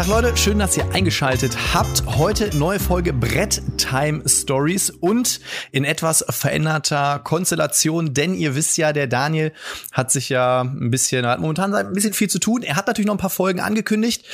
Tag 0.00 0.08
Leute, 0.08 0.34
schön, 0.34 0.58
dass 0.58 0.78
ihr 0.78 0.90
eingeschaltet 0.92 1.74
habt. 1.74 2.06
Heute 2.06 2.56
neue 2.56 2.80
Folge 2.80 3.12
Brett 3.12 3.60
Time 3.76 4.26
Stories 4.26 4.88
und 4.88 5.40
in 5.72 5.84
etwas 5.84 6.24
veränderter 6.26 7.18
Konstellation, 7.18 8.14
denn 8.14 8.34
ihr 8.34 8.54
wisst 8.54 8.78
ja, 8.78 8.94
der 8.94 9.08
Daniel 9.08 9.52
hat 9.92 10.10
sich 10.10 10.30
ja 10.30 10.62
ein 10.62 10.90
bisschen, 10.90 11.26
hat 11.26 11.40
momentan 11.40 11.74
ein 11.74 11.92
bisschen 11.92 12.14
viel 12.14 12.30
zu 12.30 12.38
tun. 12.38 12.62
Er 12.62 12.76
hat 12.76 12.86
natürlich 12.86 13.08
noch 13.08 13.14
ein 13.14 13.20
paar 13.20 13.28
Folgen 13.28 13.60
angekündigt. 13.60 14.24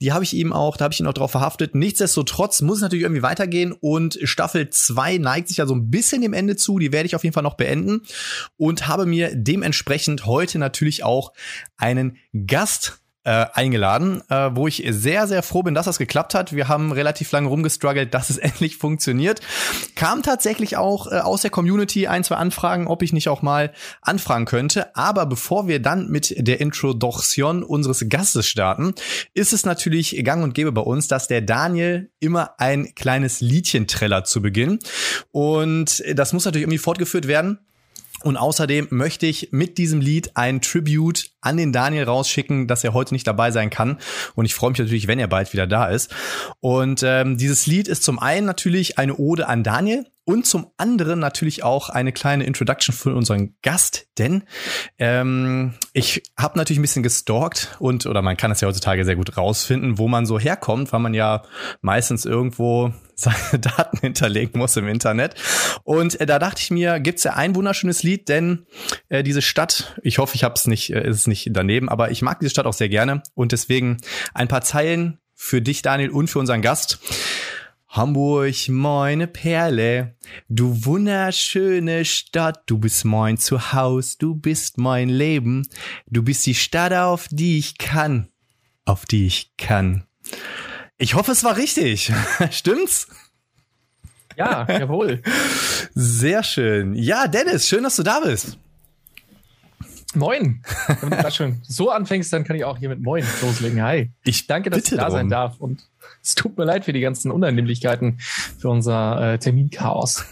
Die 0.00 0.12
habe 0.12 0.22
ich 0.22 0.34
ihm 0.34 0.52
auch, 0.52 0.76
da 0.76 0.84
habe 0.84 0.94
ich 0.94 1.00
ihn 1.00 1.06
auch 1.08 1.14
drauf 1.14 1.32
verhaftet. 1.32 1.74
Nichtsdestotrotz 1.74 2.60
muss 2.60 2.76
es 2.76 2.82
natürlich 2.82 3.02
irgendwie 3.02 3.22
weitergehen 3.22 3.72
und 3.72 4.20
Staffel 4.22 4.70
2 4.70 5.18
neigt 5.18 5.48
sich 5.48 5.56
ja 5.56 5.66
so 5.66 5.74
ein 5.74 5.90
bisschen 5.90 6.22
dem 6.22 6.32
Ende 6.32 6.54
zu. 6.54 6.78
Die 6.78 6.92
werde 6.92 7.06
ich 7.06 7.16
auf 7.16 7.24
jeden 7.24 7.34
Fall 7.34 7.42
noch 7.42 7.56
beenden 7.56 8.02
und 8.56 8.86
habe 8.86 9.04
mir 9.04 9.34
dementsprechend 9.34 10.26
heute 10.26 10.60
natürlich 10.60 11.02
auch 11.02 11.32
einen 11.76 12.18
Gast 12.46 13.00
äh, 13.28 13.46
eingeladen, 13.52 14.22
äh, 14.30 14.48
wo 14.54 14.68
ich 14.68 14.82
sehr, 14.88 15.26
sehr 15.26 15.42
froh 15.42 15.62
bin, 15.62 15.74
dass 15.74 15.84
das 15.84 15.98
geklappt 15.98 16.34
hat. 16.34 16.54
Wir 16.54 16.66
haben 16.66 16.92
relativ 16.92 17.30
lange 17.30 17.48
rumgestruggelt, 17.48 18.14
dass 18.14 18.30
es 18.30 18.38
endlich 18.38 18.78
funktioniert. 18.78 19.42
Kam 19.96 20.22
tatsächlich 20.22 20.78
auch 20.78 21.12
äh, 21.12 21.16
aus 21.16 21.42
der 21.42 21.50
Community 21.50 22.06
ein, 22.06 22.24
zwei 22.24 22.36
Anfragen, 22.36 22.86
ob 22.86 23.02
ich 23.02 23.12
nicht 23.12 23.28
auch 23.28 23.42
mal 23.42 23.74
anfragen 24.00 24.46
könnte. 24.46 24.96
Aber 24.96 25.26
bevor 25.26 25.68
wir 25.68 25.82
dann 25.82 26.08
mit 26.08 26.34
der 26.38 26.62
Introduction 26.62 27.62
unseres 27.62 28.08
Gastes 28.08 28.48
starten, 28.48 28.94
ist 29.34 29.52
es 29.52 29.66
natürlich 29.66 30.24
gang 30.24 30.42
und 30.42 30.54
gäbe 30.54 30.72
bei 30.72 30.80
uns, 30.80 31.06
dass 31.06 31.28
der 31.28 31.42
Daniel 31.42 32.10
immer 32.20 32.58
ein 32.58 32.94
kleines 32.94 33.42
Liedchen 33.42 33.86
trällert 33.86 34.26
zu 34.26 34.40
Beginn. 34.40 34.78
Und 35.32 36.02
das 36.14 36.32
muss 36.32 36.46
natürlich 36.46 36.62
irgendwie 36.62 36.78
fortgeführt 36.78 37.28
werden. 37.28 37.58
Und 38.24 38.36
außerdem 38.36 38.88
möchte 38.90 39.26
ich 39.26 39.48
mit 39.52 39.78
diesem 39.78 40.00
Lied 40.00 40.36
ein 40.36 40.60
Tribute 40.60 41.30
an 41.40 41.56
den 41.56 41.72
Daniel 41.72 42.04
rausschicken, 42.04 42.66
dass 42.66 42.84
er 42.84 42.94
heute 42.94 43.14
nicht 43.14 43.26
dabei 43.26 43.50
sein 43.50 43.70
kann. 43.70 43.98
Und 44.34 44.44
ich 44.44 44.54
freue 44.54 44.70
mich 44.70 44.78
natürlich, 44.78 45.06
wenn 45.06 45.18
er 45.18 45.28
bald 45.28 45.52
wieder 45.52 45.66
da 45.66 45.86
ist. 45.86 46.14
Und 46.60 47.02
ähm, 47.04 47.36
dieses 47.36 47.66
Lied 47.66 47.88
ist 47.88 48.02
zum 48.02 48.18
einen 48.18 48.46
natürlich 48.46 48.98
eine 48.98 49.16
Ode 49.16 49.46
an 49.48 49.62
Daniel 49.62 50.06
und 50.28 50.44
zum 50.44 50.66
anderen 50.76 51.20
natürlich 51.20 51.64
auch 51.64 51.88
eine 51.88 52.12
kleine 52.12 52.44
Introduction 52.44 52.94
für 52.94 53.14
unseren 53.14 53.56
Gast, 53.62 54.08
denn 54.18 54.42
ähm, 54.98 55.72
ich 55.94 56.22
habe 56.38 56.58
natürlich 56.58 56.78
ein 56.78 56.82
bisschen 56.82 57.02
gestalkt 57.02 57.74
und 57.78 58.04
oder 58.04 58.20
man 58.20 58.36
kann 58.36 58.50
es 58.50 58.60
ja 58.60 58.68
heutzutage 58.68 59.06
sehr 59.06 59.16
gut 59.16 59.38
rausfinden, 59.38 59.96
wo 59.96 60.06
man 60.06 60.26
so 60.26 60.38
herkommt, 60.38 60.92
weil 60.92 61.00
man 61.00 61.14
ja 61.14 61.44
meistens 61.80 62.26
irgendwo 62.26 62.92
seine 63.18 63.58
Daten 63.60 63.98
hinterlegen 63.98 64.58
muss 64.58 64.76
im 64.76 64.88
Internet. 64.88 65.34
Und 65.84 66.20
äh, 66.20 66.26
da 66.26 66.38
dachte 66.38 66.62
ich 66.62 66.70
mir, 66.70 67.00
gibt's 67.00 67.24
ja 67.24 67.34
ein 67.34 67.54
wunderschönes 67.54 68.02
Lied, 68.02 68.28
denn 68.28 68.66
äh, 69.08 69.22
diese 69.22 69.42
Stadt, 69.42 69.98
ich 70.02 70.18
hoffe, 70.18 70.36
ich 70.36 70.44
habe 70.44 70.54
es 70.56 70.66
nicht, 70.66 70.90
äh, 70.90 71.06
ist 71.08 71.16
es 71.16 71.26
nicht 71.26 71.48
daneben, 71.52 71.88
aber 71.88 72.10
ich 72.10 72.22
mag 72.22 72.40
diese 72.40 72.50
Stadt 72.50 72.66
auch 72.66 72.72
sehr 72.72 72.88
gerne 72.88 73.22
und 73.34 73.52
deswegen 73.52 73.98
ein 74.34 74.48
paar 74.48 74.62
Zeilen 74.62 75.18
für 75.34 75.60
dich, 75.60 75.82
Daniel, 75.82 76.10
und 76.10 76.28
für 76.28 76.38
unseren 76.38 76.62
Gast. 76.62 76.98
Hamburg, 77.88 78.68
meine 78.68 79.26
Perle, 79.26 80.14
du 80.48 80.84
wunderschöne 80.84 82.04
Stadt, 82.04 82.64
du 82.66 82.78
bist 82.78 83.04
mein 83.04 83.38
Zuhause, 83.38 84.16
du 84.18 84.34
bist 84.34 84.76
mein 84.76 85.08
Leben, 85.08 85.66
du 86.06 86.22
bist 86.22 86.44
die 86.44 86.54
Stadt, 86.54 86.92
auf 86.92 87.28
die 87.30 87.58
ich 87.58 87.78
kann, 87.78 88.28
auf 88.84 89.06
die 89.06 89.26
ich 89.26 89.56
kann. 89.56 90.04
Ich 90.98 91.14
hoffe, 91.14 91.30
es 91.30 91.44
war 91.44 91.56
richtig. 91.56 92.12
Stimmt's? 92.50 93.06
Ja, 94.36 94.66
jawohl. 94.68 95.22
Sehr 95.94 96.42
schön. 96.42 96.94
Ja, 96.94 97.28
Dennis, 97.28 97.68
schön, 97.68 97.84
dass 97.84 97.96
du 97.96 98.02
da 98.02 98.20
bist. 98.20 98.58
Moin. 100.14 100.62
Wenn 101.00 101.10
du 101.10 101.30
schon 101.30 101.62
so 101.62 101.90
anfängst, 101.90 102.32
dann 102.32 102.42
kann 102.42 102.56
ich 102.56 102.64
auch 102.64 102.78
hier 102.78 102.88
mit 102.88 103.00
Moin 103.00 103.24
loslegen. 103.42 103.80
Hi. 103.82 104.10
Ich 104.24 104.46
danke, 104.46 104.70
dass 104.70 104.84
ich 104.84 104.90
da 104.90 105.04
drum. 105.04 105.12
sein 105.12 105.28
darf. 105.28 105.60
Und 105.60 105.84
es 106.22 106.34
tut 106.34 106.58
mir 106.58 106.64
leid 106.64 106.84
für 106.84 106.92
die 106.92 107.00
ganzen 107.00 107.30
Unannehmlichkeiten 107.30 108.18
für 108.58 108.68
unser 108.68 109.34
äh, 109.34 109.38
Terminchaos. 109.38 110.24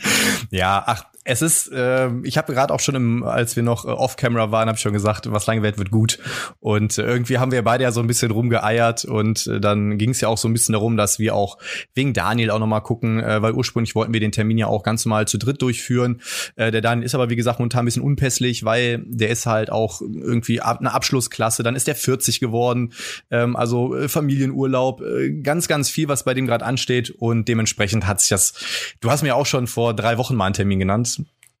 ja, 0.50 0.82
ach, 0.86 1.04
es 1.24 1.40
ist, 1.40 1.72
äh, 1.72 2.10
ich 2.22 2.36
habe 2.36 2.52
gerade 2.52 2.72
auch 2.72 2.80
schon, 2.80 2.94
im, 2.94 3.22
als 3.22 3.56
wir 3.56 3.62
noch 3.62 3.86
äh, 3.86 3.88
off-camera 3.88 4.50
waren, 4.50 4.68
habe 4.68 4.76
ich 4.76 4.82
schon 4.82 4.92
gesagt, 4.92 5.30
was 5.32 5.46
lange 5.46 5.62
wird, 5.62 5.78
wird 5.78 5.90
gut. 5.90 6.18
Und 6.60 6.98
äh, 6.98 7.02
irgendwie 7.02 7.38
haben 7.38 7.50
wir 7.50 7.62
beide 7.62 7.84
ja 7.84 7.92
so 7.92 8.00
ein 8.00 8.06
bisschen 8.06 8.30
rumgeeiert 8.30 9.06
und 9.06 9.46
äh, 9.46 9.58
dann 9.58 9.96
ging 9.96 10.10
es 10.10 10.20
ja 10.20 10.28
auch 10.28 10.36
so 10.36 10.48
ein 10.48 10.52
bisschen 10.52 10.74
darum, 10.74 10.98
dass 10.98 11.18
wir 11.18 11.34
auch 11.34 11.56
wegen 11.94 12.12
Daniel 12.12 12.50
auch 12.50 12.58
nochmal 12.58 12.82
gucken, 12.82 13.20
äh, 13.20 13.40
weil 13.40 13.54
ursprünglich 13.54 13.94
wollten 13.94 14.12
wir 14.12 14.20
den 14.20 14.32
Termin 14.32 14.58
ja 14.58 14.66
auch 14.66 14.82
ganz 14.82 15.06
normal 15.06 15.26
zu 15.26 15.38
dritt 15.38 15.62
durchführen. 15.62 16.20
Äh, 16.56 16.70
der 16.70 16.82
Daniel 16.82 17.06
ist 17.06 17.14
aber, 17.14 17.30
wie 17.30 17.36
gesagt, 17.36 17.58
momentan 17.58 17.82
ein 17.82 17.86
bisschen 17.86 18.02
unpässlich, 18.02 18.64
weil 18.64 19.02
der 19.06 19.30
ist 19.30 19.46
halt 19.46 19.70
auch 19.70 20.02
irgendwie 20.02 20.60
ab, 20.60 20.80
eine 20.80 20.92
Abschlussklasse, 20.92 21.62
dann 21.62 21.74
ist 21.74 21.86
der 21.86 21.94
40 21.94 22.38
geworden, 22.38 22.92
ähm, 23.30 23.56
also 23.56 23.96
äh, 23.96 24.08
Familienurlaub, 24.08 25.00
äh, 25.00 25.30
ganz, 25.40 25.68
ganz 25.68 25.88
viel, 25.88 26.08
was 26.08 26.24
bei 26.24 26.34
dem 26.34 26.46
gerade 26.46 26.66
ansteht 26.66 27.10
und 27.10 27.48
dementsprechend 27.48 28.06
hat 28.06 28.20
sich 28.20 28.28
das, 28.28 28.52
du 29.00 29.10
hast 29.10 29.22
mir 29.22 29.36
auch 29.36 29.46
schon 29.46 29.66
vor 29.66 29.94
drei 29.94 30.18
Wochen 30.18 30.34
mal 30.34 30.44
einen 30.44 30.54
Termin 30.54 30.78
genannt, 30.78 31.13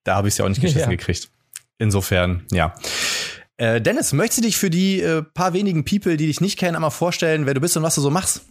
da 0.04 0.16
habe 0.16 0.28
ich 0.28 0.34
es 0.34 0.38
ja 0.38 0.44
auch 0.44 0.48
nicht 0.48 0.60
geschissen 0.60 0.80
ja. 0.90 0.96
gekriegt. 0.96 1.28
Insofern, 1.78 2.44
ja. 2.52 2.74
Äh, 3.56 3.80
Dennis, 3.80 4.12
möchtest 4.12 4.38
du 4.38 4.42
dich 4.42 4.56
für 4.56 4.70
die 4.70 5.00
äh, 5.00 5.22
paar 5.22 5.52
wenigen 5.52 5.84
People, 5.84 6.16
die 6.16 6.26
dich 6.26 6.40
nicht 6.40 6.58
kennen, 6.58 6.76
einmal 6.76 6.90
vorstellen, 6.90 7.46
wer 7.46 7.54
du 7.54 7.60
bist 7.60 7.76
und 7.76 7.82
was 7.82 7.94
du 7.94 8.00
so 8.00 8.10
machst? 8.10 8.42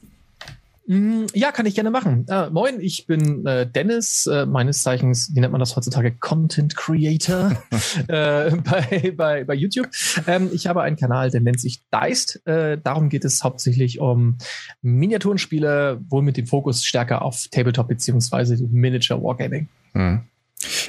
Mm, 0.86 1.26
ja, 1.34 1.52
kann 1.52 1.66
ich 1.66 1.76
gerne 1.76 1.92
machen. 1.92 2.26
Äh, 2.28 2.50
moin, 2.50 2.82
ich 2.82 3.08
bin 3.08 3.46
äh, 3.46 3.66
Dennis, 3.66 4.28
äh, 4.28 4.46
meines 4.46 4.84
Zeichens, 4.84 5.32
wie 5.34 5.40
nennt 5.40 5.54
man 5.54 5.60
das 5.60 5.76
heutzutage, 5.76 6.12
Content 6.12 6.76
Creator 6.76 7.52
äh, 8.08 8.52
bei, 8.52 9.14
bei, 9.16 9.44
bei 9.46 9.54
YouTube. 9.54 9.88
Ähm, 10.28 10.50
ich 10.54 10.68
habe 10.68 10.82
einen 10.82 10.98
Kanal, 10.98 11.32
der 11.32 11.42
nennt 11.42 11.62
sich 11.62 11.82
Deist. 11.90 12.46
Äh, 12.46 12.78
darum 12.84 13.08
geht 13.08 13.24
es 13.24 13.44
hauptsächlich 13.44 14.00
um 14.00 14.38
Miniaturenspiele, 14.82 16.02
wohl 16.10 16.22
mit 16.22 16.36
dem 16.36 16.48
Fokus 16.48 16.84
stärker 16.84 17.22
auf 17.22 17.48
Tabletop 17.50 17.88
beziehungsweise 17.88 18.58
Miniature 18.70 19.24
Wargaming. 19.24 19.70
Hm. 19.94 20.22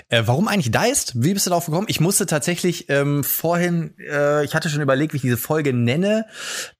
Äh, 0.08 0.22
warum 0.26 0.48
eigentlich 0.48 0.70
Deist? 0.70 1.12
Wie 1.22 1.34
bist 1.34 1.46
du 1.46 1.50
darauf 1.50 1.66
gekommen? 1.66 1.86
Ich 1.88 2.00
musste 2.00 2.26
tatsächlich 2.26 2.88
ähm, 2.88 3.24
vorhin, 3.24 3.94
äh, 3.98 4.44
ich 4.44 4.54
hatte 4.54 4.68
schon 4.68 4.82
überlegt, 4.82 5.12
wie 5.12 5.16
ich 5.16 5.22
diese 5.22 5.36
Folge 5.36 5.72
nenne. 5.72 6.26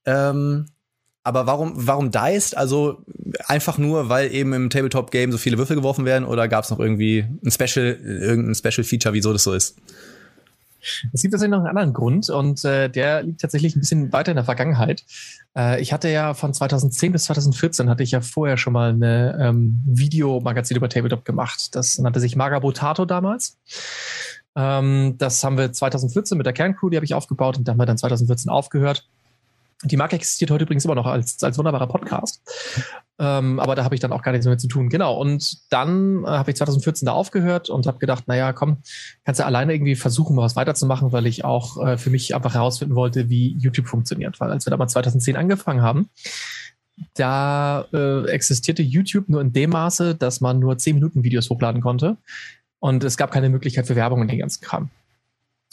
Ähm, 0.05 0.67
aber 1.23 1.47
warum, 1.47 1.73
warum 1.75 2.11
Deist? 2.11 2.55
Also 2.55 3.03
einfach 3.47 3.79
nur, 3.79 4.09
weil 4.09 4.31
eben 4.31 4.53
im 4.53 4.69
Tabletop-Game 4.69 5.31
so 5.31 5.39
viele 5.39 5.57
Würfel 5.57 5.75
geworfen 5.75 6.05
werden 6.05 6.23
oder 6.23 6.47
gab 6.47 6.63
es 6.63 6.69
noch 6.69 6.79
irgendwie 6.79 7.25
ein 7.43 7.51
Special, 7.51 7.97
irgendein 8.03 8.53
Special-Feature, 8.53 9.13
wieso 9.13 9.33
das 9.33 9.43
so 9.43 9.53
ist? 9.53 9.75
Es 11.13 11.21
gibt 11.21 11.33
tatsächlich 11.33 11.51
noch 11.51 11.59
einen 11.59 11.67
anderen 11.67 11.93
Grund 11.93 12.29
und 12.29 12.63
äh, 12.65 12.89
der 12.89 13.23
liegt 13.23 13.41
tatsächlich 13.41 13.75
ein 13.75 13.79
bisschen 13.79 14.13
weiter 14.13 14.31
in 14.31 14.35
der 14.35 14.45
Vergangenheit. 14.45 15.03
Äh, 15.57 15.81
ich 15.81 15.93
hatte 15.93 16.09
ja 16.09 16.33
von 16.33 16.53
2010 16.53 17.11
bis 17.11 17.25
2014 17.25 17.89
hatte 17.89 18.03
ich 18.03 18.11
ja 18.11 18.21
vorher 18.21 18.57
schon 18.57 18.73
mal 18.73 18.89
eine 18.89 19.37
ähm, 19.39 19.81
Videomagazin 19.85 20.77
über 20.77 20.89
Tabletop 20.89 21.25
gemacht. 21.25 21.75
Das 21.75 21.97
nannte 21.97 22.19
sich 22.19 22.35
Magabotato 22.35 23.05
damals. 23.05 23.57
Ähm, 24.55 25.15
das 25.17 25.43
haben 25.43 25.57
wir 25.57 25.71
2014 25.71 26.37
mit 26.37 26.45
der 26.45 26.53
Kerncrew, 26.53 26.89
die 26.89 26.97
habe 26.97 27.05
ich 27.05 27.13
aufgebaut 27.13 27.57
und 27.57 27.67
da 27.67 27.71
haben 27.71 27.79
wir 27.79 27.85
dann 27.85 27.97
2014 27.97 28.49
aufgehört. 28.49 29.07
Die 29.85 29.97
Marke 29.97 30.15
existiert 30.15 30.51
heute 30.51 30.63
übrigens 30.63 30.85
immer 30.85 30.95
noch 30.95 31.05
als, 31.05 31.41
als 31.43 31.57
wunderbarer 31.57 31.87
Podcast. 31.87 32.41
Ähm, 33.17 33.59
aber 33.59 33.75
da 33.75 33.83
habe 33.83 33.95
ich 33.95 34.01
dann 34.01 34.11
auch 34.11 34.23
gar 34.23 34.31
nichts 34.31 34.45
mehr 34.45 34.57
zu 34.57 34.67
tun. 34.67 34.89
Genau. 34.89 35.17
Und 35.17 35.71
dann 35.71 36.23
äh, 36.23 36.27
habe 36.27 36.51
ich 36.51 36.57
2014 36.57 37.05
da 37.05 37.13
aufgehört 37.13 37.69
und 37.69 37.87
habe 37.87 37.99
gedacht, 37.99 38.27
naja, 38.27 38.51
komm, 38.51 38.77
kannst 39.23 39.39
du 39.39 39.45
alleine 39.45 39.73
irgendwie 39.73 39.95
versuchen, 39.95 40.35
was 40.35 40.55
weiterzumachen, 40.55 41.11
weil 41.11 41.25
ich 41.27 41.45
auch 41.45 41.85
äh, 41.85 41.97
für 41.97 42.09
mich 42.09 42.35
einfach 42.35 42.55
herausfinden 42.55 42.95
wollte, 42.95 43.29
wie 43.29 43.55
YouTube 43.57 43.87
funktioniert. 43.87 44.39
Weil 44.39 44.51
als 44.51 44.65
wir 44.65 44.71
da 44.71 44.77
mal 44.77 44.87
2010 44.87 45.37
angefangen 45.37 45.81
haben, 45.81 46.09
da 47.13 47.85
äh, 47.93 48.25
existierte 48.29 48.81
YouTube 48.81 49.29
nur 49.29 49.41
in 49.41 49.53
dem 49.53 49.69
Maße, 49.69 50.15
dass 50.15 50.41
man 50.41 50.59
nur 50.59 50.77
10 50.77 50.95
Minuten 50.95 51.23
Videos 51.23 51.49
hochladen 51.49 51.81
konnte. 51.81 52.17
Und 52.79 53.03
es 53.03 53.17
gab 53.17 53.31
keine 53.31 53.49
Möglichkeit 53.49 53.87
für 53.87 53.95
Werbung 53.95 54.21
in 54.21 54.27
den 54.27 54.39
ganzen 54.39 54.61
Kram. 54.61 54.89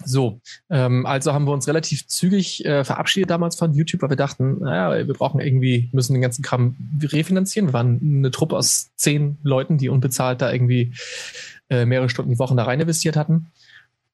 So, 0.04 0.40
ähm, 0.70 1.06
also 1.06 1.32
haben 1.32 1.46
wir 1.46 1.52
uns 1.52 1.68
relativ 1.68 2.08
zügig 2.08 2.64
äh, 2.64 2.84
verabschiedet 2.84 3.30
damals 3.30 3.56
von 3.56 3.72
YouTube, 3.74 4.02
weil 4.02 4.10
wir 4.10 4.16
dachten, 4.16 4.58
naja, 4.60 5.06
wir 5.06 5.14
brauchen 5.14 5.40
irgendwie, 5.40 5.90
müssen 5.92 6.14
den 6.14 6.22
ganzen 6.22 6.42
Kram 6.42 6.76
refinanzieren. 7.00 7.68
Wir 7.68 7.72
waren 7.74 8.00
eine 8.02 8.30
Truppe 8.30 8.56
aus 8.56 8.90
zehn 8.96 9.38
Leuten, 9.42 9.78
die 9.78 9.88
unbezahlt 9.88 10.40
da 10.40 10.52
irgendwie 10.52 10.94
äh, 11.70 11.84
mehrere 11.84 12.08
Stunden 12.08 12.30
die 12.30 12.38
Woche 12.38 12.56
da 12.56 12.64
rein 12.64 12.80
investiert 12.80 13.16
hatten. 13.16 13.52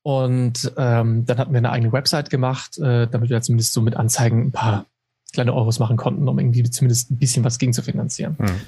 Und 0.02 0.72
ähm, 0.76 1.26
dann 1.26 1.38
hatten 1.38 1.52
wir 1.52 1.58
eine 1.58 1.70
eigene 1.70 1.92
Website 1.92 2.30
gemacht, 2.30 2.78
äh, 2.78 3.08
damit 3.08 3.30
wir 3.30 3.40
zumindest 3.40 3.72
so 3.72 3.82
mit 3.82 3.96
Anzeigen 3.96 4.46
ein 4.46 4.52
paar 4.52 4.86
kleine 5.32 5.54
Euros 5.54 5.78
machen 5.78 5.96
konnten, 5.96 6.26
um 6.28 6.38
irgendwie 6.38 6.62
zumindest 6.70 7.10
ein 7.10 7.19
bisschen 7.19 7.44
was 7.44 7.58
gegen 7.58 7.72
zu 7.72 7.82
finanzieren. 7.82 8.36
Hm. 8.38 8.60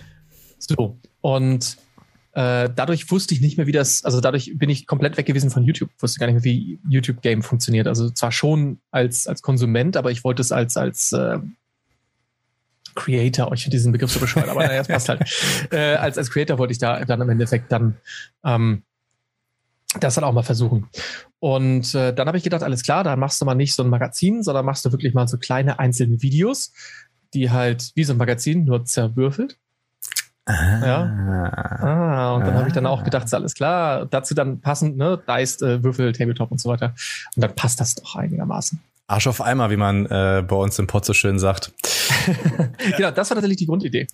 So, 0.58 0.98
und 1.22 1.78
Äh, 2.32 2.68
dadurch 2.74 3.10
wusste 3.10 3.34
ich 3.34 3.40
nicht 3.40 3.56
mehr, 3.56 3.66
wie 3.66 3.72
das, 3.72 4.04
also 4.04 4.20
dadurch 4.20 4.52
bin 4.56 4.70
ich 4.70 4.86
komplett 4.86 5.16
weg 5.16 5.26
gewesen 5.26 5.50
von 5.50 5.64
YouTube, 5.64 5.90
wusste 5.98 6.20
gar 6.20 6.26
nicht 6.26 6.34
mehr, 6.34 6.44
wie 6.44 6.78
YouTube-Game 6.88 7.42
funktioniert. 7.42 7.88
Also 7.88 8.10
zwar 8.10 8.30
schon 8.30 8.80
als, 8.90 9.26
als 9.26 9.42
Konsument, 9.42 9.96
aber 9.96 10.10
ich 10.10 10.22
wollte 10.22 10.42
es 10.42 10.52
als, 10.52 10.76
als 10.76 11.12
äh, 11.12 11.38
Creator, 12.94 13.52
ich 13.52 13.62
finde 13.62 13.76
diesen 13.76 13.92
Begriff 13.92 14.12
so 14.12 14.20
bescheuert, 14.20 14.48
aber 14.48 14.66
naja, 14.66 14.80
es 14.80 14.88
passt 14.88 15.08
halt. 15.08 15.22
Äh, 15.70 15.94
als, 15.94 16.18
als 16.18 16.30
Creator 16.30 16.58
wollte 16.58 16.72
ich 16.72 16.78
da 16.78 17.04
dann 17.04 17.20
im 17.20 17.28
Endeffekt 17.28 17.70
dann 17.70 17.96
ähm, 18.44 18.82
das 19.98 20.14
dann 20.14 20.24
auch 20.24 20.32
mal 20.32 20.42
versuchen. 20.42 20.88
Und 21.40 21.94
äh, 21.94 22.12
dann 22.14 22.28
habe 22.28 22.38
ich 22.38 22.44
gedacht, 22.44 22.62
alles 22.62 22.82
klar, 22.82 23.02
da 23.02 23.16
machst 23.16 23.40
du 23.40 23.44
mal 23.44 23.54
nicht 23.54 23.74
so 23.74 23.82
ein 23.82 23.88
Magazin, 23.88 24.42
sondern 24.42 24.64
machst 24.64 24.84
du 24.84 24.92
wirklich 24.92 25.14
mal 25.14 25.26
so 25.26 25.38
kleine 25.38 25.78
einzelne 25.78 26.22
Videos, 26.22 26.72
die 27.34 27.50
halt 27.50 27.90
wie 27.94 28.04
so 28.04 28.12
ein 28.12 28.18
Magazin 28.18 28.64
nur 28.64 28.84
zerwürfelt. 28.84 29.58
Ah. 30.50 30.86
Ja. 30.86 31.02
Ah, 31.80 32.34
und 32.34 32.46
dann 32.46 32.54
ah. 32.54 32.58
habe 32.58 32.68
ich 32.68 32.74
dann 32.74 32.86
auch 32.86 33.04
gedacht, 33.04 33.24
ist 33.24 33.34
alles 33.34 33.54
klar. 33.54 34.06
Dazu 34.06 34.34
dann 34.34 34.60
passend, 34.60 34.96
ne, 34.96 35.20
Dice, 35.28 35.62
äh, 35.62 35.82
Würfel, 35.82 36.12
Tabletop 36.12 36.50
und 36.50 36.60
so 36.60 36.68
weiter. 36.68 36.94
Und 37.36 37.42
dann 37.42 37.54
passt 37.54 37.80
das 37.80 37.94
doch 37.94 38.16
einigermaßen. 38.16 38.80
Arsch 39.06 39.26
auf 39.26 39.40
Eimer, 39.40 39.70
wie 39.70 39.76
man 39.76 40.06
äh, 40.06 40.44
bei 40.46 40.56
uns 40.56 40.78
im 40.78 40.86
Pod 40.86 41.04
so 41.04 41.12
schön 41.12 41.38
sagt. 41.38 41.72
genau, 42.96 43.10
das 43.10 43.30
war 43.30 43.34
tatsächlich 43.34 43.58
die 43.58 43.66
Grundidee. 43.66 44.06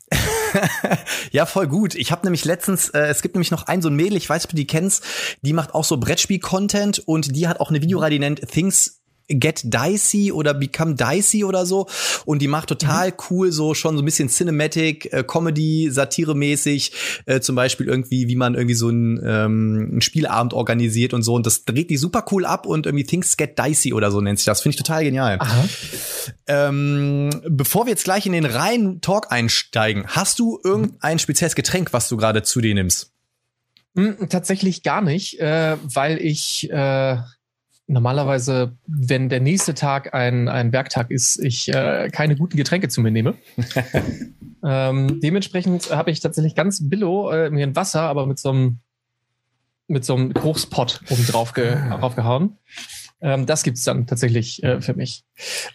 ja, 1.33 1.45
voll 1.45 1.67
gut. 1.67 1.95
Ich 1.95 2.13
habe 2.13 2.25
nämlich 2.25 2.45
letztens, 2.47 2.89
äh, 2.91 3.01
es 3.09 3.21
gibt 3.21 3.35
nämlich 3.35 3.51
noch 3.51 3.67
ein 3.67 3.83
so 3.83 3.91
ein 3.91 3.95
Mädel, 3.95 4.17
ich 4.17 4.29
weiß, 4.29 4.45
ob 4.45 4.51
du 4.51 4.57
die 4.57 4.67
kennst, 4.67 5.05
die 5.43 5.53
macht 5.53 5.75
auch 5.75 5.85
so 5.85 5.99
Brettspiel-Content 5.99 7.01
und 7.01 7.37
die 7.37 7.47
hat 7.47 7.61
auch 7.61 7.69
eine 7.69 7.83
Videoreihe, 7.83 8.11
die 8.11 8.19
nennt 8.19 8.41
Things 8.49 8.96
Get 9.29 9.63
Dicey 9.65 10.33
oder 10.33 10.55
Become 10.55 10.95
Dicey 10.95 11.45
oder 11.45 11.67
so. 11.67 11.87
Und 12.25 12.41
die 12.41 12.49
macht 12.49 12.69
total 12.69 13.11
mhm. 13.11 13.15
cool, 13.31 13.53
so 13.53 13.75
schon 13.75 13.97
so 13.97 14.03
ein 14.03 14.05
bisschen 14.05 14.29
Cinematic, 14.29 15.13
äh, 15.13 15.25
Comedy, 15.25 15.89
Satire-mäßig, 15.91 16.93
äh, 17.27 17.41
zum 17.41 17.57
Beispiel 17.57 17.89
irgendwie, 17.89 18.29
wie 18.29 18.37
man 18.37 18.55
irgendwie 18.55 18.75
so 18.75 18.89
ein, 18.89 19.21
ähm, 19.25 20.01
Spielabend 20.01 20.55
organisiert 20.55 21.15
und 21.15 21.23
so. 21.23 21.35
Und 21.35 21.47
das 21.47 21.65
dreht 21.65 21.91
die 21.91 21.97
super 21.97 22.25
cool 22.31 22.45
ab 22.45 22.67
und 22.67 22.87
irgendwie 22.87 23.05
Things 23.05 23.37
Get 23.37 23.59
Dicey 23.59 23.93
oder 23.93 24.11
so 24.11 24.21
nennt 24.21 24.39
sich 24.39 24.47
das. 24.47 24.61
Finde 24.61 24.75
ich 24.75 24.83
total 24.83 25.05
genial. 25.05 25.39
Ähm, 26.47 27.31
bevor 27.49 27.87
wir 27.87 27.91
jetzt 27.91 28.05
gleich 28.05 28.27
in 28.27 28.33
den 28.33 28.45
reinen 28.45 29.01
Talk 29.01 29.33
einsteigen, 29.33 30.07
hast 30.09 30.39
du 30.39 30.61
irgendein 30.63 31.19
spezielles 31.19 31.55
Getränk, 31.55 31.93
was 31.93 32.09
du 32.09 32.17
gerade 32.17 32.43
zu 32.43 32.61
dir 32.61 32.75
nimmst? 32.75 33.13
Hm, 33.97 34.29
tatsächlich 34.29 34.83
gar 34.83 35.01
nicht, 35.01 35.41
äh, 35.41 35.77
weil 35.83 36.19
ich 36.19 36.71
äh, 36.71 37.17
normalerweise, 37.87 38.77
wenn 38.87 39.29
der 39.29 39.41
nächste 39.41 39.75
Tag 39.75 40.15
ein, 40.15 40.49
ein 40.49 40.73
Werktag 40.73 41.11
ist, 41.11 41.39
ich 41.39 41.69
äh, 41.69 42.09
keine 42.11 42.37
guten 42.37 42.57
Getränke 42.57 42.89
zu 42.89 43.01
mir 43.01 43.11
nehme. 43.11 43.35
ähm, 44.65 45.21
dementsprechend 45.21 45.91
habe 45.91 46.11
ich 46.11 46.21
tatsächlich 46.21 46.55
ganz 46.55 46.89
billo 46.89 47.31
äh, 47.31 47.51
mir 47.51 47.67
ein 47.67 47.77
Wasser, 47.77 48.03
aber 48.03 48.27
mit 48.27 48.39
so 48.39 48.51
einem 48.51 48.79
mit 49.89 50.05
so 50.05 50.17
einem 50.17 50.35
Kochspot 50.35 51.01
oben 51.11 51.27
drauf, 51.27 51.53
ge 51.53 51.75
ah. 51.75 51.99
draufgehauen. 51.99 52.59
Ähm, 53.21 53.47
das 53.47 53.63
gibt's 53.63 53.85
dann 53.85 54.07
tatsächlich 54.07 54.63
äh, 54.63 54.81
für 54.81 54.95
mich. 54.95 55.25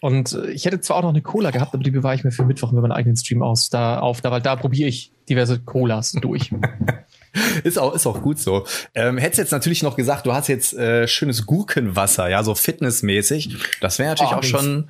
Und 0.01 0.33
äh, 0.33 0.51
ich 0.51 0.65
hätte 0.65 0.79
zwar 0.81 0.97
auch 0.97 1.03
noch 1.03 1.09
eine 1.09 1.21
Cola 1.21 1.51
gehabt, 1.51 1.73
aber 1.73 1.83
die 1.83 1.91
bewahre 1.91 2.15
ich 2.15 2.23
mir 2.23 2.31
für 2.31 2.45
Mittwoch 2.45 2.71
mit 2.71 2.81
meinem 2.81 2.91
eigenen 2.91 3.15
Stream 3.15 3.41
aus, 3.41 3.69
da 3.69 3.99
auf, 3.99 4.21
da, 4.21 4.31
weil 4.31 4.41
da 4.41 4.55
probiere 4.55 4.89
ich 4.89 5.13
diverse 5.29 5.59
Colas 5.59 6.11
durch. 6.11 6.51
ist 7.63 7.77
auch 7.77 7.93
ist 7.93 8.05
auch 8.05 8.21
gut 8.21 8.39
so. 8.39 8.65
Ähm, 8.93 9.17
hättest 9.17 9.39
jetzt 9.39 9.51
natürlich 9.51 9.83
noch 9.83 9.95
gesagt, 9.95 10.25
du 10.25 10.33
hast 10.33 10.47
jetzt 10.47 10.73
äh, 10.73 11.07
schönes 11.07 11.45
Gurkenwasser, 11.45 12.29
ja, 12.29 12.43
so 12.43 12.55
fitnessmäßig. 12.55 13.57
Das 13.79 13.99
wäre 13.99 14.09
natürlich 14.09 14.33
oh, 14.33 14.37
auch 14.37 14.43
schon. 14.43 14.89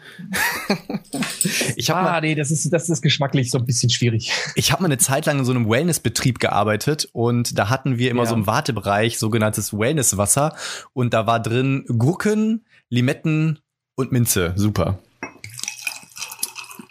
ich 1.75 1.89
habe 1.89 1.99
ah, 2.01 2.03
mal, 2.03 2.21
nee, 2.21 2.35
das 2.35 2.51
ist 2.51 2.71
das 2.71 2.89
ist 2.89 3.01
geschmacklich 3.01 3.51
so 3.51 3.57
ein 3.57 3.65
bisschen 3.65 3.89
schwierig. 3.89 4.31
Ich 4.55 4.71
habe 4.71 4.81
mal 4.81 4.87
eine 4.87 4.97
Zeit 4.97 5.25
lang 5.25 5.39
in 5.39 5.45
so 5.45 5.51
einem 5.51 5.69
Wellnessbetrieb 5.69 6.39
gearbeitet 6.39 7.07
und 7.13 7.57
da 7.57 7.69
hatten 7.69 7.97
wir 7.97 8.09
immer 8.09 8.23
ja. 8.23 8.29
so 8.29 8.35
im 8.35 8.47
Wartebereich 8.47 9.19
sogenanntes 9.19 9.77
Wellnesswasser 9.77 10.55
und 10.93 11.13
da 11.13 11.27
war 11.27 11.39
drin 11.39 11.85
Gurken, 11.87 12.65
Limetten 12.89 13.59
und 13.95 14.11
Minze. 14.11 14.53
Super. 14.55 14.99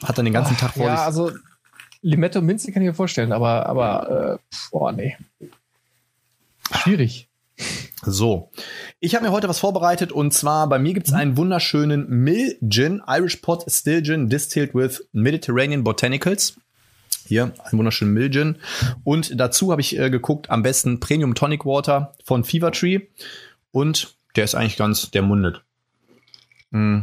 Hat 0.05 0.17
dann 0.17 0.25
den 0.25 0.35
ganzen 0.35 0.55
Ach, 0.57 0.61
Tag 0.61 0.75
vor. 0.75 0.87
Ja, 0.87 1.05
also 1.05 1.33
Limette 2.03 2.39
und 2.39 2.47
Minze 2.47 2.73
kann 2.73 2.83
ich 2.83 2.89
mir 2.89 2.95
vorstellen, 2.95 3.33
aber, 3.33 3.67
aber, 3.67 4.39
äh, 4.39 4.57
oh 4.71 4.91
nee. 4.91 5.17
Schwierig. 6.73 7.29
So, 8.03 8.51
ich 9.01 9.15
habe 9.15 9.27
mir 9.27 9.33
heute 9.33 9.49
was 9.49 9.59
vorbereitet 9.59 10.13
und 10.13 10.33
zwar 10.33 10.67
bei 10.69 10.79
mir 10.79 10.95
gibt 10.95 11.09
es 11.09 11.13
mhm. 11.13 11.19
einen 11.19 11.37
wunderschönen 11.37 12.09
Mill 12.09 12.57
Gin, 12.67 13.03
Irish 13.07 13.37
Pot 13.37 13.65
Still 13.71 14.03
Gin, 14.03 14.31
distilled 14.31 14.75
with 14.75 15.07
Mediterranean 15.13 15.85
Botanicals. 15.85 16.57
Hier, 17.27 17.53
ein 17.63 17.79
wunderschönen 17.79 18.15
Mill 18.15 18.31
Gin. 18.31 18.57
Und 19.05 19.39
dazu 19.39 19.71
habe 19.71 19.83
ich 19.83 19.99
äh, 19.99 20.09
geguckt, 20.11 20.49
am 20.49 20.63
besten 20.63 20.99
Premium 20.99 21.35
Tonic 21.35 21.67
Water 21.67 22.15
von 22.25 22.45
Fever 22.45 22.73
Tree. 22.73 23.01
Und 23.71 24.17
der 24.37 24.45
ist 24.45 24.55
eigentlich 24.55 24.79
ganz, 24.79 25.11
der 25.11 25.23
mundet. 25.23 25.63
Mm. 26.71 27.01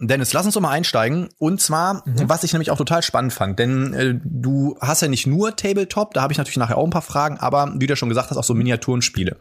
Dennis, 0.00 0.32
lass 0.32 0.46
uns 0.46 0.54
doch 0.54 0.60
mal 0.60 0.70
einsteigen. 0.70 1.28
Und 1.38 1.60
zwar, 1.60 2.02
mhm. 2.06 2.28
was 2.28 2.44
ich 2.44 2.52
nämlich 2.52 2.70
auch 2.70 2.76
total 2.76 3.02
spannend 3.02 3.32
fand, 3.32 3.58
denn 3.58 3.94
äh, 3.94 4.14
du 4.22 4.76
hast 4.80 5.02
ja 5.02 5.08
nicht 5.08 5.26
nur 5.26 5.56
Tabletop, 5.56 6.14
da 6.14 6.22
habe 6.22 6.32
ich 6.32 6.38
natürlich 6.38 6.56
nachher 6.56 6.78
auch 6.78 6.84
ein 6.84 6.90
paar 6.90 7.02
Fragen, 7.02 7.38
aber 7.38 7.72
wie 7.76 7.86
du 7.86 7.92
ja 7.92 7.96
schon 7.96 8.08
gesagt 8.08 8.30
hast, 8.30 8.36
auch 8.36 8.44
so 8.44 8.54
Miniaturenspiele. 8.54 9.36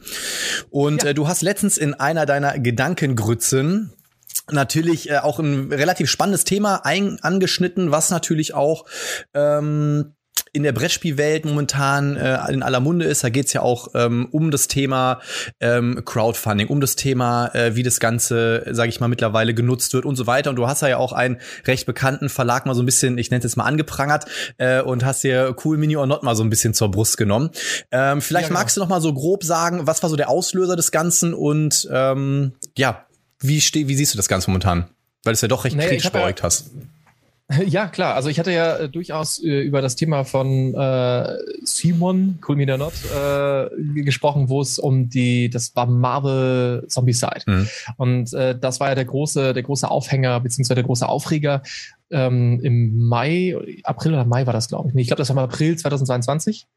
Und 0.70 1.04
ja. 1.04 1.10
äh, 1.10 1.14
du 1.14 1.28
hast 1.28 1.42
letztens 1.42 1.78
in 1.78 1.94
einer 1.94 2.26
deiner 2.26 2.60
Gedankengrützen 2.60 3.94
natürlich 4.50 5.10
äh, 5.10 5.18
auch 5.18 5.40
ein 5.40 5.72
relativ 5.72 6.10
spannendes 6.10 6.44
Thema 6.44 6.86
ein 6.86 7.20
angeschnitten, 7.22 7.92
was 7.92 8.10
natürlich 8.10 8.54
auch 8.54 8.86
ähm, 9.34 10.14
in 10.54 10.64
der 10.64 10.74
Brettspielwelt 10.74 11.46
momentan 11.46 12.18
äh, 12.18 12.38
in 12.52 12.62
aller 12.62 12.82
Munde 12.82 13.06
ist. 13.06 13.24
Da 13.24 13.30
geht's 13.30 13.54
ja 13.54 13.62
auch 13.62 13.90
ähm, 13.96 14.28
um 14.32 14.52
das 14.52 14.68
Thema 14.68 15.22
ähm, 15.62 16.02
Crowdfunding, 16.04 16.68
um 16.68 16.82
das 16.82 16.96
Thema, 16.98 17.48
äh, 17.56 17.76
wie 17.76 17.84
das 17.84 18.00
Ganze, 18.02 18.66
sage 18.72 18.90
ich 18.90 19.00
mal, 19.00 19.08
mittlerweile 19.08 19.54
genutzt 19.54 19.94
wird 19.94 20.06
und 20.06 20.18
so 20.18 20.28
weiter. 20.28 20.50
Und 20.50 20.58
du 20.58 20.68
hast 20.68 20.82
ja 20.82 20.98
auch 20.98 21.14
einen 21.14 21.40
recht 21.66 21.86
bekannten 21.86 22.28
Verlag 22.28 22.66
mal 22.66 22.76
so 22.76 22.84
ein 22.84 22.86
bisschen, 22.86 23.18
ich 23.18 23.32
nenne 23.32 23.40
es 23.40 23.46
jetzt 23.46 23.56
mal 23.56 23.64
angeprangert 23.64 24.26
äh, 24.58 24.82
und 24.82 25.06
hast 25.06 25.24
dir 25.24 25.56
Cool 25.64 25.78
Mini 25.78 25.96
or 25.96 26.06
Not 26.06 26.24
mal 26.24 26.36
so 26.36 26.44
ein 26.44 26.50
bisschen 26.50 26.74
zur 26.74 26.92
Brust 26.92 27.18
genommen. 27.18 27.52
Ähm, 27.92 28.22
vielleicht 28.22 28.44
ja, 28.44 28.48
genau. 28.50 28.60
magst 28.60 28.76
du 28.76 28.82
noch 28.82 28.90
mal 28.90 29.02
so 29.02 29.14
grob 29.14 29.46
sagen, 29.46 29.88
was 29.88 30.04
war 30.04 30.10
so 30.10 30.18
der 30.18 30.30
Auslöser 30.30 30.76
des 30.76 30.92
Ganzen 30.92 31.34
und 31.34 31.88
ähm, 31.92 32.54
ja, 32.78 33.06
wie, 33.40 33.58
wie 33.60 33.96
siehst 33.96 34.14
du 34.14 34.18
das 34.18 34.28
Ganze 34.28 34.50
momentan? 34.50 34.90
Weil 35.24 35.34
du 35.34 35.36
es 35.36 35.42
ja 35.42 35.48
doch 35.48 35.64
recht 35.64 35.78
naja, 35.78 35.90
kritisch 35.90 36.10
beäugt 36.12 36.44
hast. 36.44 36.72
Ja, 37.68 37.88
klar. 37.88 38.16
Also 38.16 38.30
ich 38.30 38.40
hatte 38.40 38.52
ja 38.52 38.78
äh, 38.78 38.90
durchaus 38.90 39.42
äh, 39.44 39.62
über 39.62 39.82
das 39.82 39.96
Thema 39.96 40.24
von 40.24 40.74
äh, 40.74 41.38
Simon, 41.64 42.40
Cool 42.48 42.56
Me 42.56 42.66
Not, 42.66 42.94
äh, 43.14 44.02
gesprochen, 44.04 44.50
wo 44.50 44.62
es 44.62 44.80
um 44.80 45.10
die, 45.10 45.50
das 45.50 45.76
war 45.76 45.86
Marvel 45.86 46.86
Zombicide. 46.88 47.44
Mhm. 47.46 47.68
Und 47.98 48.34
äh, 48.34 48.58
das 48.58 48.80
war 48.80 48.90
ja 48.90 48.96
der 48.96 49.06
große, 49.06 49.54
der 49.54 49.64
große 49.64 49.90
Aufhänger, 49.90 50.40
beziehungsweise 50.40 50.76
der 50.76 50.84
große 50.84 51.08
Aufreger. 51.08 51.62
Ähm, 52.10 52.60
Im 52.62 53.08
Mai, 53.08 53.56
April 53.84 54.14
oder 54.14 54.26
Mai 54.26 54.46
war 54.46 54.54
das, 54.54 54.68
glaube 54.68 54.90
ich. 54.90 54.96
Nee, 54.96 55.02
ich 55.02 55.08
glaube, 55.08 55.20
das 55.20 55.30
war 55.30 55.44
im 55.44 55.50
April 55.50 55.78
2022 55.78 56.68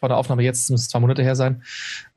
von 0.00 0.08
der 0.08 0.18
Aufnahme 0.18 0.42
jetzt, 0.42 0.70
müsste 0.70 0.88
zwei 0.88 1.00
Monate 1.00 1.22
her 1.22 1.36
sein. 1.36 1.62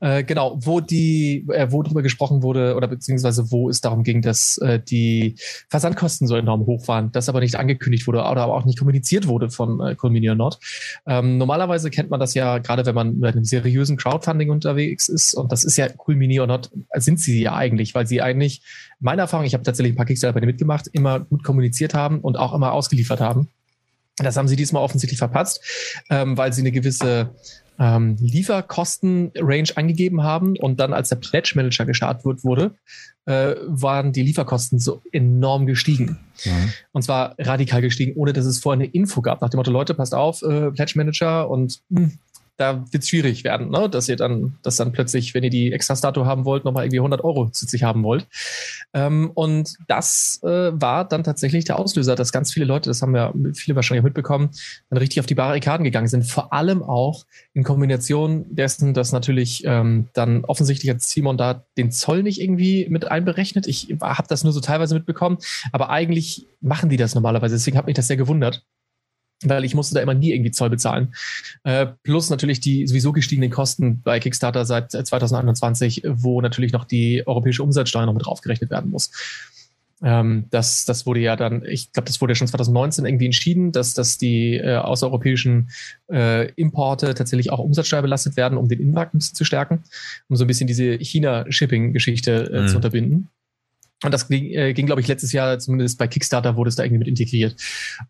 Äh, 0.00 0.24
genau, 0.24 0.58
wo 0.60 0.80
die, 0.80 1.46
äh, 1.50 1.70
wo 1.70 1.82
darüber 1.82 2.02
gesprochen 2.02 2.42
wurde 2.42 2.76
oder 2.76 2.88
beziehungsweise 2.88 3.50
wo 3.50 3.68
es 3.68 3.80
darum 3.80 4.02
ging, 4.02 4.22
dass 4.22 4.58
äh, 4.58 4.80
die 4.80 5.36
Versandkosten 5.68 6.26
so 6.26 6.36
enorm 6.36 6.66
hoch 6.66 6.88
waren, 6.88 7.12
das 7.12 7.28
aber 7.28 7.40
nicht 7.40 7.56
angekündigt 7.56 8.06
wurde 8.06 8.18
oder 8.18 8.26
aber 8.42 8.54
auch 8.54 8.64
nicht 8.64 8.78
kommuniziert 8.78 9.26
wurde 9.26 9.50
von 9.50 9.80
äh, 9.80 9.94
Colminier 9.94 10.34
Nord. 10.34 10.58
Ähm, 11.06 11.38
normalerweise 11.38 11.90
kennt 11.90 12.10
man 12.10 12.20
das 12.20 12.34
ja, 12.34 12.58
gerade 12.58 12.86
wenn 12.86 12.94
man 12.94 13.18
mit 13.18 13.34
einem 13.34 13.44
seriösen 13.44 13.96
Crowdfunding 13.96 14.50
unterwegs 14.50 15.08
ist 15.08 15.34
und 15.34 15.52
das 15.52 15.64
ist 15.64 15.76
ja 15.76 15.88
Culminier 15.88 16.46
Nord, 16.46 16.70
sind 16.94 17.20
sie 17.20 17.42
ja 17.42 17.54
eigentlich, 17.54 17.94
weil 17.94 18.06
sie 18.06 18.22
eigentlich, 18.22 18.62
meiner 19.00 19.22
Erfahrung, 19.22 19.46
ich 19.46 19.54
habe 19.54 19.64
tatsächlich 19.64 19.94
ein 19.94 19.96
paar 19.96 20.06
Kickstarter 20.06 20.34
bei 20.34 20.40
denen 20.40 20.52
mitgemacht, 20.52 20.88
immer 20.92 21.20
gut 21.20 21.44
kommuniziert 21.44 21.94
haben 21.94 22.20
und 22.20 22.36
auch 22.36 22.54
immer 22.54 22.72
ausgeliefert 22.72 23.20
haben. 23.20 23.48
Das 24.24 24.36
haben 24.36 24.48
sie 24.48 24.56
diesmal 24.56 24.82
offensichtlich 24.82 25.18
verpasst, 25.18 25.60
ähm, 26.10 26.36
weil 26.36 26.52
sie 26.52 26.62
eine 26.62 26.72
gewisse 26.72 27.30
ähm, 27.78 28.16
Lieferkosten-Range 28.18 29.68
angegeben 29.76 30.22
haben 30.22 30.56
und 30.56 30.80
dann, 30.80 30.92
als 30.92 31.10
der 31.10 31.16
Pledge 31.16 31.52
Manager 31.54 31.86
gestartet 31.86 32.44
wurde, 32.44 32.74
äh, 33.26 33.54
waren 33.66 34.12
die 34.12 34.22
Lieferkosten 34.22 34.78
so 34.78 35.02
enorm 35.12 35.66
gestiegen. 35.66 36.18
Mhm. 36.44 36.72
Und 36.92 37.02
zwar 37.02 37.34
radikal 37.38 37.80
gestiegen, 37.80 38.14
ohne 38.16 38.32
dass 38.32 38.46
es 38.46 38.58
vorher 38.58 38.82
eine 38.82 38.90
Info 38.90 39.20
gab. 39.20 39.42
Nach 39.42 39.50
dem 39.50 39.58
Motto, 39.58 39.70
Leute, 39.70 39.94
passt 39.94 40.14
auf, 40.14 40.42
äh, 40.42 40.70
Pledge 40.70 40.94
Manager 40.96 41.48
und 41.48 41.80
mh, 41.88 42.00
hm, 42.00 42.18
da 42.58 42.84
wird 42.92 43.04
es 43.04 43.08
schwierig 43.08 43.44
werden, 43.44 43.70
ne? 43.70 43.88
dass 43.88 44.08
ihr 44.08 44.16
dann, 44.16 44.58
dass 44.62 44.76
dann 44.76 44.92
plötzlich, 44.92 45.32
wenn 45.32 45.44
ihr 45.44 45.50
die 45.50 45.72
Extra-Statue 45.72 46.26
haben 46.26 46.44
wollt, 46.44 46.64
nochmal 46.64 46.84
irgendwie 46.84 46.98
100 46.98 47.22
Euro 47.22 47.48
zu 47.50 47.66
sich 47.66 47.84
haben 47.84 48.02
wollt. 48.02 48.26
Ähm, 48.92 49.30
und 49.34 49.76
das 49.86 50.40
äh, 50.42 50.72
war 50.72 51.06
dann 51.06 51.22
tatsächlich 51.22 51.64
der 51.66 51.78
Auslöser, 51.78 52.16
dass 52.16 52.32
ganz 52.32 52.52
viele 52.52 52.66
Leute, 52.66 52.90
das 52.90 53.00
haben 53.00 53.14
wir 53.14 53.32
viele 53.54 53.76
wahrscheinlich 53.76 54.02
mitbekommen, 54.02 54.50
dann 54.90 54.98
richtig 54.98 55.20
auf 55.20 55.26
die 55.26 55.36
Barrikaden 55.36 55.84
gegangen 55.84 56.08
sind. 56.08 56.26
Vor 56.26 56.52
allem 56.52 56.82
auch 56.82 57.24
in 57.54 57.62
Kombination 57.62 58.44
dessen, 58.50 58.92
dass 58.92 59.12
natürlich 59.12 59.62
ähm, 59.64 60.08
dann 60.12 60.44
offensichtlich 60.44 60.90
hat 60.90 61.00
Simon 61.00 61.38
da 61.38 61.64
den 61.76 61.92
Zoll 61.92 62.24
nicht 62.24 62.40
irgendwie 62.40 62.88
mit 62.90 63.08
einberechnet. 63.08 63.68
Ich 63.68 63.94
habe 64.00 64.28
das 64.28 64.42
nur 64.42 64.52
so 64.52 64.60
teilweise 64.60 64.96
mitbekommen, 64.96 65.38
aber 65.70 65.90
eigentlich 65.90 66.48
machen 66.60 66.88
die 66.90 66.96
das 66.96 67.14
normalerweise. 67.14 67.54
Deswegen 67.54 67.78
hat 67.78 67.86
mich 67.86 67.94
das 67.94 68.08
sehr 68.08 68.16
gewundert. 68.16 68.64
Weil 69.44 69.64
ich 69.64 69.74
musste 69.74 69.94
da 69.94 70.00
immer 70.00 70.14
nie 70.14 70.32
irgendwie 70.32 70.50
Zoll 70.50 70.70
bezahlen. 70.70 71.14
Äh, 71.64 71.86
plus 72.02 72.30
natürlich 72.30 72.60
die 72.60 72.86
sowieso 72.86 73.12
gestiegenen 73.12 73.50
Kosten 73.50 74.02
bei 74.02 74.18
Kickstarter 74.20 74.64
seit 74.64 74.90
2021, 74.92 76.02
wo 76.06 76.40
natürlich 76.40 76.72
noch 76.72 76.84
die 76.84 77.26
europäische 77.26 77.62
Umsatzsteuer 77.62 78.06
noch 78.06 78.14
mit 78.14 78.26
draufgerechnet 78.26 78.70
werden 78.70 78.90
muss. 78.90 79.10
Ähm, 80.02 80.46
das, 80.50 80.84
das 80.84 81.06
wurde 81.06 81.20
ja 81.20 81.36
dann, 81.36 81.64
ich 81.64 81.92
glaube, 81.92 82.06
das 82.06 82.20
wurde 82.20 82.32
ja 82.32 82.34
schon 82.36 82.46
2019 82.46 83.04
irgendwie 83.04 83.26
entschieden, 83.26 83.72
dass, 83.72 83.94
dass 83.94 84.18
die 84.18 84.54
äh, 84.54 84.76
außereuropäischen 84.76 85.70
äh, 86.10 86.52
Importe 86.52 87.14
tatsächlich 87.14 87.50
auch 87.50 87.58
Umsatzsteuer 87.58 88.02
belastet 88.02 88.36
werden, 88.36 88.58
um 88.58 88.68
den 88.68 88.80
Innenmarkt 88.80 89.14
ein 89.14 89.18
bisschen 89.18 89.34
zu 89.34 89.44
stärken, 89.44 89.82
um 90.28 90.36
so 90.36 90.44
ein 90.44 90.46
bisschen 90.46 90.68
diese 90.68 90.94
China-Shipping-Geschichte 90.94 92.50
äh, 92.52 92.62
mhm. 92.62 92.68
zu 92.68 92.76
unterbinden. 92.76 93.28
Und 94.04 94.12
das 94.14 94.28
ging, 94.28 94.46
äh, 94.52 94.72
ging 94.74 94.86
glaube 94.86 95.00
ich, 95.00 95.08
letztes 95.08 95.32
Jahr, 95.32 95.58
zumindest 95.58 95.98
bei 95.98 96.06
Kickstarter, 96.06 96.56
wurde 96.56 96.68
es 96.68 96.76
da 96.76 96.84
irgendwie 96.84 97.00
mit 97.00 97.08
integriert. 97.08 97.56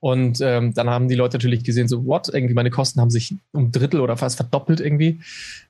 Und 0.01 0.39
ähm, 0.43 0.75
dann 0.75 0.91
haben 0.91 1.09
die 1.09 1.15
Leute 1.15 1.39
natürlich 1.39 1.65
gesehen, 1.65 1.89
so, 1.89 2.05
what? 2.05 2.29
Irgendwie 2.29 2.55
meine 2.55 2.71
Kosten 2.71 3.01
haben 3.01 3.11
sich 3.11 3.35
um 3.53 3.73
Drittel 3.73 4.01
oder 4.01 4.19
fast 4.19 4.37
verdoppelt 4.37 4.81
irgendwie. 4.81 5.21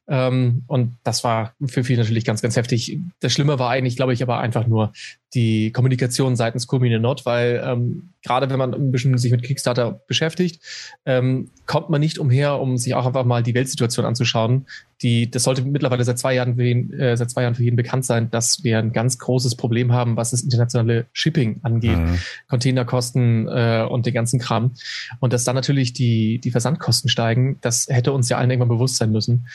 Ähm, 0.08 0.64
und 0.66 0.96
das 1.04 1.22
war 1.22 1.54
für 1.66 1.84
viele 1.84 2.00
natürlich 2.00 2.24
ganz, 2.24 2.42
ganz 2.42 2.56
heftig. 2.56 2.98
Das 3.20 3.32
Schlimme 3.32 3.58
war 3.60 3.70
eigentlich, 3.70 3.94
glaube 3.94 4.12
ich, 4.12 4.22
aber 4.22 4.38
einfach 4.40 4.66
nur 4.66 4.92
die 5.34 5.70
Kommunikation 5.70 6.34
seitens 6.34 6.66
Community 6.66 7.00
Not, 7.00 7.24
weil 7.24 7.62
ähm, 7.64 8.08
gerade 8.28 8.50
wenn 8.50 8.58
man 8.58 8.74
ein 8.74 8.92
bisschen 8.92 9.16
sich 9.16 9.30
mit 9.32 9.42
Kickstarter 9.42 10.02
beschäftigt, 10.06 10.62
ähm, 11.06 11.50
kommt 11.64 11.88
man 11.88 11.98
nicht 11.98 12.18
umher, 12.18 12.60
um 12.60 12.76
sich 12.76 12.94
auch 12.94 13.06
einfach 13.06 13.24
mal 13.24 13.42
die 13.42 13.54
Weltsituation 13.54 14.04
anzuschauen. 14.04 14.66
Die, 15.00 15.30
das 15.30 15.44
sollte 15.44 15.62
mittlerweile 15.62 16.04
seit 16.04 16.18
zwei 16.18 16.34
Jahren 16.34 16.56
für 16.56 16.64
jeden, 16.64 16.92
äh, 16.92 17.16
seit 17.16 17.30
zwei 17.30 17.42
Jahren 17.42 17.54
für 17.54 17.62
jeden 17.62 17.76
bekannt 17.76 18.04
sein, 18.04 18.30
dass 18.30 18.62
wir 18.64 18.78
ein 18.78 18.92
ganz 18.92 19.18
großes 19.18 19.54
Problem 19.54 19.92
haben, 19.92 20.18
was 20.18 20.32
das 20.32 20.42
internationale 20.42 21.06
Shipping 21.14 21.60
angeht, 21.62 21.96
mhm. 21.96 22.18
Containerkosten 22.50 23.48
äh, 23.48 23.86
und 23.88 24.04
den 24.04 24.12
ganzen 24.12 24.38
Kram. 24.38 24.74
Und 25.20 25.32
dass 25.32 25.44
dann 25.44 25.54
natürlich 25.54 25.94
die, 25.94 26.38
die 26.38 26.50
Versandkosten 26.50 27.08
steigen, 27.08 27.56
das 27.62 27.86
hätte 27.88 28.12
uns 28.12 28.28
ja 28.28 28.36
allen 28.36 28.50
irgendwann 28.50 28.68
bewusst 28.68 28.96
sein 28.96 29.10
müssen. 29.10 29.46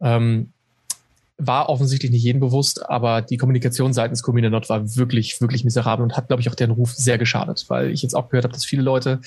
Ähm, 0.00 0.53
war 1.36 1.68
offensichtlich 1.68 2.12
nicht 2.12 2.22
jedem 2.22 2.40
bewusst, 2.40 2.88
aber 2.88 3.22
die 3.22 3.36
Kommunikation 3.36 3.92
seitens 3.92 4.22
Comina 4.22 4.50
Not 4.50 4.68
war 4.68 4.96
wirklich, 4.96 5.40
wirklich 5.40 5.64
miserabel 5.64 6.04
und 6.04 6.16
hat, 6.16 6.28
glaube 6.28 6.40
ich, 6.40 6.48
auch 6.48 6.54
deren 6.54 6.70
Ruf 6.70 6.92
sehr 6.92 7.18
geschadet, 7.18 7.64
weil 7.68 7.90
ich 7.90 8.02
jetzt 8.02 8.14
auch 8.14 8.28
gehört 8.28 8.44
habe, 8.44 8.54
dass 8.54 8.64
viele 8.64 8.82
Leute 8.82 9.20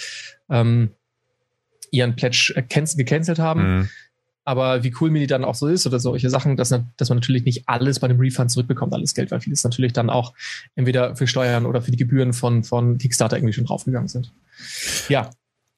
ähm, 0.50 0.92
ihren 1.92 2.16
Pledge 2.16 2.54
gecancelt 2.68 3.40
haben. 3.40 3.78
Mhm. 3.78 3.90
Aber 4.46 4.82
wie 4.84 4.94
cool 5.02 5.10
Mini 5.10 5.28
dann 5.28 5.44
auch 5.44 5.56
so 5.56 5.68
ist 5.68 5.86
oder 5.86 6.00
solche 6.00 6.30
Sachen, 6.30 6.56
dass, 6.56 6.70
dass 6.70 7.10
man 7.10 7.18
natürlich 7.18 7.44
nicht 7.44 7.68
alles 7.68 8.00
bei 8.00 8.08
dem 8.08 8.18
Refund 8.18 8.50
zurückbekommt, 8.50 8.94
alles 8.94 9.14
Geld, 9.14 9.30
weil 9.30 9.42
vieles 9.42 9.66
natürlich 9.66 9.92
dann 9.92 10.10
auch 10.10 10.34
entweder 10.76 11.18
für 11.18 11.28
Steuern 11.28 11.66
oder 11.66 11.82
für 11.82 11.92
die 11.92 11.98
Gebühren 11.98 12.32
von, 12.32 12.64
von 12.64 12.98
Kickstarter 12.98 13.36
irgendwie 13.36 13.52
schon 13.52 13.66
draufgegangen 13.66 14.08
sind. 14.08 14.32
Ja, 15.10 15.32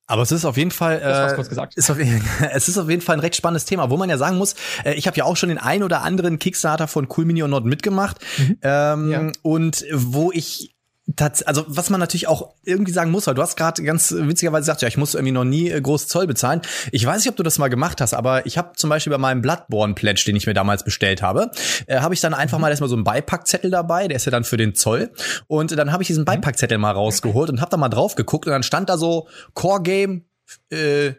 aber 0.10 0.24
es 0.24 0.32
ist 0.32 0.44
auf 0.44 0.58
jeden 0.58 0.72
Fall, 0.72 0.96
äh, 0.96 1.40
ist 1.78 1.92
auf, 1.92 1.98
es 2.52 2.68
ist 2.68 2.78
auf 2.80 2.90
jeden 2.90 3.02
Fall 3.02 3.18
ein 3.18 3.20
recht 3.20 3.36
spannendes 3.36 3.66
Thema, 3.66 3.92
wo 3.92 3.98
man 3.98 4.10
ja 4.10 4.18
sagen 4.18 4.38
muss, 4.38 4.56
äh, 4.84 4.94
ich 4.96 5.06
habe 5.06 5.16
ja 5.16 5.24
auch 5.24 5.38
schon 5.38 5.50
den 5.50 5.60
ein 5.60 5.84
oder 5.84 6.02
anderen 6.02 6.40
Kickstarter 6.40 6.88
von 6.88 7.08
Cool 7.16 7.26
Mini 7.26 7.44
und 7.44 7.52
Nord 7.52 7.66
mitgemacht 7.66 8.18
mhm. 8.40 8.58
ähm, 8.64 9.12
ja. 9.12 9.32
und 9.44 9.86
wo 9.94 10.32
ich 10.32 10.76
also 11.18 11.66
was 11.68 11.90
man 11.90 12.00
natürlich 12.00 12.28
auch 12.28 12.54
irgendwie 12.64 12.92
sagen 12.92 13.12
muss, 13.12 13.28
weil 13.28 13.36
du 13.36 13.42
hast 13.42 13.56
gerade 13.56 13.82
ganz 13.84 14.14
witzigerweise 14.16 14.62
gesagt, 14.62 14.82
ja, 14.82 14.88
ich 14.88 14.98
muss 14.98 15.16
irgendwie 15.16 15.32
noch 15.32 15.44
nie 15.44 15.70
äh, 15.70 15.82
groß 15.82 16.08
Zoll 16.08 16.28
bezahlen. 16.28 16.62
Ich 16.92 17.06
weiß 17.06 17.24
nicht, 17.24 17.30
ob 17.30 17.36
du 17.36 17.44
das 17.44 17.58
mal 17.58 17.70
gemacht 17.70 18.02
hast, 18.02 18.14
aber 18.14 18.46
ich 18.46 18.58
habe 18.58 18.74
zum 18.76 18.90
Beispiel 18.90 19.12
bei 19.12 19.18
meinem 19.18 19.42
Bloodborne 19.42 19.94
Pledge, 19.94 20.24
den 20.26 20.36
ich 20.36 20.46
mir 20.46 20.54
damals 20.54 20.84
bestellt 20.84 21.22
habe, 21.22 21.52
äh, 21.88 22.00
habe 22.00 22.14
ich 22.14 22.22
dann 22.22 22.34
einfach 22.34 22.58
mhm. 22.58 22.64
mal 22.64 22.70
erstmal 22.70 22.90
so 22.90 22.96
einen 22.96 23.04
Beipackzettel 23.04 23.72
dabei, 23.72 24.08
der 24.08 24.18
ist 24.18 24.26
ja 24.26 24.32
dann 24.32 24.44
für 24.44 24.58
den 24.58 24.76
Zoll. 24.76 25.12
Und 25.48 25.72
dann 25.78 25.92
habe 25.92 26.04
ich 26.04 26.08
diesen 26.08 26.22
mhm. 26.22 26.26
Beipackzettel 26.26 26.78
mal 26.78 26.92
rausgeholt 26.92 27.50
und 27.50 27.62
habe 27.62 27.72
da 27.72 27.78
mal 27.78 27.90
drauf 27.90 28.16
geguckt 28.16 28.46
und 28.46 28.52
dann 28.52 28.64
stand 28.64 28.90
da 28.90 28.98
so 28.98 29.28
Core 29.54 29.82
Game 29.82 30.26
äh, 30.70 31.14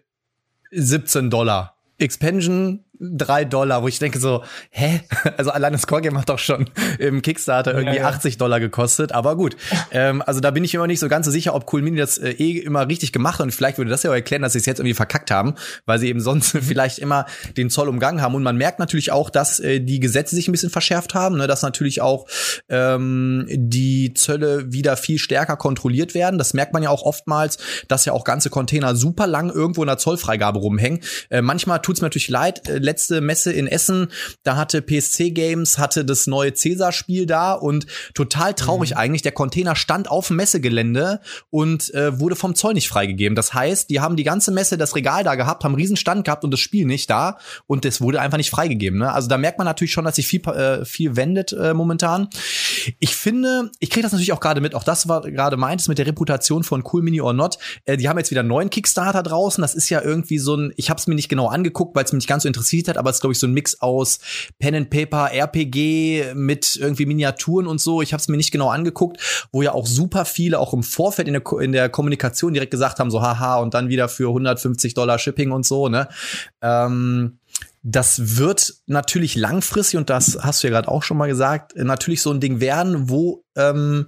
17 0.70 1.30
Dollar. 1.30 1.76
Expansion 1.98 2.84
drei 3.00 3.44
Dollar, 3.44 3.82
wo 3.82 3.88
ich 3.88 3.98
denke 3.98 4.18
so, 4.18 4.44
hä? 4.70 5.00
Also 5.36 5.50
allein 5.52 5.72
das 5.72 5.86
Core 5.86 6.02
Game 6.02 6.18
hat 6.18 6.28
doch 6.28 6.38
schon 6.38 6.68
im 6.98 7.22
Kickstarter 7.22 7.72
irgendwie 7.72 7.96
ja, 7.96 8.02
ja. 8.02 8.08
80 8.08 8.36
Dollar 8.36 8.60
gekostet. 8.60 9.12
Aber 9.12 9.36
gut, 9.36 9.56
ähm, 9.90 10.22
also 10.26 10.40
da 10.40 10.50
bin 10.50 10.64
ich 10.64 10.74
immer 10.74 10.86
nicht 10.86 10.98
so 10.98 11.08
ganz 11.08 11.24
so 11.24 11.32
sicher, 11.32 11.54
ob 11.54 11.72
Cool 11.72 11.82
Mini 11.82 11.96
das 11.96 12.18
äh, 12.18 12.30
eh 12.30 12.58
immer 12.58 12.86
richtig 12.88 13.12
gemacht 13.12 13.38
hat. 13.38 13.44
Und 13.44 13.52
vielleicht 13.52 13.78
würde 13.78 13.90
das 13.90 14.02
ja 14.02 14.10
auch 14.10 14.14
erklären, 14.14 14.42
dass 14.42 14.52
sie 14.52 14.58
es 14.58 14.66
jetzt 14.66 14.80
irgendwie 14.80 14.94
verkackt 14.94 15.30
haben, 15.30 15.54
weil 15.86 15.98
sie 15.98 16.08
eben 16.08 16.20
sonst 16.20 16.56
vielleicht 16.60 16.98
immer 16.98 17.26
den 17.56 17.70
Zoll 17.70 17.88
umgangen 17.88 18.20
haben. 18.20 18.34
Und 18.34 18.42
man 18.42 18.56
merkt 18.56 18.78
natürlich 18.78 19.12
auch, 19.12 19.30
dass 19.30 19.60
äh, 19.60 19.80
die 19.80 20.00
Gesetze 20.00 20.34
sich 20.34 20.48
ein 20.48 20.52
bisschen 20.52 20.70
verschärft 20.70 21.14
haben, 21.14 21.38
ne? 21.38 21.46
dass 21.46 21.62
natürlich 21.62 22.02
auch 22.02 22.26
ähm, 22.68 23.46
die 23.48 24.12
Zölle 24.14 24.72
wieder 24.72 24.96
viel 24.96 25.18
stärker 25.18 25.56
kontrolliert 25.56 26.14
werden. 26.14 26.38
Das 26.38 26.54
merkt 26.54 26.72
man 26.74 26.82
ja 26.82 26.90
auch 26.90 27.02
oftmals, 27.02 27.58
dass 27.88 28.04
ja 28.04 28.12
auch 28.12 28.24
ganze 28.24 28.50
Container 28.50 28.94
super 28.94 29.26
lang 29.26 29.50
irgendwo 29.50 29.82
in 29.82 29.86
der 29.86 29.98
Zollfreigabe 29.98 30.58
rumhängen. 30.58 31.00
Äh, 31.30 31.40
manchmal 31.40 31.80
tut's 31.80 32.00
mir 32.00 32.06
natürlich 32.06 32.28
leid, 32.28 32.68
äh, 32.68 32.78
letzte 32.90 33.20
Messe 33.20 33.52
in 33.52 33.68
Essen, 33.68 34.08
da 34.42 34.56
hatte 34.56 34.82
PSC 34.82 35.30
Games, 35.30 35.78
hatte 35.78 36.04
das 36.04 36.26
neue 36.26 36.54
Cäsar-Spiel 36.54 37.26
da 37.26 37.52
und 37.52 37.86
total 38.14 38.54
traurig 38.54 38.90
mhm. 38.90 38.96
eigentlich, 38.96 39.22
der 39.22 39.32
Container 39.32 39.76
stand 39.76 40.10
auf 40.10 40.26
dem 40.26 40.36
Messegelände 40.36 41.20
und 41.50 41.94
äh, 41.94 42.18
wurde 42.18 42.34
vom 42.34 42.56
Zoll 42.56 42.74
nicht 42.74 42.88
freigegeben. 42.88 43.36
Das 43.36 43.54
heißt, 43.54 43.90
die 43.90 44.00
haben 44.00 44.16
die 44.16 44.24
ganze 44.24 44.50
Messe 44.50 44.76
das 44.76 44.96
Regal 44.96 45.22
da 45.22 45.36
gehabt, 45.36 45.62
haben 45.62 45.74
einen 45.74 45.80
Riesenstand 45.80 46.24
gehabt 46.24 46.42
und 46.42 46.50
das 46.50 46.58
Spiel 46.58 46.84
nicht 46.84 47.08
da 47.10 47.38
und 47.68 47.84
das 47.84 48.00
wurde 48.00 48.20
einfach 48.20 48.38
nicht 48.38 48.50
freigegeben. 48.50 48.98
Ne? 48.98 49.12
Also 49.12 49.28
da 49.28 49.38
merkt 49.38 49.58
man 49.58 49.66
natürlich 49.66 49.92
schon, 49.92 50.04
dass 50.04 50.16
sich 50.16 50.26
viel, 50.26 50.44
äh, 50.46 50.84
viel 50.84 51.14
wendet 51.14 51.52
äh, 51.52 51.72
momentan. 51.72 52.28
Ich 52.98 53.14
finde, 53.14 53.70
ich 53.78 53.90
kriege 53.90 54.02
das 54.02 54.12
natürlich 54.12 54.32
auch 54.32 54.40
gerade 54.40 54.60
mit, 54.60 54.74
auch 54.74 54.84
das 54.84 55.08
war 55.08 55.22
gerade 55.22 55.56
meint, 55.56 55.86
mit 55.86 55.98
der 55.98 56.06
Reputation 56.06 56.64
von 56.64 56.82
Cool 56.90 57.02
Mini 57.02 57.20
or 57.20 57.32
Not. 57.32 57.58
Äh, 57.84 57.96
die 57.96 58.08
haben 58.08 58.18
jetzt 58.18 58.32
wieder 58.32 58.40
einen 58.40 58.48
neuen 58.48 58.68
Kickstarter 58.68 59.22
draußen. 59.22 59.62
Das 59.62 59.76
ist 59.76 59.88
ja 59.90 60.02
irgendwie 60.02 60.38
so 60.38 60.56
ein, 60.56 60.72
ich 60.76 60.90
habe 60.90 60.98
es 60.98 61.06
mir 61.06 61.14
nicht 61.14 61.28
genau 61.28 61.46
angeguckt, 61.46 61.94
weil 61.94 62.04
es 62.04 62.12
mich 62.12 62.20
nicht 62.20 62.28
ganz 62.28 62.42
so 62.42 62.48
interessiert 62.48 62.79
gespielt 62.80 62.88
hat, 62.88 62.98
aber 62.98 63.10
es 63.10 63.16
ist, 63.16 63.20
glaube 63.20 63.32
ich, 63.32 63.38
so 63.38 63.46
ein 63.46 63.52
Mix 63.52 63.80
aus 63.80 64.18
Pen 64.58 64.74
and 64.74 64.90
Paper, 64.90 65.30
RPG 65.32 66.34
mit 66.34 66.76
irgendwie 66.76 67.06
Miniaturen 67.06 67.66
und 67.66 67.80
so. 67.80 68.02
Ich 68.02 68.12
habe 68.12 68.20
es 68.20 68.28
mir 68.28 68.36
nicht 68.36 68.50
genau 68.50 68.70
angeguckt, 68.70 69.48
wo 69.52 69.62
ja 69.62 69.72
auch 69.72 69.86
super 69.86 70.24
viele 70.24 70.58
auch 70.58 70.72
im 70.72 70.82
Vorfeld 70.82 71.28
in 71.28 71.34
der, 71.34 71.42
in 71.60 71.72
der 71.72 71.88
Kommunikation 71.88 72.54
direkt 72.54 72.70
gesagt 72.70 72.98
haben, 72.98 73.10
so 73.10 73.22
haha, 73.22 73.56
und 73.56 73.74
dann 73.74 73.88
wieder 73.88 74.08
für 74.08 74.28
150 74.28 74.94
Dollar 74.94 75.18
Shipping 75.18 75.50
und 75.52 75.66
so, 75.66 75.88
ne? 75.88 76.08
Ähm, 76.62 77.38
das 77.82 78.36
wird 78.36 78.74
natürlich 78.86 79.36
langfristig, 79.36 79.96
und 79.96 80.10
das 80.10 80.38
hast 80.40 80.62
du 80.62 80.68
ja 80.68 80.72
gerade 80.74 80.88
auch 80.88 81.02
schon 81.02 81.16
mal 81.16 81.28
gesagt, 81.28 81.74
natürlich 81.76 82.20
so 82.20 82.30
ein 82.30 82.38
Ding 82.38 82.60
werden, 82.60 83.08
wo 83.08 83.44
ähm, 83.56 84.06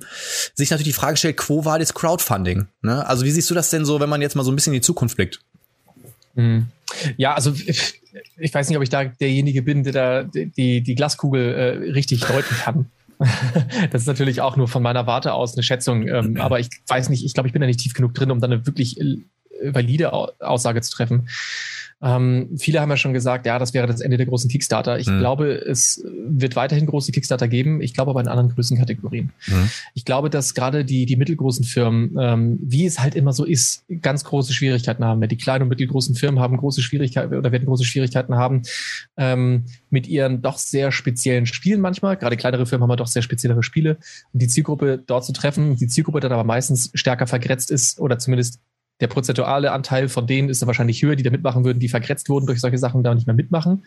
sich 0.55 0.71
natürlich 0.71 0.95
die 0.95 0.99
Frage 0.99 1.17
stellt, 1.17 1.39
quo 1.39 1.65
war 1.65 1.79
das 1.79 1.95
Crowdfunding? 1.95 2.69
Ne? 2.83 3.07
Also 3.07 3.25
wie 3.25 3.31
siehst 3.31 3.51
du 3.51 3.55
das 3.55 3.71
denn 3.71 3.87
so, 3.87 3.99
wenn 3.99 4.11
man 4.11 4.21
jetzt 4.21 4.37
mal 4.37 4.45
so 4.45 4.53
ein 4.53 4.57
bisschen 4.57 4.75
in 4.75 4.81
die 4.81 4.87
Zukunft 4.87 5.17
blickt? 5.17 5.41
Mhm. 6.35 6.67
Ja, 7.17 7.35
also 7.35 7.53
ich 8.39 8.55
weiß 8.55 8.69
nicht, 8.69 8.77
ob 8.77 8.83
ich 8.83 8.91
da 8.91 9.05
derjenige 9.05 9.63
bin, 9.63 9.85
der 9.85 9.93
da 9.93 10.23
die, 10.25 10.83
die 10.83 10.95
Glaskugel 10.95 11.55
äh, 11.55 11.93
richtig 11.93 12.21
deuten 12.21 12.55
kann. 12.55 12.87
das 13.91 14.03
ist 14.03 14.07
natürlich 14.07 14.41
auch 14.41 14.57
nur 14.57 14.69
von 14.69 14.83
meiner 14.83 15.07
Warte 15.07 15.33
aus 15.33 15.55
eine 15.55 15.63
Schätzung, 15.63 16.09
ähm, 16.09 16.37
aber 16.41 16.61
ich 16.61 16.69
weiß 16.87 17.09
nicht, 17.09 17.25
ich 17.25 17.35
glaube, 17.35 17.49
ich 17.49 17.53
bin 17.53 17.61
da 17.61 17.67
nicht 17.67 17.81
tief 17.81 17.95
genug 17.95 18.15
drin, 18.15 18.31
um 18.31 18.41
da 18.41 18.47
eine 18.47 18.67
wirklich 18.67 19.01
äh, 19.01 19.19
valide 19.63 20.13
Aussage 20.13 20.83
zu 20.83 20.91
treffen. 20.91 21.29
Ähm, 22.03 22.51
viele 22.59 22.81
haben 22.81 22.91
ja 22.91 22.97
schon 22.97 23.13
gesagt, 23.13 23.47
ja, 23.47 23.59
das 23.59 23.75
wäre 23.75 23.87
das 23.87 24.01
Ende 24.01 24.17
der 24.17 24.27
großen 24.27 24.51
Kickstarter. 24.51 24.99
Ich 24.99 25.07
mhm. 25.07 25.21
glaube, 25.21 25.53
es 25.53 26.05
wird 26.27 26.57
weiterhin 26.57 26.87
große 26.87 27.13
Kickstarter 27.13 27.47
geben. 27.47 27.81
Ich 27.81 27.95
glaube 27.95 28.11
aber 28.11 28.21
in 28.21 28.29
anderen 28.29 28.51
Größenkategorien. 28.51 29.33
Mhm. 29.47 29.71
Ich 29.95 30.05
glaube, 30.05 30.29
dass 30.29 30.55
gerade 30.55 30.85
die, 30.85 31.07
die 31.07 31.17
mittelgroßen 31.17 31.65
Firmen, 31.65 32.17
ähm, 32.19 32.59
wie 32.61 32.87
es 32.87 32.99
halt 32.99 33.15
immer 33.15 33.33
so 33.33 33.45
ist, 33.45 33.85
ganz 34.01 34.25
große 34.25 34.53
Schwierigkeiten 34.53 35.05
haben. 35.05 35.21
Die 35.29 35.37
kleinen 35.37 35.63
und 35.63 35.69
mittelgroßen 35.69 36.17
Firmen 36.17 36.41
haben 36.41 36.57
große 36.57 36.83
Schwierigkeiten 36.83 37.35
oder 37.35 37.53
werden 37.53 37.67
große 37.67 37.85
Schwierigkeiten 37.85 38.35
haben 38.35 38.63
ähm, 39.17 39.65
mit 39.91 40.09
ihren 40.09 40.43
doch 40.43 40.59
sehr 40.59 40.91
speziellen 40.91 41.47
Spielen 41.47 41.81
manchmal. 41.81 42.17
Gerade 42.17 42.37
kleinere 42.37 42.67
Firmen 42.67 42.83
haben 42.83 42.91
ja 42.91 42.97
doch 42.97 43.07
sehr 43.07 43.23
speziellere 43.23 43.63
Spiele. 43.63 43.99
Und 44.33 44.43
die 44.43 44.49
Zielgruppe 44.49 45.03
dort 45.07 45.25
zu 45.25 45.33
treffen, 45.33 45.77
die 45.77 45.87
Zielgruppe 45.87 46.21
dann 46.21 46.33
aber 46.33 46.45
meistens 46.45 46.91
stärker 46.95 47.27
vergrätzt 47.27 47.71
ist 47.71 48.01
oder 48.01 48.19
zumindest 48.19 48.61
der 49.03 49.09
prozentuale 49.09 49.73
Anteil 49.73 50.09
von 50.09 50.29
denen 50.29 50.49
ist 50.49 50.63
dann 50.63 50.69
wahrscheinlich 50.69 51.03
höher, 51.03 51.17
die 51.17 51.25
da 51.25 51.31
mitmachen 51.31 51.65
würden, 51.65 51.81
die 51.81 51.89
vergrätzt 51.89 52.29
wurden 52.29 52.47
durch 52.47 52.61
solche 52.61 52.79
Sachen, 52.79 53.03
da 53.03 53.15
nicht 53.15 53.27
mehr 53.27 53.35
mitmachen 53.35 53.83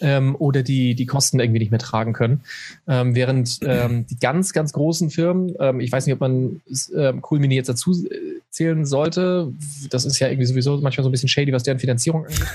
ähm, 0.00 0.34
oder 0.36 0.64
die 0.64 0.96
die 0.96 1.06
Kosten 1.06 1.38
irgendwie 1.38 1.60
nicht 1.60 1.70
mehr 1.70 1.78
tragen 1.78 2.12
können. 2.12 2.40
Ähm, 2.88 3.14
während 3.14 3.60
ähm, 3.62 4.04
die 4.06 4.18
ganz, 4.18 4.52
ganz 4.52 4.72
großen 4.72 5.10
Firmen, 5.10 5.54
ähm, 5.60 5.78
ich 5.78 5.92
weiß 5.92 6.06
nicht, 6.06 6.14
ob 6.14 6.20
man 6.20 6.60
ähm, 6.94 7.22
Cool 7.30 7.38
Mini 7.38 7.54
jetzt 7.54 7.68
dazu 7.68 7.92
äh, 7.92 8.40
zählen 8.50 8.84
sollte, 8.84 9.52
das 9.90 10.04
ist 10.04 10.18
ja 10.18 10.26
irgendwie 10.26 10.46
sowieso 10.46 10.76
manchmal 10.78 11.04
so 11.04 11.08
ein 11.08 11.12
bisschen 11.12 11.28
shady, 11.28 11.52
was 11.52 11.62
deren 11.62 11.78
Finanzierung 11.78 12.26
angeht. 12.26 12.46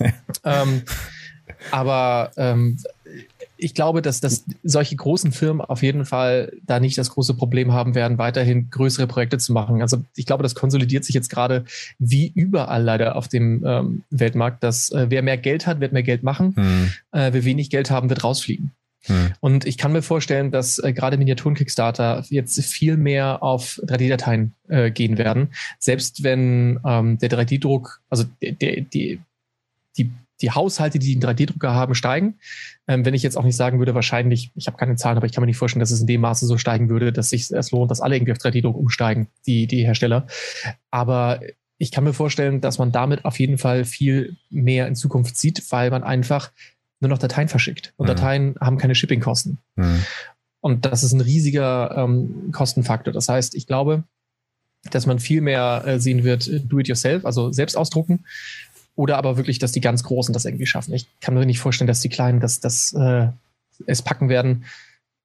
ähm, 0.44 0.82
aber 1.70 2.32
ähm, 2.36 2.76
ich 3.56 3.74
glaube, 3.74 4.02
dass, 4.02 4.20
dass 4.20 4.44
solche 4.62 4.96
großen 4.96 5.32
Firmen 5.32 5.60
auf 5.60 5.82
jeden 5.82 6.04
Fall 6.04 6.52
da 6.66 6.80
nicht 6.80 6.98
das 6.98 7.10
große 7.10 7.34
Problem 7.34 7.72
haben 7.72 7.94
werden, 7.94 8.18
weiterhin 8.18 8.70
größere 8.70 9.06
Projekte 9.06 9.38
zu 9.38 9.52
machen. 9.52 9.82
Also 9.82 10.04
ich 10.14 10.26
glaube, 10.26 10.42
das 10.42 10.54
konsolidiert 10.54 11.04
sich 11.04 11.14
jetzt 11.14 11.30
gerade 11.30 11.64
wie 11.98 12.32
überall 12.34 12.82
leider 12.82 13.16
auf 13.16 13.28
dem 13.28 13.64
ähm, 13.66 14.02
Weltmarkt, 14.10 14.62
dass 14.62 14.90
äh, 14.90 15.06
wer 15.08 15.22
mehr 15.22 15.38
Geld 15.38 15.66
hat, 15.66 15.80
wird 15.80 15.92
mehr 15.92 16.02
Geld 16.02 16.22
machen. 16.22 16.54
Hm. 16.56 16.92
Äh, 17.12 17.32
wer 17.32 17.44
wenig 17.44 17.70
Geld 17.70 17.90
haben, 17.90 18.08
wird 18.08 18.24
rausfliegen. 18.24 18.72
Hm. 19.06 19.32
Und 19.40 19.66
ich 19.66 19.78
kann 19.78 19.92
mir 19.92 20.02
vorstellen, 20.02 20.50
dass 20.50 20.78
äh, 20.78 20.92
gerade 20.92 21.16
Miniaturen-Kickstarter 21.16 22.24
jetzt 22.28 22.60
viel 22.64 22.96
mehr 22.96 23.42
auf 23.42 23.80
3D-Dateien 23.86 24.52
äh, 24.68 24.90
gehen 24.90 25.18
werden. 25.18 25.50
Selbst 25.78 26.22
wenn 26.22 26.80
ähm, 26.84 27.18
der 27.18 27.30
3D-Druck, 27.30 28.00
also 28.10 28.24
der, 28.42 28.52
der, 28.52 28.80
die, 28.80 29.20
die, 29.96 30.10
die 30.40 30.50
Haushalte, 30.50 30.98
die 30.98 31.12
einen 31.12 31.22
3D-Drucker 31.22 31.72
haben, 31.72 31.94
steigen. 31.94 32.38
Ähm, 32.86 33.04
wenn 33.04 33.14
ich 33.14 33.22
jetzt 33.22 33.36
auch 33.36 33.44
nicht 33.44 33.56
sagen 33.56 33.78
würde, 33.78 33.94
wahrscheinlich, 33.94 34.52
ich 34.54 34.66
habe 34.66 34.76
keine 34.76 34.96
Zahlen, 34.96 35.16
aber 35.16 35.26
ich 35.26 35.32
kann 35.32 35.42
mir 35.42 35.46
nicht 35.46 35.56
vorstellen, 35.56 35.80
dass 35.80 35.90
es 35.90 36.00
in 36.00 36.06
dem 36.06 36.20
Maße 36.20 36.46
so 36.46 36.58
steigen 36.58 36.88
würde, 36.88 37.12
dass 37.12 37.30
sich 37.30 37.50
es 37.50 37.70
lohnt, 37.70 37.90
dass 37.90 38.00
alle 38.00 38.16
irgendwie 38.16 38.32
auf 38.32 38.38
3D-Druck 38.38 38.76
umsteigen, 38.76 39.28
die, 39.46 39.66
die 39.66 39.84
Hersteller. 39.84 40.26
Aber 40.90 41.40
ich 41.78 41.90
kann 41.90 42.04
mir 42.04 42.12
vorstellen, 42.12 42.60
dass 42.60 42.78
man 42.78 42.92
damit 42.92 43.24
auf 43.24 43.38
jeden 43.38 43.58
Fall 43.58 43.84
viel 43.84 44.36
mehr 44.50 44.86
in 44.86 44.94
Zukunft 44.94 45.36
sieht, 45.36 45.70
weil 45.70 45.90
man 45.90 46.04
einfach 46.04 46.52
nur 47.00 47.10
noch 47.10 47.18
Dateien 47.18 47.48
verschickt. 47.48 47.92
Und 47.96 48.06
mhm. 48.06 48.08
Dateien 48.08 48.54
haben 48.60 48.78
keine 48.78 48.94
Shippingkosten. 48.94 49.58
Mhm. 49.76 50.04
Und 50.60 50.86
das 50.86 51.04
ist 51.04 51.12
ein 51.12 51.20
riesiger 51.20 51.94
ähm, 51.96 52.50
Kostenfaktor. 52.52 53.12
Das 53.12 53.28
heißt, 53.28 53.54
ich 53.54 53.66
glaube, 53.66 54.04
dass 54.90 55.06
man 55.06 55.18
viel 55.18 55.40
mehr 55.40 55.82
äh, 55.86 56.00
sehen 56.00 56.24
wird, 56.24 56.48
äh, 56.48 56.60
do 56.60 56.78
it 56.78 56.88
yourself, 56.88 57.24
also 57.24 57.52
selbst 57.52 57.76
ausdrucken. 57.76 58.24
Oder 58.96 59.18
aber 59.18 59.36
wirklich, 59.36 59.58
dass 59.58 59.72
die 59.72 59.80
ganz 59.80 60.02
Großen 60.02 60.32
das 60.32 60.44
irgendwie 60.44 60.66
schaffen. 60.66 60.94
Ich 60.94 61.08
kann 61.20 61.34
mir 61.34 61.46
nicht 61.46 61.60
vorstellen, 61.60 61.86
dass 61.86 62.00
die 62.00 62.08
Kleinen 62.08 62.40
das, 62.40 62.60
das 62.60 62.92
äh, 62.94 63.28
es 63.86 64.02
packen 64.02 64.28
werden, 64.28 64.64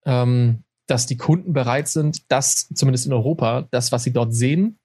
ähm, 0.06 0.64
dass 0.88 1.06
die 1.06 1.18
Kunden 1.18 1.54
bereit 1.54 1.88
sind, 1.88 2.30
das 2.30 2.68
zumindest 2.74 3.06
in 3.06 3.14
Europa, 3.14 3.68
das, 3.72 3.92
was 3.92 4.04
sie 4.04 4.12
dort 4.12 4.34
sehen, 4.34 4.78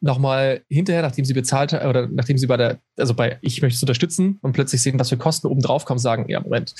nochmal 0.00 0.62
hinterher, 0.68 1.02
nachdem 1.02 1.24
sie 1.24 1.34
bezahlt 1.34 1.72
haben, 1.72 1.88
oder 1.88 2.08
nachdem 2.08 2.38
sie 2.38 2.46
bei 2.46 2.56
der, 2.56 2.78
also 2.96 3.14
bei 3.14 3.38
ich 3.42 3.60
möchte 3.62 3.76
es 3.76 3.82
unterstützen 3.82 4.38
und 4.42 4.52
plötzlich 4.52 4.82
sehen, 4.82 4.98
was 4.98 5.08
für 5.08 5.16
Kosten 5.16 5.46
oben 5.46 5.60
drauf 5.60 5.84
kommen, 5.84 5.98
sagen, 5.98 6.26
ja, 6.28 6.40
Moment. 6.40 6.74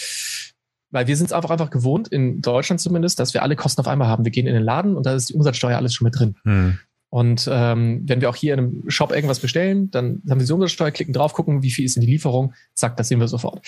Weil 0.91 1.07
wir 1.07 1.17
sind 1.17 1.27
es 1.27 1.33
einfach 1.33 1.51
einfach 1.51 1.71
gewohnt, 1.71 2.09
in 2.09 2.41
Deutschland 2.41 2.81
zumindest, 2.81 3.19
dass 3.19 3.35
wir 3.35 3.43
alle 3.43 3.57
Kosten 3.57 3.81
auf 3.81 3.89
einmal 3.89 4.09
haben. 4.09 4.25
Wir 4.25 4.31
gehen 4.31 4.47
in 4.47 4.55
den 4.55 4.63
Laden 4.63 4.97
und 4.97 5.05
da 5.07 5.15
ist 5.15 5.31
die 5.31 5.35
Umsatzsteuer 5.35 5.77
alles 5.77 5.95
schon 5.95 6.05
mit 6.05 6.19
drin. 6.19 6.37
Hm. 6.45 6.79
Und 7.15 7.49
ähm, 7.49 8.03
wenn 8.07 8.21
wir 8.21 8.29
auch 8.29 8.35
hier 8.35 8.55
in 8.55 8.59
einem 8.59 8.91
Shop 8.91 9.13
irgendwas 9.13 9.39
bestellen, 9.39 9.89
dann 9.93 10.21
haben 10.29 10.41
wir 10.41 10.47
die 10.49 10.53
Umsatzsteuer, 10.53 10.91
klicken 10.91 11.15
drauf, 11.15 11.33
gucken, 11.33 11.63
wie 11.63 11.71
viel 11.71 11.85
ist 11.85 11.95
in 11.95 12.01
die 12.01 12.09
Lieferung, 12.09 12.55
zack, 12.75 12.97
das 12.97 13.07
sehen 13.07 13.21
wir 13.21 13.29
sofort. 13.29 13.65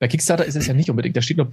Bei 0.00 0.08
Kickstarter 0.08 0.44
ist 0.44 0.56
es 0.56 0.66
ja 0.66 0.74
nicht 0.74 0.90
unbedingt, 0.90 1.16
da 1.16 1.22
steht 1.22 1.36
nur 1.36 1.48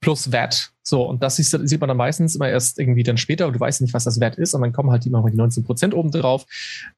plus 0.00 0.32
VAT. 0.32 0.70
So, 0.82 1.02
und 1.02 1.22
das 1.22 1.36
sieht 1.36 1.80
man 1.82 1.88
dann 1.88 1.96
meistens 1.98 2.36
immer 2.36 2.48
erst 2.48 2.78
irgendwie 2.78 3.02
dann 3.02 3.18
später 3.18 3.46
und 3.46 3.52
du 3.52 3.60
weißt 3.60 3.82
nicht, 3.82 3.92
was 3.92 4.04
das 4.04 4.18
Wert 4.18 4.38
ist 4.38 4.54
und 4.54 4.62
dann 4.62 4.72
kommen 4.72 4.90
halt 4.90 5.04
immer 5.04 5.20
noch 5.20 5.28
die 5.28 5.36
19 5.36 5.62
Prozent 5.62 5.92
oben 5.92 6.10
drauf. 6.10 6.46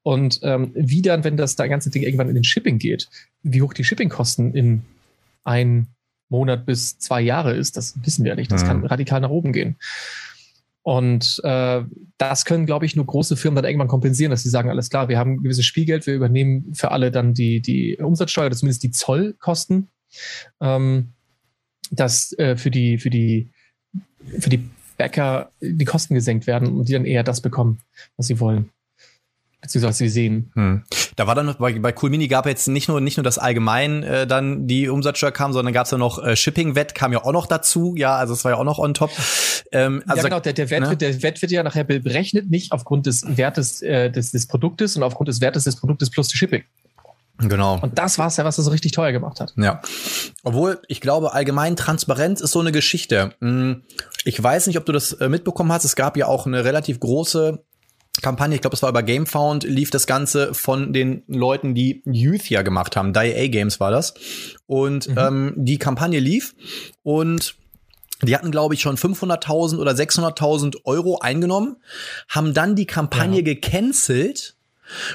Und 0.04 0.38
ähm, 0.44 0.70
wie 0.76 1.02
dann, 1.02 1.24
wenn 1.24 1.36
das 1.36 1.56
da 1.56 1.66
ganze 1.66 1.90
Ding 1.90 2.04
irgendwann 2.04 2.28
in 2.28 2.36
den 2.36 2.44
Shipping 2.44 2.78
geht, 2.78 3.08
wie 3.42 3.60
hoch 3.60 3.72
die 3.72 3.82
Shippingkosten 3.82 4.54
in 4.54 4.82
ein 5.42 5.88
Monat 6.28 6.64
bis 6.64 6.96
zwei 7.00 7.22
Jahre 7.22 7.56
ist, 7.56 7.76
das 7.76 7.94
wissen 8.04 8.24
wir 8.24 8.36
nicht. 8.36 8.52
Das 8.52 8.62
mhm. 8.62 8.68
kann 8.68 8.86
radikal 8.86 9.20
nach 9.20 9.30
oben 9.30 9.52
gehen. 9.52 9.74
Und 10.90 11.40
äh, 11.44 11.84
das 12.18 12.44
können, 12.44 12.66
glaube 12.66 12.84
ich, 12.84 12.96
nur 12.96 13.06
große 13.06 13.36
Firmen 13.36 13.54
dann 13.54 13.64
irgendwann 13.64 13.86
kompensieren, 13.86 14.32
dass 14.32 14.42
sie 14.42 14.48
sagen, 14.48 14.70
alles 14.70 14.90
klar, 14.90 15.08
wir 15.08 15.18
haben 15.18 15.40
gewisses 15.40 15.64
Spielgeld, 15.64 16.04
wir 16.08 16.14
übernehmen 16.14 16.74
für 16.74 16.90
alle 16.90 17.12
dann 17.12 17.32
die, 17.32 17.62
die 17.62 17.96
Umsatzsteuer, 17.98 18.50
zumindest 18.50 18.82
die 18.82 18.90
Zollkosten. 18.90 19.88
Ähm, 20.60 21.12
dass 21.92 22.36
äh, 22.40 22.56
für 22.56 22.72
die, 22.72 22.98
für 22.98 23.08
die, 23.08 23.52
für 24.40 24.50
die 24.50 24.68
Bäcker 24.96 25.52
die 25.60 25.84
Kosten 25.84 26.14
gesenkt 26.14 26.48
werden 26.48 26.76
und 26.76 26.88
die 26.88 26.92
dann 26.92 27.04
eher 27.04 27.22
das 27.22 27.40
bekommen, 27.40 27.78
was 28.16 28.26
sie 28.26 28.40
wollen. 28.40 28.70
Beziehungsweise 29.60 29.98
sie 29.98 30.08
sehen. 30.08 30.50
Hm. 30.54 30.82
Da 31.16 31.26
war 31.26 31.34
dann 31.34 31.46
noch, 31.46 31.56
bei, 31.56 31.78
bei 31.78 31.94
Cool 32.00 32.10
Mini 32.10 32.28
gab 32.28 32.46
jetzt 32.46 32.66
nicht 32.68 32.88
nur, 32.88 33.00
nicht 33.00 33.18
nur 33.18 33.24
das 33.24 33.38
allgemein 33.38 34.02
äh, 34.02 34.26
dann 34.26 34.66
die 34.66 34.88
Umsatzsteuer 34.88 35.32
kam, 35.32 35.52
sondern 35.52 35.74
gab 35.74 35.84
es 35.84 35.90
ja 35.90 35.98
noch 35.98 36.22
äh, 36.24 36.34
Shipping-Wett 36.34 36.94
kam 36.94 37.12
ja 37.12 37.22
auch 37.22 37.32
noch 37.32 37.46
dazu, 37.46 37.94
ja, 37.96 38.16
also 38.16 38.32
es 38.32 38.44
war 38.44 38.52
ja 38.52 38.58
auch 38.58 38.64
noch 38.64 38.78
on 38.78 38.94
top. 38.94 39.10
Ähm, 39.72 40.02
also, 40.06 40.16
ja 40.16 40.22
genau, 40.28 40.40
der, 40.40 40.52
der, 40.54 40.70
Wert 40.70 40.82
ne? 40.82 40.90
wird, 40.90 41.00
der 41.00 41.22
Wert 41.22 41.42
wird 41.42 41.52
ja 41.52 41.62
nachher 41.62 41.84
berechnet, 41.84 42.50
nicht 42.50 42.72
aufgrund 42.72 43.06
des 43.06 43.24
Wertes 43.36 43.82
äh, 43.82 44.10
des, 44.10 44.32
des 44.32 44.46
Produktes, 44.46 44.94
sondern 44.94 45.08
aufgrund 45.08 45.28
des 45.28 45.40
Wertes 45.40 45.64
des 45.64 45.76
Produktes 45.76 46.10
plus 46.10 46.28
die 46.28 46.36
Shipping. 46.36 46.64
Genau. 47.48 47.78
Und 47.80 47.98
das 47.98 48.18
war 48.18 48.26
es 48.26 48.36
ja, 48.36 48.44
was 48.44 48.56
das 48.56 48.66
so 48.66 48.70
richtig 48.70 48.92
teuer 48.92 49.12
gemacht 49.12 49.40
hat. 49.40 49.54
Ja. 49.56 49.80
Obwohl, 50.42 50.80
ich 50.88 51.00
glaube, 51.00 51.32
allgemein 51.32 51.76
Transparenz 51.76 52.40
ist 52.40 52.52
so 52.52 52.60
eine 52.60 52.72
Geschichte. 52.72 53.34
Hm, 53.40 53.82
ich 54.24 54.42
weiß 54.42 54.66
nicht, 54.66 54.78
ob 54.78 54.84
du 54.84 54.92
das 54.92 55.12
äh, 55.12 55.28
mitbekommen 55.28 55.72
hast. 55.72 55.84
Es 55.84 55.96
gab 55.96 56.16
ja 56.16 56.26
auch 56.26 56.46
eine 56.46 56.64
relativ 56.64 57.00
große 57.00 57.62
Kampagne, 58.22 58.54
ich 58.54 58.60
glaube, 58.60 58.74
es 58.74 58.82
war 58.82 58.90
über 58.90 59.02
GameFound, 59.02 59.64
lief 59.64 59.90
das 59.90 60.06
Ganze 60.06 60.52
von 60.52 60.92
den 60.92 61.22
Leuten, 61.26 61.74
die 61.74 62.02
Youth 62.04 62.50
ja 62.50 62.62
gemacht 62.62 62.96
haben. 62.96 63.12
DIA 63.12 63.48
Games 63.48 63.80
war 63.80 63.90
das. 63.90 64.14
Und 64.66 65.08
mhm. 65.08 65.18
ähm, 65.18 65.54
die 65.56 65.78
Kampagne 65.78 66.18
lief 66.18 66.54
und 67.02 67.54
die 68.22 68.36
hatten, 68.36 68.50
glaube 68.50 68.74
ich, 68.74 68.82
schon 68.82 68.96
500.000 68.96 69.78
oder 69.78 69.92
600.000 69.92 70.84
Euro 70.84 71.20
eingenommen, 71.20 71.76
haben 72.28 72.52
dann 72.52 72.74
die 72.76 72.86
Kampagne 72.86 73.38
ja. 73.38 73.42
gecancelt 73.42 74.56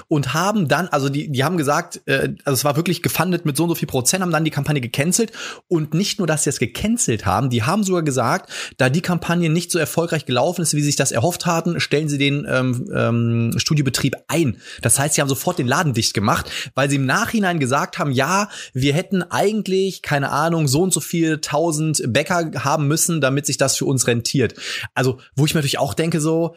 und 0.07 0.33
haben 0.33 0.67
dann, 0.67 0.87
also 0.87 1.09
die, 1.09 1.31
die 1.31 1.43
haben 1.43 1.57
gesagt, 1.57 2.01
äh, 2.05 2.33
also 2.43 2.55
es 2.55 2.65
war 2.65 2.75
wirklich 2.75 3.01
gefundet 3.01 3.45
mit 3.45 3.57
so 3.57 3.63
und 3.63 3.69
so 3.69 3.75
viel 3.75 3.87
Prozent, 3.87 4.21
haben 4.21 4.31
dann 4.31 4.45
die 4.45 4.51
Kampagne 4.51 4.81
gecancelt 4.81 5.31
und 5.67 5.93
nicht 5.93 6.19
nur, 6.19 6.27
dass 6.27 6.43
sie 6.43 6.49
es 6.49 6.59
gecancelt 6.59 7.25
haben, 7.25 7.49
die 7.49 7.63
haben 7.63 7.83
sogar 7.83 8.03
gesagt, 8.03 8.49
da 8.77 8.89
die 8.89 9.01
Kampagne 9.01 9.49
nicht 9.49 9.71
so 9.71 9.79
erfolgreich 9.79 10.25
gelaufen 10.25 10.61
ist, 10.61 10.73
wie 10.73 10.81
sie 10.81 10.87
sich 10.87 10.95
das 10.95 11.11
erhofft 11.11 11.45
hatten, 11.45 11.79
stellen 11.79 12.09
sie 12.09 12.17
den 12.17 12.45
ähm, 12.49 12.89
ähm, 12.93 13.53
Studiobetrieb 13.57 14.15
ein. 14.27 14.57
Das 14.81 14.99
heißt, 14.99 15.15
sie 15.15 15.21
haben 15.21 15.29
sofort 15.29 15.59
den 15.59 15.67
Laden 15.67 15.93
dicht 15.93 16.13
gemacht, 16.13 16.49
weil 16.73 16.89
sie 16.89 16.97
im 16.97 17.05
Nachhinein 17.05 17.59
gesagt 17.59 17.99
haben, 17.99 18.11
ja, 18.11 18.49
wir 18.73 18.93
hätten 18.93 19.23
eigentlich, 19.23 20.01
keine 20.01 20.31
Ahnung, 20.31 20.67
so 20.67 20.81
und 20.81 20.93
so 20.93 20.99
viel 20.99 21.39
tausend 21.39 22.01
Bäcker 22.07 22.51
haben 22.63 22.87
müssen, 22.87 23.21
damit 23.21 23.45
sich 23.45 23.57
das 23.57 23.75
für 23.75 23.85
uns 23.85 24.07
rentiert. 24.07 24.55
Also, 24.93 25.19
wo 25.35 25.45
ich 25.45 25.53
mir 25.53 25.59
natürlich 25.59 25.79
auch 25.79 25.93
denke, 25.93 26.21
so, 26.21 26.55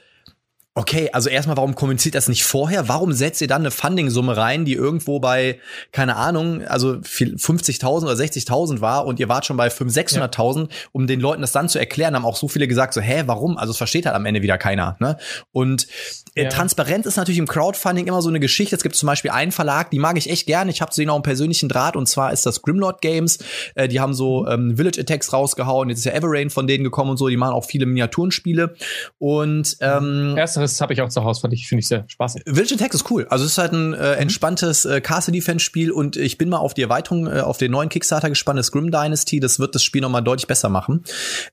Okay, 0.79 1.11
also 1.13 1.29
erstmal, 1.29 1.57
warum 1.57 1.75
kommuniziert 1.75 2.15
das 2.15 2.29
nicht 2.29 2.45
vorher? 2.45 2.89
Warum 2.89 3.13
setzt 3.13 3.41
ihr 3.41 3.49
dann 3.49 3.63
eine 3.63 3.73
Funding-Summe 3.73 4.37
rein, 4.37 4.65
die 4.65 4.75
irgendwo 4.75 5.19
bei, 5.19 5.59
keine 5.91 6.15
Ahnung, 6.15 6.65
also 6.69 6.93
50.000 6.93 8.05
oder 8.05 8.13
60.000 8.13 8.81
war 8.81 9.05
und 9.05 9.19
ihr 9.19 9.29
wart 9.29 9.45
schon 9.45 9.57
bei 9.57 9.71
500.000, 9.71 10.37
600.000, 10.37 10.61
ja. 10.61 10.69
um 10.93 11.09
den 11.09 11.19
Leuten 11.19 11.41
das 11.41 11.51
dann 11.51 11.69
zu 11.69 11.81
erklären, 11.81 12.15
haben 12.15 12.25
auch 12.25 12.37
so 12.37 12.47
viele 12.47 12.69
gesagt, 12.69 12.95
so, 12.95 13.01
hä, 13.01 13.25
warum? 13.27 13.59
Also 13.59 13.73
es 13.73 13.77
versteht 13.77 14.07
halt 14.07 14.15
am 14.15 14.25
Ende 14.25 14.41
wieder 14.41 14.57
keiner. 14.57 14.97
Ne? 15.01 15.17
Und 15.51 15.89
äh, 16.37 16.45
ja. 16.45 16.49
Transparenz 16.49 17.07
ist 17.07 17.17
natürlich 17.17 17.41
im 17.41 17.49
Crowdfunding 17.49 18.07
immer 18.07 18.23
so 18.23 18.29
eine 18.29 18.39
Geschichte. 18.39 18.77
Es 18.77 18.85
gibt 18.85 18.95
zum 18.95 19.09
Beispiel 19.09 19.33
einen 19.33 19.51
Verlag, 19.51 19.91
die 19.91 19.99
mag 19.99 20.17
ich 20.17 20.31
echt 20.31 20.47
gerne. 20.47 20.71
Ich 20.71 20.81
habe 20.81 20.93
zu 20.93 21.01
denen 21.01 21.11
auch 21.11 21.17
einen 21.17 21.25
persönlichen 21.25 21.69
Draht 21.69 21.97
und 21.97 22.09
zwar 22.09 22.33
ist 22.33 22.47
das 22.47 22.63
Grimlord 22.63 23.01
Games. 23.01 23.39
Äh, 23.75 23.89
die 23.89 23.99
haben 23.99 24.15
so 24.15 24.43
mhm. 24.43 24.53
ähm, 24.71 24.77
Village 24.77 25.01
Attacks 25.01 25.33
rausgehauen. 25.33 25.89
Jetzt 25.89 25.99
ist 25.99 26.05
ja 26.05 26.13
Everain 26.13 26.51
von 26.51 26.69
denen 26.69 26.85
gekommen 26.85 27.11
und 27.11 27.17
so. 27.17 27.27
Die 27.27 27.37
machen 27.37 27.55
auch 27.55 27.65
viele 27.65 27.85
Miniaturenspiele. 27.85 28.77
Und 29.19 29.77
ähm, 29.81 30.37
Ersteres 30.37 30.68
das 30.73 30.81
habe 30.81 30.93
ich 30.93 31.03
auch 31.03 31.09
zu 31.09 31.25
Hause, 31.25 31.41
fand 31.41 31.55
ich, 31.55 31.69
finde 31.69 31.81
ich 31.81 31.89
sehr 31.89 32.05
spaßig. 32.07 32.43
Village 32.47 32.75
Attack 32.75 32.95
ist 32.95 33.11
cool. 33.11 33.27
Also 33.31 33.45
es 33.45 33.53
ist 33.53 33.59
halt 33.59 33.73
ein 33.73 33.95
äh, 33.95 33.97
mhm. 33.97 34.23
entspanntes 34.23 34.85
äh, 34.85 35.01
Castle 35.01 35.33
Defense 35.33 35.65
Spiel 35.65 35.91
und 35.91 36.17
ich 36.17 36.39
bin 36.39 36.49
mal 36.49 36.59
auf 36.59 36.75
die 36.75 36.83
Erweiterung, 36.83 37.27
äh, 37.27 37.41
auf 37.41 37.59
den 37.59 37.71
neuen 37.71 37.89
Kickstarter 37.89 38.29
gespannt, 38.29 38.59
das 38.59 38.73
Grim 38.73 38.91
Dynasty. 38.91 39.41
Das 39.41 39.59
wird 39.59 39.75
das 39.75 39.83
Spiel 39.83 40.03
nochmal 40.03 40.23
deutlich 40.23 40.47
besser 40.47 40.69
machen. 40.69 41.05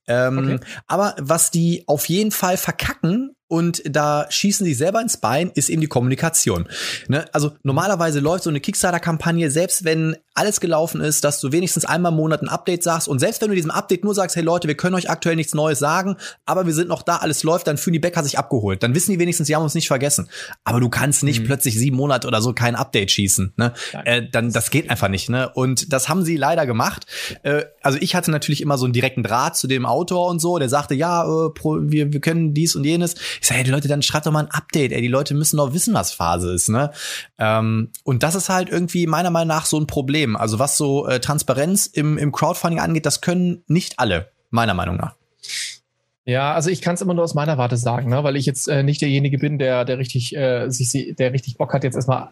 Ähm, 0.07 0.37
okay. 0.37 0.59
Aber 0.87 1.15
was 1.19 1.51
die 1.51 1.83
auf 1.87 2.07
jeden 2.09 2.31
Fall 2.31 2.57
verkacken, 2.57 3.35
und 3.55 3.81
da 3.85 4.25
schießen 4.29 4.65
sie 4.65 4.73
selber 4.73 4.99
ins 4.99 5.15
Bein, 5.15 5.49
ist 5.55 5.69
eben 5.69 5.79
die 5.79 5.87
Kommunikation. 5.87 6.67
Ne? 7.07 7.23
Also 7.31 7.53
normalerweise 7.63 8.19
läuft 8.19 8.43
so 8.43 8.49
eine 8.49 8.59
Kickstarter-Kampagne, 8.59 9.49
selbst 9.49 9.85
wenn 9.85 10.17
alles 10.33 10.59
gelaufen 10.59 10.99
ist, 10.99 11.23
dass 11.23 11.39
du 11.39 11.53
wenigstens 11.53 11.85
einmal 11.85 12.11
im 12.11 12.17
Monat 12.17 12.41
ein 12.41 12.49
Update 12.49 12.83
sagst 12.83 13.07
und 13.07 13.19
selbst 13.19 13.41
wenn 13.41 13.47
du 13.47 13.55
diesem 13.55 13.71
Update 13.71 14.03
nur 14.03 14.13
sagst, 14.13 14.35
hey 14.35 14.43
Leute, 14.43 14.67
wir 14.67 14.75
können 14.75 14.93
euch 14.93 15.09
aktuell 15.09 15.37
nichts 15.37 15.53
Neues 15.53 15.79
sagen, 15.79 16.17
aber 16.45 16.65
wir 16.65 16.73
sind 16.73 16.89
noch 16.89 17.01
da, 17.01 17.15
alles 17.15 17.43
läuft, 17.43 17.67
dann 17.67 17.77
fühlen 17.77 17.93
die 17.93 17.99
Bäcker 17.99 18.25
sich 18.25 18.37
abgeholt. 18.37 18.83
Dann 18.83 18.93
wissen 18.93 19.11
die 19.11 19.19
wenigstens, 19.19 19.47
sie 19.47 19.55
haben 19.55 19.63
uns 19.63 19.73
nicht 19.73 19.87
vergessen. 19.87 20.27
Aber 20.65 20.81
du 20.81 20.89
kannst 20.89 21.23
nicht 21.23 21.39
mhm. 21.39 21.45
plötzlich 21.45 21.79
sieben 21.79 21.95
Monate 21.95 22.27
oder 22.27 22.41
so 22.41 22.51
kein 22.51 22.75
Update 22.75 23.11
schießen. 23.11 23.53
Ne? 23.55 23.71
Äh, 24.03 24.23
dann 24.29 24.51
das 24.51 24.69
geht 24.69 24.89
einfach 24.89 25.07
nicht. 25.07 25.29
Ne? 25.29 25.49
Und 25.53 25.93
das 25.93 26.09
haben 26.09 26.25
sie 26.25 26.35
leider 26.35 26.65
gemacht. 26.65 27.05
Äh, 27.43 27.63
also 27.81 27.97
ich 28.01 28.15
hatte 28.15 28.31
natürlich 28.31 28.59
immer 28.59 28.77
so 28.77 28.83
einen 28.83 28.93
direkten 28.93 29.23
Draht 29.23 29.55
zu 29.55 29.67
dem 29.67 29.85
Autor 29.85 30.27
und 30.27 30.41
so, 30.41 30.59
der 30.59 30.67
sagte, 30.67 30.93
ja, 30.93 31.23
äh, 31.23 31.49
wir, 31.63 32.11
wir 32.11 32.19
können 32.19 32.53
dies 32.53 32.75
und 32.75 32.83
jenes. 32.83 33.15
Ich 33.41 33.44
sage, 33.45 33.59
hey, 33.59 33.63
die 33.63 33.71
Leute, 33.71 33.87
dann 33.87 34.01
schreibt 34.01 34.25
doch 34.25 34.31
mal 34.31 34.43
ein 34.43 34.51
Update. 34.51 34.91
Ey, 34.91 35.01
die 35.01 35.07
Leute 35.07 35.33
müssen 35.33 35.57
doch 35.57 35.73
wissen, 35.73 35.93
was 35.93 36.11
Phase 36.11 36.53
ist. 36.53 36.69
Ne? 36.69 36.91
Ähm, 37.37 37.89
und 38.03 38.23
das 38.23 38.35
ist 38.35 38.49
halt 38.49 38.69
irgendwie 38.69 39.07
meiner 39.07 39.29
Meinung 39.29 39.49
nach 39.49 39.65
so 39.65 39.79
ein 39.79 39.87
Problem. 39.87 40.35
Also 40.35 40.59
was 40.59 40.77
so 40.77 41.07
äh, 41.07 41.19
Transparenz 41.19 41.85
im, 41.85 42.17
im 42.17 42.31
Crowdfunding 42.31 42.79
angeht, 42.79 43.05
das 43.05 43.21
können 43.21 43.63
nicht 43.67 43.99
alle, 43.99 44.31
meiner 44.49 44.73
Meinung 44.73 44.97
nach. 44.97 45.15
Ja, 46.25 46.53
also 46.53 46.71
ich 46.71 46.81
kann 46.81 46.95
es 46.95 47.01
immer 47.01 47.13
nur 47.13 47.23
aus 47.23 47.35
meiner 47.35 47.57
Warte 47.59 47.77
sagen, 47.77 48.09
ne? 48.09 48.23
weil 48.23 48.35
ich 48.35 48.47
jetzt 48.47 48.67
äh, 48.67 48.81
nicht 48.81 49.01
derjenige 49.01 49.37
bin, 49.37 49.59
der, 49.59 49.85
der 49.85 49.99
richtig, 49.99 50.35
äh, 50.35 50.69
sich, 50.69 51.15
der 51.15 51.33
richtig 51.33 51.57
Bock 51.57 51.71
hat, 51.71 51.83
jetzt 51.83 51.95
erstmal 51.95 52.29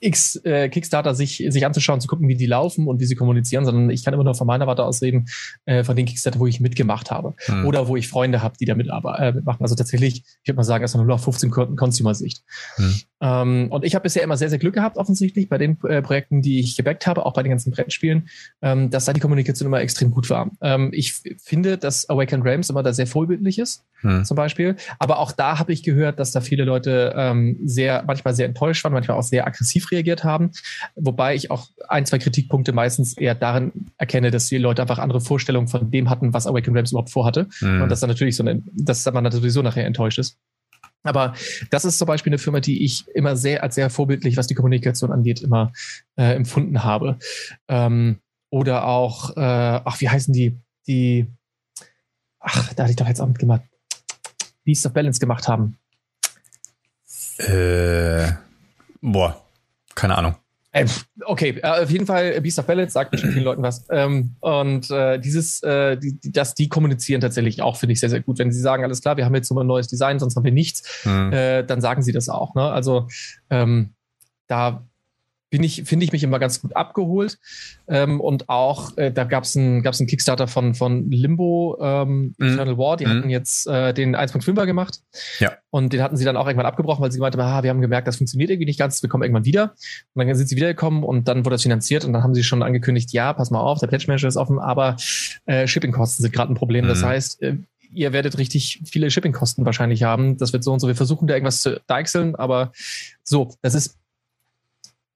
X 0.00 0.36
äh, 0.44 0.68
Kickstarter 0.68 1.14
sich, 1.14 1.44
sich 1.48 1.66
anzuschauen, 1.66 2.00
zu 2.00 2.08
gucken, 2.08 2.28
wie 2.28 2.36
die 2.36 2.46
laufen 2.46 2.86
und 2.86 3.00
wie 3.00 3.06
sie 3.06 3.14
kommunizieren, 3.14 3.64
sondern 3.64 3.90
ich 3.90 4.04
kann 4.04 4.14
immer 4.14 4.24
nur 4.24 4.34
von 4.34 4.46
meiner 4.46 4.66
Warte 4.66 4.84
aus 4.84 5.02
reden, 5.02 5.26
äh, 5.64 5.84
von 5.84 5.96
den 5.96 6.06
Kickstarter, 6.06 6.38
wo 6.38 6.46
ich 6.46 6.60
mitgemacht 6.60 7.10
habe. 7.10 7.34
Hm. 7.46 7.66
Oder 7.66 7.88
wo 7.88 7.96
ich 7.96 8.08
Freunde 8.08 8.42
habe, 8.42 8.56
die 8.58 8.64
da 8.64 8.74
mit, 8.74 8.88
äh, 8.88 9.32
mitmachen. 9.32 9.62
Also 9.62 9.74
tatsächlich, 9.74 10.24
ich 10.42 10.48
würde 10.48 10.56
mal 10.56 10.64
sagen, 10.64 10.82
erstmal 10.82 11.04
nur 11.04 11.14
auf 11.14 11.24
15 11.24 11.50
Consumer-Sicht. 11.50 12.42
Hm. 12.76 12.94
Ähm, 13.20 13.68
und 13.70 13.84
ich 13.84 13.94
habe 13.94 14.04
bisher 14.04 14.22
immer 14.22 14.36
sehr, 14.36 14.48
sehr 14.48 14.58
Glück 14.58 14.74
gehabt, 14.74 14.96
offensichtlich, 14.96 15.48
bei 15.48 15.58
den 15.58 15.78
äh, 15.82 16.02
Projekten, 16.02 16.42
die 16.42 16.60
ich 16.60 16.76
gebackt 16.76 17.06
habe, 17.06 17.26
auch 17.26 17.32
bei 17.32 17.42
den 17.42 17.50
ganzen 17.50 17.72
Brettspielen, 17.72 18.28
ähm, 18.62 18.90
dass 18.90 19.06
da 19.06 19.12
die 19.12 19.20
Kommunikation 19.20 19.66
immer 19.66 19.80
extrem 19.80 20.10
gut 20.10 20.30
war. 20.30 20.50
Ähm, 20.60 20.90
ich 20.92 21.14
finde, 21.42 21.78
dass 21.78 22.08
Awakened 22.08 22.44
Realms 22.44 22.70
immer 22.70 22.82
da 22.82 22.92
sehr 22.92 23.06
vorbildlich 23.06 23.58
ist, 23.58 23.84
hm. 24.00 24.24
zum 24.24 24.36
Beispiel. 24.36 24.76
Aber 24.98 25.18
auch 25.18 25.32
da 25.32 25.58
habe 25.58 25.72
ich 25.72 25.82
gehört, 25.82 26.20
dass 26.20 26.30
da 26.30 26.40
viele 26.40 26.64
Leute 26.64 27.14
ähm, 27.16 27.58
sehr, 27.64 28.04
manchmal 28.06 28.34
sehr 28.34 28.46
enttäuscht 28.46 28.84
waren, 28.84 28.92
manchmal 28.92 29.16
auch 29.16 29.22
sehr 29.22 29.46
aggressiv 29.46 29.87
reagiert 29.90 30.24
haben. 30.24 30.50
Wobei 30.96 31.34
ich 31.34 31.50
auch 31.50 31.68
ein, 31.88 32.06
zwei 32.06 32.18
Kritikpunkte 32.18 32.72
meistens 32.72 33.16
eher 33.16 33.34
darin 33.34 33.72
erkenne, 33.96 34.30
dass 34.30 34.48
die 34.48 34.58
Leute 34.58 34.82
einfach 34.82 34.98
andere 34.98 35.20
Vorstellungen 35.20 35.68
von 35.68 35.90
dem 35.90 36.10
hatten, 36.10 36.32
was 36.32 36.46
Awakened 36.46 36.74
Realms 36.74 36.92
überhaupt 36.92 37.10
vorhatte. 37.10 37.48
Hm. 37.58 37.82
Und 37.82 37.88
dass 37.88 38.00
dann 38.00 38.10
natürlich 38.10 38.36
so 38.36 38.42
eine, 38.42 38.62
dass 38.72 39.04
man 39.06 39.24
dann 39.24 39.32
sowieso 39.32 39.62
nachher 39.62 39.86
enttäuscht 39.86 40.18
ist. 40.18 40.38
Aber 41.02 41.34
das 41.70 41.84
ist 41.84 41.98
zum 41.98 42.06
Beispiel 42.06 42.30
eine 42.30 42.38
Firma, 42.38 42.60
die 42.60 42.84
ich 42.84 43.06
immer 43.14 43.36
sehr 43.36 43.62
als 43.62 43.76
sehr 43.76 43.88
vorbildlich, 43.88 44.36
was 44.36 44.46
die 44.46 44.54
Kommunikation 44.54 45.12
angeht, 45.12 45.40
immer 45.40 45.72
äh, 46.16 46.34
empfunden 46.34 46.84
habe. 46.84 47.18
Ähm, 47.68 48.18
oder 48.50 48.86
auch, 48.86 49.36
äh, 49.36 49.40
ach, 49.40 50.00
wie 50.00 50.08
heißen 50.08 50.32
die? 50.32 50.56
Die, 50.86 51.26
ach, 52.40 52.72
da 52.74 52.82
hatte 52.82 52.90
ich 52.90 52.96
doch 52.96 53.06
jetzt 53.06 53.20
auch 53.20 53.28
mitgemacht. 53.28 53.62
Beast 54.64 54.86
of 54.86 54.92
Balance 54.92 55.20
gemacht 55.20 55.48
haben. 55.48 55.78
Äh, 57.38 58.32
boah, 59.00 59.40
keine 59.98 60.16
Ahnung. 60.16 60.36
Äh, 60.70 60.86
okay, 61.24 61.58
äh, 61.62 61.82
auf 61.82 61.90
jeden 61.90 62.06
Fall 62.06 62.40
Beast 62.40 62.58
of 62.58 62.66
Balance 62.66 62.92
sagt 62.92 63.10
bestimmt 63.10 63.32
vielen 63.32 63.44
Leuten 63.44 63.62
was. 63.62 63.86
Ähm, 63.90 64.36
und 64.40 64.90
äh, 64.90 65.18
dieses, 65.18 65.62
äh, 65.62 65.96
die, 65.96 66.18
dass 66.30 66.54
die 66.54 66.68
kommunizieren 66.68 67.20
tatsächlich 67.20 67.62
auch, 67.62 67.76
finde 67.76 67.94
ich 67.94 68.00
sehr, 68.00 68.10
sehr 68.10 68.20
gut. 68.20 68.38
Wenn 68.38 68.52
sie 68.52 68.60
sagen, 68.60 68.84
alles 68.84 69.00
klar, 69.00 69.16
wir 69.16 69.24
haben 69.24 69.34
jetzt 69.34 69.48
so 69.48 69.58
ein 69.58 69.66
neues 69.66 69.88
Design, 69.88 70.18
sonst 70.18 70.36
haben 70.36 70.44
wir 70.44 70.52
nichts, 70.52 71.04
mhm. 71.04 71.32
äh, 71.32 71.64
dann 71.64 71.80
sagen 71.80 72.02
sie 72.02 72.12
das 72.12 72.28
auch. 72.28 72.54
Ne? 72.54 72.62
Also 72.62 73.08
ähm, 73.50 73.94
da 74.46 74.86
bin 75.50 75.62
ich, 75.62 75.84
finde 75.84 76.04
ich 76.04 76.12
mich 76.12 76.22
immer 76.22 76.38
ganz 76.38 76.60
gut 76.60 76.76
abgeholt. 76.76 77.38
Ähm, 77.86 78.20
und 78.20 78.48
auch, 78.48 78.96
äh, 78.96 79.10
da 79.10 79.24
gab 79.24 79.44
es 79.44 79.56
einen 79.56 79.82
gab's 79.82 80.00
einen 80.00 80.06
Kickstarter 80.06 80.46
von, 80.46 80.74
von 80.74 81.10
Limbo 81.10 81.78
ähm, 81.80 82.34
mhm. 82.38 82.54
Eternal 82.54 82.78
War, 82.78 82.96
die 82.96 83.06
mhm. 83.06 83.10
hatten 83.10 83.30
jetzt 83.30 83.66
äh, 83.66 83.94
den 83.94 84.16
1.5er 84.16 84.66
gemacht. 84.66 85.00
Ja. 85.38 85.52
Und 85.70 85.92
den 85.92 86.02
hatten 86.02 86.16
sie 86.16 86.24
dann 86.24 86.36
auch 86.36 86.46
irgendwann 86.46 86.66
abgebrochen, 86.66 87.02
weil 87.02 87.12
sie 87.12 87.18
gemeint 87.18 87.36
haben, 87.36 87.42
ah, 87.42 87.62
wir 87.62 87.70
haben 87.70 87.80
gemerkt, 87.80 88.08
das 88.08 88.16
funktioniert 88.16 88.50
irgendwie 88.50 88.66
nicht 88.66 88.78
ganz, 88.78 89.02
wir 89.02 89.08
kommen 89.08 89.22
irgendwann 89.22 89.44
wieder. 89.44 89.74
Und 90.14 90.26
dann 90.26 90.34
sind 90.34 90.48
sie 90.48 90.56
wiedergekommen 90.56 91.02
und 91.02 91.28
dann 91.28 91.44
wurde 91.44 91.54
das 91.54 91.62
finanziert 91.62 92.04
und 92.04 92.12
dann 92.12 92.22
haben 92.22 92.34
sie 92.34 92.44
schon 92.44 92.62
angekündigt, 92.62 93.12
ja, 93.12 93.32
pass 93.32 93.50
mal 93.50 93.60
auf, 93.60 93.80
der 93.80 93.86
Pledge 93.86 94.04
Manager 94.08 94.28
ist 94.28 94.36
offen, 94.36 94.58
aber 94.58 94.96
äh, 95.46 95.66
Shippingkosten 95.66 96.22
sind 96.22 96.32
gerade 96.32 96.52
ein 96.52 96.56
Problem. 96.56 96.84
Mhm. 96.84 96.88
Das 96.88 97.02
heißt, 97.02 97.42
äh, 97.42 97.56
ihr 97.92 98.12
werdet 98.12 98.38
richtig 98.38 98.82
viele 98.84 99.10
Shippingkosten 99.10 99.64
wahrscheinlich 99.64 100.02
haben. 100.02 100.36
Das 100.36 100.52
wird 100.52 100.64
so 100.64 100.72
und 100.72 100.80
so. 100.80 100.88
Wir 100.88 100.94
versuchen 100.94 101.26
da 101.26 101.34
irgendwas 101.34 101.62
zu 101.62 101.80
deichseln, 101.86 102.36
aber 102.36 102.72
so, 103.22 103.54
das 103.62 103.74
ist 103.74 103.96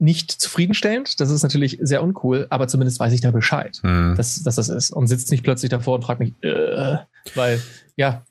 nicht 0.02 0.32
zufriedenstellend. 0.32 1.20
Das 1.20 1.30
ist 1.30 1.42
natürlich 1.42 1.78
sehr 1.80 2.02
uncool, 2.02 2.48
aber 2.50 2.66
zumindest 2.66 2.98
weiß 2.98 3.12
ich 3.12 3.20
da 3.20 3.30
Bescheid, 3.30 3.78
mhm. 3.82 4.14
dass, 4.16 4.42
dass 4.42 4.56
das 4.56 4.68
ist. 4.68 4.90
Und 4.90 5.06
sitzt 5.06 5.30
nicht 5.30 5.44
plötzlich 5.44 5.70
davor 5.70 5.94
und 5.94 6.02
fragt 6.02 6.20
mich, 6.20 6.32
äh, 6.42 6.98
weil, 7.34 7.62
ja, 7.96 8.24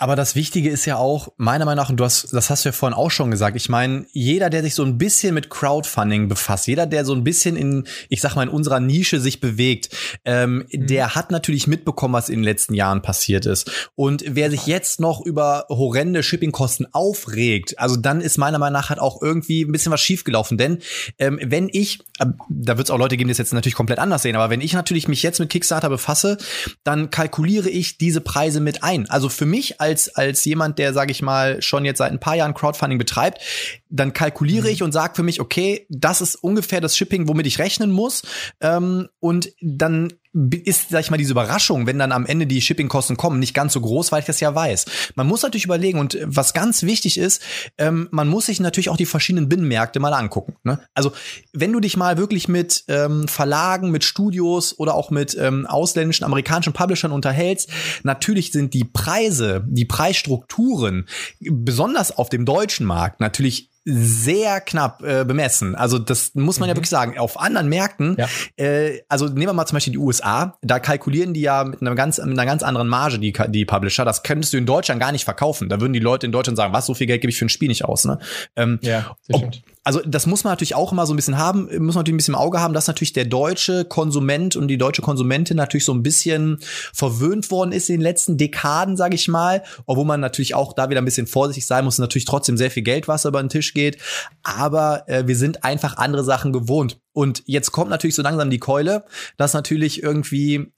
aber 0.00 0.16
das 0.16 0.34
Wichtige 0.34 0.70
ist 0.70 0.86
ja 0.86 0.96
auch, 0.96 1.28
meiner 1.36 1.66
Meinung 1.66 1.82
nach, 1.84 1.90
und 1.90 1.98
du 1.98 2.04
hast, 2.04 2.32
das 2.32 2.48
hast 2.48 2.64
du 2.64 2.70
ja 2.70 2.72
vorhin 2.72 2.96
auch 2.96 3.10
schon 3.10 3.30
gesagt, 3.30 3.54
ich 3.54 3.68
meine, 3.68 4.06
jeder, 4.12 4.48
der 4.48 4.62
sich 4.62 4.74
so 4.74 4.82
ein 4.82 4.96
bisschen 4.96 5.34
mit 5.34 5.50
Crowdfunding 5.50 6.26
befasst, 6.26 6.66
jeder, 6.66 6.86
der 6.86 7.04
so 7.04 7.12
ein 7.14 7.22
bisschen 7.22 7.54
in, 7.54 7.86
ich 8.08 8.22
sag 8.22 8.34
mal, 8.34 8.44
in 8.44 8.48
unserer 8.48 8.80
Nische 8.80 9.20
sich 9.20 9.40
bewegt, 9.40 9.90
ähm, 10.24 10.64
mhm. 10.72 10.86
der 10.86 11.14
hat 11.14 11.30
natürlich 11.30 11.66
mitbekommen, 11.66 12.14
was 12.14 12.30
in 12.30 12.36
den 12.36 12.44
letzten 12.44 12.72
Jahren 12.72 13.02
passiert 13.02 13.44
ist. 13.44 13.90
Und 13.94 14.24
wer 14.26 14.50
sich 14.50 14.66
jetzt 14.66 15.00
noch 15.00 15.20
über 15.20 15.66
horrende 15.68 16.22
Shippingkosten 16.22 16.86
aufregt, 16.94 17.78
also 17.78 17.96
dann 17.96 18.22
ist 18.22 18.38
meiner 18.38 18.58
Meinung 18.58 18.80
nach 18.80 18.88
halt 18.88 19.00
auch 19.00 19.20
irgendwie 19.20 19.64
ein 19.64 19.72
bisschen 19.72 19.92
was 19.92 20.00
schiefgelaufen. 20.00 20.56
Denn 20.56 20.78
ähm, 21.18 21.38
wenn 21.42 21.68
ich, 21.70 22.00
äh, 22.20 22.26
da 22.48 22.78
wird 22.78 22.86
es 22.86 22.90
auch 22.90 22.98
Leute 22.98 23.18
geben, 23.18 23.28
die 23.28 23.32
es 23.32 23.38
jetzt 23.38 23.52
natürlich 23.52 23.74
komplett 23.74 23.98
anders 23.98 24.22
sehen, 24.22 24.34
aber 24.34 24.48
wenn 24.48 24.62
ich 24.62 24.72
natürlich 24.72 25.08
mich 25.08 25.22
jetzt 25.22 25.40
mit 25.40 25.50
Kickstarter 25.50 25.90
befasse, 25.90 26.38
dann 26.84 27.10
kalkuliere 27.10 27.68
ich 27.68 27.98
diese 27.98 28.22
Preise 28.22 28.60
mit 28.60 28.82
ein. 28.82 29.10
Also 29.10 29.28
für 29.28 29.44
mich 29.44 29.78
als 29.78 29.89
als, 29.90 30.08
als 30.14 30.44
jemand, 30.44 30.78
der, 30.78 30.92
sage 30.92 31.10
ich 31.10 31.20
mal, 31.20 31.60
schon 31.60 31.84
jetzt 31.84 31.98
seit 31.98 32.12
ein 32.12 32.20
paar 32.20 32.36
Jahren 32.36 32.54
Crowdfunding 32.54 32.98
betreibt, 32.98 33.40
dann 33.88 34.12
kalkuliere 34.12 34.68
mhm. 34.68 34.72
ich 34.72 34.82
und 34.82 34.92
sage 34.92 35.14
für 35.16 35.22
mich, 35.22 35.40
okay, 35.40 35.86
das 35.88 36.20
ist 36.20 36.36
ungefähr 36.36 36.80
das 36.80 36.96
Shipping, 36.96 37.28
womit 37.28 37.46
ich 37.46 37.58
rechnen 37.58 37.90
muss. 37.90 38.22
Ähm, 38.60 39.08
und 39.18 39.52
dann 39.60 40.12
ist, 40.32 40.90
sag 40.90 41.00
ich 41.00 41.10
mal, 41.10 41.16
diese 41.16 41.32
Überraschung, 41.32 41.86
wenn 41.86 41.98
dann 41.98 42.12
am 42.12 42.24
Ende 42.24 42.46
die 42.46 42.60
Shippingkosten 42.60 43.16
kommen, 43.16 43.40
nicht 43.40 43.54
ganz 43.54 43.72
so 43.72 43.80
groß, 43.80 44.12
weil 44.12 44.20
ich 44.20 44.26
das 44.26 44.38
ja 44.38 44.54
weiß. 44.54 44.86
Man 45.16 45.26
muss 45.26 45.42
natürlich 45.42 45.64
überlegen 45.64 45.98
und 45.98 46.18
was 46.24 46.52
ganz 46.54 46.84
wichtig 46.84 47.18
ist, 47.18 47.42
ähm, 47.78 48.08
man 48.12 48.28
muss 48.28 48.46
sich 48.46 48.60
natürlich 48.60 48.90
auch 48.90 48.96
die 48.96 49.06
verschiedenen 49.06 49.48
Binnenmärkte 49.48 49.98
mal 49.98 50.12
angucken. 50.12 50.54
Ne? 50.62 50.80
Also 50.94 51.12
wenn 51.52 51.72
du 51.72 51.80
dich 51.80 51.96
mal 51.96 52.16
wirklich 52.16 52.46
mit 52.46 52.84
ähm, 52.86 53.26
Verlagen, 53.26 53.90
mit 53.90 54.04
Studios 54.04 54.78
oder 54.78 54.94
auch 54.94 55.10
mit 55.10 55.36
ähm, 55.36 55.66
ausländischen, 55.66 56.24
amerikanischen 56.24 56.72
Publishern 56.72 57.10
unterhältst, 57.10 57.70
natürlich 58.04 58.52
sind 58.52 58.72
die 58.72 58.84
Preise, 58.84 59.64
die 59.66 59.84
Preisstrukturen, 59.84 61.06
besonders 61.40 62.16
auf 62.16 62.28
dem 62.28 62.44
deutschen 62.44 62.86
Markt, 62.86 63.20
natürlich 63.20 63.70
sehr 63.90 64.60
knapp 64.60 65.02
äh, 65.02 65.24
bemessen. 65.24 65.74
Also 65.74 65.98
das 65.98 66.34
muss 66.34 66.58
man 66.58 66.66
mhm. 66.66 66.70
ja 66.70 66.76
wirklich 66.76 66.90
sagen. 66.90 67.18
Auf 67.18 67.38
anderen 67.40 67.68
Märkten, 67.68 68.16
ja. 68.18 68.28
äh, 68.56 69.02
also 69.08 69.26
nehmen 69.26 69.46
wir 69.46 69.52
mal 69.52 69.66
zum 69.66 69.76
Beispiel 69.76 69.92
die 69.92 69.98
USA, 69.98 70.56
da 70.62 70.78
kalkulieren 70.78 71.34
die 71.34 71.42
ja 71.42 71.64
mit 71.64 71.80
einer 71.80 71.94
ganz, 71.94 72.18
mit 72.18 72.28
einer 72.30 72.46
ganz 72.46 72.62
anderen 72.62 72.88
Marge, 72.88 73.18
die, 73.18 73.32
die 73.48 73.64
Publisher. 73.64 74.04
Das 74.04 74.22
könntest 74.22 74.52
du 74.52 74.58
in 74.58 74.66
Deutschland 74.66 75.00
gar 75.00 75.12
nicht 75.12 75.24
verkaufen. 75.24 75.68
Da 75.68 75.80
würden 75.80 75.92
die 75.92 76.00
Leute 76.00 76.26
in 76.26 76.32
Deutschland 76.32 76.56
sagen, 76.56 76.72
was, 76.72 76.86
so 76.86 76.94
viel 76.94 77.06
Geld 77.06 77.20
gebe 77.20 77.30
ich 77.30 77.38
für 77.38 77.46
ein 77.46 77.50
Spiel 77.50 77.68
nicht 77.68 77.84
aus. 77.84 78.04
Ne? 78.04 78.18
Ähm, 78.56 78.78
ja, 78.82 79.16
ob, 79.32 79.50
also 79.82 80.00
das 80.04 80.26
muss 80.26 80.44
man 80.44 80.52
natürlich 80.52 80.74
auch 80.74 80.92
immer 80.92 81.06
so 81.06 81.14
ein 81.14 81.16
bisschen 81.16 81.38
haben, 81.38 81.62
muss 81.62 81.94
man 81.94 82.02
natürlich 82.02 82.14
ein 82.14 82.16
bisschen 82.18 82.34
im 82.34 82.40
Auge 82.40 82.60
haben, 82.60 82.74
dass 82.74 82.86
natürlich 82.86 83.14
der 83.14 83.24
deutsche 83.24 83.86
Konsument 83.86 84.54
und 84.54 84.68
die 84.68 84.76
deutsche 84.76 85.00
Konsumentin 85.00 85.56
natürlich 85.56 85.86
so 85.86 85.94
ein 85.94 86.02
bisschen 86.02 86.58
verwöhnt 86.92 87.50
worden 87.50 87.72
ist 87.72 87.88
in 87.88 87.96
den 87.96 88.02
letzten 88.02 88.36
Dekaden, 88.36 88.96
sage 88.96 89.14
ich 89.14 89.28
mal, 89.28 89.62
obwohl 89.86 90.04
man 90.04 90.20
natürlich 90.20 90.54
auch 90.54 90.74
da 90.74 90.90
wieder 90.90 91.00
ein 91.00 91.06
bisschen 91.06 91.26
vorsichtig 91.26 91.66
sein 91.66 91.84
muss, 91.84 91.98
natürlich 91.98 92.26
trotzdem 92.26 92.58
sehr 92.58 92.70
viel 92.70 92.82
Geld, 92.82 93.08
was 93.08 93.24
über 93.24 93.42
den 93.42 93.48
Tisch 93.48 93.72
geht, 93.72 93.96
aber 94.42 95.08
äh, 95.08 95.26
wir 95.26 95.36
sind 95.36 95.64
einfach 95.64 95.96
andere 95.96 96.24
Sachen 96.24 96.52
gewohnt. 96.52 97.00
Und 97.12 97.42
jetzt 97.46 97.72
kommt 97.72 97.90
natürlich 97.90 98.14
so 98.14 98.22
langsam 98.22 98.50
die 98.50 98.58
Keule, 98.58 99.04
dass 99.38 99.54
natürlich 99.54 100.02
irgendwie 100.02 100.72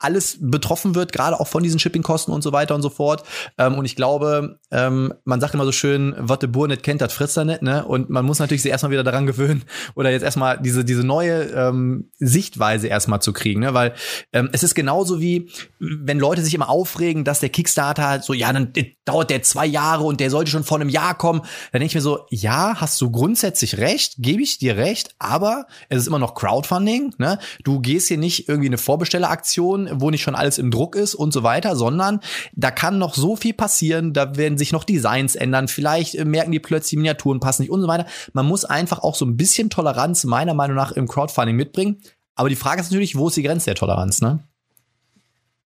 alles 0.00 0.38
betroffen 0.40 0.94
wird, 0.94 1.12
gerade 1.12 1.38
auch 1.38 1.46
von 1.46 1.62
diesen 1.62 1.78
Shippingkosten 1.78 2.32
und 2.32 2.42
so 2.42 2.52
weiter 2.52 2.74
und 2.74 2.82
so 2.82 2.90
fort. 2.90 3.22
Ähm, 3.58 3.74
und 3.76 3.84
ich 3.84 3.96
glaube, 3.96 4.58
ähm, 4.70 5.12
man 5.24 5.40
sagt 5.40 5.54
immer 5.54 5.66
so 5.66 5.72
schön, 5.72 6.14
was 6.18 6.38
der 6.40 6.46
Bur 6.46 6.66
nicht 6.66 6.82
kennt, 6.82 7.02
das 7.02 7.12
frisst 7.12 7.36
er 7.36 7.44
nicht, 7.44 7.62
ne? 7.62 7.84
Und 7.84 8.10
man 8.10 8.24
muss 8.24 8.38
natürlich 8.38 8.62
sich 8.62 8.70
erstmal 8.70 8.90
wieder 8.90 9.04
daran 9.04 9.26
gewöhnen 9.26 9.62
oder 9.94 10.10
jetzt 10.10 10.22
erstmal 10.22 10.58
diese, 10.58 10.84
diese 10.84 11.04
neue 11.04 11.42
ähm, 11.50 12.10
Sichtweise 12.18 12.88
erstmal 12.88 13.20
zu 13.20 13.32
kriegen, 13.32 13.60
ne? 13.60 13.74
Weil 13.74 13.94
ähm, 14.32 14.48
es 14.52 14.62
ist 14.62 14.74
genauso 14.74 15.20
wie, 15.20 15.50
wenn 15.78 16.18
Leute 16.18 16.42
sich 16.42 16.54
immer 16.54 16.70
aufregen, 16.70 17.24
dass 17.24 17.40
der 17.40 17.50
Kickstarter 17.50 18.08
halt 18.08 18.24
so, 18.24 18.32
ja, 18.32 18.52
dann 18.52 18.72
dauert 19.04 19.30
der 19.30 19.42
zwei 19.42 19.66
Jahre 19.66 20.04
und 20.04 20.20
der 20.20 20.30
sollte 20.30 20.50
schon 20.50 20.64
vor 20.64 20.80
einem 20.80 20.88
Jahr 20.88 21.16
kommen. 21.16 21.40
Dann 21.72 21.80
denke 21.80 21.86
ich 21.86 21.94
mir 21.94 22.00
so, 22.00 22.26
ja, 22.30 22.80
hast 22.80 23.00
du 23.00 23.10
grundsätzlich 23.10 23.78
recht, 23.78 24.14
gebe 24.18 24.42
ich 24.42 24.58
dir 24.58 24.76
recht, 24.76 25.14
aber 25.18 25.66
es 25.88 25.98
ist 25.98 26.06
immer 26.06 26.18
noch 26.18 26.34
Crowdfunding, 26.34 27.14
ne? 27.18 27.38
Du 27.64 27.80
gehst 27.80 28.08
hier 28.08 28.18
nicht 28.18 28.48
irgendwie 28.48 28.68
eine 28.68 28.78
Vorbestelleraktion 28.78 29.89
wo 29.94 30.10
nicht 30.10 30.22
schon 30.22 30.34
alles 30.34 30.58
im 30.58 30.70
Druck 30.70 30.96
ist 30.96 31.14
und 31.14 31.32
so 31.32 31.42
weiter, 31.42 31.76
sondern 31.76 32.20
da 32.54 32.70
kann 32.70 32.98
noch 32.98 33.14
so 33.14 33.36
viel 33.36 33.54
passieren, 33.54 34.12
da 34.12 34.36
werden 34.36 34.58
sich 34.58 34.72
noch 34.72 34.84
Designs 34.84 35.36
ändern, 35.36 35.68
vielleicht 35.68 36.14
äh, 36.14 36.24
merken 36.24 36.52
die 36.52 36.60
plötzlich, 36.60 36.90
die 36.90 36.96
Miniaturen 36.96 37.40
passen 37.40 37.62
nicht 37.62 37.70
und 37.70 37.80
so 37.80 37.88
weiter. 37.88 38.06
Man 38.32 38.46
muss 38.46 38.64
einfach 38.64 39.00
auch 39.00 39.14
so 39.14 39.24
ein 39.24 39.36
bisschen 39.36 39.70
Toleranz 39.70 40.24
meiner 40.24 40.54
Meinung 40.54 40.76
nach 40.76 40.92
im 40.92 41.08
Crowdfunding 41.08 41.56
mitbringen. 41.56 41.98
Aber 42.34 42.48
die 42.48 42.56
Frage 42.56 42.80
ist 42.80 42.90
natürlich, 42.90 43.16
wo 43.16 43.28
ist 43.28 43.36
die 43.36 43.42
Grenze 43.42 43.66
der 43.66 43.74
Toleranz, 43.74 44.22
ne? 44.22 44.40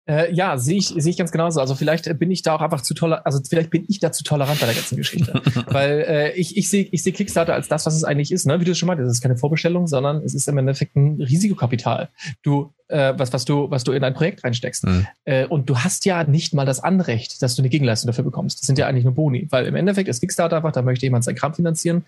Äh, 0.06 0.34
ja, 0.34 0.58
sehe 0.58 0.76
ich, 0.76 0.88
sehe 0.88 1.10
ich 1.10 1.16
ganz 1.16 1.32
genauso. 1.32 1.60
Also 1.60 1.74
vielleicht 1.74 2.18
bin 2.18 2.30
ich 2.30 2.42
da 2.42 2.54
auch 2.54 2.60
einfach 2.60 2.82
zu 2.82 2.92
tolerant, 2.92 3.24
also 3.24 3.40
vielleicht 3.48 3.70
bin 3.70 3.86
ich 3.88 4.00
da 4.00 4.12
zu 4.12 4.22
tolerant 4.22 4.60
bei 4.60 4.66
der 4.66 4.74
ganzen 4.74 4.96
Geschichte. 4.96 5.40
Weil 5.66 6.04
äh, 6.06 6.32
ich, 6.32 6.58
ich 6.58 6.68
sehe 6.68 6.86
ich 6.90 7.02
sehe 7.02 7.14
Kickstarter 7.14 7.54
als 7.54 7.68
das, 7.68 7.86
was 7.86 7.94
es 7.94 8.04
eigentlich 8.04 8.30
ist. 8.30 8.44
Ne? 8.46 8.60
Wie 8.60 8.64
du 8.64 8.74
schon 8.74 8.86
mal, 8.86 8.96
das 8.96 9.10
ist 9.10 9.22
keine 9.22 9.38
Vorbestellung, 9.38 9.86
sondern 9.86 10.22
es 10.22 10.34
ist 10.34 10.46
im 10.46 10.58
Endeffekt 10.58 10.94
ein 10.94 11.22
Risikokapital. 11.22 12.10
Du 12.42 12.74
äh, 12.88 13.14
was, 13.16 13.32
was, 13.32 13.44
du, 13.44 13.70
was 13.70 13.84
du 13.84 13.92
in 13.92 14.04
ein 14.04 14.14
Projekt 14.14 14.44
reinsteckst. 14.44 14.86
Mhm. 14.86 15.06
Äh, 15.24 15.46
und 15.46 15.68
du 15.70 15.78
hast 15.78 16.04
ja 16.04 16.24
nicht 16.24 16.52
mal 16.54 16.66
das 16.66 16.80
Anrecht, 16.80 17.42
dass 17.42 17.56
du 17.56 17.62
eine 17.62 17.68
Gegenleistung 17.68 18.08
dafür 18.08 18.24
bekommst. 18.24 18.60
Das 18.60 18.66
sind 18.66 18.78
ja 18.78 18.86
eigentlich 18.86 19.04
nur 19.04 19.14
Boni, 19.14 19.46
weil 19.50 19.66
im 19.66 19.74
Endeffekt 19.74 20.08
ist 20.08 20.20
Kickstarter 20.20 20.56
einfach, 20.56 20.72
da 20.72 20.82
möchte 20.82 21.06
jemand 21.06 21.24
sein 21.24 21.34
Kram 21.34 21.54
finanzieren 21.54 22.04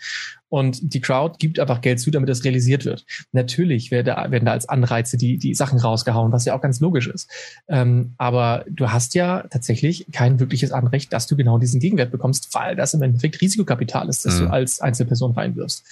und 0.49 0.95
die 0.95 1.01
Crowd 1.01 1.37
gibt 1.39 1.59
einfach 1.59 1.81
Geld 1.81 2.01
zu, 2.01 2.11
damit 2.11 2.29
es 2.29 2.45
realisiert 2.45 2.85
wird. 2.85 3.05
Natürlich 3.33 3.91
werden 3.91 4.07
da, 4.07 4.31
werden 4.31 4.45
da 4.45 4.53
als 4.53 4.69
Anreize 4.69 5.17
die, 5.17 5.39
die 5.39 5.55
Sachen 5.55 5.79
rausgehauen, 5.79 6.33
was 6.33 6.45
ja 6.45 6.55
auch 6.55 6.61
ganz 6.61 6.81
logisch 6.81 7.09
ist. 7.09 7.31
Ähm, 7.69 8.15
aber 8.19 8.65
du 8.69 8.91
hast 8.91 9.15
ja 9.15 9.45
tatsächlich 9.49 10.07
kein 10.13 10.39
wirkliches 10.41 10.73
Anrecht, 10.73 11.13
dass 11.13 11.27
du 11.27 11.37
genau 11.37 11.59
diesen 11.59 11.81
Gegenwert 11.81 12.11
bekommst, 12.11 12.55
weil 12.55 12.77
das 12.77 12.95
im 12.95 13.03
Endeffekt 13.03 13.41
Risikokapital 13.41 14.09
ist, 14.09 14.27
das 14.27 14.41
mhm. 14.41 14.47
du 14.47 14.53
als 14.53 14.81
Einzelperson 14.81 15.33
reinwirfst. 15.33 15.85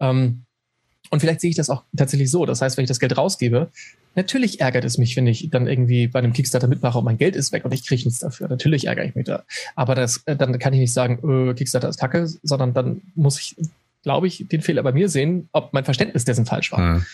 Ähm, 0.00 0.44
und 1.14 1.20
vielleicht 1.20 1.40
sehe 1.40 1.50
ich 1.50 1.56
das 1.56 1.70
auch 1.70 1.84
tatsächlich 1.96 2.28
so. 2.28 2.44
Das 2.44 2.60
heißt, 2.60 2.76
wenn 2.76 2.82
ich 2.82 2.88
das 2.88 2.98
Geld 2.98 3.16
rausgebe, 3.16 3.70
natürlich 4.16 4.60
ärgert 4.60 4.84
es 4.84 4.98
mich, 4.98 5.16
wenn 5.16 5.28
ich 5.28 5.48
dann 5.48 5.68
irgendwie 5.68 6.08
bei 6.08 6.18
einem 6.18 6.32
Kickstarter 6.32 6.66
mitmache 6.66 6.98
und 6.98 7.04
mein 7.04 7.18
Geld 7.18 7.36
ist 7.36 7.52
weg 7.52 7.64
und 7.64 7.72
ich 7.72 7.86
kriege 7.86 8.02
nichts 8.04 8.18
dafür. 8.18 8.48
Natürlich 8.48 8.88
ärgere 8.88 9.04
ich 9.04 9.14
mich 9.14 9.26
da. 9.26 9.44
Aber 9.76 9.94
das, 9.94 10.24
äh, 10.26 10.34
dann 10.34 10.58
kann 10.58 10.72
ich 10.72 10.80
nicht 10.80 10.92
sagen, 10.92 11.20
äh, 11.22 11.54
Kickstarter 11.54 11.88
ist 11.88 12.00
kacke, 12.00 12.26
sondern 12.42 12.74
dann 12.74 13.00
muss 13.14 13.38
ich, 13.38 13.54
glaube 14.02 14.26
ich, 14.26 14.48
den 14.48 14.60
Fehler 14.60 14.82
bei 14.82 14.90
mir 14.90 15.08
sehen, 15.08 15.48
ob 15.52 15.72
mein 15.72 15.84
Verständnis 15.84 16.24
dessen 16.24 16.46
falsch 16.46 16.72
war. 16.72 16.80
Mhm. 16.80 17.06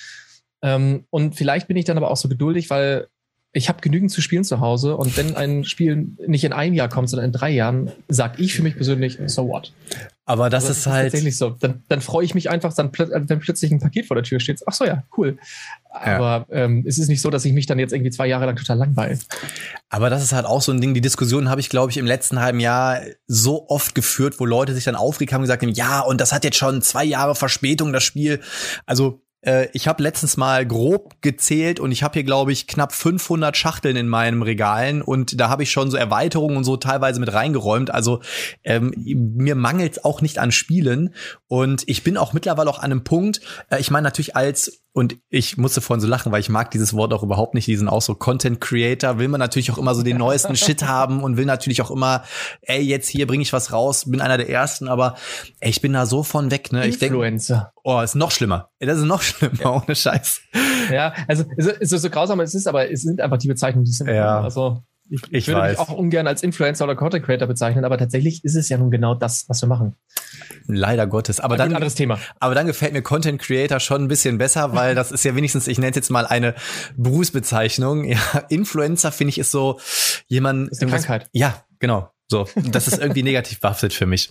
Ähm, 0.63 1.05
und 1.11 1.37
vielleicht 1.37 1.69
bin 1.69 1.77
ich 1.77 1.85
dann 1.85 1.99
aber 1.99 2.11
auch 2.11 2.17
so 2.17 2.31
geduldig, 2.31 2.71
weil 2.71 3.09
ich 3.53 3.69
habe 3.69 3.83
genügend 3.83 4.11
zu 4.11 4.23
spielen 4.23 4.45
zu 4.45 4.61
Hause 4.61 4.97
und 4.97 5.15
wenn 5.19 5.37
ein 5.37 5.65
Spiel 5.65 6.09
nicht 6.27 6.45
in 6.45 6.55
einem 6.55 6.75
Jahr 6.75 6.89
kommt, 6.89 7.11
sondern 7.11 7.27
in 7.27 7.33
drei 7.33 7.51
Jahren, 7.51 7.91
sage 8.09 8.43
ich 8.43 8.55
für 8.55 8.63
mich 8.63 8.77
persönlich, 8.77 9.19
so 9.27 9.49
what? 9.49 9.73
Aber 10.31 10.49
das, 10.49 10.63
also, 10.63 10.69
das 10.69 10.79
ist, 10.79 10.87
halt 10.87 11.05
tatsächlich 11.07 11.37
so. 11.37 11.51
Dann, 11.51 11.83
dann 11.89 12.01
freue 12.01 12.25
ich 12.25 12.37
mich 12.37 12.51
einfach, 12.51 12.73
dann, 12.73 12.93
wenn 12.97 13.41
plötzlich 13.41 13.73
ein 13.73 13.81
Paket 13.81 14.07
vor 14.07 14.15
der 14.15 14.23
Tür 14.23 14.39
steht. 14.39 14.61
Ach 14.65 14.73
so, 14.73 14.85
ja, 14.85 15.03
cool. 15.19 15.39
Aber 15.91 16.47
ja. 16.49 16.57
ähm, 16.65 16.85
es 16.87 16.99
ist 16.99 17.09
nicht 17.09 17.21
so, 17.21 17.31
dass 17.31 17.45
ich 17.45 17.53
mich 17.53 17.67
dann 17.67 17.81
jetzt 17.81 17.93
irgendwie 17.93 18.13
zwei 18.13 18.29
Jahre 18.29 18.47
lang 18.47 18.55
total 18.55 18.79
langweile. 18.79 19.19
Aber 19.89 20.09
das 20.09 20.23
ist 20.23 20.33
halt 20.33 20.47
auch 20.47 20.63
so 20.63 20.71
ein 20.71 20.81
Ding. 20.81 20.95
Die 20.95 21.01
Diskussion 21.01 21.49
habe 21.49 21.61
ich, 21.61 21.69
glaube 21.69 21.91
ich, 21.91 21.97
im 21.97 22.07
letzten 22.07 22.41
halben 22.41 22.61
Jahr 22.61 23.01
so 23.27 23.69
oft 23.69 23.97
geführt, 23.97 24.39
wo 24.39 24.45
Leute 24.47 24.73
sich 24.73 24.85
dann 24.85 24.95
aufregt 24.95 25.33
haben 25.33 25.41
und 25.41 25.47
gesagt 25.47 25.65
haben, 25.65 25.73
ja, 25.73 25.99
und 25.99 26.21
das 26.21 26.33
hat 26.33 26.45
jetzt 26.45 26.59
schon 26.59 26.81
zwei 26.81 27.03
Jahre 27.03 27.35
Verspätung, 27.35 27.93
das 27.93 28.05
Spiel. 28.05 28.41
Also 28.87 29.23
äh, 29.43 29.69
ich 29.73 29.89
habe 29.89 30.03
letztens 30.03 30.37
mal 30.37 30.67
grob 30.67 31.21
gezählt 31.23 31.81
und 31.81 31.93
ich 31.93 32.03
habe 32.03 32.15
hier 32.15 32.25
glaube 32.25 32.53
ich 32.53 32.67
knapp 32.67 32.93
500 32.93 33.57
Schachteln 33.57 33.97
in 33.97 34.09
meinem 34.09 34.43
Regalen 34.43 35.03
und 35.03 35.41
da 35.41 35.49
habe 35.49 35.63
ich 35.63 35.71
schon 35.71 35.91
so 35.91 35.97
Erweiterungen 35.97 36.57
und 36.57 36.65
so 36.65 36.77
teilweise 36.77 37.21
mit 37.21 37.33
reingeräumt. 37.33 37.93
Also 37.93 38.21
ähm, 38.65 38.93
mir 38.97 39.55
mangelt 39.55 40.05
auch 40.05 40.21
nicht 40.21 40.39
an 40.39 40.53
Spielen 40.53 41.15
und 41.49 41.85
ich 41.87 42.05
bin 42.05 42.17
auch 42.17 42.33
mittlerweile 42.33 42.71
auch 42.71 42.79
an 42.79 42.93
einem 42.93 43.05
Punkt. 43.05 43.41
Äh, 43.71 43.81
ich 43.81 43.91
meine 43.91 44.05
natürlich 44.05 44.37
als 44.37 44.83
und 44.93 45.19
ich 45.29 45.57
musste 45.57 45.81
vorhin 45.81 46.01
so 46.01 46.09
lachen, 46.09 46.33
weil 46.33 46.41
ich 46.41 46.49
mag 46.49 46.73
dieses 46.73 46.95
Wort 46.95 47.13
auch 47.13 47.23
überhaupt 47.23 47.55
nicht. 47.55 47.67
Diesen 47.67 47.89
auch 47.89 48.03
so 48.03 48.17
Content 48.17 48.61
Creator 48.61 49.19
will 49.19 49.29
man 49.29 49.39
natürlich 49.39 49.71
auch 49.71 49.79
immer 49.79 49.95
so 49.95 50.03
den 50.03 50.19
neuesten 50.19 50.57
Shit 50.57 50.83
haben 50.83 51.23
und 51.23 51.37
will 51.37 51.45
natürlich 51.45 51.81
auch 51.81 51.93
immer, 51.93 52.25
ey, 52.63 52.81
jetzt 52.83 53.09
hier 53.09 53.29
bringe 53.29 53.43
ich 53.43 53.53
was 53.53 53.73
raus, 53.73 54.11
bin 54.11 54.21
einer 54.21 54.37
der 54.37 54.51
ersten, 54.51 54.89
aber 54.89 55.15
ey, 55.61 55.71
ich 55.71 55.81
bin 55.81 55.93
da 55.93 56.07
so 56.07 56.25
von 56.25 56.51
weg, 56.51 56.73
ne? 56.73 56.85
Influencer. 56.85 57.55
Ich 57.55 57.61
denk, 57.61 57.73
oh, 57.85 58.01
ist 58.01 58.17
noch 58.17 58.33
schlimmer. 58.33 58.71
Das 58.81 58.99
ist 58.99 59.05
noch 59.05 59.23
schlimmer, 59.23 59.55
ja. 59.61 59.71
ohne 59.71 59.95
Scheiß. 59.95 60.41
Ja, 60.91 61.15
also 61.29 61.45
es 61.57 61.67
ist 61.67 61.91
so 61.91 62.11
grausam 62.11 62.41
es 62.41 62.55
ist, 62.55 62.67
aber 62.67 62.91
es 62.91 63.03
sind 63.03 63.21
einfach 63.21 63.39
die 63.39 63.49
Bezeichnungen, 63.49 63.85
die 63.85 63.93
sind. 63.93 64.09
Ja. 64.09 64.41
Also 64.41 64.83
ich, 65.11 65.23
ich 65.31 65.49
würde 65.49 65.61
weiß. 65.61 65.79
mich 65.79 65.89
auch 65.89 65.93
ungern 65.93 66.27
als 66.27 66.43
Influencer 66.43 66.85
oder 66.85 66.95
Content 66.95 67.25
Creator 67.25 67.49
bezeichnen, 67.49 67.85
aber 67.85 67.99
tatsächlich 67.99 68.45
ist 68.45 68.55
es 68.55 68.69
ja 68.69 68.79
nun 68.79 68.91
genau 68.91 69.15
das, 69.15 69.49
was 69.49 69.61
wir 69.61 69.69
machen. 69.69 69.97
Leider 70.67 71.07
Gottes. 71.07 71.41
Aber 71.41 71.57
dann, 71.57 71.75
anderes 71.75 71.97
Thema. 71.97 72.19
aber 72.39 72.55
dann 72.55 72.67
gefällt 72.67 72.93
mir 72.93 73.03
Content 73.03 73.41
Creator 73.41 73.81
schon 73.81 74.05
ein 74.05 74.09
bisschen 74.09 74.39
besser, 74.39 74.75
weil 74.75 74.95
das 74.95 75.11
ist 75.11 75.25
ja 75.25 75.35
wenigstens, 75.35 75.67
ich 75.67 75.79
nenne 75.79 75.91
es 75.91 75.97
jetzt 75.97 76.11
mal 76.11 76.27
eine 76.27 76.55
Berufsbezeichnung. 76.97 78.05
Ja, 78.05 78.19
Influencer 78.49 79.13
finde 79.13 79.31
ich 79.31 79.39
ist 79.39 79.51
so 79.51 79.81
jemand. 80.29 80.71
ist 80.71 80.81
eine 80.83 80.91
Krankheit. 80.91 81.29
Ja, 81.33 81.65
genau. 81.81 82.11
So, 82.29 82.47
das 82.55 82.87
ist 82.87 83.01
irgendwie 83.01 83.23
negativ 83.25 83.59
behaftet 83.59 83.93
für 83.93 84.07
mich. 84.07 84.31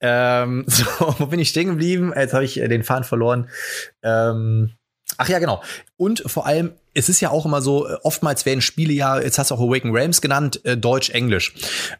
Ähm, 0.00 0.64
so, 0.68 1.14
wo 1.18 1.26
bin 1.26 1.38
ich 1.38 1.50
stehen 1.50 1.68
geblieben? 1.68 2.12
Jetzt 2.16 2.32
habe 2.32 2.44
ich 2.44 2.58
äh, 2.58 2.68
den 2.68 2.82
Faden 2.82 3.04
verloren. 3.04 3.50
Ähm, 4.02 4.72
ach 5.18 5.28
ja, 5.28 5.38
genau. 5.38 5.62
Und 5.96 6.22
vor 6.26 6.46
allem, 6.46 6.72
es 6.94 7.08
ist 7.08 7.20
ja 7.20 7.30
auch 7.30 7.44
immer 7.44 7.60
so, 7.60 7.86
äh, 7.86 7.96
oftmals 8.02 8.46
werden 8.46 8.60
Spiele 8.60 8.92
ja, 8.92 9.20
jetzt 9.20 9.38
hast 9.38 9.50
du 9.50 9.56
auch 9.56 9.60
Awaken 9.60 9.92
Realms 9.92 10.20
genannt, 10.20 10.64
äh, 10.64 10.76
Deutsch, 10.76 11.10
Englisch. 11.10 11.54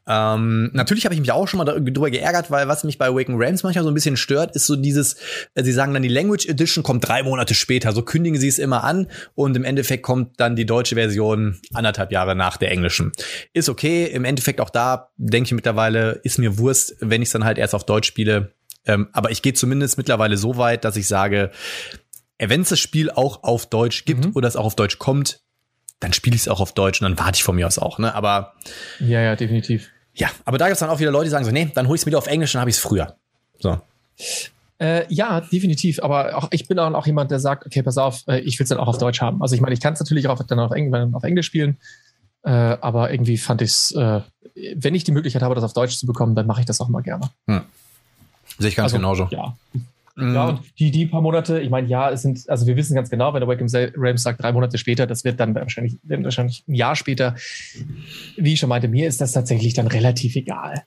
Ähm, 0.06 0.70
natürlich 0.72 1.04
habe 1.04 1.14
ich 1.14 1.20
mich 1.20 1.32
auch 1.32 1.48
schon 1.48 1.58
mal 1.58 1.64
darüber 1.64 2.10
geärgert, 2.10 2.50
weil 2.50 2.68
was 2.68 2.84
mich 2.84 2.98
bei 2.98 3.06
Awaken 3.06 3.36
Realms 3.36 3.62
manchmal 3.62 3.84
so 3.84 3.90
ein 3.90 3.94
bisschen 3.94 4.16
stört, 4.16 4.54
ist 4.54 4.66
so 4.66 4.76
dieses, 4.76 5.16
äh, 5.54 5.64
sie 5.64 5.72
sagen 5.72 5.92
dann, 5.92 6.02
die 6.02 6.08
Language 6.08 6.46
Edition 6.46 6.82
kommt 6.82 7.06
drei 7.06 7.22
Monate 7.22 7.54
später, 7.54 7.92
so 7.92 8.02
kündigen 8.02 8.38
sie 8.38 8.48
es 8.48 8.58
immer 8.58 8.84
an 8.84 9.08
und 9.34 9.56
im 9.56 9.64
Endeffekt 9.64 10.02
kommt 10.02 10.40
dann 10.40 10.56
die 10.56 10.66
deutsche 10.66 10.94
Version 10.94 11.60
anderthalb 11.72 12.12
Jahre 12.12 12.36
nach 12.36 12.56
der 12.56 12.70
englischen. 12.70 13.12
Ist 13.52 13.68
okay, 13.68 14.04
im 14.06 14.24
Endeffekt 14.24 14.60
auch 14.60 14.70
da 14.70 15.10
denke 15.16 15.48
ich 15.48 15.52
mittlerweile, 15.52 16.20
ist 16.22 16.38
mir 16.38 16.58
Wurst, 16.58 16.96
wenn 17.00 17.22
ich 17.22 17.28
es 17.28 17.32
dann 17.32 17.44
halt 17.44 17.58
erst 17.58 17.74
auf 17.74 17.84
Deutsch 17.84 18.08
spiele. 18.08 18.52
Ähm, 18.86 19.08
aber 19.12 19.30
ich 19.30 19.42
gehe 19.42 19.54
zumindest 19.54 19.96
mittlerweile 19.96 20.36
so 20.36 20.56
weit, 20.56 20.84
dass 20.84 20.96
ich 20.96 21.08
sage, 21.08 21.50
wenn 22.38 22.62
es 22.62 22.68
das 22.68 22.80
Spiel 22.80 23.10
auch 23.10 23.42
auf 23.42 23.66
Deutsch 23.66 24.04
gibt 24.04 24.26
mhm. 24.26 24.32
oder 24.34 24.48
es 24.48 24.56
auch 24.56 24.64
auf 24.64 24.76
Deutsch 24.76 24.98
kommt, 24.98 25.40
dann 26.00 26.12
spiele 26.12 26.36
ich 26.36 26.42
es 26.42 26.48
auch 26.48 26.60
auf 26.60 26.72
Deutsch 26.72 27.00
und 27.00 27.08
dann 27.08 27.18
warte 27.18 27.36
ich 27.36 27.44
von 27.44 27.56
mir 27.56 27.66
aus 27.66 27.78
auch, 27.78 27.98
ne? 27.98 28.14
Aber 28.14 28.54
ja, 29.00 29.20
ja, 29.20 29.36
definitiv. 29.36 29.90
Ja, 30.14 30.30
aber 30.44 30.58
da 30.58 30.66
gibt 30.66 30.74
es 30.74 30.80
dann 30.80 30.90
auch 30.90 31.00
wieder 31.00 31.10
Leute, 31.10 31.24
die 31.24 31.30
sagen 31.30 31.44
so, 31.44 31.50
nee, 31.50 31.70
dann 31.74 31.88
hol 31.88 31.96
ich 31.96 32.02
es 32.02 32.06
wieder 32.06 32.18
auf 32.18 32.26
Englisch, 32.26 32.52
dann 32.52 32.60
habe 32.60 32.70
ich 32.70 32.76
es 32.76 32.82
früher. 32.82 33.16
So. 33.58 33.80
Äh, 34.78 35.12
ja, 35.12 35.40
definitiv. 35.40 36.02
Aber 36.02 36.36
auch 36.36 36.48
ich 36.50 36.68
bin 36.68 36.76
dann 36.76 36.94
auch 36.94 37.06
jemand, 37.06 37.30
der 37.30 37.40
sagt, 37.40 37.66
okay, 37.66 37.82
pass 37.82 37.98
auf, 37.98 38.22
äh, 38.28 38.40
ich 38.40 38.58
will 38.58 38.64
es 38.64 38.68
dann 38.68 38.78
auch 38.78 38.88
auf 38.88 38.98
Deutsch 38.98 39.20
haben. 39.20 39.42
Also 39.42 39.54
ich 39.54 39.60
meine, 39.60 39.74
ich 39.74 39.80
kann 39.80 39.94
es 39.94 40.00
natürlich 40.00 40.28
auch 40.28 40.42
dann 40.42 40.58
auf, 40.60 40.72
Engl 40.72 41.10
auf 41.14 41.24
Englisch 41.24 41.46
spielen, 41.46 41.78
äh, 42.42 42.50
aber 42.50 43.10
irgendwie 43.10 43.38
fand 43.38 43.62
ich 43.62 43.70
es, 43.70 43.92
äh, 43.92 44.20
wenn 44.76 44.94
ich 44.94 45.04
die 45.04 45.12
Möglichkeit 45.12 45.42
habe, 45.42 45.54
das 45.54 45.64
auf 45.64 45.72
Deutsch 45.72 45.96
zu 45.96 46.06
bekommen, 46.06 46.34
dann 46.34 46.46
mache 46.46 46.60
ich 46.60 46.66
das 46.66 46.80
auch 46.80 46.88
mal 46.88 47.02
gerne. 47.02 47.30
Hm. 47.48 47.62
Sehe 48.58 48.68
ich 48.68 48.76
ganz 48.76 48.92
also, 48.92 48.96
genauso. 48.96 49.28
Ja. 49.30 49.56
Mhm. 50.16 50.34
Ja, 50.34 50.48
und 50.48 50.60
die, 50.78 50.90
die 50.90 51.06
paar 51.06 51.22
Monate, 51.22 51.60
ich 51.60 51.70
meine, 51.70 51.88
ja, 51.88 52.10
es 52.10 52.22
sind, 52.22 52.48
also 52.48 52.66
wir 52.66 52.76
wissen 52.76 52.94
ganz 52.94 53.10
genau, 53.10 53.34
wenn 53.34 53.40
der 53.40 53.48
Wacom 53.48 53.66
Rams 53.96 54.22
sagt, 54.22 54.42
drei 54.42 54.52
Monate 54.52 54.78
später, 54.78 55.06
das 55.06 55.24
wird 55.24 55.40
dann 55.40 55.54
wahrscheinlich, 55.54 55.98
wahrscheinlich 56.04 56.64
ein 56.68 56.74
Jahr 56.74 56.94
später. 56.94 57.34
Wie 58.36 58.52
ich 58.52 58.60
schon 58.60 58.68
meinte, 58.68 58.88
mir 58.88 59.08
ist 59.08 59.20
das 59.20 59.32
tatsächlich 59.32 59.74
dann 59.74 59.88
relativ 59.88 60.36
egal. 60.36 60.84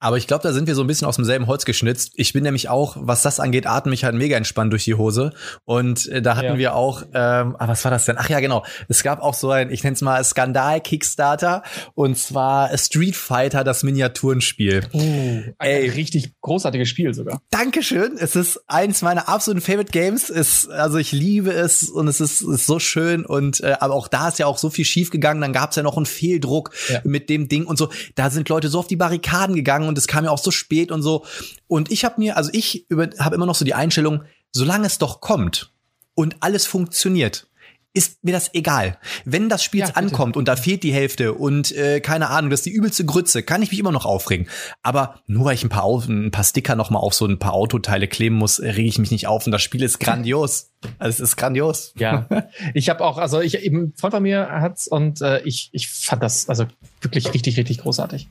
Aber 0.00 0.16
ich 0.16 0.26
glaube, 0.26 0.42
da 0.42 0.52
sind 0.52 0.68
wir 0.68 0.74
so 0.74 0.82
ein 0.82 0.86
bisschen 0.86 1.08
aus 1.08 1.16
demselben 1.16 1.46
Holz 1.48 1.64
geschnitzt. 1.64 2.12
Ich 2.14 2.32
bin 2.32 2.44
nämlich 2.44 2.68
auch, 2.68 2.96
was 3.00 3.22
das 3.22 3.40
angeht, 3.40 3.66
atme 3.66 3.94
ich 3.94 4.04
halt 4.04 4.14
mega 4.14 4.36
entspannt 4.36 4.72
durch 4.72 4.84
die 4.84 4.94
Hose. 4.94 5.32
Und 5.64 6.06
äh, 6.08 6.22
da 6.22 6.36
hatten 6.36 6.46
ja. 6.46 6.58
wir 6.58 6.74
auch, 6.74 7.02
ähm, 7.14 7.56
ah, 7.58 7.66
was 7.66 7.84
war 7.84 7.90
das 7.90 8.04
denn? 8.04 8.16
Ach 8.18 8.28
ja, 8.28 8.38
genau. 8.38 8.64
Es 8.88 9.02
gab 9.02 9.20
auch 9.20 9.34
so 9.34 9.50
ein, 9.50 9.70
ich 9.70 9.82
nenne 9.82 9.94
es 9.94 10.02
mal 10.02 10.22
Skandal-Kickstarter. 10.22 11.64
Und 11.94 12.16
zwar 12.16 12.76
Street 12.78 13.16
Fighter, 13.16 13.64
das 13.64 13.82
Miniaturenspiel. 13.82 14.84
Uh, 14.92 15.42
ein 15.58 15.68
Ey, 15.68 15.88
richtig 15.88 16.32
großartiges 16.42 16.88
Spiel 16.88 17.12
sogar. 17.12 17.42
Dankeschön. 17.50 18.16
Es 18.18 18.36
ist 18.36 18.60
eins 18.68 19.02
meiner 19.02 19.28
absoluten 19.28 19.64
Favorite 19.64 19.90
Games. 19.90 20.30
Es, 20.30 20.68
also 20.68 20.98
ich 20.98 21.10
liebe 21.10 21.50
es 21.50 21.88
und 21.88 22.06
es 22.06 22.20
ist, 22.20 22.42
ist 22.42 22.66
so 22.66 22.78
schön. 22.78 23.26
Und 23.26 23.60
äh, 23.60 23.76
aber 23.80 23.94
auch 23.94 24.06
da 24.06 24.28
ist 24.28 24.38
ja 24.38 24.46
auch 24.46 24.58
so 24.58 24.70
viel 24.70 24.84
schief 24.84 25.10
gegangen. 25.10 25.40
Dann 25.40 25.52
gab 25.52 25.70
es 25.70 25.76
ja 25.76 25.82
noch 25.82 25.96
einen 25.96 26.06
Fehldruck 26.06 26.70
ja. 26.88 27.00
mit 27.02 27.28
dem 27.28 27.48
Ding 27.48 27.66
und 27.66 27.78
so. 27.78 27.88
Da 28.14 28.30
sind 28.30 28.48
Leute 28.48 28.68
so 28.68 28.78
auf 28.78 28.86
die 28.86 28.96
Barrikaden 28.96 29.56
gegangen 29.56 29.87
und 29.88 29.98
es 29.98 30.06
kam 30.06 30.24
ja 30.24 30.30
auch 30.30 30.38
so 30.38 30.50
spät 30.50 30.90
und 30.92 31.02
so. 31.02 31.24
Und 31.66 31.90
ich 31.90 32.04
habe 32.04 32.16
mir, 32.18 32.36
also 32.36 32.50
ich 32.52 32.86
habe 33.18 33.34
immer 33.34 33.46
noch 33.46 33.54
so 33.54 33.64
die 33.64 33.74
Einstellung, 33.74 34.22
solange 34.52 34.86
es 34.86 34.98
doch 34.98 35.20
kommt 35.20 35.72
und 36.14 36.36
alles 36.40 36.66
funktioniert, 36.66 37.48
ist 37.94 38.22
mir 38.22 38.32
das 38.32 38.54
egal. 38.54 38.98
Wenn 39.24 39.48
das 39.48 39.64
Spiel 39.64 39.80
ja, 39.80 39.88
ankommt 39.94 40.36
und 40.36 40.46
da 40.46 40.56
fehlt 40.56 40.82
die 40.82 40.92
Hälfte 40.92 41.34
und 41.34 41.72
äh, 41.72 42.00
keine 42.00 42.28
Ahnung, 42.28 42.50
das 42.50 42.60
ist 42.60 42.66
die 42.66 42.72
übelste 42.72 43.04
Grütze, 43.04 43.42
kann 43.42 43.62
ich 43.62 43.70
mich 43.70 43.80
immer 43.80 43.92
noch 43.92 44.04
aufregen. 44.04 44.46
Aber 44.82 45.20
nur 45.26 45.46
weil 45.46 45.54
ich 45.54 45.64
ein 45.64 45.68
paar, 45.68 45.86
ein 46.06 46.30
paar 46.30 46.44
Sticker 46.44 46.76
noch 46.76 46.90
mal 46.90 46.98
auf 46.98 47.14
so 47.14 47.26
ein 47.26 47.38
paar 47.38 47.54
Autoteile 47.54 48.06
kleben 48.06 48.36
muss, 48.36 48.60
rege 48.60 48.88
ich 48.88 48.98
mich 48.98 49.10
nicht 49.10 49.26
auf 49.26 49.46
und 49.46 49.52
das 49.52 49.62
Spiel 49.62 49.82
ist 49.82 49.98
grandios. 49.98 50.70
Also 50.98 51.24
es 51.24 51.30
ist 51.30 51.36
grandios. 51.36 51.92
Ja, 51.98 52.28
ich 52.74 52.88
habe 52.88 53.04
auch, 53.04 53.18
also 53.18 53.40
ich 53.40 53.58
eben 53.64 53.94
Freund 53.96 54.14
von 54.14 54.22
mir 54.22 54.48
hat's 54.48 54.86
und 54.86 55.20
äh, 55.20 55.40
ich 55.42 55.70
ich 55.72 55.88
fand 55.88 56.22
das 56.22 56.48
also 56.48 56.66
wirklich 57.00 57.32
richtig 57.34 57.56
richtig 57.56 57.78
großartig. 57.78 58.28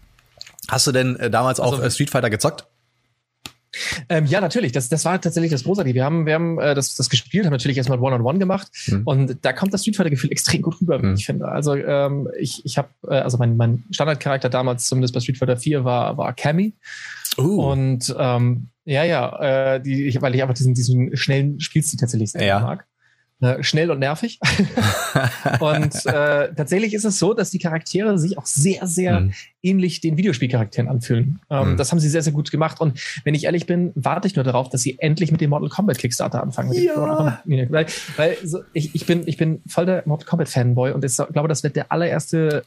Hast 0.69 0.87
du 0.87 0.91
denn 0.91 1.15
äh, 1.17 1.29
damals 1.29 1.59
also, 1.59 1.77
auch 1.77 1.83
äh, 1.83 1.89
Street 1.89 2.09
Fighter 2.09 2.29
gezockt? 2.29 2.67
Ähm, 4.09 4.25
ja, 4.25 4.41
natürlich. 4.41 4.71
Das, 4.71 4.89
das 4.89 5.05
war 5.05 5.19
tatsächlich 5.19 5.51
das 5.51 5.63
Großartige. 5.63 5.95
Wir 5.95 6.05
haben, 6.05 6.25
wir 6.25 6.33
haben 6.33 6.59
äh, 6.59 6.73
das, 6.73 6.95
das 6.95 7.09
gespielt, 7.09 7.45
haben 7.45 7.51
natürlich 7.51 7.77
erstmal 7.77 7.99
One-on-One 7.99 8.23
-on 8.23 8.35
-One 8.35 8.39
gemacht 8.39 8.69
mhm. 8.87 9.01
und 9.05 9.37
da 9.45 9.53
kommt 9.53 9.73
das 9.73 9.81
Street 9.81 9.95
Fighter-Gefühl 9.95 10.31
extrem 10.31 10.61
gut 10.61 10.81
rüber, 10.81 10.99
mhm. 10.99 11.15
ich 11.15 11.25
finde. 11.25 11.47
Also 11.47 11.75
ähm, 11.75 12.29
ich, 12.39 12.65
ich 12.65 12.77
habe, 12.77 12.89
äh, 13.07 13.15
also 13.15 13.37
mein, 13.37 13.57
mein 13.57 13.83
Standardcharakter 13.91 14.49
damals, 14.49 14.87
zumindest 14.87 15.13
bei 15.13 15.19
Street 15.19 15.37
Fighter 15.37 15.57
4, 15.57 15.83
war, 15.83 16.17
war 16.17 16.33
Cammy. 16.33 16.73
Uh. 17.37 17.61
Und 17.63 18.15
ähm, 18.17 18.69
ja, 18.85 19.03
ja, 19.03 19.75
äh, 19.75 19.81
die, 19.81 20.07
ich, 20.07 20.21
weil 20.21 20.33
ich 20.33 20.41
einfach 20.41 20.55
diesen, 20.55 20.73
diesen 20.73 21.15
schnellen 21.15 21.59
Spielstil 21.59 21.99
tatsächlich 21.99 22.31
sehr 22.31 22.45
ja. 22.45 22.59
mag. 22.59 22.85
Äh, 23.39 23.61
schnell 23.61 23.91
und 23.91 23.99
nervig. 23.99 24.39
und 25.59 25.93
äh, 26.05 26.53
tatsächlich 26.55 26.93
ist 26.93 27.05
es 27.05 27.19
so, 27.19 27.33
dass 27.33 27.51
die 27.51 27.59
Charaktere 27.59 28.17
sich 28.17 28.37
auch 28.37 28.45
sehr, 28.45 28.87
sehr 28.87 29.19
mhm. 29.19 29.33
ähnlich 29.61 30.01
den 30.01 30.17
Videospielcharakteren 30.17 30.89
anfühlen. 30.89 31.39
Ähm, 31.49 31.71
mhm. 31.71 31.77
Das 31.77 31.91
haben 31.91 31.99
sie 31.99 32.09
sehr, 32.09 32.23
sehr 32.23 32.33
gut 32.33 32.49
gemacht. 32.49 32.81
Und 32.81 32.99
wenn 33.23 33.35
ich 33.35 33.43
ehrlich 33.43 33.67
bin, 33.67 33.91
warte 33.95 34.27
ich 34.27 34.35
nur 34.35 34.43
darauf, 34.43 34.69
dass 34.69 34.81
sie 34.81 34.97
endlich 34.99 35.31
mit 35.31 35.39
dem 35.41 35.51
Mortal 35.51 35.69
Kombat 35.69 35.99
Kickstarter 35.99 36.41
anfangen. 36.41 36.73
Ja. 36.73 37.41
Weil, 37.45 37.85
weil 38.15 38.37
so, 38.43 38.61
ich, 38.73 38.95
ich, 38.95 39.05
bin, 39.05 39.27
ich 39.27 39.37
bin 39.37 39.61
voll 39.67 39.85
der 39.85 40.03
Mortal 40.05 40.27
Kombat 40.27 40.49
Fanboy 40.49 40.91
und 40.91 41.05
ich 41.05 41.15
glaube, 41.15 41.47
das 41.47 41.61
wird 41.61 41.75
der 41.75 41.91
allererste 41.91 42.63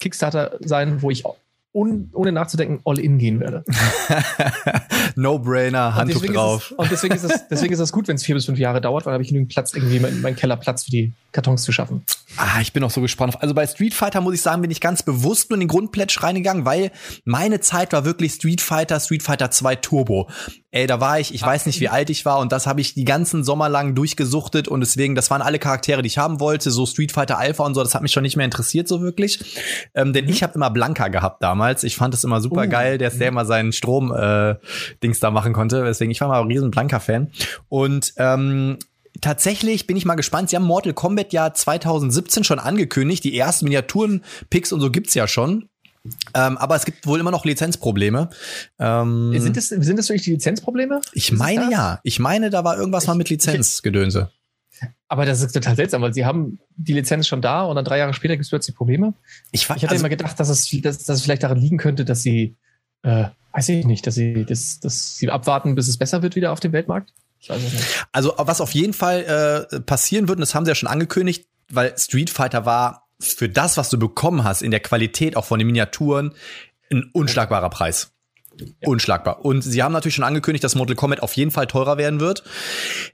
Kickstarter 0.00 0.58
sein, 0.60 1.00
wo 1.02 1.10
ich 1.10 1.24
un, 1.78 2.10
ohne 2.12 2.32
nachzudenken 2.32 2.80
all 2.84 2.98
in 2.98 3.18
gehen 3.18 3.40
werde. 3.40 3.64
No-brainer, 5.14 5.94
Handtuch 5.94 6.24
drauf. 6.26 6.70
Es, 6.72 6.76
und 6.76 6.90
deswegen 6.90 7.14
ist, 7.14 7.24
es, 7.24 7.48
deswegen 7.50 7.72
ist 7.72 7.80
es 7.80 7.92
gut, 7.92 8.08
wenn 8.08 8.16
es 8.16 8.24
vier 8.24 8.34
bis 8.34 8.46
fünf 8.46 8.58
Jahre 8.58 8.80
dauert, 8.80 9.06
weil 9.06 9.12
habe 9.12 9.22
ich 9.22 9.28
genügend 9.28 9.50
Platz, 9.50 9.74
irgendwie 9.74 9.96
in 9.96 10.20
meinem 10.20 10.36
Keller 10.36 10.56
Platz 10.56 10.84
für 10.84 10.90
die 10.90 11.12
Kartons 11.32 11.62
zu 11.62 11.72
schaffen. 11.72 12.04
Ah, 12.36 12.60
ich 12.60 12.72
bin 12.72 12.84
auch 12.84 12.90
so 12.90 13.00
gespannt. 13.00 13.36
Also 13.40 13.54
bei 13.54 13.66
Street 13.66 13.94
Fighter 13.94 14.20
muss 14.20 14.34
ich 14.34 14.42
sagen, 14.42 14.62
bin 14.62 14.70
ich 14.70 14.80
ganz 14.80 15.02
bewusst 15.02 15.50
nur 15.50 15.56
in 15.56 15.60
den 15.60 15.68
Grundplätsch 15.68 16.22
reingegangen, 16.22 16.64
weil 16.64 16.90
meine 17.24 17.60
Zeit 17.60 17.92
war 17.92 18.04
wirklich 18.04 18.32
Street 18.32 18.60
Fighter, 18.60 19.00
Street 19.00 19.22
Fighter 19.22 19.50
2 19.50 19.76
Turbo. 19.76 20.28
Ey, 20.70 20.86
da 20.86 21.00
war 21.00 21.18
ich, 21.18 21.34
ich 21.34 21.42
weiß 21.42 21.66
nicht, 21.66 21.80
wie 21.80 21.88
alt 21.88 22.10
ich 22.10 22.24
war 22.24 22.38
und 22.38 22.52
das 22.52 22.66
habe 22.66 22.80
ich 22.80 22.94
die 22.94 23.04
ganzen 23.04 23.42
Sommer 23.42 23.68
lang 23.68 23.94
durchgesuchtet 23.94 24.68
und 24.68 24.80
deswegen, 24.80 25.14
das 25.14 25.30
waren 25.30 25.40
alle 25.40 25.58
Charaktere, 25.58 26.02
die 26.02 26.08
ich 26.08 26.18
haben 26.18 26.40
wollte, 26.40 26.70
so 26.70 26.84
Street 26.84 27.12
Fighter 27.12 27.38
Alpha 27.38 27.64
und 27.64 27.74
so, 27.74 27.82
das 27.82 27.94
hat 27.94 28.02
mich 28.02 28.12
schon 28.12 28.22
nicht 28.22 28.36
mehr 28.36 28.44
interessiert 28.44 28.86
so 28.86 29.00
wirklich. 29.00 29.56
Ähm, 29.94 30.12
denn 30.12 30.26
mhm. 30.26 30.30
ich 30.30 30.42
habe 30.42 30.54
immer 30.54 30.70
Blanka 30.70 31.08
gehabt 31.08 31.42
damals. 31.42 31.67
Ich 31.84 31.96
fand 31.96 32.14
es 32.14 32.24
immer 32.24 32.40
super 32.40 32.64
uh. 32.64 32.68
geil, 32.68 32.98
dass 32.98 33.18
der 33.18 33.28
immer 33.28 33.44
seinen 33.44 33.72
Strom 33.72 34.12
äh, 34.12 34.56
da 35.20 35.30
machen 35.30 35.52
konnte. 35.52 35.84
Deswegen, 35.84 36.10
ich 36.10 36.20
war 36.20 36.28
mal 36.28 36.40
ein 36.40 36.46
riesen 36.46 36.70
Blanka-Fan. 36.70 37.30
Und 37.68 38.14
ähm, 38.16 38.78
tatsächlich 39.20 39.86
bin 39.86 39.96
ich 39.96 40.04
mal 40.04 40.14
gespannt. 40.14 40.50
Sie 40.50 40.56
haben 40.56 40.64
Mortal 40.64 40.92
Kombat 40.92 41.32
ja 41.32 41.52
2017 41.52 42.44
schon 42.44 42.58
angekündigt. 42.58 43.24
Die 43.24 43.36
ersten 43.36 43.64
Miniaturen-Picks 43.66 44.72
und 44.72 44.80
so 44.80 44.90
gibt's 44.90 45.14
ja 45.14 45.28
schon. 45.28 45.68
Ähm, 46.34 46.56
aber 46.56 46.76
es 46.76 46.84
gibt 46.84 47.06
wohl 47.06 47.20
immer 47.20 47.30
noch 47.30 47.44
Lizenzprobleme. 47.44 48.30
Ähm, 48.78 49.38
sind, 49.38 49.56
das, 49.56 49.68
sind 49.68 49.98
das 49.98 50.08
wirklich 50.08 50.22
die 50.22 50.32
Lizenzprobleme? 50.32 51.00
Ich 51.12 51.32
meine 51.32 51.70
ja. 51.70 52.00
Ich 52.02 52.18
meine, 52.18 52.50
da 52.50 52.64
war 52.64 52.78
irgendwas 52.78 53.04
ich, 53.04 53.08
mal 53.08 53.14
mit 53.14 53.28
Lizenzgedönse. 53.30 54.30
Aber 55.08 55.24
das 55.24 55.40
ist 55.40 55.52
total 55.52 55.76
seltsam, 55.76 56.02
weil 56.02 56.12
sie 56.12 56.24
haben 56.24 56.58
die 56.76 56.92
Lizenz 56.92 57.26
schon 57.26 57.40
da 57.40 57.62
und 57.62 57.76
dann 57.76 57.84
drei 57.84 57.98
Jahre 57.98 58.12
später 58.14 58.34
gibt 58.34 58.44
es 58.44 58.50
plötzlich 58.50 58.76
Probleme. 58.76 59.14
Ich, 59.52 59.62
ich 59.62 59.68
hatte 59.68 59.88
also, 59.88 60.02
immer 60.02 60.08
gedacht, 60.08 60.38
dass 60.38 60.48
es, 60.48 60.68
dass, 60.82 61.04
dass 61.04 61.16
es 61.16 61.22
vielleicht 61.22 61.42
daran 61.42 61.58
liegen 61.58 61.78
könnte, 61.78 62.04
dass 62.04 62.22
sie, 62.22 62.56
äh, 63.02 63.24
weiß 63.52 63.68
ich 63.70 63.86
nicht, 63.86 64.06
dass 64.06 64.14
sie, 64.14 64.44
dass, 64.44 64.80
dass 64.80 65.16
sie 65.16 65.30
abwarten, 65.30 65.74
bis 65.74 65.88
es 65.88 65.96
besser 65.96 66.22
wird 66.22 66.36
wieder 66.36 66.52
auf 66.52 66.60
dem 66.60 66.72
Weltmarkt. 66.72 67.12
Also 68.12 68.34
was 68.36 68.60
auf 68.60 68.72
jeden 68.72 68.92
Fall 68.92 69.68
äh, 69.70 69.80
passieren 69.80 70.28
wird, 70.28 70.38
und 70.38 70.40
das 70.40 70.54
haben 70.54 70.64
sie 70.64 70.70
ja 70.70 70.74
schon 70.74 70.88
angekündigt, 70.88 71.46
weil 71.70 71.96
Street 71.96 72.30
Fighter 72.30 72.66
war 72.66 73.08
für 73.20 73.48
das, 73.48 73.76
was 73.76 73.90
du 73.90 73.98
bekommen 73.98 74.44
hast, 74.44 74.62
in 74.62 74.70
der 74.70 74.80
Qualität 74.80 75.36
auch 75.36 75.44
von 75.44 75.58
den 75.58 75.66
Miniaturen, 75.66 76.34
ein 76.90 77.10
unschlagbarer 77.12 77.70
Preis. 77.70 78.12
Ja. 78.60 78.88
Unschlagbar. 78.88 79.44
Und 79.44 79.62
sie 79.62 79.82
haben 79.82 79.92
natürlich 79.92 80.14
schon 80.14 80.24
angekündigt, 80.24 80.64
dass 80.64 80.74
Mortal 80.74 80.96
Kombat 80.96 81.22
auf 81.22 81.34
jeden 81.34 81.50
Fall 81.50 81.66
teurer 81.66 81.98
werden 81.98 82.20
wird. 82.20 82.42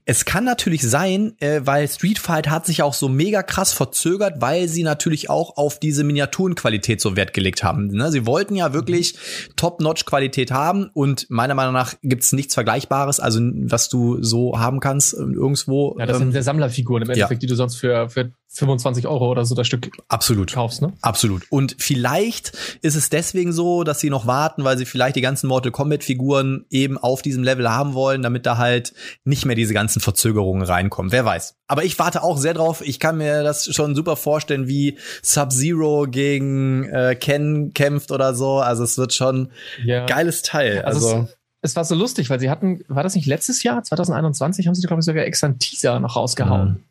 Es 0.04 0.24
kann 0.24 0.44
natürlich 0.44 0.82
sein, 0.82 1.34
äh, 1.40 1.60
weil 1.64 1.88
Street 1.88 2.18
Fight 2.18 2.48
hat 2.50 2.66
sich 2.66 2.82
auch 2.82 2.94
so 2.94 3.08
mega 3.08 3.42
krass 3.42 3.72
verzögert, 3.72 4.40
weil 4.40 4.68
sie 4.68 4.82
natürlich 4.82 5.30
auch 5.30 5.56
auf 5.56 5.78
diese 5.78 6.04
Miniaturenqualität 6.04 7.00
so 7.00 7.16
Wert 7.16 7.34
gelegt 7.34 7.62
haben. 7.62 7.88
Ne? 7.88 8.10
Sie 8.10 8.26
wollten 8.26 8.56
ja 8.56 8.72
wirklich 8.72 9.14
Top-Notch-Qualität 9.56 10.50
haben 10.50 10.90
und 10.92 11.26
meiner 11.30 11.54
Meinung 11.54 11.74
nach 11.74 11.94
gibt's 12.02 12.32
nichts 12.32 12.54
Vergleichbares, 12.54 13.20
also 13.20 13.40
was 13.40 13.88
du 13.88 14.22
so 14.22 14.58
haben 14.58 14.80
kannst 14.80 15.14
äh, 15.14 15.18
irgendwo. 15.18 15.96
Ja, 15.98 16.06
das 16.06 16.20
ähm, 16.20 16.32
sind 16.32 16.42
Sammlerfiguren 16.42 17.02
im 17.02 17.10
Endeffekt, 17.10 17.42
ja. 17.42 17.46
die 17.46 17.46
du 17.46 17.54
sonst 17.54 17.76
für, 17.76 18.08
für 18.08 18.32
25 18.54 19.06
Euro 19.06 19.30
oder 19.30 19.44
so 19.44 19.54
das 19.54 19.66
Stück 19.66 19.90
Absolut. 20.08 20.52
kaufst, 20.52 20.80
ne? 20.80 20.92
Absolut. 21.00 21.42
Und 21.50 21.76
vielleicht 21.78 22.52
ist 22.82 22.94
es 22.94 23.10
deswegen 23.10 23.52
so, 23.52 23.82
dass 23.82 24.00
sie 24.00 24.10
noch 24.10 24.26
warten, 24.26 24.64
weil 24.64 24.78
sie 24.78 24.84
vielleicht 24.84 25.16
die 25.16 25.20
ganzen 25.20 25.48
Mortal 25.48 25.72
Kombat 25.72 26.04
Figuren 26.04 26.64
eben 26.70 26.96
auf 26.96 27.22
diesem 27.22 27.42
Level 27.42 27.68
haben 27.68 27.94
wollen, 27.94 28.22
damit 28.22 28.46
da 28.46 28.56
halt 28.56 28.94
nicht 29.24 29.44
mehr 29.44 29.56
diese 29.56 29.74
ganzen 29.74 30.00
Verzögerungen 30.00 30.62
reinkommen. 30.62 31.10
Wer 31.10 31.24
weiß. 31.24 31.56
Aber 31.66 31.84
ich 31.84 31.98
warte 31.98 32.22
auch 32.22 32.38
sehr 32.38 32.54
drauf. 32.54 32.80
Ich 32.84 33.00
kann 33.00 33.18
mir 33.18 33.42
das 33.42 33.74
schon 33.74 33.94
super 33.96 34.16
vorstellen, 34.16 34.68
wie 34.68 34.98
Sub-Zero 35.22 36.06
gegen 36.08 36.84
äh, 36.84 37.16
Ken 37.16 37.72
kämpft 37.74 38.12
oder 38.12 38.34
so. 38.34 38.58
Also 38.58 38.84
es 38.84 38.96
wird 38.98 39.12
schon 39.12 39.50
ja. 39.84 40.06
geiles 40.06 40.42
Teil. 40.42 40.82
Also, 40.82 41.08
also 41.08 41.22
es, 41.22 41.36
es, 41.72 41.76
war 41.76 41.84
so 41.84 41.94
lustig, 41.94 42.30
weil 42.30 42.38
sie 42.38 42.50
hatten, 42.50 42.84
war 42.88 43.02
das 43.02 43.16
nicht 43.16 43.26
letztes 43.26 43.62
Jahr, 43.62 43.82
2021, 43.82 44.66
haben 44.66 44.74
sie, 44.74 44.86
glaube 44.86 45.00
ich, 45.00 45.06
sogar 45.06 45.24
extra 45.24 45.48
einen 45.48 45.58
Teaser 45.58 45.98
noch 45.98 46.14
rausgehauen. 46.16 46.68
Mhm 46.68 46.84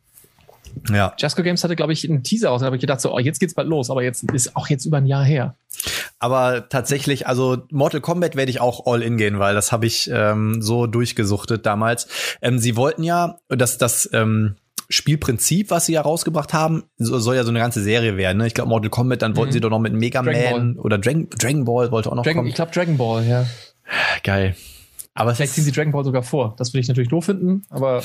ja. 0.90 1.14
Jasco 1.18 1.42
Games 1.42 1.62
hatte, 1.64 1.76
glaube 1.76 1.92
ich, 1.92 2.08
einen 2.08 2.22
Teaser 2.22 2.50
aus. 2.50 2.60
Da 2.60 2.66
habe 2.66 2.76
ich 2.76 2.80
gedacht, 2.80 3.00
so, 3.00 3.14
oh, 3.14 3.18
jetzt 3.18 3.40
geht's 3.40 3.54
bald 3.54 3.68
los, 3.68 3.90
aber 3.90 4.02
jetzt 4.02 4.24
ist 4.32 4.56
auch 4.56 4.68
jetzt 4.68 4.84
über 4.84 4.98
ein 4.98 5.06
Jahr 5.06 5.24
her. 5.24 5.54
Aber 6.18 6.68
tatsächlich, 6.68 7.26
also 7.26 7.58
Mortal 7.70 8.00
Kombat 8.00 8.36
werde 8.36 8.50
ich 8.50 8.60
auch 8.60 8.86
all 8.86 9.02
in 9.02 9.16
gehen, 9.16 9.38
weil 9.38 9.54
das 9.54 9.72
habe 9.72 9.86
ich 9.86 10.10
ähm, 10.12 10.62
so 10.62 10.86
durchgesuchtet 10.86 11.66
damals. 11.66 12.08
Ähm, 12.40 12.58
sie 12.58 12.76
wollten 12.76 13.02
ja, 13.02 13.38
dass 13.48 13.78
das 13.78 14.08
ähm, 14.12 14.56
Spielprinzip, 14.88 15.70
was 15.70 15.86
sie 15.86 15.94
ja 15.94 16.00
rausgebracht 16.02 16.52
haben, 16.52 16.84
soll 16.98 17.36
ja 17.36 17.44
so 17.44 17.50
eine 17.50 17.58
ganze 17.58 17.82
Serie 17.82 18.16
werden. 18.16 18.38
Ne? 18.38 18.46
Ich 18.46 18.54
glaube, 18.54 18.68
Mortal 18.68 18.90
Kombat, 18.90 19.22
dann 19.22 19.36
wollten 19.36 19.50
mhm. 19.50 19.54
sie 19.54 19.60
doch 19.60 19.70
noch 19.70 19.80
mit 19.80 19.92
Mega 19.92 20.22
Man 20.22 20.78
oder 20.78 20.98
Dragon, 20.98 21.28
Dragon 21.30 21.64
Ball 21.64 21.90
wollte 21.90 22.10
auch 22.10 22.14
noch 22.14 22.22
Dragon, 22.22 22.38
kommen. 22.38 22.48
Ich 22.48 22.54
glaube, 22.54 22.72
Dragon 22.72 22.96
Ball, 22.96 23.26
ja. 23.26 23.46
Geil. 24.22 24.54
Aber 25.16 25.32
vielleicht 25.34 25.54
ziehen 25.54 25.62
sie 25.62 25.70
Dragon 25.70 25.92
Ball 25.92 26.04
sogar 26.04 26.24
vor. 26.24 26.54
Das 26.58 26.72
würde 26.72 26.80
ich 26.80 26.88
natürlich 26.88 27.08
doof 27.08 27.26
finden, 27.26 27.62
aber. 27.70 28.02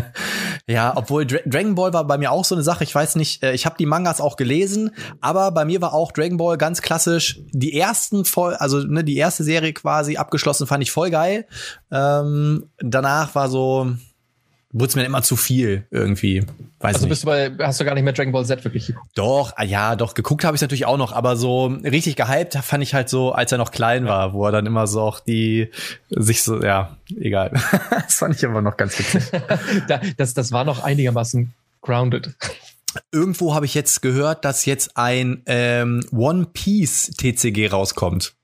ja, 0.66 0.92
obwohl 0.94 1.26
Dra 1.26 1.38
Dragon 1.46 1.74
Ball 1.74 1.94
war 1.94 2.06
bei 2.06 2.18
mir 2.18 2.30
auch 2.30 2.44
so 2.44 2.54
eine 2.54 2.62
Sache. 2.62 2.84
Ich 2.84 2.94
weiß 2.94 3.16
nicht, 3.16 3.42
äh, 3.42 3.54
ich 3.54 3.64
habe 3.64 3.76
die 3.78 3.86
Mangas 3.86 4.20
auch 4.20 4.36
gelesen, 4.36 4.90
aber 5.22 5.50
bei 5.50 5.64
mir 5.64 5.80
war 5.80 5.94
auch 5.94 6.12
Dragon 6.12 6.36
Ball 6.36 6.58
ganz 6.58 6.82
klassisch. 6.82 7.40
Die 7.52 7.78
ersten 7.78 8.26
voll, 8.26 8.54
also 8.54 8.80
ne, 8.80 9.02
die 9.02 9.16
erste 9.16 9.44
Serie 9.44 9.72
quasi 9.72 10.18
abgeschlossen, 10.18 10.66
fand 10.66 10.82
ich 10.82 10.90
voll 10.90 11.08
geil. 11.10 11.46
Ähm, 11.90 12.66
danach 12.78 13.34
war 13.34 13.48
so, 13.48 13.90
wurde 14.72 14.88
es 14.88 14.96
mir 14.96 15.04
immer 15.04 15.22
zu 15.22 15.36
viel 15.36 15.86
irgendwie. 15.90 16.44
Weiß 16.80 16.96
also 16.96 17.08
bist 17.08 17.22
du 17.22 17.26
bei, 17.26 17.52
hast 17.60 17.78
du 17.80 17.84
gar 17.84 17.94
nicht 17.94 18.04
mehr 18.04 18.14
Dragon 18.14 18.32
Ball 18.32 18.44
Z 18.44 18.64
wirklich 18.64 18.86
geguckt? 18.86 19.10
Doch, 19.14 19.52
ah 19.56 19.64
ja, 19.64 19.96
doch, 19.96 20.14
geguckt 20.14 20.44
habe 20.44 20.56
ich 20.56 20.62
natürlich 20.62 20.86
auch 20.86 20.96
noch, 20.96 21.12
aber 21.12 21.36
so 21.36 21.66
richtig 21.66 22.16
gehypt 22.16 22.54
fand 22.54 22.82
ich 22.82 22.94
halt 22.94 23.08
so, 23.08 23.32
als 23.32 23.52
er 23.52 23.58
noch 23.58 23.70
klein 23.70 24.06
war, 24.06 24.32
wo 24.32 24.46
er 24.46 24.52
dann 24.52 24.66
immer 24.66 24.86
so 24.86 25.02
auch 25.02 25.20
die 25.20 25.70
sich 26.08 26.42
so, 26.42 26.62
ja, 26.62 26.96
egal. 27.16 27.52
das 27.90 28.14
fand 28.14 28.34
ich 28.34 28.44
aber 28.44 28.62
noch 28.62 28.76
ganz 28.76 28.98
witzig. 28.98 29.22
das, 30.16 30.34
das 30.34 30.52
war 30.52 30.64
noch 30.64 30.82
einigermaßen 30.82 31.52
grounded. 31.82 32.34
Irgendwo 33.10 33.54
habe 33.54 33.66
ich 33.66 33.74
jetzt 33.74 34.02
gehört, 34.02 34.44
dass 34.44 34.64
jetzt 34.64 34.96
ein 34.96 35.42
ähm, 35.46 36.04
One 36.12 36.46
Piece 36.52 37.10
TCG 37.16 37.68
rauskommt. 37.70 38.34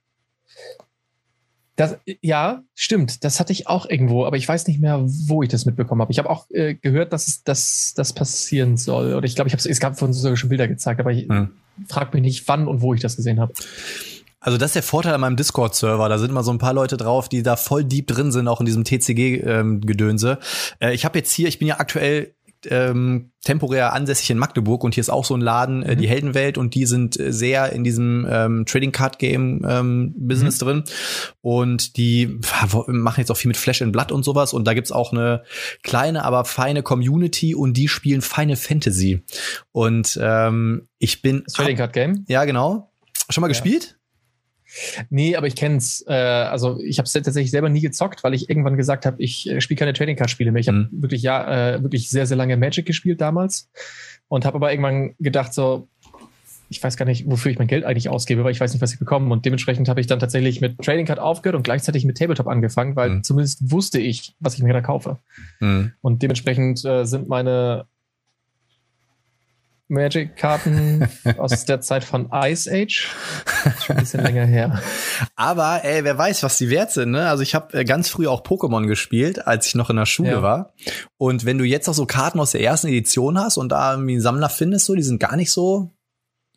Das, 1.79 1.97
ja, 2.23 2.64
stimmt. 2.75 3.23
Das 3.23 3.38
hatte 3.38 3.53
ich 3.53 3.69
auch 3.69 3.88
irgendwo, 3.88 4.27
aber 4.27 4.37
ich 4.37 4.49
weiß 4.49 4.67
nicht 4.67 4.81
mehr, 4.81 5.01
wo 5.01 5.45
ich 5.45 5.49
das 5.49 5.64
mitbekommen 5.64 6.01
habe. 6.01 6.11
Ich 6.11 6.19
habe 6.19 6.29
auch 6.29 6.51
äh, 6.51 6.75
gehört, 6.75 7.12
dass 7.12 7.45
das 7.45 7.95
dass 7.95 8.12
passieren 8.12 8.77
soll. 8.77 9.14
Oder 9.14 9.25
ich 9.27 9.37
glaube, 9.37 9.47
ich 9.47 9.55
habe 9.55 9.62
es 9.67 9.79
gab 9.79 9.97
von 9.97 10.12
sogar 10.12 10.37
schon 10.37 10.49
Bilder 10.49 10.67
gezeigt, 10.67 10.99
aber 10.99 11.12
ich 11.12 11.29
hm. 11.29 11.51
frage 11.87 12.11
mich 12.14 12.23
nicht, 12.23 12.49
wann 12.49 12.67
und 12.67 12.83
wo 12.83 12.95
ich 12.95 13.01
das 13.01 13.14
gesehen 13.14 13.38
habe. 13.38 13.53
Also 14.41 14.59
das 14.59 14.71
ist 14.71 14.75
der 14.75 14.83
Vorteil 14.83 15.14
an 15.14 15.21
meinem 15.21 15.37
Discord-Server. 15.37 16.09
Da 16.09 16.19
sind 16.19 16.31
immer 16.31 16.43
so 16.43 16.51
ein 16.51 16.59
paar 16.59 16.73
Leute 16.73 16.97
drauf, 16.97 17.29
die 17.29 17.45
da 17.45 17.55
voll 17.55 17.85
deep 17.85 18.09
drin 18.09 18.33
sind, 18.33 18.49
auch 18.49 18.59
in 18.59 18.67
diesem 18.67 18.83
TCG-Gedönse. 18.83 20.38
Ähm, 20.81 20.88
äh, 20.88 20.95
ich 20.95 21.05
habe 21.05 21.19
jetzt 21.19 21.31
hier, 21.31 21.47
ich 21.47 21.61
bin 21.61 21.69
ja 21.69 21.79
aktuell 21.79 22.35
ähm, 22.66 23.31
temporär 23.44 23.92
ansässig 23.92 24.31
in 24.31 24.38
Magdeburg 24.38 24.85
und 24.85 24.94
hier 24.94 25.01
ist 25.01 25.11
auch 25.11 25.25
so 25.25 25.35
ein 25.35 25.40
Laden, 25.40 25.83
äh, 25.83 25.94
mhm. 25.94 25.99
die 25.99 26.09
Heldenwelt 26.09 26.59
und 26.59 26.75
die 26.75 26.87
sind 26.87 27.18
äh, 27.18 27.33
sehr 27.33 27.73
in 27.73 27.85
diesem 27.85 28.27
ähm, 28.31 28.66
Trading 28.66 28.92
Card 28.92 29.18
Game 29.18 29.64
ähm, 29.68 30.14
Business 30.16 30.61
mhm. 30.61 30.64
drin 30.64 30.85
und 31.40 31.97
die 31.97 32.38
machen 32.87 33.21
jetzt 33.21 33.31
auch 33.31 33.37
viel 33.37 33.49
mit 33.49 33.57
Flash 33.57 33.83
and 33.83 33.92
Blood 33.92 34.12
und 34.12 34.25
sowas 34.25 34.53
und 34.53 34.64
da 34.64 34.75
gibt's 34.75 34.92
auch 34.92 35.12
eine 35.12 35.44
kleine, 35.83 36.25
aber 36.25 36.44
feine 36.44 36.83
Community 36.83 37.55
und 37.55 37.75
die 37.77 37.88
spielen 37.88 38.23
Final 38.23 38.57
Fantasy 38.57 39.23
und 39.73 40.18
ähm, 40.21 40.88
ich 40.99 41.23
bin 41.23 41.42
das 41.44 41.55
Trading 41.55 41.77
Card 41.77 41.92
Game? 41.92 42.25
Ja, 42.29 42.44
genau. 42.44 42.90
Schon 43.31 43.42
mal 43.42 43.49
ja. 43.49 43.53
gespielt? 43.53 43.98
Nee, 45.11 45.37
aber 45.37 45.47
ich 45.47 45.57
kenn's. 45.57 46.05
Äh, 46.07 46.12
also 46.12 46.81
ich 46.81 46.99
habe 46.99 47.07
es 47.07 47.12
tatsächlich 47.12 47.51
selber 47.51 47.69
nie 47.69 47.81
gezockt, 47.81 48.25
weil 48.25 48.35
ich 48.35 48.49
irgendwann 48.49 48.77
gesagt 48.77 49.07
habe, 49.07 49.23
ich 49.23 49.49
äh, 49.49 49.61
spiele 49.61 49.79
keine 49.79 49.93
Trading 49.93 50.17
Card 50.17 50.31
Spiele 50.31 50.53
mehr. 50.53 50.61
Ich 50.61 50.69
habe 50.69 50.88
mhm. 50.91 51.03
wirklich 51.03 51.23
ja 51.23 51.75
äh, 51.75 51.83
wirklich 51.83 52.11
sehr 52.11 52.27
sehr 52.27 52.37
lange 52.37 52.57
Magic 52.57 52.87
gespielt 52.87 53.21
damals 53.21 53.71
und 54.29 54.45
habe 54.45 54.57
aber 54.57 54.71
irgendwann 54.71 55.14
gedacht 55.19 55.55
so 55.55 55.88
ich 56.71 56.83
weiß 56.83 56.97
gar 56.97 57.07
nicht, 57.07 57.25
wofür 57.31 57.51
ich 57.51 57.59
mein 57.59 57.67
Geld 57.67 57.85
eigentlich 57.85 58.09
ausgebe, 58.09 58.45
weil 58.45 58.53
ich 58.53 58.61
weiß 58.61 58.73
nicht, 58.73 58.83
was 58.83 58.93
ich 58.93 58.99
bekomme. 58.99 59.33
Und 59.33 59.45
dementsprechend 59.47 59.88
habe 59.88 60.01
ich 60.01 60.07
dann 60.07 60.19
tatsächlich 60.19 60.61
mit 60.61 60.79
Trading 60.79 61.07
Card 61.07 61.19
aufgehört 61.19 61.57
und 61.57 61.62
gleichzeitig 61.62 62.05
mit 62.05 62.19
Tabletop 62.19 62.47
angefangen, 62.47 62.95
weil 62.95 63.11
mhm. 63.11 63.25
zumindest 63.25 63.71
wusste 63.71 63.99
ich, 63.99 64.35
was 64.38 64.55
ich 64.55 64.62
mir 64.62 64.73
da 64.73 64.81
kaufe. 64.81 65.19
Mhm. 65.61 65.93
Und 66.03 66.23
dementsprechend 66.23 66.85
äh, 66.85 67.05
sind 67.05 67.29
meine 67.29 67.87
Magic-Karten 69.88 71.09
aus 71.38 71.64
der 71.64 71.81
Zeit 71.81 72.05
von 72.05 72.31
Ice 72.33 72.70
Age. 72.70 73.09
Schon 73.85 73.96
ein 73.96 74.03
bisschen 74.03 74.22
länger 74.22 74.44
her. 74.44 74.83
Aber 75.35 75.85
ey, 75.85 76.05
wer 76.05 76.16
weiß, 76.16 76.42
was 76.42 76.59
die 76.59 76.70
wert 76.70 76.92
sind, 76.92 77.11
ne? 77.11 77.29
Also 77.29 77.42
ich 77.42 77.55
habe 77.55 77.79
äh, 77.79 77.85
ganz 77.85 78.09
früh 78.09 78.27
auch 78.27 78.44
Pokémon 78.44 78.87
gespielt, 78.87 79.46
als 79.46 79.66
ich 79.66 79.74
noch 79.74 79.90
in 79.90 79.96
der 79.96 80.07
Schule 80.07 80.31
ja. 80.31 80.42
war. 80.42 80.74
Und 81.16 81.44
wenn 81.44 81.59
du 81.59 81.64
jetzt 81.64 81.88
auch 81.88 81.94
so 81.94 82.07
Karten 82.07 82.38
aus 82.38 82.53
der 82.53 82.61
ersten 82.61 82.88
Edition 82.88 83.38
hast 83.38 83.57
und 83.57 83.70
da 83.70 83.92
irgendwie 83.92 84.12
einen 84.12 84.20
Sammler 84.20 84.51
findest, 84.51 84.87
so, 84.87 84.94
die 84.94 85.03
sind 85.03 85.20
gar 85.20 85.37
nicht 85.37 85.51
so 85.51 85.90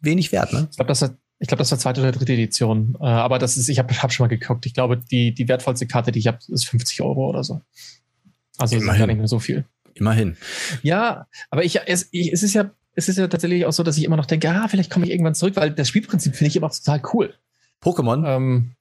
wenig 0.02 0.32
wert, 0.32 0.54
ne? 0.54 0.68
Ich 0.70 0.78
glaube, 0.78 0.90
das 0.90 1.02
ich 1.42 1.48
glaube, 1.48 1.58
das 1.58 1.72
war 1.72 1.80
zweite 1.80 2.02
oder 2.02 2.12
dritte 2.12 2.34
Edition. 2.34 2.96
Äh, 3.00 3.06
aber 3.06 3.40
das 3.40 3.58
ist, 3.58 3.68
ich 3.68 3.80
habe 3.80 3.92
hab 3.96 4.14
schon 4.14 4.26
mal 4.26 4.28
geguckt. 4.28 4.68
Ich 4.68 4.76
glaube, 4.76 4.98
die, 4.98 5.34
die 5.34 5.48
wertvollste 5.48 5.88
Karte, 5.88 6.12
die 6.12 6.20
ich 6.20 6.28
habe, 6.28 6.38
ist 6.50 6.68
50 6.68 7.02
Euro 7.02 7.28
oder 7.28 7.44
so. 7.44 7.62
Also 8.60 8.76
Immerhin. 8.76 8.92
ist 8.94 9.00
gar 9.00 9.08
nicht 9.08 9.18
mehr 9.18 9.28
so 9.28 9.40
viel. 9.40 9.66
Immerhin. 9.96 10.38
Ja, 10.84 11.28
aber 11.50 11.64
ich, 11.64 11.80
es, 11.88 12.08
ich, 12.12 12.32
es 12.32 12.44
ist 12.44 12.54
ja 12.54 12.70
es 12.94 13.10
ist 13.10 13.18
ja 13.18 13.28
tatsächlich 13.28 13.66
auch 13.66 13.74
so, 13.74 13.84
dass 13.84 13.98
ich 13.98 14.04
immer 14.04 14.18
noch 14.18 14.26
denke, 14.26 14.50
ah, 14.50 14.68
vielleicht 14.68 14.92
komme 14.92 15.06
ich 15.06 15.12
irgendwann 15.12 15.36
zurück, 15.36 15.56
weil 15.56 15.72
das 15.72 15.88
Spielprinzip 15.88 16.36
finde 16.36 16.50
ich 16.50 16.56
immer 16.56 16.70
total 16.70 17.02
cool. 17.14 17.34
Pokémon? 17.82 18.26
Ähm, 18.28 18.76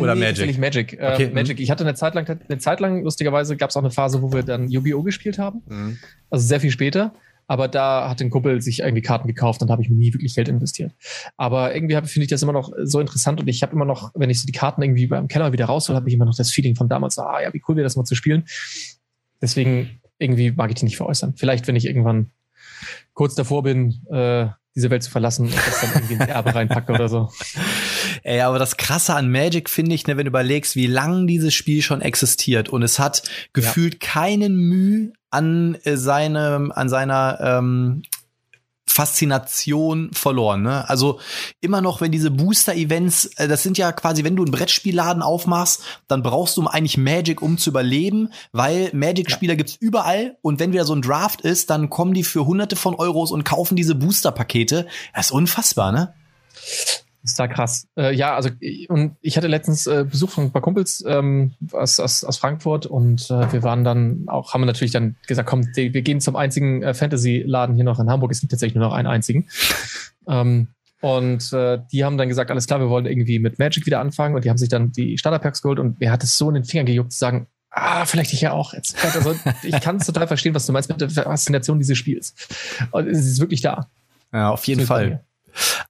Oder 0.00 0.14
nee, 0.14 0.22
Magic? 0.22 0.58
Magic. 0.58 0.92
Äh, 0.94 1.12
okay. 1.12 1.30
Magic. 1.32 1.60
Ich 1.60 1.70
hatte 1.70 1.84
eine 1.84 1.94
Zeit 1.94 2.14
lang, 2.14 2.26
eine 2.26 2.58
Zeit 2.58 2.80
lang, 2.80 3.04
lustigerweise, 3.04 3.56
gab 3.56 3.70
es 3.70 3.76
auch 3.76 3.82
eine 3.82 3.90
Phase, 3.90 4.22
wo 4.22 4.32
wir 4.32 4.42
dann 4.42 4.68
Yu-Gi-Oh! 4.68 5.02
gespielt 5.02 5.38
haben. 5.38 5.62
Mhm. 5.66 5.98
Also 6.30 6.46
sehr 6.46 6.60
viel 6.60 6.70
später. 6.70 7.14
Aber 7.48 7.68
da 7.68 8.08
hat 8.10 8.20
ein 8.20 8.30
Kumpel 8.30 8.60
sich 8.60 8.80
irgendwie 8.80 9.02
Karten 9.02 9.28
gekauft 9.28 9.62
und 9.62 9.70
habe 9.70 9.80
ich 9.80 9.88
mir 9.88 9.96
nie 9.96 10.12
wirklich 10.12 10.34
Geld 10.34 10.48
investiert. 10.48 10.92
Aber 11.36 11.74
irgendwie 11.74 11.94
finde 11.94 12.24
ich 12.24 12.28
das 12.28 12.42
immer 12.42 12.52
noch 12.52 12.72
so 12.82 12.98
interessant 12.98 13.40
und 13.40 13.46
ich 13.46 13.62
habe 13.62 13.72
immer 13.72 13.84
noch, 13.84 14.10
wenn 14.14 14.30
ich 14.30 14.40
so 14.40 14.46
die 14.46 14.52
Karten 14.52 14.82
irgendwie 14.82 15.06
beim 15.06 15.28
Keller 15.28 15.52
wieder 15.52 15.66
raushole, 15.66 15.96
habe 15.96 16.08
ich 16.08 16.14
immer 16.14 16.24
noch 16.24 16.34
das 16.34 16.50
Feeling 16.50 16.74
von 16.74 16.88
damals, 16.88 17.18
ah 17.18 17.40
ja, 17.40 17.54
wie 17.54 17.62
cool 17.68 17.76
wäre 17.76 17.84
das 17.84 17.94
mal 17.94 18.04
zu 18.04 18.16
spielen. 18.16 18.46
Deswegen 19.40 20.00
irgendwie 20.18 20.50
mag 20.50 20.70
ich 20.70 20.76
die 20.76 20.86
nicht 20.86 20.96
veräußern. 20.96 21.34
Vielleicht, 21.36 21.68
wenn 21.68 21.76
ich 21.76 21.86
irgendwann 21.86 22.32
kurz 23.16 23.34
davor 23.34 23.62
bin, 23.62 24.02
äh, 24.10 24.46
diese 24.76 24.90
Welt 24.90 25.02
zu 25.02 25.10
verlassen 25.10 25.46
und 25.46 25.56
das 25.56 25.80
dann 25.80 25.94
irgendwie 25.94 26.14
in 26.14 26.20
Erbe 26.20 26.54
reinpacke 26.54 26.92
oder 26.92 27.08
so. 27.08 27.32
Ey, 28.22 28.42
aber 28.42 28.58
das 28.58 28.76
Krasse 28.76 29.14
an 29.14 29.30
Magic 29.30 29.70
finde 29.70 29.94
ich, 29.94 30.06
ne, 30.06 30.18
wenn 30.18 30.26
du 30.26 30.30
überlegst, 30.30 30.76
wie 30.76 30.86
lang 30.86 31.26
dieses 31.26 31.54
Spiel 31.54 31.80
schon 31.80 32.02
existiert 32.02 32.68
und 32.68 32.82
es 32.82 32.98
hat 32.98 33.22
gefühlt 33.54 33.94
ja. 33.94 34.10
keinen 34.12 34.54
Mühe 34.56 35.12
an 35.30 35.76
äh, 35.84 35.96
seinem, 35.96 36.70
an 36.72 36.90
seiner 36.90 37.38
ähm, 37.40 38.02
Faszination 38.96 40.10
verloren. 40.14 40.62
Ne? 40.62 40.88
Also 40.88 41.20
immer 41.60 41.82
noch, 41.82 42.00
wenn 42.00 42.12
diese 42.12 42.30
Booster-Events, 42.30 43.26
äh, 43.36 43.46
das 43.46 43.62
sind 43.62 43.76
ja 43.76 43.92
quasi, 43.92 44.24
wenn 44.24 44.36
du 44.36 44.42
einen 44.42 44.52
Brettspielladen 44.52 45.22
aufmachst, 45.22 45.82
dann 46.08 46.22
brauchst 46.22 46.56
du 46.56 46.66
eigentlich 46.66 46.96
Magic, 46.96 47.42
um 47.42 47.58
zu 47.58 47.68
überleben, 47.68 48.30
weil 48.52 48.90
Magic-Spieler 48.94 49.52
ja. 49.52 49.56
gibt's 49.58 49.76
überall 49.78 50.38
und 50.40 50.60
wenn 50.60 50.72
wieder 50.72 50.86
so 50.86 50.94
ein 50.94 51.02
Draft 51.02 51.42
ist, 51.42 51.68
dann 51.68 51.90
kommen 51.90 52.14
die 52.14 52.24
für 52.24 52.46
hunderte 52.46 52.74
von 52.74 52.94
Euros 52.94 53.32
und 53.32 53.44
kaufen 53.44 53.76
diese 53.76 53.94
Booster-Pakete. 53.94 54.86
Das 55.14 55.26
ist 55.26 55.32
unfassbar, 55.32 55.92
ne? 55.92 56.14
Ist 57.26 57.38
da 57.38 57.48
krass. 57.48 57.88
Äh, 57.96 58.14
ja, 58.14 58.34
also 58.34 58.50
und 58.88 59.16
ich 59.20 59.36
hatte 59.36 59.48
letztens 59.48 59.86
äh, 59.86 60.06
Besuch 60.08 60.30
von 60.30 60.44
ein 60.44 60.52
paar 60.52 60.62
Kumpels 60.62 61.04
ähm, 61.06 61.52
aus, 61.72 62.00
aus, 62.00 62.24
aus 62.24 62.38
Frankfurt 62.38 62.86
und 62.86 63.30
äh, 63.30 63.52
wir 63.52 63.62
waren 63.62 63.84
dann 63.84 64.24
auch, 64.28 64.54
haben 64.54 64.62
wir 64.62 64.66
natürlich 64.66 64.92
dann 64.92 65.16
gesagt, 65.26 65.48
komm, 65.48 65.66
wir 65.74 66.02
gehen 66.02 66.20
zum 66.20 66.36
einzigen 66.36 66.82
äh, 66.82 66.94
Fantasy-Laden 66.94 67.74
hier 67.74 67.84
noch 67.84 68.00
in 68.00 68.08
Hamburg. 68.08 68.30
Es 68.30 68.40
gibt 68.40 68.52
tatsächlich 68.52 68.76
nur 68.76 68.84
noch 68.84 68.94
einen 68.94 69.08
einzigen. 69.08 69.48
Ähm, 70.28 70.68
und 71.00 71.52
äh, 71.52 71.78
die 71.92 72.04
haben 72.04 72.16
dann 72.16 72.28
gesagt, 72.28 72.50
alles 72.50 72.66
klar, 72.66 72.80
wir 72.80 72.88
wollen 72.88 73.06
irgendwie 73.06 73.38
mit 73.38 73.58
Magic 73.58 73.86
wieder 73.86 74.00
anfangen. 74.00 74.34
Und 74.34 74.44
die 74.44 74.50
haben 74.50 74.56
sich 74.56 74.68
dann 74.68 74.92
die 74.92 75.18
Starterpacks 75.18 75.62
geholt 75.62 75.78
und 75.78 76.00
mir 76.00 76.10
hat 76.10 76.24
es 76.24 76.38
so 76.38 76.48
in 76.48 76.54
den 76.54 76.64
Fingern 76.64 76.86
gejuckt 76.86 77.12
zu 77.12 77.18
sagen, 77.18 77.46
ah, 77.70 78.06
vielleicht 78.06 78.32
ich 78.32 78.40
ja 78.40 78.52
auch 78.52 78.72
jetzt. 78.72 78.96
Also, 79.04 79.34
ich 79.62 79.80
kann 79.80 79.96
es 79.96 80.06
total 80.06 80.26
verstehen, 80.26 80.54
was 80.54 80.66
du 80.66 80.72
meinst 80.72 80.88
mit 80.88 81.00
der 81.00 81.10
Faszination 81.10 81.78
dieses 81.78 81.98
Spiels. 81.98 82.34
Und 82.90 83.06
es 83.06 83.26
ist 83.26 83.40
wirklich 83.40 83.60
da. 83.60 83.88
Ja, 84.32 84.50
auf 84.50 84.64
jeden 84.66 84.86
Fall. 84.86 85.24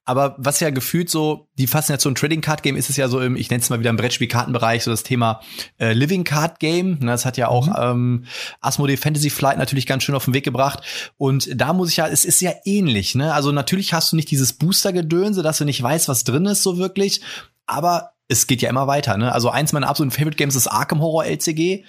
Aber 0.05 0.35
was 0.37 0.59
ja 0.59 0.69
gefühlt 0.69 1.09
so, 1.09 1.47
die 1.57 1.67
Faszination 1.67 2.15
Trading 2.15 2.41
Card 2.41 2.63
Game 2.63 2.75
ist 2.75 2.89
es 2.89 2.97
ja 2.97 3.07
so 3.07 3.19
im, 3.19 3.35
ich 3.35 3.49
nenne 3.49 3.61
es 3.61 3.69
mal 3.69 3.79
wieder 3.79 3.89
im 3.89 3.97
Brettspiel-Kartenbereich, 3.97 4.83
so 4.83 4.91
das 4.91 5.03
Thema 5.03 5.41
äh, 5.79 5.93
Living 5.93 6.23
Card 6.23 6.59
Game. 6.59 6.99
Ne, 6.99 7.07
das 7.07 7.25
hat 7.25 7.37
ja 7.37 7.47
auch 7.47 7.67
mhm. 7.67 7.75
ähm, 7.77 8.25
Asmodee 8.61 8.97
Fantasy 8.97 9.29
Flight 9.29 9.57
natürlich 9.57 9.85
ganz 9.85 10.03
schön 10.03 10.15
auf 10.15 10.25
den 10.25 10.33
Weg 10.33 10.43
gebracht. 10.43 10.81
Und 11.17 11.49
da 11.53 11.73
muss 11.73 11.89
ich 11.89 11.97
ja, 11.97 12.07
es 12.07 12.25
ist 12.25 12.41
ja 12.41 12.51
ähnlich. 12.65 13.15
Ne? 13.15 13.33
Also 13.33 13.51
natürlich 13.51 13.93
hast 13.93 14.11
du 14.11 14.15
nicht 14.15 14.31
dieses 14.31 14.53
Booster-Gedönse, 14.53 15.43
dass 15.43 15.57
du 15.57 15.65
nicht 15.65 15.81
weißt, 15.81 16.07
was 16.07 16.23
drin 16.23 16.45
ist 16.45 16.63
so 16.63 16.77
wirklich. 16.77 17.21
Aber 17.65 18.11
es 18.27 18.47
geht 18.47 18.61
ja 18.61 18.69
immer 18.69 18.87
weiter. 18.87 19.17
Ne? 19.17 19.31
Also 19.31 19.49
eins 19.49 19.73
meiner 19.73 19.87
absoluten 19.87 20.11
Favorite 20.11 20.37
Games 20.37 20.55
ist 20.55 20.67
Arkham 20.67 21.01
Horror 21.01 21.25
LCG. 21.25 21.83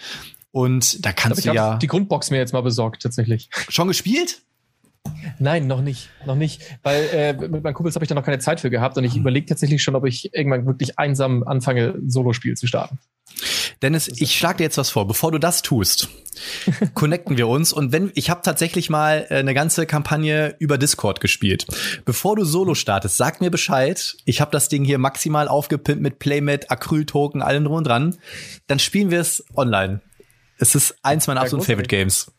Und 0.50 1.04
da 1.04 1.12
kannst 1.12 1.44
du 1.44 1.52
ja. 1.52 1.76
die 1.76 1.86
Grundbox 1.86 2.30
mir 2.30 2.38
jetzt 2.38 2.52
mal 2.52 2.62
besorgt, 2.62 3.02
tatsächlich. 3.02 3.50
Schon 3.68 3.88
gespielt? 3.88 4.42
Nein, 5.38 5.66
noch 5.66 5.80
nicht, 5.80 6.10
noch 6.26 6.36
nicht, 6.36 6.62
weil 6.82 7.08
äh, 7.12 7.32
mit 7.34 7.62
meinen 7.62 7.74
Kumpels 7.74 7.94
habe 7.94 8.04
ich 8.04 8.08
da 8.08 8.14
noch 8.14 8.24
keine 8.24 8.38
Zeit 8.38 8.60
für 8.60 8.70
gehabt 8.70 8.96
und 8.96 9.04
ich 9.04 9.14
mhm. 9.14 9.20
überlege 9.20 9.46
tatsächlich 9.46 9.82
schon, 9.82 9.94
ob 9.94 10.06
ich 10.06 10.34
irgendwann 10.34 10.66
wirklich 10.66 10.98
einsam 10.98 11.42
anfange, 11.44 11.94
Solospiel 12.06 12.56
zu 12.56 12.66
starten. 12.66 12.98
Dennis, 13.82 14.08
ich 14.08 14.36
schlage 14.36 14.58
dir 14.58 14.64
jetzt 14.64 14.78
was 14.78 14.90
vor. 14.90 15.06
Bevor 15.06 15.30
du 15.30 15.38
das 15.38 15.62
tust, 15.62 16.08
connecten 16.94 17.36
wir 17.36 17.46
uns. 17.46 17.72
Und 17.72 17.92
wenn 17.92 18.10
ich 18.14 18.30
habe 18.30 18.40
tatsächlich 18.42 18.90
mal 18.90 19.26
äh, 19.30 19.36
eine 19.36 19.54
ganze 19.54 19.86
Kampagne 19.86 20.56
über 20.58 20.78
Discord 20.78 21.20
gespielt. 21.20 21.66
Bevor 22.04 22.36
du 22.36 22.44
Solo 22.44 22.74
startest, 22.74 23.16
sag 23.16 23.40
mir 23.40 23.50
Bescheid. 23.50 24.16
Ich 24.24 24.40
habe 24.40 24.50
das 24.50 24.68
Ding 24.68 24.84
hier 24.84 24.98
maximal 24.98 25.48
aufgepimpt 25.48 26.02
mit 26.02 26.18
Playmat, 26.18 26.70
Acryl-Token, 26.70 27.42
allem 27.42 27.64
drum 27.64 27.76
und 27.76 27.86
dran. 27.86 28.16
Dann 28.66 28.78
spielen 28.78 29.10
wir 29.10 29.20
es 29.20 29.44
online. 29.54 30.00
Es 30.58 30.74
ist 30.74 30.96
eins 31.02 31.28
meiner 31.28 31.40
absoluten 31.40 31.66
Favorite 31.66 31.88
Games. 31.88 32.32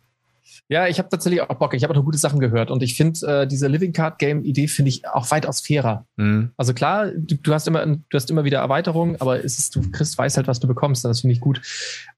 Ja, 0.71 0.87
ich 0.87 0.99
habe 0.99 1.09
tatsächlich 1.09 1.41
auch 1.41 1.55
Bock. 1.55 1.73
Ich 1.73 1.83
habe 1.83 1.93
auch 1.93 1.97
noch 1.97 2.05
gute 2.05 2.19
Sachen 2.19 2.39
gehört 2.39 2.69
und 2.69 2.83
ich 2.83 2.95
finde 2.95 3.25
äh, 3.25 3.47
diese 3.47 3.67
Living 3.67 3.91
Card 3.91 4.19
Game 4.19 4.43
Idee 4.43 4.67
finde 4.67 4.89
ich 4.89 5.07
auch 5.07 5.31
weitaus 5.31 5.61
fairer. 5.61 6.05
Mhm. 6.15 6.51
Also 6.57 6.75
klar, 6.75 7.07
du, 7.07 7.35
du, 7.35 7.53
hast 7.55 7.67
immer 7.67 7.83
du 7.83 8.01
hast 8.13 8.29
immer 8.29 8.43
wieder 8.43 8.59
Erweiterungen, 8.59 9.19
aber 9.19 9.43
es 9.43 9.57
ist, 9.57 9.75
du 9.75 9.89
kriegst 9.89 10.15
weiß 10.15 10.37
halt, 10.37 10.47
was 10.47 10.59
du 10.59 10.67
bekommst. 10.67 11.03
Das 11.03 11.21
finde 11.21 11.33
ich 11.33 11.41
gut. 11.41 11.59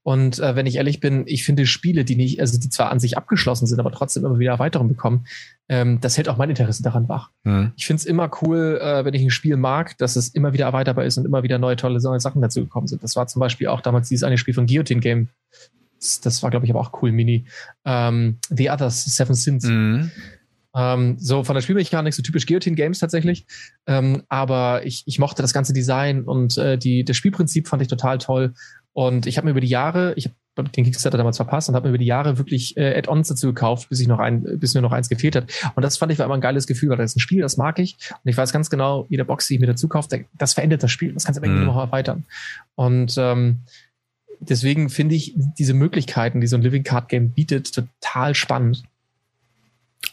Und 0.02 0.38
äh, 0.38 0.54
wenn 0.54 0.66
ich 0.66 0.76
ehrlich 0.76 1.00
bin, 1.00 1.24
ich 1.26 1.44
finde 1.44 1.64
Spiele, 1.64 2.04
die 2.04 2.14
nicht, 2.14 2.40
also 2.40 2.60
die 2.60 2.68
zwar 2.68 2.90
an 2.90 3.00
sich 3.00 3.16
abgeschlossen 3.16 3.66
sind, 3.66 3.80
aber 3.80 3.90
trotzdem 3.90 4.22
immer 4.26 4.38
wieder 4.38 4.52
Erweiterungen 4.52 4.92
bekommen, 4.92 5.24
ähm, 5.70 6.02
das 6.02 6.18
hält 6.18 6.28
auch 6.28 6.36
mein 6.36 6.50
Interesse 6.50 6.82
daran 6.82 7.08
wach. 7.08 7.30
Mhm. 7.44 7.72
Ich 7.76 7.86
finde 7.86 8.00
es 8.00 8.04
immer 8.04 8.30
cool, 8.42 8.78
äh, 8.82 9.06
wenn 9.06 9.14
ich 9.14 9.22
ein 9.22 9.30
Spiel 9.30 9.56
mag, 9.56 9.96
dass 9.96 10.14
es 10.16 10.28
immer 10.28 10.52
wieder 10.52 10.66
erweiterbar 10.66 11.06
ist 11.06 11.16
und 11.16 11.24
immer 11.24 11.42
wieder 11.42 11.58
neue 11.58 11.76
tolle 11.76 12.02
neue 12.02 12.20
Sachen 12.20 12.42
dazu 12.42 12.60
gekommen 12.60 12.86
sind. 12.86 13.02
Das 13.02 13.16
war 13.16 13.26
zum 13.28 13.40
Beispiel 13.40 13.68
auch 13.68 13.80
damals 13.80 14.10
dieses 14.10 14.24
eine 14.24 14.36
Spiel 14.36 14.52
von 14.52 14.66
Guillotine 14.66 15.00
Game 15.00 15.28
das 16.22 16.42
war, 16.42 16.50
glaube 16.50 16.66
ich, 16.66 16.72
aber 16.72 16.80
auch 16.80 17.02
cool, 17.02 17.12
Mini. 17.12 17.46
Ähm, 17.84 18.38
The 18.48 18.70
Others, 18.70 19.04
Seven 19.16 19.34
Sins. 19.34 19.64
Mhm. 19.64 20.10
Ähm, 20.74 21.16
so 21.18 21.44
von 21.44 21.54
der 21.54 21.60
Spielmechanik 21.60 22.14
so 22.14 22.22
typisch 22.22 22.46
Guillotine 22.46 22.76
Games 22.76 22.98
tatsächlich. 22.98 23.46
Ähm, 23.86 24.22
aber 24.28 24.86
ich, 24.86 25.02
ich 25.06 25.18
mochte 25.18 25.42
das 25.42 25.52
ganze 25.52 25.72
Design 25.72 26.22
und 26.22 26.56
äh, 26.56 26.78
die, 26.78 27.04
das 27.04 27.16
Spielprinzip 27.16 27.68
fand 27.68 27.82
ich 27.82 27.88
total 27.88 28.18
toll. 28.18 28.54
Und 28.94 29.26
ich 29.26 29.36
habe 29.36 29.46
mir 29.46 29.52
über 29.52 29.60
die 29.60 29.68
Jahre, 29.68 30.14
ich 30.16 30.26
habe 30.26 30.68
den 30.70 30.84
Kickstarter 30.84 31.16
damals 31.16 31.38
verpasst 31.38 31.68
und 31.68 31.74
habe 31.74 31.86
mir 31.88 31.90
über 31.90 31.98
die 31.98 32.06
Jahre 32.06 32.36
wirklich 32.36 32.76
äh, 32.76 32.98
Add-ons 32.98 33.28
dazu 33.28 33.46
gekauft, 33.46 33.88
bis 33.88 34.00
ich 34.00 34.08
noch 34.08 34.18
ein, 34.18 34.42
bis 34.58 34.74
mir 34.74 34.82
noch 34.82 34.92
eins 34.92 35.08
gefehlt 35.08 35.34
hat. 35.34 35.50
Und 35.74 35.82
das 35.82 35.96
fand 35.96 36.12
ich 36.12 36.18
war 36.18 36.26
immer 36.26 36.34
ein 36.34 36.42
geiles 36.42 36.66
Gefühl, 36.66 36.90
weil 36.90 36.98
das 36.98 37.12
ist 37.12 37.16
ein 37.16 37.20
Spiel, 37.20 37.40
das 37.40 37.56
mag 37.56 37.78
ich. 37.78 37.96
Und 38.10 38.30
ich 38.30 38.36
weiß 38.36 38.52
ganz 38.52 38.68
genau, 38.68 39.06
jede 39.08 39.24
Box, 39.24 39.46
die 39.46 39.54
ich 39.54 39.60
mir 39.60 39.66
dazu 39.66 39.88
kaufe, 39.88 40.26
das 40.36 40.52
verändert 40.52 40.82
das 40.82 40.90
Spiel. 40.90 41.12
Das 41.12 41.24
kannst 41.24 41.40
du 41.40 41.44
irgendwie 41.44 41.60
mhm. 41.60 41.68
noch 41.68 41.78
erweitern. 41.78 42.24
Und 42.74 43.14
ähm, 43.16 43.60
deswegen 44.48 44.90
finde 44.90 45.14
ich 45.14 45.34
diese 45.58 45.74
Möglichkeiten, 45.74 46.40
die 46.40 46.46
so 46.46 46.56
ein 46.56 46.62
Living 46.62 46.82
Card 46.82 47.08
Game 47.08 47.32
bietet, 47.32 47.74
total 47.74 48.34
spannend. 48.34 48.82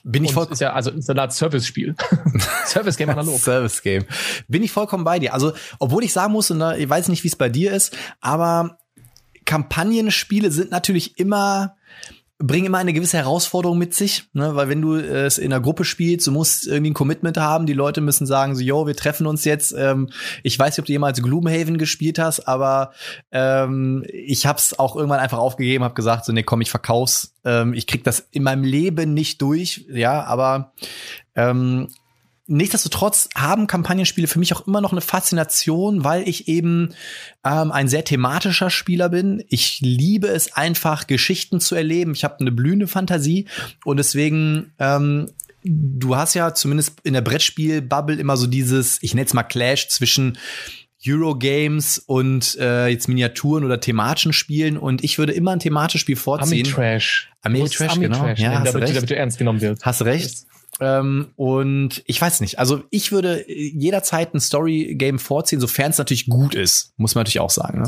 Bin 0.04 0.24
ich 0.24 0.34
voll 0.34 0.48
ist 0.50 0.62
ja 0.62 0.74
also 0.74 0.92
ist 0.92 1.10
Art 1.10 1.34
Service-Spiel. 1.34 1.96
Service-Game 2.66 3.10
analog. 3.10 3.40
Service-Game. 3.40 4.06
Bin 4.48 4.64
ich 4.64 4.72
vollkommen 4.72 5.04
bei 5.04 5.20
dir. 5.20 5.34
Also, 5.34 5.54
obwohl 5.80 6.04
ich 6.04 6.14
sagen 6.14 6.32
muss, 6.34 6.52
und 6.52 6.62
ich 6.78 6.90
weiß 6.90 7.10
nicht, 7.10 7.24
wie 7.24 7.28
es 7.28 7.36
bei 7.36 7.50
dir 7.50 7.74
ist, 7.74 7.98
aber 8.22 8.78
Kampagnenspiele 9.46 10.52
sind 10.52 10.72
natürlich 10.72 11.20
immer 11.20 11.76
bringen 12.42 12.68
immer 12.68 12.78
eine 12.78 12.94
gewisse 12.94 13.18
Herausforderung 13.18 13.78
mit 13.78 13.94
sich, 13.94 14.24
ne? 14.32 14.56
weil 14.56 14.70
wenn 14.70 14.82
du 14.82 14.96
es 14.96 15.38
in 15.38 15.52
einer 15.52 15.62
Gruppe 15.62 15.84
spielst, 15.84 16.26
du 16.26 16.32
musst 16.32 16.68
irgendwie 16.68 16.92
ein 16.92 16.94
Commitment 16.96 17.38
haben, 17.38 17.66
die 17.66 17.74
Leute 17.74 18.00
müssen 18.00 18.26
sagen 18.26 18.56
so, 18.56 18.62
yo, 18.62 18.88
wir 18.88 18.96
treffen 18.96 19.28
uns 19.28 19.44
jetzt. 19.44 19.76
Ähm, 19.78 20.10
ich 20.42 20.58
weiß 20.58 20.74
nicht, 20.74 20.80
ob 20.80 20.86
du 20.86 20.94
jemals 20.94 21.22
Gloomhaven 21.22 21.78
gespielt 21.78 22.18
hast, 22.18 22.48
aber 22.48 22.94
ähm, 23.32 24.06
ich 24.08 24.46
hab's 24.46 24.78
auch 24.80 24.96
irgendwann 24.96 25.20
einfach 25.20 25.38
aufgegeben, 25.38 25.84
habe 25.84 25.96
gesagt 25.96 26.24
so, 26.24 26.32
nee, 26.32 26.44
komm, 26.44 26.62
ich 26.62 26.72
verkauf's. 26.72 27.34
Ähm, 27.44 27.74
ich 27.74 27.88
krieg 27.88 28.06
das 28.06 28.26
in 28.32 28.44
meinem 28.44 28.64
Leben 28.64 29.14
nicht 29.14 29.42
durch, 29.42 29.86
ja, 29.90 30.24
aber 30.24 30.72
ähm, 31.36 31.90
Nichtsdestotrotz 32.52 33.30
haben 33.36 33.68
Kampagnenspiele 33.68 34.28
für 34.28 34.40
mich 34.40 34.54
auch 34.54 34.66
immer 34.66 34.82
noch 34.82 34.92
eine 34.92 35.02
Faszination, 35.02 36.04
weil 36.04 36.28
ich 36.28 36.48
eben 36.48 36.96
ähm, 37.46 37.72
ein 37.72 37.88
sehr 37.88 38.04
thematischer 38.04 38.72
Spieler 38.72 39.10
bin. 39.10 39.44
Ich 39.50 39.82
liebe 39.82 40.28
es 40.28 40.54
einfach, 40.54 41.06
Geschichten 41.06 41.60
zu 41.60 41.76
erleben. 41.76 42.14
Ich 42.14 42.24
habe 42.24 42.40
eine 42.40 42.52
blühende 42.52 42.88
Fantasie 42.88 43.46
und 43.86 43.98
deswegen 43.98 44.74
ähm, 44.80 45.30
du 45.64 46.16
hast 46.16 46.34
ja 46.34 46.54
zumindest 46.54 46.94
in 47.04 47.14
der 47.14 47.22
Brettspiel-Bubble 47.22 48.16
immer 48.16 48.38
so 48.38 48.48
dieses, 48.48 48.98
ich 49.04 49.14
nenne 49.14 49.28
es 49.28 49.34
mal 49.34 49.44
Clash 49.44 49.90
zwischen 49.90 50.38
Eurogames 51.06 52.00
und 52.00 52.58
äh, 52.60 52.88
jetzt 52.88 53.08
Miniaturen 53.08 53.64
oder 53.64 53.80
thematischen 53.80 54.34
Spielen 54.34 54.78
und 54.78 55.04
ich 55.04 55.18
würde 55.18 55.34
immer 55.34 55.52
ein 55.52 55.60
thematisches 55.60 56.02
Spiel 56.02 56.16
vorziehen. 56.18 56.66
Ami-Trash. 56.66 57.30
Ami-Trash, 57.42 58.00
genau. 58.00 58.28
Ja, 58.36 58.64
damit, 58.64 58.96
damit 58.96 59.10
du 59.10 59.16
ernst 59.16 59.38
genommen 59.38 59.62
wirst. 59.62 59.86
Hast 59.86 60.02
recht. 60.04 60.46
Ähm, 60.80 61.30
und 61.36 62.04
ich 62.06 62.22
weiß 62.22 62.42
nicht, 62.42 62.60
also 62.60 62.84
ich 62.90 63.12
würde 63.12 63.46
jederzeit 63.50 64.34
ein 64.34 64.40
Story-Game 64.40 65.20
vorziehen, 65.20 65.60
sofern 65.60 65.92
es 65.92 65.98
natürlich 65.98 66.28
gut 66.28 66.56
ist, 66.56 66.94
muss 66.98 67.16
man 67.16 67.22
natürlich 67.22 67.40
auch 67.42 67.50
sagen. 67.50 67.82
Ne? 67.82 67.88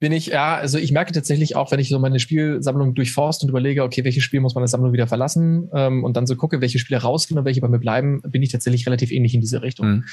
Bin 0.00 0.12
ich, 0.12 0.28
ja, 0.28 0.56
also 0.56 0.78
ich 0.78 0.92
merke 0.92 1.12
tatsächlich 1.12 1.56
auch, 1.56 1.70
wenn 1.70 1.78
ich 1.78 1.90
so 1.90 1.98
meine 1.98 2.18
Spielsammlung 2.18 2.94
durchforst 2.94 3.42
und 3.42 3.50
überlege, 3.50 3.84
okay, 3.84 4.02
welches 4.02 4.24
Spiel 4.24 4.40
muss 4.40 4.54
meine 4.54 4.66
Sammlung 4.66 4.94
wieder 4.94 5.06
verlassen 5.06 5.68
ähm, 5.74 6.04
und 6.04 6.16
dann 6.16 6.26
so 6.26 6.36
gucke, 6.36 6.62
welche 6.62 6.78
Spiele 6.78 7.02
rausgehen 7.02 7.38
und 7.38 7.44
welche 7.44 7.60
bei 7.60 7.68
mir 7.68 7.78
bleiben, 7.78 8.22
bin 8.22 8.42
ich 8.42 8.50
tatsächlich 8.50 8.86
relativ 8.86 9.12
ähnlich 9.12 9.34
in 9.34 9.42
diese 9.42 9.62
Richtung. 9.62 9.86
Mhm. 9.86 10.04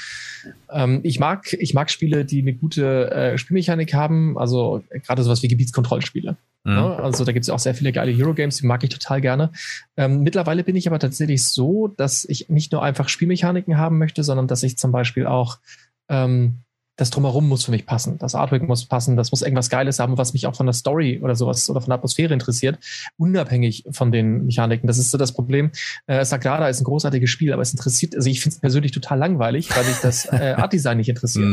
Ähm, 0.69 0.99
ich 1.03 1.19
mag, 1.19 1.53
ich 1.53 1.73
mag 1.73 1.89
Spiele, 1.89 2.25
die 2.25 2.41
eine 2.41 2.53
gute 2.53 3.09
äh, 3.11 3.37
Spielmechanik 3.37 3.93
haben, 3.93 4.37
also 4.37 4.83
gerade 4.89 5.23
sowas 5.23 5.41
wie 5.41 5.47
Gebietskontrollspiele. 5.47 6.35
Mhm. 6.65 6.73
Ne? 6.73 6.95
also 6.97 7.23
da 7.23 7.31
gibt 7.31 7.43
es 7.43 7.49
auch 7.49 7.59
sehr 7.59 7.73
viele 7.73 7.93
geile 7.93 8.11
Hero-Games, 8.11 8.57
die 8.57 8.67
mag 8.67 8.83
ich 8.83 8.89
total 8.89 9.21
gerne. 9.21 9.51
Ähm, 9.95 10.21
mittlerweile 10.21 10.65
bin 10.65 10.75
ich 10.75 10.89
aber 10.89 10.99
tatsächlich 10.99 11.45
so, 11.45 11.87
dass 11.87 12.25
ich 12.25 12.49
nicht 12.49 12.73
nur 12.73 12.83
einfach 12.83 13.07
Spielmechaniken 13.07 13.77
haben 13.77 13.97
möchte, 13.97 14.21
sondern 14.23 14.47
dass 14.47 14.63
ich 14.63 14.77
zum 14.77 14.91
Beispiel 14.91 15.27
auch 15.27 15.59
ähm, 16.09 16.59
das 16.97 17.11
drumherum 17.11 17.47
muss 17.47 17.63
für 17.63 17.71
mich 17.71 17.85
passen. 17.85 18.17
Das 18.17 18.35
Artwork 18.35 18.63
muss 18.63 18.85
passen, 18.85 19.15
das 19.15 19.31
muss 19.31 19.43
irgendwas 19.43 19.69
Geiles 19.69 19.99
haben, 19.99 20.17
was 20.17 20.33
mich 20.33 20.47
auch 20.47 20.55
von 20.55 20.65
der 20.65 20.73
Story 20.73 21.21
oder 21.23 21.35
sowas 21.35 21.69
oder 21.69 21.79
von 21.79 21.89
der 21.89 21.97
Atmosphäre 21.97 22.33
interessiert, 22.33 22.79
unabhängig 23.17 23.85
von 23.91 24.11
den 24.11 24.45
Mechaniken. 24.45 24.87
Das 24.87 24.97
ist 24.97 25.11
so 25.11 25.17
das 25.17 25.31
Problem. 25.31 25.71
Äh, 26.07 26.25
Sagrada 26.25 26.67
ist 26.67 26.81
ein 26.81 26.85
großartiges 26.85 27.29
Spiel, 27.29 27.53
aber 27.53 27.61
es 27.61 27.71
interessiert, 27.71 28.15
also 28.15 28.29
ich 28.29 28.41
finde 28.41 28.55
es 28.55 28.61
persönlich 28.61 28.91
total 28.91 29.19
langweilig, 29.19 29.69
weil 29.75 29.85
mich 29.85 29.97
das 30.01 30.25
äh, 30.25 30.55
Artdesign 30.57 30.97
nicht 30.97 31.09
interessiert. 31.09 31.45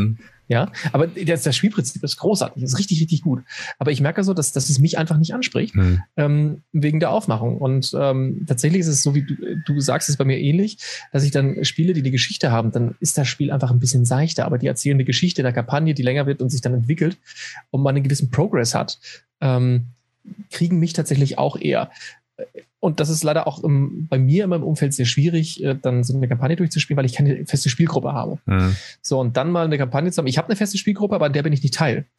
Ja, 0.46 0.70
aber 0.92 1.06
das, 1.06 1.42
das 1.42 1.56
Spielprinzip 1.56 2.02
ist 2.02 2.18
großartig, 2.18 2.62
ist 2.62 2.78
richtig, 2.78 3.00
richtig 3.00 3.22
gut. 3.22 3.42
Aber 3.78 3.92
ich 3.92 4.02
merke 4.02 4.22
so, 4.24 4.34
dass, 4.34 4.52
dass 4.52 4.68
es 4.68 4.78
mich 4.78 4.98
einfach 4.98 5.16
nicht 5.16 5.32
anspricht, 5.32 5.74
mhm. 5.74 6.02
ähm, 6.16 6.62
wegen 6.72 7.00
der 7.00 7.10
Aufmachung. 7.10 7.56
Und 7.56 7.96
ähm, 7.98 8.44
tatsächlich 8.46 8.80
ist 8.80 8.88
es 8.88 9.02
so, 9.02 9.14
wie 9.14 9.22
du, 9.22 9.34
du 9.64 9.80
sagst, 9.80 10.10
es 10.10 10.18
bei 10.18 10.24
mir 10.24 10.38
ähnlich, 10.38 10.78
dass 11.12 11.24
ich 11.24 11.30
dann 11.30 11.64
Spiele, 11.64 11.94
die 11.94 12.02
die 12.02 12.10
Geschichte 12.10 12.52
haben, 12.52 12.72
dann 12.72 12.94
ist 13.00 13.16
das 13.16 13.26
Spiel 13.26 13.50
einfach 13.50 13.70
ein 13.70 13.80
bisschen 13.80 14.04
seichter, 14.04 14.44
aber 14.44 14.58
die 14.58 14.66
erzählen 14.66 14.96
eine 14.96 15.04
Geschichte 15.04 15.42
der 15.42 15.52
Kampagne, 15.52 15.94
die 15.94 16.02
länger 16.02 16.26
wird 16.26 16.42
und 16.42 16.50
sich 16.50 16.60
dann 16.60 16.74
entwickelt 16.74 17.16
und 17.70 17.82
man 17.82 17.94
einen 17.94 18.04
gewissen 18.04 18.30
Progress 18.30 18.74
hat, 18.74 18.98
ähm, 19.40 19.86
kriegen 20.50 20.78
mich 20.78 20.92
tatsächlich 20.92 21.38
auch 21.38 21.56
eher. 21.56 21.90
Und 22.84 23.00
das 23.00 23.08
ist 23.08 23.24
leider 23.24 23.46
auch 23.46 23.64
im, 23.64 24.08
bei 24.08 24.18
mir 24.18 24.44
in 24.44 24.50
meinem 24.50 24.62
Umfeld 24.62 24.92
sehr 24.92 25.06
schwierig, 25.06 25.64
äh, 25.64 25.74
dann 25.74 26.04
so 26.04 26.14
eine 26.14 26.28
Kampagne 26.28 26.54
durchzuspielen, 26.54 26.98
weil 26.98 27.06
ich 27.06 27.14
keine 27.14 27.46
feste 27.46 27.70
Spielgruppe 27.70 28.12
habe. 28.12 28.38
Mhm. 28.44 28.76
So, 29.00 29.20
und 29.20 29.38
dann 29.38 29.50
mal 29.50 29.64
eine 29.64 29.78
Kampagne 29.78 30.12
zu 30.12 30.18
haben. 30.18 30.26
Ich 30.26 30.36
habe 30.36 30.48
eine 30.48 30.56
feste 30.56 30.76
Spielgruppe, 30.76 31.14
aber 31.14 31.24
an 31.24 31.32
der 31.32 31.42
bin 31.42 31.54
ich 31.54 31.62
nicht 31.62 31.72
Teil. 31.72 32.04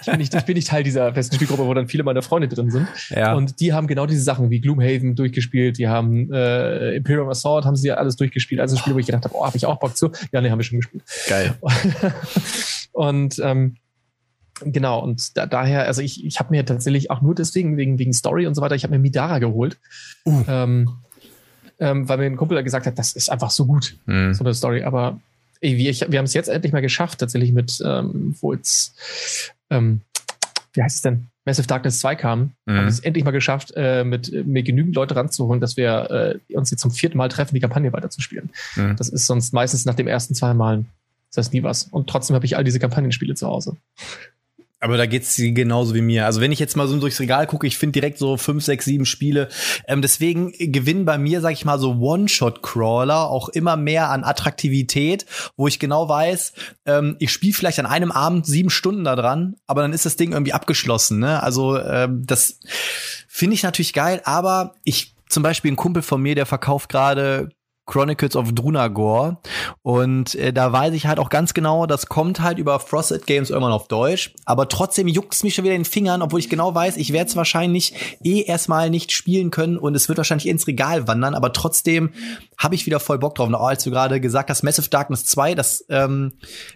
ich, 0.00 0.06
bin 0.06 0.18
nicht, 0.18 0.34
ich 0.34 0.44
bin 0.44 0.56
nicht 0.56 0.66
Teil 0.66 0.82
dieser 0.82 1.14
festen 1.14 1.36
Spielgruppe, 1.36 1.64
wo 1.64 1.72
dann 1.74 1.86
viele 1.86 2.02
meiner 2.02 2.22
Freunde 2.22 2.48
drin 2.48 2.72
sind. 2.72 2.88
Ja. 3.10 3.34
Und 3.34 3.60
die 3.60 3.72
haben 3.72 3.86
genau 3.86 4.06
diese 4.06 4.22
Sachen 4.22 4.50
wie 4.50 4.60
Gloomhaven 4.60 5.14
durchgespielt, 5.14 5.78
die 5.78 5.86
haben 5.86 6.32
äh, 6.32 6.96
Imperial 6.96 7.30
Assault, 7.30 7.64
haben 7.64 7.76
sie 7.76 7.86
ja 7.86 7.94
alles 7.94 8.16
durchgespielt. 8.16 8.60
Also 8.60 8.74
ein 8.74 8.80
Spiel, 8.80 8.94
wo 8.94 8.98
ich 8.98 9.06
gedacht 9.06 9.24
habe, 9.24 9.36
oh, 9.36 9.46
habe 9.46 9.56
ich 9.56 9.64
auch 9.64 9.78
Bock 9.78 9.96
zu. 9.96 10.10
Ja, 10.32 10.40
nee, 10.40 10.50
haben 10.50 10.58
wir 10.58 10.64
schon 10.64 10.80
gespielt. 10.80 11.04
Geil. 11.28 11.54
und 12.92 13.38
ähm, 13.38 13.76
Genau, 14.60 15.00
und 15.00 15.36
da, 15.36 15.46
daher, 15.46 15.86
also 15.86 16.02
ich, 16.02 16.24
ich 16.24 16.38
habe 16.38 16.50
mir 16.50 16.64
tatsächlich 16.64 17.10
auch 17.10 17.20
nur 17.20 17.34
deswegen, 17.34 17.76
wegen, 17.76 17.98
wegen 17.98 18.12
Story 18.12 18.46
und 18.46 18.54
so 18.54 18.62
weiter, 18.62 18.74
ich 18.74 18.84
habe 18.84 18.92
mir 18.92 19.00
Midara 19.00 19.38
geholt. 19.38 19.78
Uh. 20.24 20.44
Ähm, 20.46 20.90
ähm, 21.80 22.08
weil 22.08 22.18
mir 22.18 22.26
ein 22.26 22.36
Kumpel 22.36 22.62
gesagt 22.62 22.86
hat, 22.86 22.98
das 22.98 23.12
ist 23.14 23.28
einfach 23.28 23.50
so 23.50 23.66
gut, 23.66 23.96
mhm. 24.06 24.34
so 24.34 24.44
eine 24.44 24.54
Story. 24.54 24.84
Aber 24.84 25.18
ey, 25.60 25.76
wir, 25.76 25.92
wir 26.12 26.18
haben 26.18 26.26
es 26.26 26.34
jetzt 26.34 26.48
endlich 26.48 26.72
mal 26.72 26.82
geschafft, 26.82 27.18
tatsächlich 27.18 27.52
mit, 27.52 27.82
ähm, 27.84 28.36
wo 28.40 28.52
jetzt, 28.52 28.94
ähm, 29.70 30.02
wie 30.74 30.82
heißt 30.82 30.96
es 30.96 31.02
denn? 31.02 31.26
Massive 31.44 31.66
Darkness 31.66 31.98
2 31.98 32.14
kam, 32.14 32.52
mhm. 32.66 32.76
haben 32.76 32.86
es 32.86 33.00
endlich 33.00 33.24
mal 33.24 33.32
geschafft, 33.32 33.72
äh, 33.74 34.04
mit 34.04 34.46
mir 34.46 34.62
genügend 34.62 34.94
Leute 34.94 35.16
ranzuholen, 35.16 35.60
dass 35.60 35.76
wir 35.76 36.38
äh, 36.48 36.54
uns 36.54 36.70
jetzt 36.70 36.82
zum 36.82 36.92
vierten 36.92 37.18
Mal 37.18 37.28
treffen, 37.28 37.54
die 37.54 37.60
Kampagne 37.60 37.92
weiterzuspielen. 37.92 38.50
Mhm. 38.76 38.94
Das 38.96 39.08
ist 39.08 39.26
sonst 39.26 39.52
meistens 39.52 39.84
nach 39.84 39.96
dem 39.96 40.06
ersten 40.06 40.36
zwei 40.36 40.54
Malen 40.54 40.86
das 41.32 41.46
heißt 41.46 41.54
nie 41.54 41.62
was. 41.62 41.84
Und 41.84 42.08
trotzdem 42.08 42.34
habe 42.34 42.44
ich 42.44 42.56
all 42.56 42.64
diese 42.64 42.78
Kampagnenspiele 42.78 43.34
zu 43.34 43.46
Hause. 43.46 43.76
Aber 44.82 44.96
da 44.96 45.06
geht's 45.06 45.36
genauso 45.36 45.94
wie 45.94 46.00
mir. 46.00 46.26
Also 46.26 46.40
wenn 46.40 46.50
ich 46.50 46.58
jetzt 46.58 46.76
mal 46.76 46.88
so 46.88 46.98
durchs 46.98 47.20
Regal 47.20 47.46
gucke, 47.46 47.68
ich 47.68 47.78
finde 47.78 47.92
direkt 47.92 48.18
so 48.18 48.36
fünf, 48.36 48.64
sechs, 48.64 48.84
sieben 48.84 49.06
Spiele. 49.06 49.48
Ähm, 49.86 50.02
deswegen 50.02 50.52
gewinnen 50.58 51.04
bei 51.04 51.18
mir, 51.18 51.40
sag 51.40 51.52
ich 51.52 51.64
mal, 51.64 51.78
so 51.78 51.92
One-Shot-Crawler 52.00 53.30
auch 53.30 53.48
immer 53.48 53.76
mehr 53.76 54.10
an 54.10 54.24
Attraktivität, 54.24 55.24
wo 55.56 55.68
ich 55.68 55.78
genau 55.78 56.08
weiß, 56.08 56.52
ähm, 56.86 57.14
ich 57.20 57.30
spiele 57.30 57.54
vielleicht 57.54 57.78
an 57.78 57.86
einem 57.86 58.10
Abend 58.10 58.44
sieben 58.44 58.70
Stunden 58.70 59.04
da 59.04 59.14
dran, 59.14 59.54
aber 59.68 59.82
dann 59.82 59.92
ist 59.92 60.04
das 60.04 60.16
Ding 60.16 60.32
irgendwie 60.32 60.52
abgeschlossen. 60.52 61.20
Ne? 61.20 61.40
Also 61.40 61.78
ähm, 61.78 62.24
das 62.26 62.58
finde 63.28 63.54
ich 63.54 63.62
natürlich 63.62 63.92
geil, 63.92 64.20
aber 64.24 64.74
ich 64.82 65.14
zum 65.28 65.44
Beispiel 65.44 65.70
ein 65.70 65.76
Kumpel 65.76 66.02
von 66.02 66.20
mir, 66.20 66.34
der 66.34 66.44
verkauft 66.44 66.88
gerade 66.88 67.50
Chronicles 67.86 68.36
of 68.36 68.52
Drunagor. 68.52 69.40
Und 69.82 70.34
äh, 70.36 70.52
da 70.52 70.72
weiß 70.72 70.94
ich 70.94 71.06
halt 71.06 71.18
auch 71.18 71.28
ganz 71.28 71.52
genau, 71.52 71.86
das 71.86 72.06
kommt 72.06 72.40
halt 72.40 72.58
über 72.58 72.78
Frosted 72.78 73.26
Games 73.26 73.50
irgendwann 73.50 73.72
auf 73.72 73.88
Deutsch. 73.88 74.34
Aber 74.44 74.68
trotzdem 74.68 75.08
juckt 75.08 75.34
es 75.34 75.42
mich 75.42 75.54
schon 75.54 75.64
wieder 75.64 75.74
in 75.74 75.82
den 75.82 75.90
Fingern, 75.90 76.22
obwohl 76.22 76.40
ich 76.40 76.48
genau 76.48 76.74
weiß, 76.74 76.96
ich 76.96 77.12
werde 77.12 77.28
es 77.28 77.36
wahrscheinlich 77.36 77.94
eh 78.22 78.42
erstmal 78.42 78.88
nicht 78.88 79.12
spielen 79.12 79.50
können 79.50 79.76
und 79.76 79.94
es 79.96 80.08
wird 80.08 80.18
wahrscheinlich 80.18 80.48
ins 80.48 80.66
Regal 80.66 81.08
wandern. 81.08 81.34
Aber 81.34 81.52
trotzdem 81.52 82.10
habe 82.56 82.76
ich 82.76 82.86
wieder 82.86 83.00
voll 83.00 83.18
Bock 83.18 83.34
drauf. 83.34 83.48
Und 83.48 83.54
auch 83.56 83.66
als 83.66 83.82
du 83.82 83.90
gerade 83.90 84.20
gesagt 84.20 84.48
hast, 84.48 84.62
Massive 84.62 84.88
Darkness 84.88 85.24
2, 85.26 85.54
das, 85.56 85.84
ähm, 85.88 86.34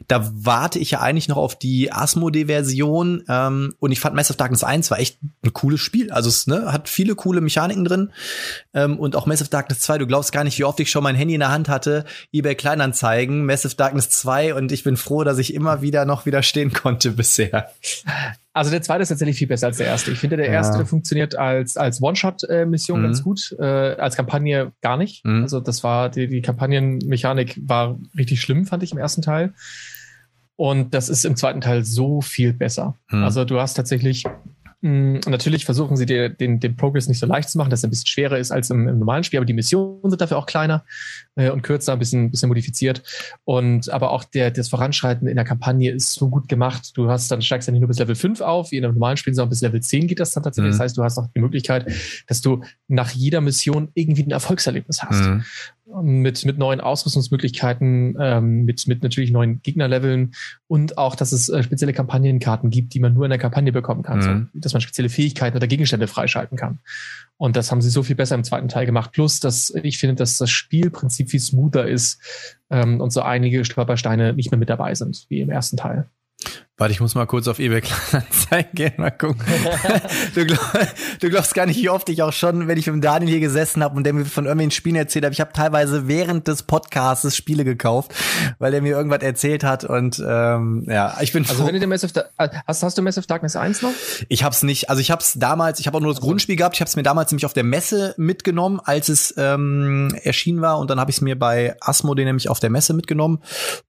da 0.09 0.29
warte 0.35 0.81
ich 0.81 0.91
ja 0.91 1.01
eigentlich 1.01 1.29
noch 1.29 1.37
auf 1.37 1.57
die 1.57 1.93
Asmodee-Version. 1.93 3.25
Ähm, 3.29 3.75
und 3.79 3.93
ich 3.93 4.01
fand 4.01 4.17
Massive 4.17 4.37
Darkness 4.37 4.65
1 4.65 4.91
war 4.91 4.99
echt 4.99 5.19
ein 5.45 5.53
cooles 5.53 5.81
Spiel. 5.81 6.11
Also 6.11 6.29
es 6.29 6.49
ne, 6.49 6.73
hat 6.73 6.89
viele 6.89 7.15
coole 7.15 7.41
Mechaniken 7.41 7.85
drin. 7.85 8.13
Ähm, 8.75 8.99
und 8.99 9.15
auch 9.15 9.27
Massive 9.27 9.51
Darkness 9.51 9.81
2, 9.81 9.99
du 9.99 10.07
glaubst 10.09 10.33
gar 10.33 10.43
nicht, 10.43 10.59
wie 10.59 10.65
oft 10.65 10.81
ich 10.81 10.91
schon 10.97 11.03
mein 11.03 11.15
Handy 11.15 11.35
in 11.35 11.41
der 11.41 11.51
Hand 11.51 11.69
hatte, 11.69 12.07
eBay 12.33 12.55
Kleinanzeigen, 12.55 13.45
Massive 13.45 13.75
Darkness 13.77 14.09
2 14.09 14.55
und 14.55 14.73
ich 14.73 14.83
bin 14.83 14.97
froh, 14.97 15.25
dass 15.25 15.37
ich 15.37 15.53
immer 15.53 15.83
wieder 15.83 16.07
noch 16.07 16.25
widerstehen 16.25 16.73
konnte 16.73 17.11
bisher. 17.13 17.69
Also 18.55 18.71
der 18.71 18.81
zweite 18.81 19.03
ist 19.03 19.11
tatsächlich 19.11 19.37
viel 19.37 19.47
besser 19.47 19.67
als 19.67 19.77
der 19.77 19.89
erste. 19.89 20.11
Ich 20.11 20.19
finde, 20.19 20.39
der 20.39 20.49
erste 20.49 20.79
ja. 20.79 20.85
funktioniert 20.87 21.37
als, 21.37 21.77
als 21.77 22.01
One-Shot-Mission 22.01 23.01
mhm. 23.01 23.05
ganz 23.05 23.23
gut, 23.23 23.55
äh, 23.59 23.63
als 23.63 24.17
Kampagne 24.17 24.73
gar 24.81 24.97
nicht. 24.97 25.23
Mhm. 25.27 25.43
Also 25.43 25.61
das 25.61 25.85
war, 25.85 26.09
die, 26.09 26.29
die 26.29 26.41
Kampagnenmechanik 26.41 27.61
war 27.63 27.99
richtig 28.17 28.41
schlimm, 28.41 28.65
fand 28.65 28.83
ich 28.83 28.93
im 28.93 28.99
ersten 28.99 29.21
Teil. 29.21 29.53
Und 30.57 30.95
das 30.95 31.11
ist 31.11 31.27
im 31.27 31.37
zweiten 31.37 31.61
Teil 31.61 31.85
so 31.85 32.23
viel 32.23 32.55
besser. 32.55 32.97
Mhm. 33.11 33.23
Also 33.23 33.45
du 33.45 33.61
hast 33.61 33.75
tatsächlich 33.75 34.25
Mm, 34.87 35.18
natürlich 35.26 35.64
versuchen 35.64 35.97
sie 35.97 36.07
dir 36.07 36.28
den, 36.28 36.61
den 36.61 36.76
Progress 36.76 37.09
nicht 37.09 37.18
so 37.18 37.26
leicht 37.26 37.49
zu 37.49 37.59
machen, 37.59 37.70
dass 37.70 37.82
er 37.82 37.89
ein 37.89 37.91
bisschen 37.91 38.07
schwerer 38.07 38.39
ist 38.39 38.53
als 38.53 38.70
im, 38.70 38.87
im 38.87 39.01
normalen 39.01 39.24
Spiel, 39.24 39.39
aber 39.39 39.45
die 39.45 39.53
Missionen 39.53 40.09
sind 40.09 40.20
dafür 40.20 40.39
auch 40.39 40.47
kleiner 40.47 40.84
äh, 41.34 41.51
und 41.51 41.62
kürzer, 41.62 41.93
ein 41.93 41.99
bisschen, 41.99 42.30
bisschen 42.30 42.49
modifiziert. 42.49 43.03
Und 43.45 43.91
aber 43.91 44.12
auch 44.12 44.22
der, 44.22 44.53
das 44.53 44.68
Voranschreiten 44.68 45.26
in 45.26 45.34
der 45.34 45.45
Kampagne 45.45 45.91
ist 45.91 46.12
so 46.12 46.28
gut 46.28 46.49
gemacht. 46.49 46.93
Du 46.95 47.11
hast 47.11 47.28
dann 47.32 47.43
steigst 47.43 47.66
dann 47.66 47.72
nicht 47.72 47.80
nur 47.80 47.89
bis 47.89 47.99
Level 47.99 48.14
5 48.14 48.41
auf, 48.43 48.70
wie 48.70 48.76
in 48.76 48.84
einem 48.84 48.95
normalen 48.95 49.16
Spiel, 49.16 49.34
sondern 49.34 49.51
bis 49.51 49.61
Level 49.61 49.80
10 49.80 50.07
geht 50.07 50.20
das 50.20 50.30
dann 50.30 50.45
tatsächlich. 50.45 50.74
Mhm. 50.74 50.78
Das 50.78 50.84
heißt, 50.84 50.97
du 50.97 51.03
hast 51.03 51.18
auch 51.18 51.26
die 51.34 51.41
Möglichkeit, 51.41 51.91
dass 52.28 52.41
du 52.41 52.62
nach 52.87 53.11
jeder 53.11 53.41
Mission 53.41 53.89
irgendwie 53.95 54.22
ein 54.22 54.30
Erfolgserlebnis 54.30 55.03
hast. 55.03 55.22
Mhm 55.22 55.45
mit, 56.03 56.45
mit 56.45 56.59
neuen 56.59 56.80
Ausrüstungsmöglichkeiten, 56.80 58.16
ähm, 58.20 58.64
mit, 58.64 58.87
mit 58.89 59.03
natürlich 59.03 59.30
neuen 59.30 59.62
Gegnerleveln 59.62 60.34
und 60.66 60.99
auch, 60.99 61.14
dass 61.14 61.32
es 61.32 61.49
äh, 61.49 61.62
spezielle 61.62 61.93
Kampagnenkarten 61.93 62.70
gibt, 62.70 62.95
die 62.95 63.01
man 63.01 63.14
nur 63.14 63.24
in 63.24 63.30
der 63.30 63.39
Kampagne 63.39 63.72
bekommen 63.72 64.03
kann, 64.03 64.18
mhm. 64.18 64.49
so, 64.53 64.61
dass 64.61 64.72
man 64.72 64.80
spezielle 64.80 65.09
Fähigkeiten 65.09 65.57
oder 65.57 65.66
Gegenstände 65.66 66.09
freischalten 66.09 66.59
kann. 66.59 66.80
Und 67.37 67.57
das 67.57 67.70
haben 67.70 67.82
sie 67.82 67.91
so 67.91 68.03
viel 68.03 68.16
besser 68.16 68.34
im 68.34 68.45
zweiten 68.45 68.68
Teil 68.68 68.87
gemacht. 68.87 69.12
Plus, 69.12 69.41
dass 69.41 69.72
ich 69.82 69.99
finde, 69.99 70.16
dass 70.16 70.39
das 70.39 70.51
Spielprinzip 70.51 71.30
viel 71.30 71.41
smoother 71.41 71.87
ist 71.87 72.20
ähm, 72.70 73.01
und 73.01 73.11
so 73.11 73.20
einige 73.20 73.64
Stolpersteine 73.64 74.32
nicht 74.32 74.51
mehr 74.51 74.59
mit 74.59 74.70
dabei 74.70 74.95
sind, 74.95 75.26
wie 75.28 75.41
im 75.41 75.51
ersten 75.51 75.76
Teil. 75.76 76.09
Warte, 76.79 76.93
ich 76.93 77.01
muss 77.01 77.14
mal 77.14 77.24
kurz 77.24 77.49
auf 77.49 77.59
eBay 77.59 77.81
Kleinanzeigen 77.81 78.72
gehen, 78.74 78.93
mal 78.99 79.11
gucken. 79.11 79.41
du, 80.35 80.45
glaub, 80.45 80.61
du, 81.20 81.31
glaubst 81.31 81.55
gar 81.55 81.64
nicht, 81.64 81.81
wie 81.81 81.89
oft 81.89 82.07
ich 82.11 82.22
auch 82.22 82.35
schon, 82.35 82.68
wenn 82.68 82.77
ich 82.77 82.87
mit 82.87 83.03
Daniel 83.03 83.31
hier 83.31 83.41
gesessen 83.41 83.83
habe 83.83 83.97
und 83.97 84.05
der 84.05 84.12
mir 84.12 84.27
von 84.27 84.45
irgendwelchen 84.45 84.72
Spielen 84.72 84.97
erzählt 84.97 85.24
hat, 85.24 85.33
ich 85.33 85.41
habe 85.41 85.55
teilweise 85.55 86.07
während 86.07 86.49
des 86.49 86.64
Podcasts 86.64 87.35
Spiele 87.35 87.64
gekauft, 87.64 88.12
weil 88.59 88.74
er 88.74 88.83
mir 88.83 88.95
irgendwas 88.95 89.22
erzählt 89.22 89.64
hat 89.64 89.85
und 89.85 90.22
ähm, 90.27 90.85
ja, 90.87 91.16
ich 91.22 91.33
bin 91.33 91.47
Also 91.49 91.66
wenn 91.66 91.81
du 91.81 91.87
Massive 91.87 92.12
äh, 92.37 92.49
hast, 92.66 92.83
hast 92.83 92.99
du 92.99 93.01
Massive 93.01 93.27
Darkness 93.27 93.57
1 93.57 93.81
noch? 93.81 93.93
Ich 94.29 94.45
hab's 94.45 94.62
nicht, 94.62 94.91
also 94.91 95.01
ich 95.01 95.11
hab's 95.11 95.33
damals, 95.39 95.81
ich 95.81 95.87
habe 95.87 95.97
auch 95.97 96.03
nur 96.03 96.11
das 96.11 96.18
also. 96.18 96.29
Grundspiel 96.29 96.57
gehabt, 96.57 96.74
ich 96.74 96.83
hab's 96.83 96.95
mir 96.95 97.03
damals 97.03 97.31
nämlich 97.31 97.47
auf 97.47 97.55
der 97.55 97.64
Messe 97.64 98.12
mitgenommen, 98.18 98.81
als 98.85 99.09
es 99.09 99.33
ähm, 99.39 100.14
erschienen 100.22 100.61
war 100.61 100.79
und 100.79 100.91
dann 100.91 101.01
habe 101.01 101.11
ich 101.11 101.16
es 101.16 101.20
mir 101.22 101.39
bei 101.39 101.74
Asmodee 101.81 102.27
nämlich 102.27 102.51
auf 102.51 102.61
der 102.61 102.68
Messe 102.68 102.93
mitgenommen 102.93 103.39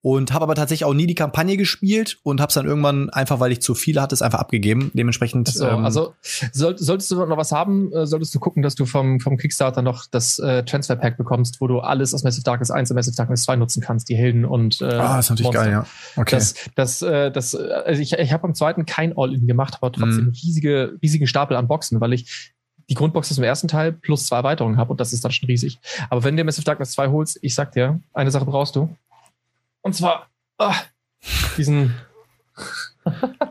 und 0.01 0.31
habe 0.31 0.43
aber 0.43 0.55
tatsächlich 0.55 0.85
auch 0.85 0.93
nie 0.93 1.05
die 1.05 1.15
Kampagne 1.15 1.57
gespielt 1.57 2.19
und 2.23 2.39
hab's 2.39 2.53
dann 2.53 2.63
irgendwann 2.63 2.76
irgendwann 2.77 3.09
einfach, 3.09 3.39
weil 3.39 3.51
ich 3.51 3.61
zu 3.61 3.75
viele 3.75 4.01
hatte, 4.01 4.13
es 4.13 4.21
einfach 4.21 4.39
abgegeben. 4.39 4.91
Dementsprechend. 4.93 5.49
So, 5.49 5.67
ähm, 5.67 5.83
also 5.83 6.13
soll, 6.51 6.77
solltest 6.77 7.11
du 7.11 7.25
noch 7.25 7.37
was 7.37 7.51
haben, 7.51 7.91
äh, 7.91 8.05
solltest 8.05 8.33
du 8.35 8.39
gucken, 8.39 8.63
dass 8.63 8.75
du 8.75 8.85
vom, 8.85 9.19
vom 9.19 9.37
Kickstarter 9.37 9.81
noch 9.81 10.05
das 10.09 10.39
äh, 10.39 10.63
Transfer 10.63 10.95
Pack 10.95 11.17
bekommst, 11.17 11.59
wo 11.61 11.67
du 11.67 11.79
alles 11.79 12.13
aus 12.13 12.23
Massive 12.23 12.43
Darkness 12.43 12.71
1 12.71 12.91
und 12.91 12.95
Massive 12.95 13.15
Darkness 13.15 13.43
2 13.43 13.55
nutzen 13.57 13.81
kannst, 13.81 14.09
die 14.09 14.15
Helden 14.15 14.45
und 14.45 14.81
äh, 14.81 14.85
Ah, 14.85 15.19
ist 15.19 15.29
natürlich 15.29 15.45
Monster. 15.45 15.63
geil, 15.63 15.71
ja. 15.71 15.85
Okay. 16.15 16.35
Das, 16.35 16.55
das, 16.75 17.01
äh, 17.01 17.31
das, 17.31 17.55
also 17.55 18.01
ich, 18.01 18.13
ich 18.13 18.33
habe 18.33 18.43
am 18.43 18.53
zweiten 18.53 18.85
kein 18.85 19.13
All-In 19.17 19.47
gemacht, 19.47 19.75
aber 19.79 19.91
trotzdem 19.91 20.25
mhm. 20.25 20.33
riesige, 20.43 20.97
riesigen 21.01 21.27
Stapel 21.27 21.57
an 21.57 21.67
Boxen, 21.67 21.99
weil 22.01 22.13
ich 22.13 22.53
die 22.89 22.93
Grundbox 22.93 23.29
aus 23.31 23.35
dem 23.35 23.43
ersten 23.43 23.67
Teil 23.67 23.91
plus 23.91 24.27
zwei 24.27 24.37
Erweiterungen 24.37 24.77
habe 24.77 24.91
und 24.91 24.99
das 25.01 25.11
ist 25.11 25.25
dann 25.25 25.31
schon 25.31 25.47
riesig. 25.47 25.79
Aber 26.09 26.23
wenn 26.23 26.37
du 26.37 26.43
Massive 26.43 26.65
Darkness 26.65 26.91
2 26.91 27.09
holst, 27.09 27.39
ich 27.41 27.53
sag 27.53 27.73
dir, 27.73 27.99
eine 28.13 28.31
Sache 28.31 28.45
brauchst 28.45 28.75
du. 28.75 28.95
Und 29.81 29.93
zwar 29.93 30.27
oh, 30.57 30.71
diesen 31.57 31.93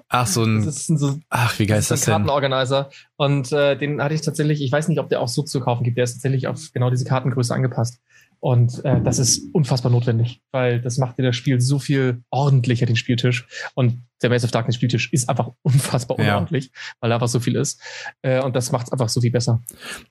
Ach, 0.09 0.27
so 0.27 0.45
ein. 0.45 0.65
Das 0.65 0.77
ist 0.77 0.89
ein 0.89 0.99
so, 0.99 1.19
ach, 1.29 1.59
wie 1.59 1.67
geil 1.67 1.79
ist 1.79 1.91
das, 1.91 2.01
ist 2.01 2.09
ein 2.09 2.13
Kartenorganizer. 2.13 2.91
Und 3.17 3.53
äh, 3.53 3.77
den 3.77 4.03
hatte 4.03 4.15
ich 4.15 4.21
tatsächlich, 4.21 4.63
ich 4.63 4.71
weiß 4.71 4.89
nicht, 4.89 4.99
ob 4.99 5.09
der 5.09 5.21
auch 5.21 5.29
so 5.29 5.43
zu 5.43 5.61
kaufen 5.61 5.85
gibt. 5.85 5.97
Der 5.97 6.05
ist 6.05 6.15
tatsächlich 6.15 6.47
auf 6.47 6.73
genau 6.73 6.91
diese 6.91 7.05
Kartengröße 7.05 7.55
angepasst. 7.55 8.01
Und 8.47 8.85
äh, 8.85 9.01
das 9.03 9.19
ist 9.19 9.53
unfassbar 9.53 9.91
notwendig, 9.91 10.41
weil 10.53 10.81
das 10.81 10.99
macht 10.99 11.19
dir 11.19 11.25
das 11.25 11.35
Spiel 11.35 11.61
so 11.61 11.81
viel 11.81 12.23
ordentlicher, 12.31 12.87
den 12.87 12.95
Spieltisch. 12.95 13.45
Und 13.75 14.05
der 14.23 14.31
Maze 14.31 14.45
of 14.45 14.53
Darkness 14.53 14.77
Spieltisch 14.77 15.13
ist 15.13 15.29
einfach 15.29 15.51
unfassbar 15.63 16.17
unordentlich, 16.17 16.67
ja. 16.67 16.71
weil 17.01 17.11
da 17.11 17.17
einfach 17.17 17.27
so 17.27 17.41
viel 17.41 17.57
ist. 17.57 17.83
Äh, 18.23 18.41
und 18.41 18.55
das 18.55 18.71
macht 18.71 18.87
es 18.87 18.93
einfach 18.93 19.09
so 19.09 19.21
viel 19.21 19.33
besser. 19.33 19.65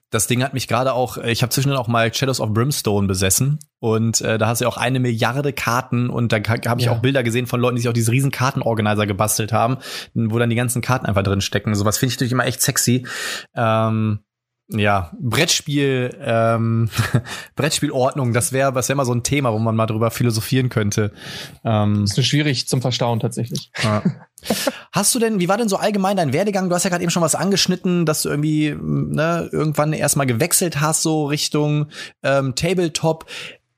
Das 0.10 0.28
Ding 0.28 0.44
hat 0.44 0.54
mich 0.54 0.68
gerade 0.68 0.92
auch, 0.92 1.18
ich 1.18 1.44
habe 1.44 1.52
zwischendurch 1.52 1.80
auch 1.80 1.88
mal 1.88 2.14
Shadows 2.14 2.42
of 2.42 2.54
Brimstone 2.54 3.08
besessen. 3.08 3.58
Und 3.80 4.20
äh, 4.20 4.38
da 4.38 4.48
hast 4.48 4.60
du 4.60 4.66
ja 4.66 4.70
auch 4.70 4.76
eine 4.76 5.00
Milliarde 5.00 5.54
Karten 5.54 6.10
und 6.10 6.34
da 6.34 6.40
habe 6.40 6.82
ich 6.82 6.88
ja. 6.88 6.92
auch 6.92 7.00
Bilder 7.00 7.24
gesehen 7.24 7.48
von 7.48 7.62
Leuten, 7.62 7.78
die 7.78 7.84
sich 7.84 7.90
auch 7.90 7.94
diese 7.94 8.12
riesen 8.12 8.32
Kartenorganizer 8.32 9.08
gebastelt 9.08 9.54
haben, 9.54 9.78
wo 10.14 10.38
dann 10.40 10.50
die 10.50 10.58
ganzen 10.58 10.82
Karten 10.82 11.06
einfach 11.06 11.24
drin 11.24 11.40
stecken. 11.40 11.74
Sowas 11.74 11.98
finde 11.98 12.10
ich 12.10 12.16
natürlich 12.18 12.34
immer 12.34 12.46
echt 12.46 12.62
sexy. 12.62 13.08
Ähm, 13.56 14.25
ja, 14.68 15.12
Brettspiel, 15.20 16.18
ähm, 16.20 16.90
Brettspielordnung, 17.56 18.34
das 18.34 18.52
wäre 18.52 18.74
das 18.74 18.90
wär 18.90 18.96
mal 18.96 19.06
so 19.06 19.14
ein 19.14 19.24
Thema, 19.24 19.54
wo 19.54 19.60
man 19.60 19.76
mal 19.76 19.86
drüber 19.86 20.10
philosophieren 20.10 20.70
könnte. 20.70 21.12
Ähm, 21.64 22.06
das 22.08 22.18
ist 22.18 22.26
schwierig 22.26 22.68
zum 22.68 22.82
Verstauen 22.82 23.20
tatsächlich. 23.20 23.72
Ja. 23.84 24.02
Hast 24.92 25.14
du 25.14 25.20
denn, 25.20 25.40
wie 25.40 25.48
war 25.50 25.58
denn 25.58 25.70
so 25.70 25.78
allgemein 25.78 26.18
dein 26.18 26.34
Werdegang? 26.34 26.70
Du 26.70 26.76
hast 26.76 26.84
ja 26.84 26.90
gerade 26.90 27.04
eben 27.04 27.12
schon 27.12 27.22
was 27.22 27.36
angeschnitten, 27.36 28.06
dass 28.06 28.24
du 28.24 28.30
irgendwie 28.30 28.76
ne, 28.80 29.50
irgendwann 29.52 29.94
erstmal 29.94 30.26
gewechselt 30.26 30.82
hast, 30.82 31.04
so 31.04 31.26
Richtung 31.26 31.88
ähm, 32.24 32.56
Tabletop. 32.56 33.26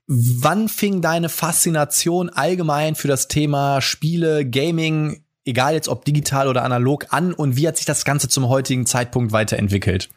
Wann 0.06 0.68
fing 0.68 1.02
deine 1.02 1.28
Faszination 1.28 2.30
allgemein 2.30 2.94
für 2.94 3.08
das 3.08 3.28
Thema 3.28 3.82
Spiele, 3.82 4.48
Gaming, 4.48 5.22
egal 5.44 5.74
jetzt 5.74 5.88
ob 5.88 6.06
digital 6.06 6.48
oder 6.48 6.64
analog, 6.64 7.06
an 7.10 7.34
und 7.34 7.56
wie 7.56 7.68
hat 7.68 7.76
sich 7.76 7.86
das 7.86 8.06
Ganze 8.06 8.28
zum 8.28 8.48
heutigen 8.48 8.86
Zeitpunkt 8.86 9.32
weiterentwickelt? 9.32 10.08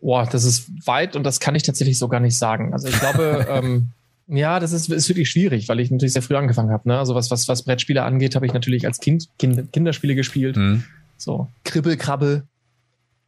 Boah, 0.00 0.26
das 0.30 0.44
ist 0.44 0.70
weit 0.86 1.16
und 1.16 1.24
das 1.24 1.40
kann 1.40 1.54
ich 1.54 1.62
tatsächlich 1.62 1.98
so 1.98 2.08
gar 2.08 2.20
nicht 2.20 2.36
sagen. 2.36 2.72
Also 2.72 2.88
ich 2.88 2.98
glaube, 2.98 3.46
ähm, 3.50 3.90
ja, 4.26 4.60
das 4.60 4.72
ist, 4.72 4.88
ist 4.88 5.08
wirklich 5.08 5.28
schwierig, 5.30 5.68
weil 5.68 5.80
ich 5.80 5.90
natürlich 5.90 6.12
sehr 6.12 6.22
früh 6.22 6.36
angefangen 6.36 6.70
habe. 6.70 6.88
Ne? 6.88 6.98
Also 6.98 7.14
was, 7.14 7.30
was, 7.30 7.48
was 7.48 7.64
Brettspiele 7.64 8.02
angeht, 8.02 8.36
habe 8.36 8.46
ich 8.46 8.52
natürlich 8.52 8.86
als 8.86 9.00
Kind, 9.00 9.28
kind 9.38 9.72
Kinderspiele 9.72 10.14
gespielt. 10.14 10.56
Mhm. 10.56 10.84
So, 11.16 11.48
Kribbel, 11.64 11.96
Krabbel. 11.96 12.44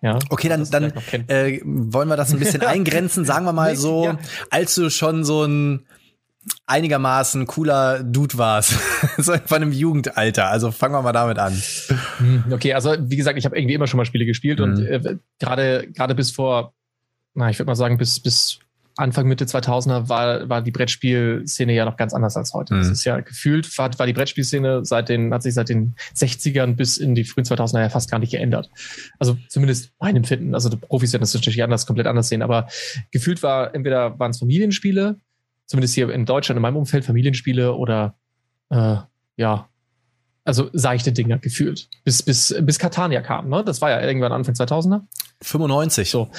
Ja, 0.01 0.19
okay, 0.31 0.49
dann, 0.49 0.69
dann 0.71 0.93
äh, 1.29 1.61
wollen 1.65 2.09
wir 2.09 2.17
das 2.17 2.33
ein 2.33 2.39
bisschen 2.39 2.63
eingrenzen. 2.67 3.25
Sagen 3.25 3.45
wir 3.45 3.53
mal 3.53 3.77
so, 3.77 4.07
ja. 4.07 4.19
als 4.51 4.75
du 4.75 4.91
schon 4.91 5.25
so 5.25 5.45
ein 5.45 5.85
einigermaßen 6.67 7.47
cooler 7.47 8.03
Dude 8.03 8.39
warst. 8.39 8.79
so 9.19 9.35
von 9.45 9.63
einem 9.63 9.73
Jugendalter. 9.73 10.49
Also 10.49 10.71
fangen 10.71 10.95
wir 10.95 11.03
mal 11.03 11.13
damit 11.13 11.39
an. 11.39 11.53
Hm, 12.19 12.45
okay, 12.51 12.75
also 12.75 12.97
wie 12.99 13.17
gesagt, 13.17 13.39
ich 13.39 13.45
habe 13.45 13.57
irgendwie 13.57 13.75
immer 13.75 13.87
schon 13.87 13.99
mal 13.99 14.05
Spiele 14.05 14.27
gespielt 14.27 14.59
mhm. 14.59 14.65
und 14.65 14.79
äh, 14.81 15.17
gerade 15.39 15.89
gerade 15.93 16.15
bis 16.15 16.33
vor, 16.33 16.75
na, 17.35 17.51
ich 17.51 17.59
würde 17.59 17.69
mal 17.69 17.77
sagen, 17.77 17.99
bis 17.99 18.21
bis 18.21 18.59
Anfang 18.97 19.27
Mitte 19.27 19.47
2000er 19.47 20.09
war 20.09 20.49
war 20.49 20.63
die 20.63 20.71
Brettspielszene 20.71 21.73
ja 21.73 21.85
noch 21.85 21.97
ganz 21.97 22.13
anders 22.13 22.37
als 22.37 22.53
heute. 22.53 22.75
Mhm. 22.75 22.79
Das 22.79 22.91
ist 22.91 23.05
ja 23.05 23.21
gefühlt 23.21 23.79
war, 23.79 23.91
war 23.99 24.07
die 24.07 24.13
Brettspielszene 24.13 24.85
seit 24.85 25.09
den 25.09 25.33
hat 25.33 25.43
sich 25.43 25.55
seit 25.55 25.69
den 25.69 25.95
60ern 26.15 26.75
bis 26.75 26.99
in 26.99 27.15
die 27.15 27.25
frühen 27.25 27.45
2000er 27.45 27.81
ja 27.81 27.89
fast 27.89 28.11
gar 28.11 28.19
nicht 28.19 28.33
geändert. 28.33 28.69
Also 29.19 29.39
zumindest 29.49 29.93
mein 29.99 30.17
Empfinden. 30.17 30.55
Also 30.55 30.69
die 30.69 30.77
Profis 30.77 31.13
werden 31.13 31.23
das 31.23 31.35
natürlich 31.35 31.63
anders 31.63 31.87
komplett 31.87 32.07
anders 32.07 32.29
sehen, 32.29 32.43
aber 32.43 32.69
gefühlt 33.13 33.43
war 33.43 33.75
entweder 33.75 34.19
waren 34.19 34.33
es 34.33 34.39
Familienspiele 34.39 35.21
zumindest 35.73 35.95
hier 35.95 36.11
in 36.11 36.27
Deutschland, 36.27 36.59
in 36.59 36.63
meinem 36.63 36.77
Umfeld, 36.77 37.03
Familienspiele 37.07 37.73
oder 37.73 38.15
äh, 38.69 38.97
ja, 39.37 39.71
also 40.45 40.69
seichte 40.75 41.13
Dinger 41.13 41.39
gefühlt. 41.39 41.89
Bis, 42.05 42.23
bis, 42.23 42.55
bis 42.61 42.79
Catania 42.79 43.23
kam, 43.23 43.49
ne? 43.49 43.65
Das 43.65 43.81
war 43.81 43.89
ja 43.89 44.03
irgendwann 44.03 44.33
Anfang 44.33 44.55
2000er. 44.55 45.01
95. 45.41 46.11
So. 46.11 46.31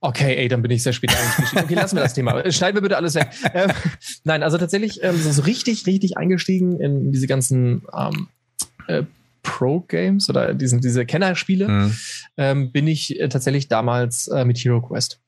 Okay, 0.00 0.34
ey, 0.34 0.48
dann 0.48 0.60
bin 0.60 0.72
ich 0.72 0.82
sehr 0.82 0.92
spät 0.92 1.16
eingestiegen. 1.16 1.64
Okay, 1.64 1.74
lassen 1.74 1.94
wir 1.96 2.02
das 2.02 2.14
Thema. 2.14 2.50
Schneiden 2.52 2.76
wir 2.76 2.82
bitte 2.82 2.96
alles 2.96 3.14
weg. 3.14 3.28
Ähm, 3.54 3.70
nein, 4.24 4.42
also 4.42 4.58
tatsächlich 4.58 5.00
ähm, 5.04 5.16
so 5.16 5.42
richtig, 5.42 5.86
richtig 5.86 6.16
eingestiegen 6.16 6.80
in 6.80 7.12
diese 7.12 7.28
ganzen 7.28 7.82
ähm, 7.96 8.26
äh, 8.88 9.04
Pro-Games 9.44 10.28
oder 10.28 10.52
diesen, 10.52 10.80
diese 10.80 11.06
Kennerspiele 11.06 11.68
mhm. 11.68 11.96
ähm, 12.38 12.72
bin 12.72 12.88
ich 12.88 13.20
äh, 13.20 13.28
tatsächlich 13.28 13.68
damals 13.68 14.26
äh, 14.26 14.44
mit 14.44 14.58
Hero 14.58 14.82
Quest. 14.82 15.20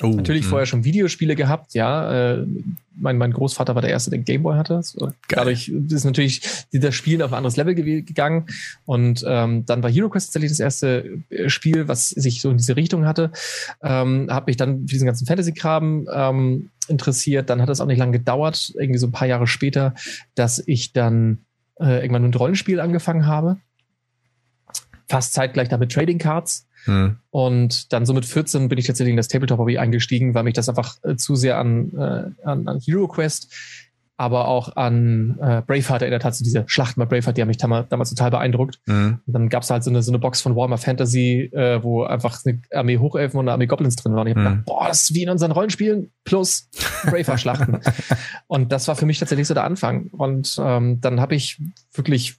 Oh, 0.00 0.08
Natürlich 0.08 0.44
mh. 0.44 0.48
vorher 0.48 0.66
schon 0.66 0.84
Videospiele 0.84 1.36
gehabt, 1.36 1.74
ja. 1.74 2.34
Äh, 2.34 2.46
mein, 2.94 3.18
mein 3.18 3.32
Großvater 3.32 3.74
war 3.74 3.82
der 3.82 3.90
Erste, 3.90 4.10
der 4.10 4.20
Gameboy 4.20 4.56
hatte. 4.56 4.82
So, 4.82 5.12
dadurch 5.28 5.68
ist 5.68 6.04
natürlich 6.04 6.42
das 6.72 6.94
Spielen 6.94 7.22
auf 7.22 7.32
ein 7.32 7.36
anderes 7.38 7.56
Level 7.56 7.74
gegangen. 7.74 8.46
Und 8.86 9.24
ähm, 9.26 9.66
dann 9.66 9.82
war 9.82 9.90
Hero 9.90 10.08
Quest 10.08 10.28
tatsächlich 10.28 10.52
das 10.52 10.60
erste 10.60 11.18
äh, 11.30 11.48
Spiel, 11.48 11.88
was 11.88 12.10
sich 12.10 12.40
so 12.40 12.50
in 12.50 12.56
diese 12.56 12.76
Richtung 12.76 13.06
hatte. 13.06 13.32
Ähm, 13.82 14.28
habe 14.30 14.50
mich 14.50 14.56
dann 14.56 14.80
für 14.80 14.94
diesen 14.94 15.06
ganzen 15.06 15.26
Fantasy-Kram 15.26 16.08
ähm, 16.12 16.70
interessiert. 16.88 17.50
Dann 17.50 17.60
hat 17.60 17.68
es 17.68 17.80
auch 17.80 17.86
nicht 17.86 17.98
lange 17.98 18.18
gedauert, 18.18 18.72
irgendwie 18.78 18.98
so 18.98 19.06
ein 19.06 19.12
paar 19.12 19.28
Jahre 19.28 19.46
später, 19.46 19.94
dass 20.34 20.62
ich 20.66 20.92
dann 20.92 21.38
äh, 21.80 22.00
irgendwann 22.00 22.24
ein 22.24 22.34
Rollenspiel 22.34 22.80
angefangen 22.80 23.26
habe. 23.26 23.58
Fast 25.08 25.34
zeitgleich 25.34 25.68
damit 25.68 25.92
Trading 25.92 26.18
Cards. 26.18 26.66
Mhm. 26.86 27.16
Und 27.30 27.92
dann 27.92 28.06
so 28.06 28.14
mit 28.14 28.24
14 28.24 28.68
bin 28.68 28.78
ich 28.78 28.86
tatsächlich 28.86 29.12
in 29.12 29.16
das 29.16 29.28
Tabletop-Hobby 29.28 29.78
eingestiegen, 29.78 30.34
weil 30.34 30.44
mich 30.44 30.54
das 30.54 30.68
einfach 30.68 30.96
äh, 31.02 31.16
zu 31.16 31.36
sehr 31.36 31.58
an, 31.58 31.92
äh, 31.96 32.46
an, 32.46 32.68
an 32.68 32.80
Hero 32.80 33.08
Quest 33.08 33.52
aber 34.16 34.46
auch 34.46 34.76
an 34.76 35.38
äh, 35.40 35.62
Braveheart 35.66 36.02
erinnert 36.02 36.24
hat, 36.24 36.34
so 36.34 36.44
diese 36.44 36.64
Schlachten 36.66 37.00
bei 37.00 37.06
Braveheart, 37.06 37.36
die 37.36 37.40
haben 37.40 37.48
mich 37.48 37.56
damals, 37.56 37.88
damals 37.88 38.10
total 38.10 38.30
beeindruckt. 38.30 38.78
Mhm. 38.86 39.18
Und 39.26 39.32
dann 39.32 39.48
gab 39.48 39.62
es 39.62 39.70
halt 39.70 39.82
so 39.82 39.90
eine, 39.90 40.02
so 40.02 40.12
eine 40.12 40.18
Box 40.18 40.40
von 40.40 40.54
Warhammer 40.54 40.78
Fantasy, 40.78 41.50
äh, 41.52 41.82
wo 41.82 42.04
einfach 42.04 42.38
eine 42.44 42.60
Armee 42.72 42.98
Hochelfen 42.98 43.40
und 43.40 43.46
eine 43.46 43.54
Armee 43.54 43.66
Goblins 43.66 43.96
drin 43.96 44.14
waren. 44.14 44.26
Und 44.26 44.28
ich 44.28 44.36
mhm. 44.36 44.44
hab 44.44 44.50
gedacht, 44.50 44.66
boah, 44.66 44.88
das 44.88 45.02
ist 45.02 45.14
wie 45.14 45.22
in 45.22 45.30
unseren 45.30 45.50
Rollenspielen 45.50 46.10
plus 46.24 46.68
Braveheart-Schlachten. 47.04 47.80
und 48.46 48.70
das 48.70 48.86
war 48.86 48.96
für 48.96 49.06
mich 49.06 49.18
tatsächlich 49.18 49.48
so 49.48 49.54
der 49.54 49.64
Anfang. 49.64 50.08
Und 50.12 50.56
ähm, 50.62 51.00
dann 51.00 51.20
habe 51.20 51.34
ich 51.34 51.60
wirklich, 51.92 52.36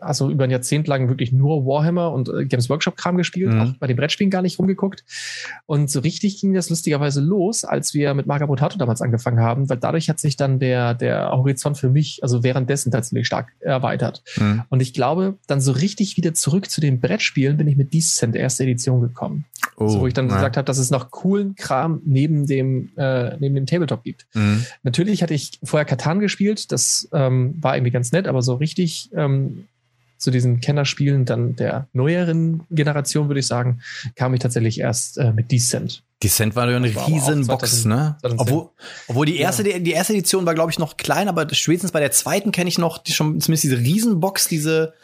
also 0.00 0.30
über 0.30 0.44
ein 0.44 0.50
Jahrzehnt 0.50 0.88
lang 0.88 1.08
wirklich 1.08 1.32
nur 1.32 1.64
Warhammer 1.64 2.12
und 2.12 2.28
äh, 2.28 2.44
Games 2.44 2.68
Workshop-Kram 2.68 3.16
gespielt, 3.16 3.52
mhm. 3.52 3.60
auch 3.60 3.72
bei 3.78 3.86
den 3.86 3.96
Brettspielen 3.96 4.30
gar 4.30 4.42
nicht 4.42 4.58
rumgeguckt. 4.58 5.04
Und 5.64 5.90
so 5.90 6.00
richtig 6.00 6.40
ging 6.40 6.52
das 6.52 6.68
lustigerweise 6.70 7.20
los, 7.20 7.64
als 7.64 7.94
wir 7.94 8.12
mit 8.14 8.26
Marga 8.26 8.46
Potato 8.46 8.76
damals 8.76 9.00
angefangen 9.00 9.40
haben, 9.40 9.70
weil 9.70 9.78
dadurch 9.78 10.10
hat 10.10 10.20
sich 10.20 10.36
dann 10.36 10.58
der, 10.58 10.92
der 10.92 11.03
der 11.04 11.30
Horizont 11.30 11.78
für 11.78 11.88
mich, 11.88 12.20
also 12.22 12.42
währenddessen 12.42 12.90
tatsächlich 12.90 13.26
stark 13.26 13.52
erweitert. 13.60 14.22
Mhm. 14.36 14.62
Und 14.70 14.80
ich 14.80 14.92
glaube, 14.92 15.36
dann 15.46 15.60
so 15.60 15.72
richtig 15.72 16.16
wieder 16.16 16.34
zurück 16.34 16.70
zu 16.70 16.80
den 16.80 17.00
Brettspielen 17.00 17.56
bin 17.56 17.68
ich 17.68 17.76
mit 17.76 17.94
Descent 17.94 18.34
erste 18.34 18.64
Edition 18.64 19.00
gekommen. 19.00 19.44
Oh, 19.76 19.88
so, 19.88 20.00
wo 20.00 20.06
ich 20.06 20.14
dann 20.14 20.28
ja. 20.28 20.34
gesagt 20.34 20.56
habe, 20.56 20.64
dass 20.64 20.78
es 20.78 20.90
noch 20.90 21.10
coolen 21.10 21.54
Kram 21.54 22.00
neben 22.04 22.46
dem, 22.46 22.90
äh, 22.96 23.36
neben 23.38 23.54
dem 23.54 23.66
Tabletop 23.66 24.02
gibt. 24.02 24.26
Mhm. 24.34 24.64
Natürlich 24.82 25.22
hatte 25.22 25.34
ich 25.34 25.58
vorher 25.62 25.84
Katan 25.84 26.20
gespielt, 26.20 26.72
das 26.72 27.08
ähm, 27.12 27.54
war 27.60 27.76
irgendwie 27.76 27.92
ganz 27.92 28.12
nett, 28.12 28.26
aber 28.26 28.42
so 28.42 28.54
richtig 28.54 29.10
ähm, 29.14 29.64
zu 30.16 30.30
diesen 30.30 30.60
Kennerspielen 30.60 31.24
dann 31.24 31.54
der 31.54 31.88
neueren 31.92 32.62
Generation, 32.70 33.28
würde 33.28 33.40
ich 33.40 33.46
sagen, 33.46 33.80
kam 34.16 34.32
ich 34.32 34.40
tatsächlich 34.40 34.80
erst 34.80 35.18
äh, 35.18 35.32
mit 35.32 35.52
Descent. 35.52 36.02
Descent 36.24 36.56
war 36.56 36.68
ja 36.70 36.76
eine 36.76 36.88
riesen 37.06 37.46
Box, 37.46 37.84
ne? 37.84 38.16
Obwohl, 38.22 38.70
obwohl 39.08 39.26
die 39.26 39.36
erste, 39.36 39.68
ja. 39.68 39.78
die, 39.78 39.84
die 39.84 39.92
erste 39.92 40.14
Edition 40.14 40.46
war, 40.46 40.54
glaube 40.54 40.70
ich, 40.70 40.78
noch 40.78 40.96
klein, 40.96 41.28
aber 41.28 41.46
spätestens 41.52 41.92
bei 41.92 42.00
der 42.00 42.10
zweiten 42.10 42.50
kenne 42.50 42.68
ich 42.68 42.78
noch 42.78 42.98
die 42.98 43.12
schon 43.12 43.40
zumindest 43.40 43.64
diese 43.64 43.78
Riesenbox, 43.78 44.48
diese 44.48 44.94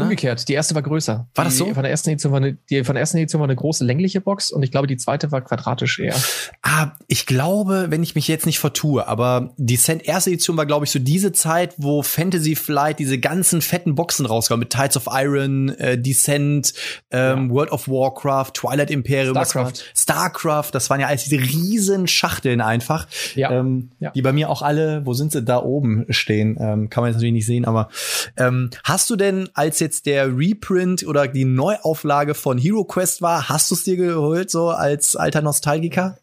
Ne? 0.00 0.04
Umgekehrt, 0.04 0.48
die 0.48 0.54
erste 0.54 0.74
war 0.74 0.82
größer. 0.82 1.28
War 1.34 1.44
das 1.44 1.56
so? 1.56 1.66
Die 1.66 1.74
von 1.74 1.82
der 1.82 1.90
ersten 1.90 2.10
Edition 2.10 2.32
war 2.32 2.38
eine, 2.38 2.56
die 2.68 2.84
von 2.84 2.94
der 2.94 3.00
ersten 3.00 3.18
Edition 3.18 3.40
war 3.40 3.46
eine 3.48 3.56
große 3.56 3.84
längliche 3.84 4.20
Box 4.20 4.50
und 4.50 4.62
ich 4.62 4.70
glaube, 4.70 4.86
die 4.86 4.96
zweite 4.96 5.30
war 5.32 5.40
quadratisch 5.42 5.98
eher. 5.98 6.14
Ah, 6.62 6.92
ich 7.06 7.26
glaube, 7.26 7.86
wenn 7.90 8.02
ich 8.02 8.14
mich 8.14 8.28
jetzt 8.28 8.46
nicht 8.46 8.58
vertue, 8.58 9.06
aber 9.06 9.54
die 9.56 9.78
erste 10.04 10.30
Edition 10.30 10.56
war, 10.56 10.66
glaube 10.66 10.84
ich, 10.84 10.90
so 10.90 10.98
diese 10.98 11.32
Zeit, 11.32 11.74
wo 11.76 12.02
Fantasy 12.02 12.56
Flight 12.56 12.98
diese 12.98 13.18
ganzen 13.18 13.62
fetten 13.62 13.94
Boxen 13.94 14.26
rauskam 14.26 14.58
mit 14.58 14.70
Tides 14.70 14.96
of 14.96 15.08
Iron, 15.10 15.70
äh, 15.70 15.98
Descent, 15.98 16.72
ähm, 17.10 17.48
ja. 17.48 17.54
World 17.54 17.72
of 17.72 17.88
Warcraft, 17.88 18.52
Twilight 18.54 18.90
Imperium, 18.90 19.34
Starcraft. 19.34 19.84
Starcraft, 19.94 20.70
das 20.72 20.90
waren 20.90 21.00
ja 21.00 21.06
alles 21.06 21.24
diese 21.24 21.40
riesen 21.40 22.06
Schachteln 22.06 22.60
einfach, 22.60 23.06
ja. 23.34 23.50
Ähm, 23.50 23.90
ja. 23.98 24.10
die 24.10 24.22
bei 24.22 24.32
mir 24.32 24.48
auch 24.48 24.62
alle, 24.62 25.04
wo 25.04 25.12
sind 25.12 25.32
sie, 25.32 25.42
da 25.42 25.62
oben 25.62 26.06
stehen, 26.10 26.56
ähm, 26.60 26.90
kann 26.90 27.02
man 27.02 27.10
jetzt 27.10 27.16
natürlich 27.16 27.32
nicht 27.32 27.46
sehen, 27.46 27.64
aber 27.64 27.88
ähm, 28.36 28.70
hast 28.84 29.10
du 29.10 29.16
denn 29.16 29.48
als 29.54 29.80
jetzt 29.80 29.89
der 30.02 30.36
Reprint 30.36 31.06
oder 31.06 31.28
die 31.28 31.44
Neuauflage 31.44 32.34
von 32.34 32.58
Hero 32.58 32.84
Quest 32.84 33.22
war, 33.22 33.48
hast 33.48 33.70
du 33.70 33.74
es 33.74 33.84
dir 33.84 33.96
geholt, 33.96 34.50
so 34.50 34.70
als 34.70 35.16
alter 35.16 35.42
Nostalgiker? 35.42 36.18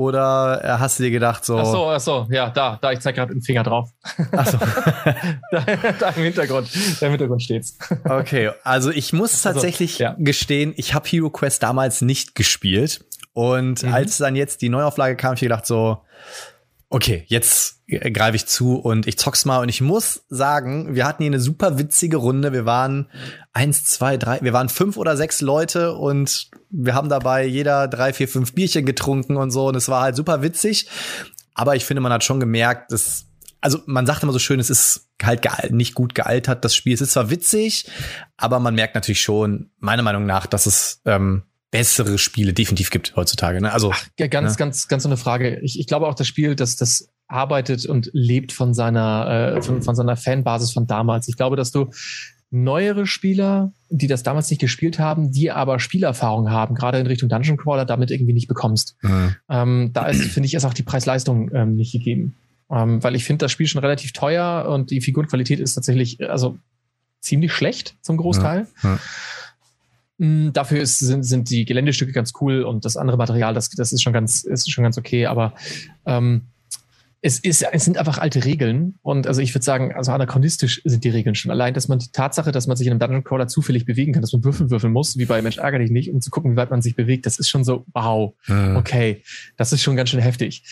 Oder 0.00 0.64
äh, 0.64 0.68
hast 0.78 0.98
du 0.98 1.02
dir 1.02 1.10
gedacht 1.10 1.44
so? 1.44 1.58
Ach 1.58 1.66
so, 1.66 1.86
ach 1.90 2.00
so, 2.00 2.26
ja, 2.30 2.48
da, 2.48 2.78
da, 2.80 2.90
ich 2.90 3.00
zeig 3.00 3.16
gerade 3.16 3.34
den 3.34 3.42
Finger 3.42 3.64
drauf. 3.64 3.90
Ach 4.32 4.46
so. 4.46 4.56
da, 5.50 5.60
da 5.98 6.08
im 6.08 6.22
Hintergrund, 6.22 6.70
da 6.98 7.06
im 7.06 7.12
Hintergrund 7.12 7.42
steht's. 7.42 7.76
okay, 8.04 8.50
also 8.64 8.90
ich 8.90 9.12
muss 9.12 9.42
tatsächlich 9.42 10.02
also, 10.06 10.18
ja. 10.18 10.24
gestehen, 10.24 10.72
ich 10.78 10.94
habe 10.94 11.06
Hero 11.06 11.28
Quest 11.28 11.62
damals 11.62 12.00
nicht 12.00 12.34
gespielt. 12.34 13.04
Und 13.34 13.82
mhm. 13.82 13.92
als 13.92 14.16
dann 14.16 14.36
jetzt 14.36 14.62
die 14.62 14.70
Neuauflage 14.70 15.16
kam, 15.16 15.34
ich 15.34 15.40
gedacht 15.40 15.66
so, 15.66 15.98
okay, 16.90 17.24
jetzt 17.28 17.82
greife 17.88 18.36
ich 18.36 18.46
zu 18.46 18.76
und 18.76 19.06
ich 19.06 19.16
zock's 19.16 19.44
mal. 19.44 19.60
Und 19.60 19.68
ich 19.68 19.80
muss 19.80 20.24
sagen, 20.28 20.94
wir 20.94 21.06
hatten 21.06 21.22
hier 21.22 21.30
eine 21.30 21.40
super 21.40 21.78
witzige 21.78 22.18
Runde. 22.18 22.52
Wir 22.52 22.66
waren 22.66 23.08
eins, 23.52 23.84
zwei, 23.84 24.16
drei, 24.16 24.40
wir 24.42 24.52
waren 24.52 24.68
fünf 24.68 24.96
oder 24.96 25.16
sechs 25.16 25.40
Leute 25.40 25.94
und 25.94 26.50
wir 26.68 26.94
haben 26.94 27.08
dabei 27.08 27.46
jeder 27.46 27.88
drei, 27.88 28.12
vier, 28.12 28.28
fünf 28.28 28.54
Bierchen 28.54 28.84
getrunken 28.84 29.36
und 29.36 29.52
so. 29.52 29.68
Und 29.68 29.76
es 29.76 29.88
war 29.88 30.02
halt 30.02 30.16
super 30.16 30.42
witzig. 30.42 30.88
Aber 31.54 31.76
ich 31.76 31.84
finde, 31.84 32.00
man 32.00 32.12
hat 32.12 32.24
schon 32.24 32.40
gemerkt, 32.40 32.92
dass 32.92 33.26
also 33.60 33.80
man 33.86 34.06
sagt 34.06 34.22
immer 34.22 34.32
so 34.32 34.38
schön, 34.38 34.58
es 34.58 34.70
ist 34.70 35.10
halt 35.22 35.70
nicht 35.70 35.94
gut 35.94 36.14
gealtert, 36.14 36.64
das 36.64 36.74
Spiel. 36.74 36.94
Es 36.94 37.02
ist 37.02 37.12
zwar 37.12 37.30
witzig, 37.30 37.86
aber 38.36 38.58
man 38.58 38.74
merkt 38.74 38.94
natürlich 38.94 39.20
schon, 39.20 39.70
meiner 39.78 40.02
Meinung 40.02 40.24
nach, 40.24 40.46
dass 40.46 40.66
es 40.66 41.02
ähm, 41.04 41.42
bessere 41.70 42.18
Spiele 42.18 42.52
definitiv 42.52 42.90
gibt 42.90 43.14
heutzutage. 43.16 43.60
Ne? 43.60 43.72
Also 43.72 43.92
Ach, 43.92 44.06
ja, 44.18 44.26
ganz, 44.26 44.52
ne? 44.52 44.58
ganz, 44.58 44.88
ganz 44.88 45.04
so 45.04 45.08
eine 45.08 45.16
Frage. 45.16 45.60
Ich, 45.60 45.78
ich 45.78 45.86
glaube 45.86 46.06
auch, 46.06 46.14
das 46.14 46.26
Spiel, 46.26 46.56
dass 46.56 46.76
das 46.76 47.08
arbeitet 47.28 47.86
und 47.86 48.10
lebt 48.12 48.52
von 48.52 48.74
seiner, 48.74 49.54
äh, 49.56 49.62
von, 49.62 49.82
von 49.82 49.94
seiner 49.94 50.16
Fanbasis 50.16 50.72
von 50.72 50.86
damals. 50.86 51.28
Ich 51.28 51.36
glaube, 51.36 51.56
dass 51.56 51.70
du 51.70 51.90
neuere 52.50 53.06
Spieler, 53.06 53.72
die 53.88 54.08
das 54.08 54.24
damals 54.24 54.50
nicht 54.50 54.58
gespielt 54.58 54.98
haben, 54.98 55.30
die 55.30 55.52
aber 55.52 55.78
Spielerfahrung 55.78 56.50
haben, 56.50 56.74
gerade 56.74 56.98
in 56.98 57.06
Richtung 57.06 57.28
Dungeon 57.28 57.56
Crawler, 57.56 57.84
damit 57.84 58.10
irgendwie 58.10 58.32
nicht 58.32 58.48
bekommst. 58.48 58.96
Mhm. 59.02 59.36
Ähm, 59.48 59.90
da 59.92 60.06
ist, 60.06 60.22
finde 60.32 60.48
ich, 60.48 60.54
ist 60.54 60.64
auch 60.64 60.74
die 60.74 60.82
Preis-Leistung 60.82 61.50
ähm, 61.54 61.76
nicht 61.76 61.92
gegeben. 61.92 62.34
Ähm, 62.68 63.02
weil 63.02 63.14
ich 63.14 63.24
finde 63.24 63.44
das 63.44 63.52
Spiel 63.52 63.68
schon 63.68 63.80
relativ 63.80 64.12
teuer 64.12 64.68
und 64.68 64.90
die 64.90 65.00
Figurenqualität 65.00 65.60
ist 65.60 65.74
tatsächlich 65.74 66.28
also 66.28 66.58
ziemlich 67.20 67.52
schlecht 67.52 67.96
zum 68.00 68.16
Großteil. 68.16 68.66
Ja. 68.82 68.90
Ja. 68.90 68.98
Mm, 70.20 70.52
dafür 70.52 70.82
ist, 70.82 70.98
sind, 70.98 71.22
sind 71.22 71.48
die 71.48 71.64
Geländestücke 71.64 72.12
ganz 72.12 72.34
cool 72.42 72.62
und 72.62 72.84
das 72.84 72.98
andere 72.98 73.16
Material, 73.16 73.54
das, 73.54 73.70
das 73.70 73.90
ist 73.90 74.02
schon 74.02 74.12
ganz, 74.12 74.44
ist 74.44 74.70
schon 74.70 74.84
ganz 74.84 74.98
okay, 74.98 75.24
aber 75.24 75.54
ähm, 76.04 76.42
es, 77.22 77.38
ist, 77.38 77.62
es 77.72 77.86
sind 77.86 77.96
einfach 77.96 78.18
alte 78.18 78.44
Regeln 78.44 78.98
und 79.00 79.26
also 79.26 79.40
ich 79.40 79.54
würde 79.54 79.64
sagen, 79.64 79.94
also 79.94 80.12
anachronistisch 80.12 80.82
sind 80.84 81.04
die 81.04 81.08
Regeln 81.08 81.34
schon. 81.34 81.50
Allein, 81.50 81.72
dass 81.72 81.88
man 81.88 81.98
die 81.98 82.12
Tatsache, 82.12 82.52
dass 82.52 82.66
man 82.66 82.76
sich 82.76 82.86
in 82.86 82.92
einem 82.92 83.00
Dungeon 83.00 83.24
Crawler 83.24 83.48
zufällig 83.48 83.86
bewegen 83.86 84.12
kann, 84.12 84.20
dass 84.20 84.34
man 84.34 84.44
würfeln 84.44 84.70
würfeln 84.70 84.92
muss, 84.92 85.16
wie 85.16 85.24
bei 85.24 85.40
Mensch 85.40 85.56
ärger 85.56 85.78
dich 85.78 85.90
nicht, 85.90 86.12
um 86.12 86.20
zu 86.20 86.30
gucken, 86.30 86.52
wie 86.52 86.56
weit 86.56 86.70
man 86.70 86.82
sich 86.82 86.96
bewegt, 86.96 87.24
das 87.24 87.38
ist 87.38 87.48
schon 87.48 87.64
so, 87.64 87.86
wow, 87.94 88.34
okay, 88.76 89.22
das 89.56 89.72
ist 89.72 89.80
schon 89.80 89.96
ganz 89.96 90.10
schön 90.10 90.20
heftig. 90.20 90.64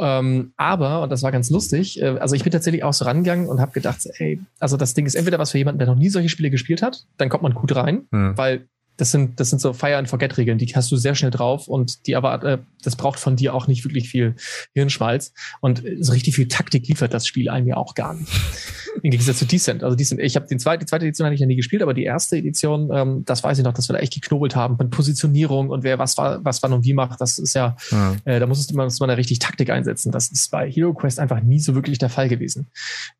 Ähm, 0.00 0.52
aber, 0.56 1.02
und 1.02 1.10
das 1.10 1.22
war 1.22 1.32
ganz 1.32 1.50
lustig, 1.50 2.00
äh, 2.00 2.18
also 2.18 2.34
ich 2.34 2.44
bin 2.44 2.52
tatsächlich 2.52 2.84
auch 2.84 2.92
so 2.92 3.04
rangegangen 3.04 3.48
und 3.48 3.60
habe 3.60 3.72
gedacht, 3.72 4.06
ey, 4.18 4.40
also 4.60 4.76
das 4.76 4.94
Ding 4.94 5.06
ist 5.06 5.14
entweder 5.14 5.38
was 5.38 5.52
für 5.52 5.58
jemanden, 5.58 5.78
der 5.78 5.88
noch 5.88 5.96
nie 5.96 6.08
solche 6.08 6.28
Spiele 6.28 6.50
gespielt 6.50 6.82
hat, 6.82 7.04
dann 7.16 7.28
kommt 7.28 7.42
man 7.42 7.54
gut 7.54 7.74
rein, 7.74 8.06
mhm. 8.10 8.36
weil 8.36 8.68
das 8.98 9.12
sind, 9.12 9.38
das 9.40 9.48
sind 9.48 9.60
so 9.60 9.72
Fire 9.72 9.96
and 9.96 10.08
Forget 10.08 10.36
Regeln, 10.36 10.58
die 10.58 10.66
hast 10.74 10.90
du 10.90 10.96
sehr 10.96 11.14
schnell 11.14 11.30
drauf 11.30 11.68
und 11.68 12.06
die 12.06 12.16
aber, 12.16 12.42
äh, 12.42 12.58
das 12.82 12.96
braucht 12.96 13.20
von 13.20 13.36
dir 13.36 13.54
auch 13.54 13.68
nicht 13.68 13.84
wirklich 13.84 14.08
viel 14.08 14.34
Hirnschmalz 14.74 15.32
und 15.60 15.82
so 16.00 16.12
richtig 16.12 16.34
viel 16.34 16.48
Taktik 16.48 16.86
liefert 16.88 17.14
das 17.14 17.26
Spiel 17.26 17.48
einem 17.48 17.68
ja 17.68 17.76
auch 17.76 17.94
gar 17.94 18.14
nicht. 18.14 18.28
Im 19.02 19.12
Gegensatz 19.12 19.38
zu 19.38 19.46
Descent. 19.46 19.84
Also 19.84 19.94
Descent, 19.94 20.20
ich 20.20 20.34
habe 20.34 20.48
den 20.48 20.58
zweiten, 20.58 20.80
die 20.80 20.86
zweite 20.86 21.04
Edition 21.04 21.26
habe 21.26 21.34
ich 21.34 21.40
ja 21.40 21.46
nie 21.46 21.54
gespielt, 21.54 21.82
aber 21.82 21.94
die 21.94 22.02
erste 22.02 22.36
Edition, 22.36 22.90
ähm, 22.92 23.24
das 23.24 23.44
weiß 23.44 23.56
ich 23.58 23.64
noch, 23.64 23.72
dass 23.72 23.88
wir 23.88 23.94
da 23.94 24.00
echt 24.00 24.14
geknobelt 24.14 24.56
haben 24.56 24.76
mit 24.78 24.90
Positionierung 24.90 25.70
und 25.70 25.84
wer 25.84 26.00
was 26.00 26.18
war, 26.18 26.44
was 26.44 26.60
wann 26.64 26.72
und 26.72 26.84
wie 26.84 26.94
macht, 26.94 27.20
das 27.20 27.38
ist 27.38 27.54
ja, 27.54 27.76
ja. 27.92 28.16
Äh, 28.24 28.40
da 28.40 28.46
muss 28.48 28.72
man, 28.72 28.86
muss 28.86 28.98
man 28.98 29.08
da 29.08 29.14
richtig 29.14 29.38
Taktik 29.38 29.70
einsetzen. 29.70 30.10
Das 30.10 30.28
ist 30.28 30.50
bei 30.50 30.68
Hero 30.68 30.92
Quest 30.92 31.20
einfach 31.20 31.40
nie 31.40 31.60
so 31.60 31.76
wirklich 31.76 31.98
der 31.98 32.08
Fall 32.08 32.28
gewesen 32.28 32.66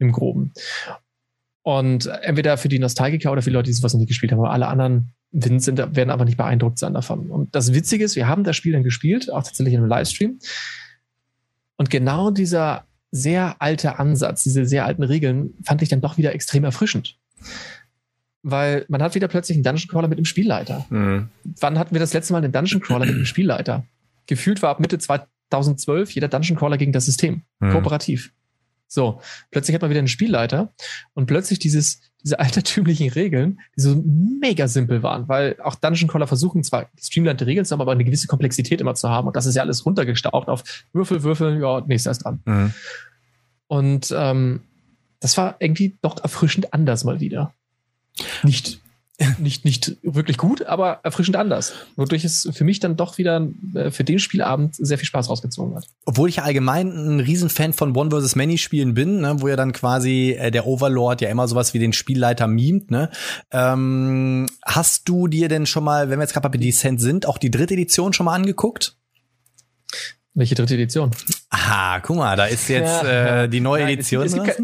im 0.01 0.11
Groben. 0.11 0.53
Und 1.69 2.07
entweder 2.07 2.57
für 2.57 2.71
die 2.71 2.79
Nostalgiker 2.79 3.31
oder 3.31 3.43
für 3.43 3.51
die 3.51 3.55
Leute, 3.55 3.67
die 3.67 3.75
sowas 3.75 3.93
noch 3.93 4.01
nie 4.01 4.07
gespielt 4.07 4.33
haben, 4.33 4.39
aber 4.39 4.53
alle 4.53 4.69
anderen 4.69 5.13
sind, 5.33 5.77
werden 5.77 6.09
aber 6.09 6.25
nicht 6.25 6.39
beeindruckt 6.39 6.79
sein 6.79 6.95
davon. 6.95 7.31
Und 7.31 7.55
das 7.55 7.75
Witzige 7.75 8.07
ist, 8.07 8.17
wir 8.17 8.27
haben 8.27 8.43
das 8.43 8.57
Spiel 8.57 8.73
dann 8.73 8.85
gespielt, 8.85 9.31
auch 9.31 9.43
tatsächlich 9.43 9.75
in 9.75 9.81
einem 9.81 9.89
Livestream. 9.91 10.39
Und 11.77 11.91
genau 11.91 12.31
dieser 12.31 12.87
sehr 13.11 13.57
alte 13.59 13.99
Ansatz, 13.99 14.45
diese 14.45 14.65
sehr 14.65 14.87
alten 14.87 15.03
Regeln, 15.03 15.53
fand 15.63 15.83
ich 15.83 15.91
dann 15.91 16.01
doch 16.01 16.17
wieder 16.17 16.35
extrem 16.35 16.65
erfrischend. 16.65 17.19
Weil 18.43 18.87
man 18.89 19.03
hat 19.03 19.15
wieder 19.15 19.29
plötzlich 19.29 19.57
einen 19.57 19.65
Dungeon 19.65 19.91
Crawler 19.91 20.09
mit 20.09 20.17
dem 20.17 20.25
Spielleiter. 20.25 20.87
Mhm. 20.89 21.29
Wann 21.61 21.79
hatten 21.79 21.95
wir 21.95 22.01
das 22.01 22.15
letzte 22.15 22.33
Mal 22.33 22.43
einen 22.43 22.53
Dungeon 22.53 22.81
Crawler 22.81 23.05
mit 23.05 23.15
dem 23.15 23.27
Spielleiter? 23.27 23.85
Gefühlt 24.27 24.63
war 24.63 24.71
ab 24.71 24.81
Mitte 24.81 24.99
2012 24.99 26.13
jeder 26.13 26.29
Dungeon 26.29 26.57
Crawler 26.57 26.79
gegen 26.79 26.93
das 26.93 27.05
System. 27.05 27.43
Mhm. 27.61 27.73
Kooperativ. 27.73 28.33
So, 28.89 29.21
plötzlich 29.51 29.75
hat 29.75 29.83
man 29.83 29.91
wieder 29.91 29.99
einen 29.99 30.09
Spielleiter 30.09 30.73
und 31.15 31.27
plötzlich 31.27 31.59
dieses, 31.59 32.01
diese 32.25 32.41
altertümlichen 32.41 33.11
Regeln, 33.11 33.61
die 33.77 33.83
so 33.83 34.03
mega 34.05 34.67
simpel 34.67 35.03
waren, 35.03 35.29
weil 35.29 35.57
auch 35.63 35.75
Dungeon 35.75 36.09
Crawler 36.09 36.27
versuchen 36.27 36.65
zwar 36.65 36.89
streamlined 36.99 37.43
Regeln 37.43 37.65
zu 37.65 37.73
haben, 37.73 37.83
aber 37.83 37.93
eine 37.93 38.05
gewisse 38.05 38.27
Komplexität 38.27 38.81
immer 38.81 38.95
zu 38.95 39.09
haben 39.09 39.29
und 39.29 39.37
das 39.37 39.47
ist 39.47 39.55
ja 39.55 39.63
alles 39.63 39.87
runtergestaucht 39.87 40.49
auf 40.49 40.65
Würfel, 40.93 41.23
Würfel, 41.23 41.61
ja, 41.61 41.83
nächster 41.87 42.11
ist 42.11 42.25
dran. 42.25 42.41
Mhm. 42.45 42.75
Und 43.69 44.15
ähm, 44.17 44.63
das 45.21 45.37
war 45.37 45.57
irgendwie 45.59 45.99
doch 46.01 46.23
erfrischend 46.23 46.73
anders 46.73 47.05
mal 47.05 47.21
wieder. 47.21 47.53
Nicht 48.43 48.81
nicht, 49.39 49.65
nicht 49.65 49.97
wirklich 50.03 50.37
gut, 50.37 50.63
aber 50.67 51.01
erfrischend 51.03 51.37
anders. 51.37 51.73
Wodurch 51.97 52.25
es 52.25 52.49
für 52.53 52.65
mich 52.65 52.79
dann 52.79 52.97
doch 52.97 53.19
wieder 53.19 53.49
äh, 53.75 53.91
für 53.91 54.05
den 54.05 54.19
Spielabend 54.19 54.77
sehr 54.77 54.97
viel 54.97 55.07
Spaß 55.07 55.29
rausgezogen 55.29 55.75
hat. 55.75 55.89
Obwohl 56.05 56.29
ich 56.29 56.37
ja 56.37 56.45
allgemein 56.45 56.89
ein 56.89 57.21
Riesenfan 57.21 57.73
von 57.73 57.97
One 57.97 58.11
vs. 58.11 58.37
Many 58.37 58.59
Spielen 58.59 58.95
bin, 58.95 59.21
ne, 59.21 59.37
wo 59.41 59.49
ja 59.49 59.57
dann 59.57 59.73
quasi 59.73 60.37
äh, 60.39 60.51
der 60.51 60.67
Overlord 60.67 61.21
ja 61.21 61.31
immer 61.31 61.49
sowas 61.49 61.75
wie 61.75 61.81
den 61.81 61.93
Spielleiter 61.93 62.47
mimt. 62.47 62.91
Ne? 62.91 63.11
Ähm, 63.51 64.47
hast 64.65 65.09
du 65.09 65.27
dir 65.27 65.49
denn 65.49 65.67
schon 65.67 65.85
mal, 65.85 66.11
wenn 66.11 66.19
wir 66.19 66.23
jetzt 66.23 66.33
gerade 66.33 66.49
bei 66.49 66.59
Descent 66.59 67.01
sind, 67.01 67.27
auch 67.27 67.39
die 67.39 67.51
dritte 67.51 67.75
Edition 67.75 68.13
schon 68.13 68.27
mal 68.27 68.35
angeguckt? 68.35 68.97
Welche 70.35 70.55
dritte 70.55 70.75
Edition? 70.75 71.11
Aha, 71.51 71.99
guck 71.99 72.17
mal, 72.17 72.37
da 72.37 72.45
ist 72.45 72.69
jetzt 72.69 73.03
ja, 73.03 73.43
äh, 73.43 73.49
die 73.49 73.59
neue 73.59 73.83
Nein, 73.83 73.95
Edition. 73.95 74.25
Es, 74.25 74.35
es 74.35 74.63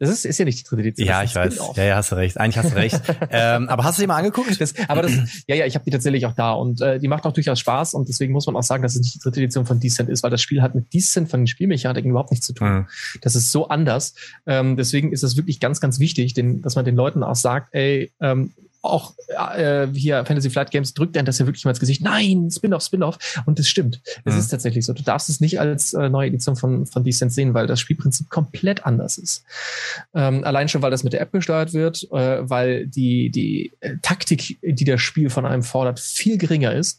das 0.00 0.08
ist, 0.08 0.24
ist 0.24 0.38
ja 0.38 0.46
nicht 0.46 0.60
die 0.60 0.64
dritte 0.64 0.80
Edition. 0.80 1.06
Ja, 1.06 1.22
ich 1.22 1.34
weiß. 1.34 1.60
Ja, 1.76 1.84
ja, 1.84 1.96
hast 1.96 2.10
du 2.10 2.16
recht. 2.16 2.38
Eigentlich 2.38 2.56
hast 2.56 2.72
du 2.72 2.76
recht. 2.76 2.98
ähm, 3.30 3.68
aber 3.68 3.84
hast 3.84 3.98
du 3.98 4.02
die 4.02 4.06
mal 4.06 4.16
angeguckt? 4.16 4.58
Das, 4.58 4.72
aber 4.88 5.02
das, 5.02 5.12
ja, 5.46 5.54
ja, 5.54 5.66
ich 5.66 5.74
habe 5.74 5.84
die 5.84 5.90
tatsächlich 5.90 6.24
auch 6.24 6.32
da 6.32 6.52
und 6.52 6.80
äh, 6.80 6.98
die 6.98 7.06
macht 7.06 7.26
auch 7.26 7.32
durchaus 7.34 7.60
Spaß 7.60 7.92
und 7.92 8.08
deswegen 8.08 8.32
muss 8.32 8.46
man 8.46 8.56
auch 8.56 8.62
sagen, 8.62 8.82
dass 8.82 8.94
es 8.94 9.02
nicht 9.02 9.16
die 9.16 9.18
dritte 9.18 9.40
Edition 9.40 9.66
von 9.66 9.78
Descent 9.78 10.08
ist, 10.08 10.22
weil 10.22 10.30
das 10.30 10.40
Spiel 10.40 10.62
hat 10.62 10.74
mit 10.74 10.94
Descent 10.94 11.30
von 11.30 11.42
den 11.42 11.46
Spielmechaniken 11.46 12.10
überhaupt 12.10 12.30
nichts 12.30 12.46
zu 12.46 12.54
tun. 12.54 12.68
Mhm. 12.70 12.86
Das 13.20 13.36
ist 13.36 13.52
so 13.52 13.68
anders. 13.68 14.14
Ähm, 14.46 14.78
deswegen 14.78 15.12
ist 15.12 15.22
es 15.22 15.36
wirklich 15.36 15.60
ganz, 15.60 15.82
ganz 15.82 16.00
wichtig, 16.00 16.32
den, 16.32 16.62
dass 16.62 16.76
man 16.76 16.86
den 16.86 16.96
Leuten 16.96 17.22
auch 17.22 17.36
sagt, 17.36 17.74
ey, 17.74 18.10
ähm, 18.22 18.54
auch 18.82 19.14
äh, 19.28 19.88
hier 19.94 20.24
Fantasy 20.24 20.50
Flight 20.50 20.70
Games 20.70 20.94
drückt 20.94 21.14
dann 21.16 21.26
das 21.26 21.38
ja 21.38 21.46
wirklich 21.46 21.64
mal 21.64 21.72
ins 21.72 21.80
Gesicht. 21.80 22.02
Nein, 22.02 22.50
Spin-off, 22.50 22.82
Spin-off. 22.82 23.18
Und 23.46 23.58
das 23.58 23.68
stimmt. 23.68 24.00
Es 24.24 24.34
mhm. 24.34 24.40
ist 24.40 24.48
tatsächlich 24.48 24.86
so. 24.86 24.92
Du 24.92 25.02
darfst 25.02 25.28
es 25.28 25.40
nicht 25.40 25.60
als 25.60 25.92
äh, 25.92 26.08
neue 26.08 26.28
Edition 26.28 26.56
von, 26.56 26.86
von 26.86 27.04
Descent 27.04 27.32
sehen, 27.32 27.52
weil 27.52 27.66
das 27.66 27.80
Spielprinzip 27.80 28.30
komplett 28.30 28.86
anders 28.86 29.18
ist. 29.18 29.44
Ähm, 30.14 30.44
allein 30.44 30.68
schon, 30.68 30.82
weil 30.82 30.90
das 30.90 31.04
mit 31.04 31.12
der 31.12 31.20
App 31.20 31.32
gesteuert 31.32 31.74
wird, 31.74 32.04
äh, 32.12 32.48
weil 32.48 32.86
die, 32.86 33.30
die 33.30 33.72
äh, 33.80 33.96
Taktik, 34.02 34.58
die 34.62 34.84
das 34.84 35.00
Spiel 35.00 35.30
von 35.30 35.44
einem 35.44 35.62
fordert, 35.62 36.00
viel 36.00 36.38
geringer 36.38 36.72
ist. 36.74 36.98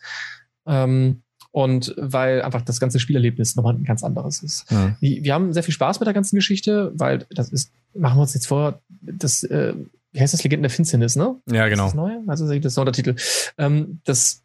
Ähm, 0.68 1.24
und 1.52 1.94
weil 1.98 2.42
einfach 2.44 2.62
das 2.62 2.80
ganze 2.80 3.00
Spielerlebnis 3.00 3.56
nochmal 3.56 3.76
ein 3.76 3.84
ganz 3.84 4.04
anderes 4.04 4.42
ist. 4.42 4.72
Ja. 4.72 4.96
Wir, 5.02 5.24
wir 5.24 5.34
haben 5.34 5.52
sehr 5.52 5.64
viel 5.64 5.74
Spaß 5.74 6.00
mit 6.00 6.08
der 6.08 6.14
ganzen 6.14 6.36
Geschichte, 6.38 6.92
weil 6.96 7.26
das 7.30 7.50
ist, 7.50 7.74
machen 7.94 8.18
wir 8.18 8.22
uns 8.22 8.34
jetzt 8.34 8.48
vor, 8.48 8.82
das 9.02 9.44
äh, 9.44 9.74
wie 10.12 10.20
heißt 10.20 10.34
das, 10.34 10.44
Legenden 10.44 10.64
der 10.64 10.70
Finsternis, 10.70 11.16
ne? 11.16 11.36
Ja, 11.52 11.68
genau. 11.68 11.86
Ist 11.86 11.92
das 11.92 11.96
neue? 11.96 12.22
Also 12.28 12.48
das 12.48 12.66
ist 12.66 12.78
der 12.78 12.82
Untertitel. 12.82 13.16
Ähm, 13.58 14.02
das 14.04 14.44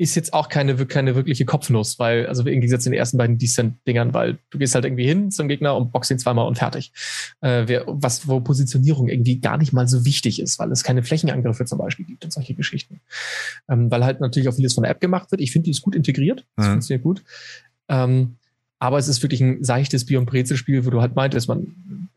ist 0.00 0.14
jetzt 0.14 0.32
auch 0.32 0.48
keine, 0.48 0.76
keine 0.86 1.16
wirkliche 1.16 1.44
Kopfnuss, 1.44 1.98
weil, 1.98 2.26
also 2.26 2.42
im 2.42 2.60
Gegensatz 2.60 2.84
zu 2.84 2.90
den 2.90 2.98
ersten 2.98 3.18
beiden 3.18 3.36
Decent-Dingern, 3.36 4.14
weil 4.14 4.38
du 4.50 4.58
gehst 4.58 4.76
halt 4.76 4.84
irgendwie 4.84 5.06
hin 5.06 5.32
zum 5.32 5.48
Gegner 5.48 5.76
und 5.76 5.90
boxst 5.90 6.12
ihn 6.12 6.20
zweimal 6.20 6.46
und 6.46 6.56
fertig. 6.56 6.92
Äh, 7.40 7.64
wer, 7.66 7.84
was, 7.86 8.28
wo 8.28 8.38
Positionierung 8.40 9.08
irgendwie 9.08 9.40
gar 9.40 9.58
nicht 9.58 9.72
mal 9.72 9.88
so 9.88 10.04
wichtig 10.04 10.40
ist, 10.40 10.60
weil 10.60 10.70
es 10.70 10.84
keine 10.84 11.02
Flächenangriffe 11.02 11.64
zum 11.64 11.78
Beispiel 11.78 12.06
gibt 12.06 12.24
und 12.24 12.32
solche 12.32 12.54
Geschichten. 12.54 13.00
Ähm, 13.68 13.90
weil 13.90 14.04
halt 14.04 14.20
natürlich 14.20 14.48
auch 14.48 14.54
vieles 14.54 14.74
von 14.74 14.84
der 14.84 14.92
App 14.92 15.00
gemacht 15.00 15.32
wird. 15.32 15.40
Ich 15.40 15.50
finde, 15.50 15.64
die 15.64 15.72
ist 15.72 15.82
gut 15.82 15.96
integriert. 15.96 16.46
Das 16.54 16.66
mhm. 16.66 16.70
funktioniert 16.70 17.02
gut. 17.02 17.24
Ähm, 17.88 18.36
aber 18.78 18.98
es 18.98 19.08
ist 19.08 19.20
wirklich 19.24 19.40
ein 19.40 19.64
seichtes 19.64 20.06
Bier- 20.06 20.20
und 20.20 20.26
Brezelspiel, 20.26 20.86
wo 20.86 20.90
du 20.90 21.00
halt 21.00 21.16
meintest, 21.16 21.48
man 21.48 22.08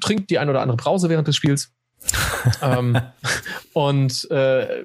trinkt 0.00 0.30
die 0.30 0.40
ein 0.40 0.48
oder 0.48 0.60
andere 0.60 0.76
Brause 0.76 1.08
während 1.08 1.28
des 1.28 1.36
Spiels 1.36 1.72
ähm, 2.62 2.98
und 3.72 4.30
äh, 4.30 4.84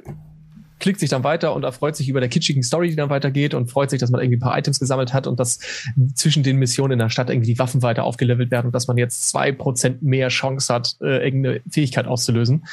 klickt 0.80 1.00
sich 1.00 1.10
dann 1.10 1.24
weiter 1.24 1.54
und 1.54 1.64
erfreut 1.64 1.96
sich 1.96 2.10
über 2.10 2.20
der 2.20 2.28
kitschigen 2.28 2.62
Story, 2.62 2.90
die 2.90 2.98
dann 2.98 3.10
weitergeht 3.10 3.54
und 3.54 3.72
freut 3.72 3.90
sich, 3.90 4.00
dass 4.02 4.12
man 4.12 4.20
irgendwie 4.20 4.38
ein 4.38 4.42
paar 4.42 4.58
Items 4.58 4.80
gesammelt 4.80 5.14
hat 5.14 5.28
und 5.28 5.40
dass 5.40 5.60
zwischen 6.14 6.44
den 6.44 6.58
Missionen 6.58 6.94
in 6.94 7.00
der 7.00 7.10
Stadt 7.10 7.30
irgendwie 7.30 7.54
die 7.54 7.60
Waffen 7.60 7.82
weiter 7.82 8.04
aufgelevelt 8.04 8.52
werden 8.52 8.68
und 8.68 8.76
dass 8.76 8.88
man 8.88 8.98
jetzt 8.98 9.30
zwei 9.30 9.54
Prozent 9.54 10.04
mehr 10.04 10.28
Chance 10.28 10.74
hat, 10.74 10.98
äh, 11.00 11.24
irgendeine 11.24 11.62
Fähigkeit 11.70 12.06
auszulösen. 12.06 12.66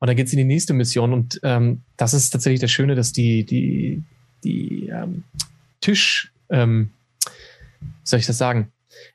Und 0.00 0.08
dann 0.08 0.16
geht's 0.16 0.32
in 0.32 0.38
die 0.38 0.44
nächste 0.44 0.74
Mission 0.74 1.12
und 1.12 1.38
ähm, 1.44 1.82
das 1.96 2.12
ist 2.12 2.30
tatsächlich 2.30 2.60
das 2.60 2.72
Schöne, 2.72 2.96
dass 2.96 3.12
die, 3.12 3.44
die, 3.44 4.02
die 4.42 4.88
ähm, 4.88 5.22
Tisch 5.80 6.32
ähm, 6.50 6.90
wie 8.04 8.08
soll 8.08 8.20
ich 8.20 8.26
das 8.26 8.38
sagen? 8.38 8.70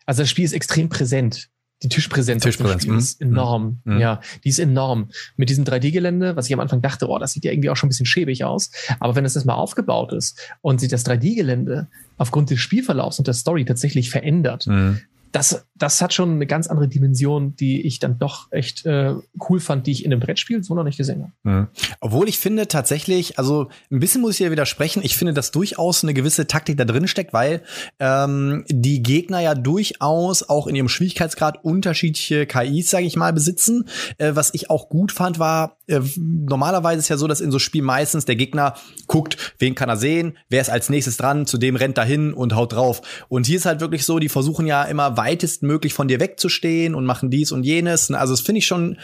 Also 0.06 0.24
das 0.24 0.30
Spiel 0.30 0.46
ist 0.46 0.54
extrem 0.54 0.90
präsent. 0.90 1.50
Die 1.82 1.88
Tischpräsenz, 1.88 2.44
Tischpräsenz 2.44 2.84
Spiel 2.84 2.98
ist 2.98 3.22
enorm. 3.22 3.80
Mhm. 3.86 4.00
Ja, 4.00 4.22
die 4.44 4.50
ist 4.50 4.60
enorm. 4.60 5.10
Mit 5.38 5.50
diesem 5.50 5.64
3D-Gelände, 5.64 6.36
was 6.36 6.48
ich 6.48 6.54
am 6.54 6.60
Anfang 6.60 6.82
dachte, 6.82 7.08
oh, 7.08 7.18
das 7.20 7.32
sieht 7.32 7.46
ja 7.46 7.52
irgendwie 7.52 7.70
auch 7.70 7.78
schon 7.78 7.88
ein 7.88 7.92
bisschen 7.92 8.06
schäbig 8.06 8.44
aus. 8.44 8.72
Aber 9.00 9.16
wenn 9.16 9.24
das 9.24 9.46
mal 9.46 9.54
aufgebaut 9.54 10.12
ist 10.12 10.38
und 10.62 10.82
sich 10.82 10.90
das 10.90 11.06
3D-Gelände 11.06 11.88
aufgrund 12.18 12.50
des 12.50 12.60
Spielverlaufs 12.60 13.18
und 13.20 13.28
der 13.28 13.34
Story 13.34 13.64
tatsächlich 13.64 14.10
verändert, 14.10 14.68
Mhm. 14.68 15.00
Das, 15.32 15.66
das 15.76 16.02
hat 16.02 16.14
schon 16.14 16.32
eine 16.32 16.48
ganz 16.48 16.68
andere 16.68 16.88
Dimension, 16.88 17.56
die 17.56 17.86
ich 17.86 18.00
dann 18.00 18.18
doch 18.18 18.52
echt 18.52 18.86
äh, 18.86 19.16
cool 19.50 19.60
fand, 19.60 19.86
die 19.88 19.92
ich 19.92 20.06
in 20.06 20.12
einem 20.12 20.20
Brettspiel 20.20 20.64
so 20.64 20.74
noch 20.74 20.84
nicht 20.84 20.98
gesehen 20.98 21.22
habe. 21.22 21.32
Mhm. 21.44 21.68
Obwohl 22.00 22.28
ich 22.28 22.40
finde 22.40 22.68
tatsächlich, 22.68 23.38
also 23.38 23.70
ein 23.92 24.00
bisschen 24.00 24.22
muss 24.22 24.32
ich 24.32 24.38
hier 24.38 24.52
widersprechen, 24.52 25.02
ich 25.04 25.16
finde, 25.16 25.34
dass 25.34 25.52
durchaus 25.52 26.04
eine 26.04 26.14
gewisse 26.14 26.48
Taktik 26.48 26.78
da 26.78 26.86
drin 26.86 27.08
steckt, 27.08 27.34
weil 27.34 27.62
ähm, 28.00 28.66
die 28.70 29.04
Gegner 29.04 29.40
ja 29.40 29.56
durchaus 29.56 30.44
auch 30.44 30.68
in 30.68 30.76
ihrem 30.76 30.90
Schwierigkeitsgrad 30.90 31.64
unterschiedliche 31.64 32.46
KIs, 32.46 32.90
sage 32.90 33.06
ich 33.06 33.16
mal, 33.16 33.34
besitzen. 33.34 33.88
Äh, 34.18 34.36
was 34.36 34.54
ich 34.54 34.70
auch 34.70 34.90
gut 34.90 35.12
fand, 35.12 35.38
war, 35.38 35.78
äh, 35.88 36.02
normalerweise 36.18 37.00
ist 37.00 37.10
ja 37.10 37.18
so, 37.18 37.28
dass 37.28 37.42
in 37.42 37.52
so 37.52 37.60
Spielen 37.60 37.86
meistens 37.86 38.26
der 38.26 38.36
Gegner 38.36 38.74
guckt, 39.08 39.54
wen 39.60 39.76
kann 39.76 39.90
er 39.90 39.98
sehen, 39.98 40.38
wer 40.50 40.62
ist 40.62 40.70
als 40.70 40.90
nächstes 40.90 41.18
dran, 41.18 41.46
zu 41.46 41.58
dem 41.58 41.76
rennt 41.76 41.98
er 41.98 42.06
hin 42.06 42.34
und 42.34 42.56
haut 42.56 42.74
drauf. 42.74 43.02
Und 43.28 43.46
hier 43.46 43.58
ist 43.58 43.66
halt 43.66 43.80
wirklich 43.80 44.06
so, 44.06 44.20
die 44.20 44.30
versuchen 44.30 44.66
ja 44.66 44.84
immer 44.84 45.18
weitestmöglich 45.20 45.94
von 45.94 46.08
dir 46.08 46.20
wegzustehen 46.20 46.96
und 46.96 47.06
machen 47.06 47.30
dies 47.30 47.52
und 47.52 47.64
jenes. 47.64 48.10
Also 48.12 48.34
das 48.34 48.42
finde 48.42 48.60
ich 48.60 48.68
schon 48.68 48.98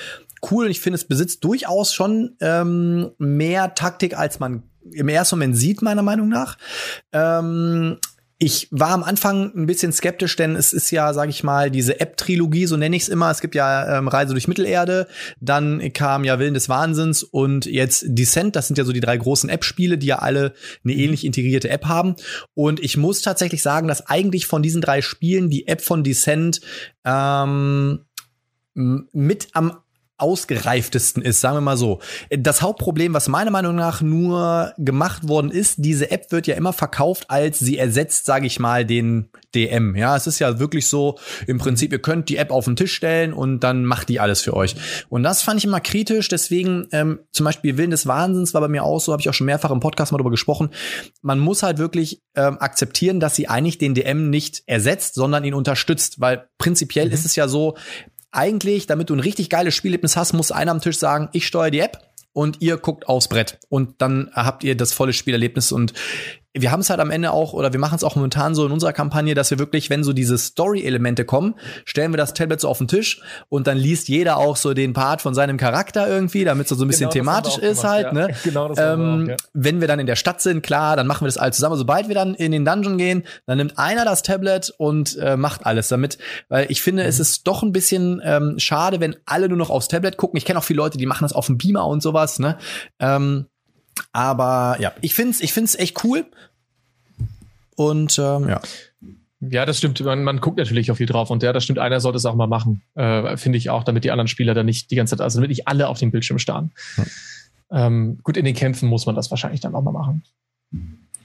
cool 0.51 0.69
ich 0.69 0.79
finde, 0.79 0.95
es 0.95 1.05
besitzt 1.05 1.43
durchaus 1.43 1.93
schon 1.93 2.35
ähm, 2.39 3.11
mehr 3.17 3.73
Taktik, 3.75 4.17
als 4.17 4.39
man 4.39 4.63
im 4.91 5.09
ersten 5.09 5.35
Moment 5.37 5.57
sieht, 5.57 5.81
meiner 5.81 6.03
Meinung 6.03 6.29
nach. 6.29 6.57
Ähm, 7.11 7.97
ich 8.37 8.67
war 8.69 8.89
am 8.89 9.03
Anfang 9.03 9.55
ein 9.55 9.65
bisschen 9.65 9.93
skeptisch, 9.93 10.35
denn 10.35 10.57
es 10.57 10.73
ist 10.73 10.91
ja, 10.91 11.13
sage 11.13 11.29
ich 11.29 11.43
mal, 11.43 11.71
diese 11.71 12.01
App-Trilogie, 12.01 12.65
so 12.65 12.75
nenne 12.75 12.95
ich 12.95 13.03
es 13.03 13.09
immer. 13.09 13.31
Es 13.31 13.39
gibt 13.39 13.55
ja 13.55 13.97
ähm, 13.97 14.09
Reise 14.09 14.33
durch 14.33 14.49
Mittelerde, 14.49 15.07
dann 15.39 15.93
kam 15.93 16.25
ja 16.25 16.37
Willen 16.37 16.53
des 16.53 16.67
Wahnsinns 16.67 17.23
und 17.23 17.65
jetzt 17.65 18.03
Descent. 18.07 18.57
Das 18.57 18.67
sind 18.67 18.77
ja 18.77 18.83
so 18.83 18.91
die 18.91 18.99
drei 18.99 19.15
großen 19.15 19.49
App-Spiele, 19.49 19.97
die 19.97 20.07
ja 20.07 20.19
alle 20.19 20.53
eine 20.83 20.93
ähnlich 20.93 21.25
integrierte 21.25 21.69
App 21.69 21.85
haben. 21.85 22.15
Und 22.53 22.81
ich 22.81 22.97
muss 22.97 23.21
tatsächlich 23.21 23.61
sagen, 23.61 23.87
dass 23.87 24.05
eigentlich 24.05 24.47
von 24.47 24.61
diesen 24.61 24.81
drei 24.81 25.01
Spielen 25.01 25.49
die 25.49 25.67
App 25.67 25.81
von 25.81 26.03
Descent 26.03 26.59
ähm, 27.05 28.01
mit 28.73 29.47
am 29.53 29.77
ausgereiftesten 30.17 31.21
ist, 31.21 31.41
sagen 31.41 31.57
wir 31.57 31.61
mal 31.61 31.77
so. 31.77 31.99
Das 32.29 32.61
Hauptproblem, 32.61 33.13
was 33.13 33.27
meiner 33.27 33.51
Meinung 33.51 33.75
nach 33.75 34.01
nur 34.01 34.73
gemacht 34.77 35.27
worden 35.27 35.51
ist, 35.51 35.75
diese 35.79 36.11
App 36.11 36.31
wird 36.31 36.47
ja 36.47 36.55
immer 36.55 36.73
verkauft 36.73 37.25
als 37.29 37.59
sie 37.59 37.77
ersetzt, 37.77 38.25
sage 38.25 38.47
ich 38.47 38.59
mal, 38.59 38.85
den 38.85 39.29
DM. 39.53 39.95
Ja, 39.95 40.15
es 40.15 40.27
ist 40.27 40.39
ja 40.39 40.59
wirklich 40.59 40.87
so, 40.87 41.17
im 41.47 41.57
Prinzip, 41.57 41.91
ihr 41.91 41.99
könnt 41.99 42.29
die 42.29 42.37
App 42.37 42.51
auf 42.51 42.65
den 42.65 42.75
Tisch 42.75 42.93
stellen 42.93 43.33
und 43.33 43.59
dann 43.61 43.85
macht 43.85 44.09
die 44.09 44.19
alles 44.19 44.41
für 44.41 44.53
euch. 44.53 44.75
Und 45.09 45.23
das 45.23 45.41
fand 45.41 45.59
ich 45.59 45.65
immer 45.65 45.79
kritisch, 45.79 46.27
deswegen 46.27 46.87
ähm, 46.91 47.19
zum 47.31 47.43
Beispiel 47.43 47.77
Willen 47.77 47.91
des 47.91 48.07
Wahnsinns 48.07 48.53
war 48.53 48.61
bei 48.61 48.67
mir 48.67 48.83
auch 48.83 48.99
so, 48.99 49.11
habe 49.11 49.21
ich 49.21 49.29
auch 49.29 49.33
schon 49.33 49.45
mehrfach 49.45 49.71
im 49.71 49.79
Podcast 49.79 50.11
mal 50.11 50.17
darüber 50.17 50.31
gesprochen. 50.31 50.69
Man 51.21 51.39
muss 51.39 51.63
halt 51.63 51.77
wirklich 51.77 52.21
ähm, 52.35 52.57
akzeptieren, 52.59 53.19
dass 53.19 53.35
sie 53.35 53.47
eigentlich 53.47 53.77
den 53.77 53.93
DM 53.93 54.29
nicht 54.29 54.63
ersetzt, 54.65 55.15
sondern 55.15 55.43
ihn 55.43 55.53
unterstützt, 55.53 56.21
weil 56.21 56.47
prinzipiell 56.57 57.11
ist 57.11 57.25
es 57.25 57.35
ja 57.35 57.47
so, 57.47 57.75
eigentlich, 58.35 58.87
damit 58.87 59.09
du 59.09 59.15
ein 59.15 59.19
richtig 59.19 59.49
geiles 59.49 59.75
Spielerlebnis 59.75 60.17
hast, 60.17 60.33
muss 60.33 60.51
einer 60.51 60.71
am 60.71 60.81
Tisch 60.81 60.97
sagen, 60.97 61.29
ich 61.31 61.47
steuere 61.47 61.71
die 61.71 61.79
App 61.79 61.99
und 62.33 62.61
ihr 62.61 62.77
guckt 62.77 63.07
aufs 63.07 63.27
Brett. 63.27 63.59
Und 63.69 64.01
dann 64.01 64.29
habt 64.33 64.63
ihr 64.63 64.75
das 64.75 64.93
volle 64.93 65.13
Spielerlebnis 65.13 65.71
und 65.71 65.93
wir 66.57 66.71
haben 66.71 66.79
es 66.79 66.89
halt 66.89 66.99
am 66.99 67.11
Ende 67.11 67.31
auch 67.31 67.53
oder 67.53 67.71
wir 67.73 67.79
machen 67.79 67.95
es 67.95 68.03
auch 68.03 68.15
momentan 68.15 68.55
so 68.55 68.65
in 68.65 68.71
unserer 68.71 68.93
Kampagne, 68.93 69.35
dass 69.35 69.51
wir 69.51 69.59
wirklich, 69.59 69.89
wenn 69.89 70.03
so 70.03 70.13
diese 70.13 70.37
Story-Elemente 70.37 71.25
kommen, 71.25 71.55
stellen 71.85 72.11
wir 72.13 72.17
das 72.17 72.33
Tablet 72.33 72.61
so 72.61 72.69
auf 72.69 72.77
den 72.79 72.87
Tisch 72.87 73.21
und 73.49 73.67
dann 73.67 73.77
liest 73.77 74.07
jeder 74.07 74.37
auch 74.37 74.55
so 74.55 74.73
den 74.73 74.93
Part 74.93 75.21
von 75.21 75.33
seinem 75.35 75.57
Charakter 75.57 76.07
irgendwie, 76.07 76.43
damit 76.43 76.71
es 76.71 76.77
so 76.77 76.83
ein 76.83 76.87
bisschen 76.87 77.09
Genau, 77.09 77.13
thematisch 77.13 77.57
ist 77.57 77.81
gemacht, 77.81 77.83
halt, 77.87 78.05
ja. 78.07 78.13
ne? 78.13 78.35
Genau, 78.43 78.67
das 78.69 78.79
haben 78.79 79.01
wir 79.01 79.05
ähm, 79.07 79.23
auch, 79.23 79.27
ja. 79.29 79.35
Wenn 79.53 79.81
wir 79.81 79.87
dann 79.87 79.99
in 79.99 80.07
der 80.07 80.15
Stadt 80.15 80.41
sind, 80.41 80.63
klar, 80.63 80.95
dann 80.95 81.07
machen 81.07 81.21
wir 81.21 81.27
das 81.27 81.37
alles 81.37 81.55
zusammen. 81.57 81.77
Sobald 81.77 82.07
wir 82.07 82.15
dann 82.15 82.33
in 82.35 82.51
den 82.51 82.65
Dungeon 82.65 82.97
gehen, 82.97 83.23
dann 83.45 83.57
nimmt 83.57 83.77
einer 83.77 84.05
das 84.05 84.23
Tablet 84.23 84.73
und 84.77 85.17
äh, 85.17 85.37
macht 85.37 85.65
alles 85.65 85.87
damit, 85.87 86.17
weil 86.49 86.65
ich 86.69 86.81
finde, 86.81 87.03
Mhm. 87.03 87.09
es 87.09 87.19
ist 87.19 87.47
doch 87.47 87.61
ein 87.63 87.71
bisschen 87.71 88.21
ähm, 88.23 88.55
schade, 88.57 88.99
wenn 88.99 89.15
alle 89.25 89.49
nur 89.49 89.57
noch 89.57 89.69
aufs 89.69 89.87
Tablet 89.87 90.17
gucken. 90.17 90.37
Ich 90.37 90.45
kenne 90.45 90.59
auch 90.59 90.63
viele 90.63 90.77
Leute, 90.77 90.97
die 90.97 91.05
machen 91.05 91.23
das 91.23 91.33
auf 91.33 91.47
dem 91.47 91.57
Beamer 91.57 91.85
und 91.87 92.01
sowas, 92.01 92.39
ne? 92.39 92.57
Ähm, 92.99 93.45
aber 94.11 94.77
ja, 94.79 94.93
ich 95.01 95.13
find's, 95.13 95.41
ich 95.41 95.53
find's 95.53 95.75
echt 95.75 96.03
cool. 96.03 96.25
Und 97.75 98.17
ähm, 98.19 98.49
ja. 98.49 98.61
Ja, 99.41 99.65
das 99.65 99.77
stimmt. 99.77 99.99
Man, 99.99 100.23
man 100.23 100.39
guckt 100.39 100.57
natürlich 100.57 100.91
auch 100.91 100.95
viel 100.95 101.05
drauf 101.05 101.29
und 101.29 101.43
ja, 101.43 101.53
das 101.53 101.63
stimmt. 101.63 101.77
Einer 101.79 101.99
sollte 101.99 102.17
es 102.17 102.25
auch 102.25 102.35
mal 102.35 102.47
machen, 102.47 102.81
äh, 102.95 103.37
finde 103.37 103.57
ich 103.57 103.69
auch, 103.69 103.83
damit 103.83 104.03
die 104.03 104.11
anderen 104.11 104.27
Spieler 104.27 104.53
dann 104.53 104.65
nicht 104.65 104.91
die 104.91 104.95
ganze 104.95 105.15
Zeit, 105.15 105.23
also 105.23 105.39
damit 105.39 105.49
nicht 105.49 105.67
alle 105.67 105.87
auf 105.87 105.99
dem 105.99 106.11
Bildschirm 106.11 106.39
starren. 106.39 106.71
Ähm, 107.71 108.19
gut, 108.23 108.37
in 108.37 108.45
den 108.45 108.55
Kämpfen 108.55 108.89
muss 108.89 109.05
man 109.05 109.15
das 109.15 109.29
wahrscheinlich 109.31 109.59
dann 109.59 109.75
auch 109.75 109.81
mal 109.81 109.91
machen. 109.91 110.23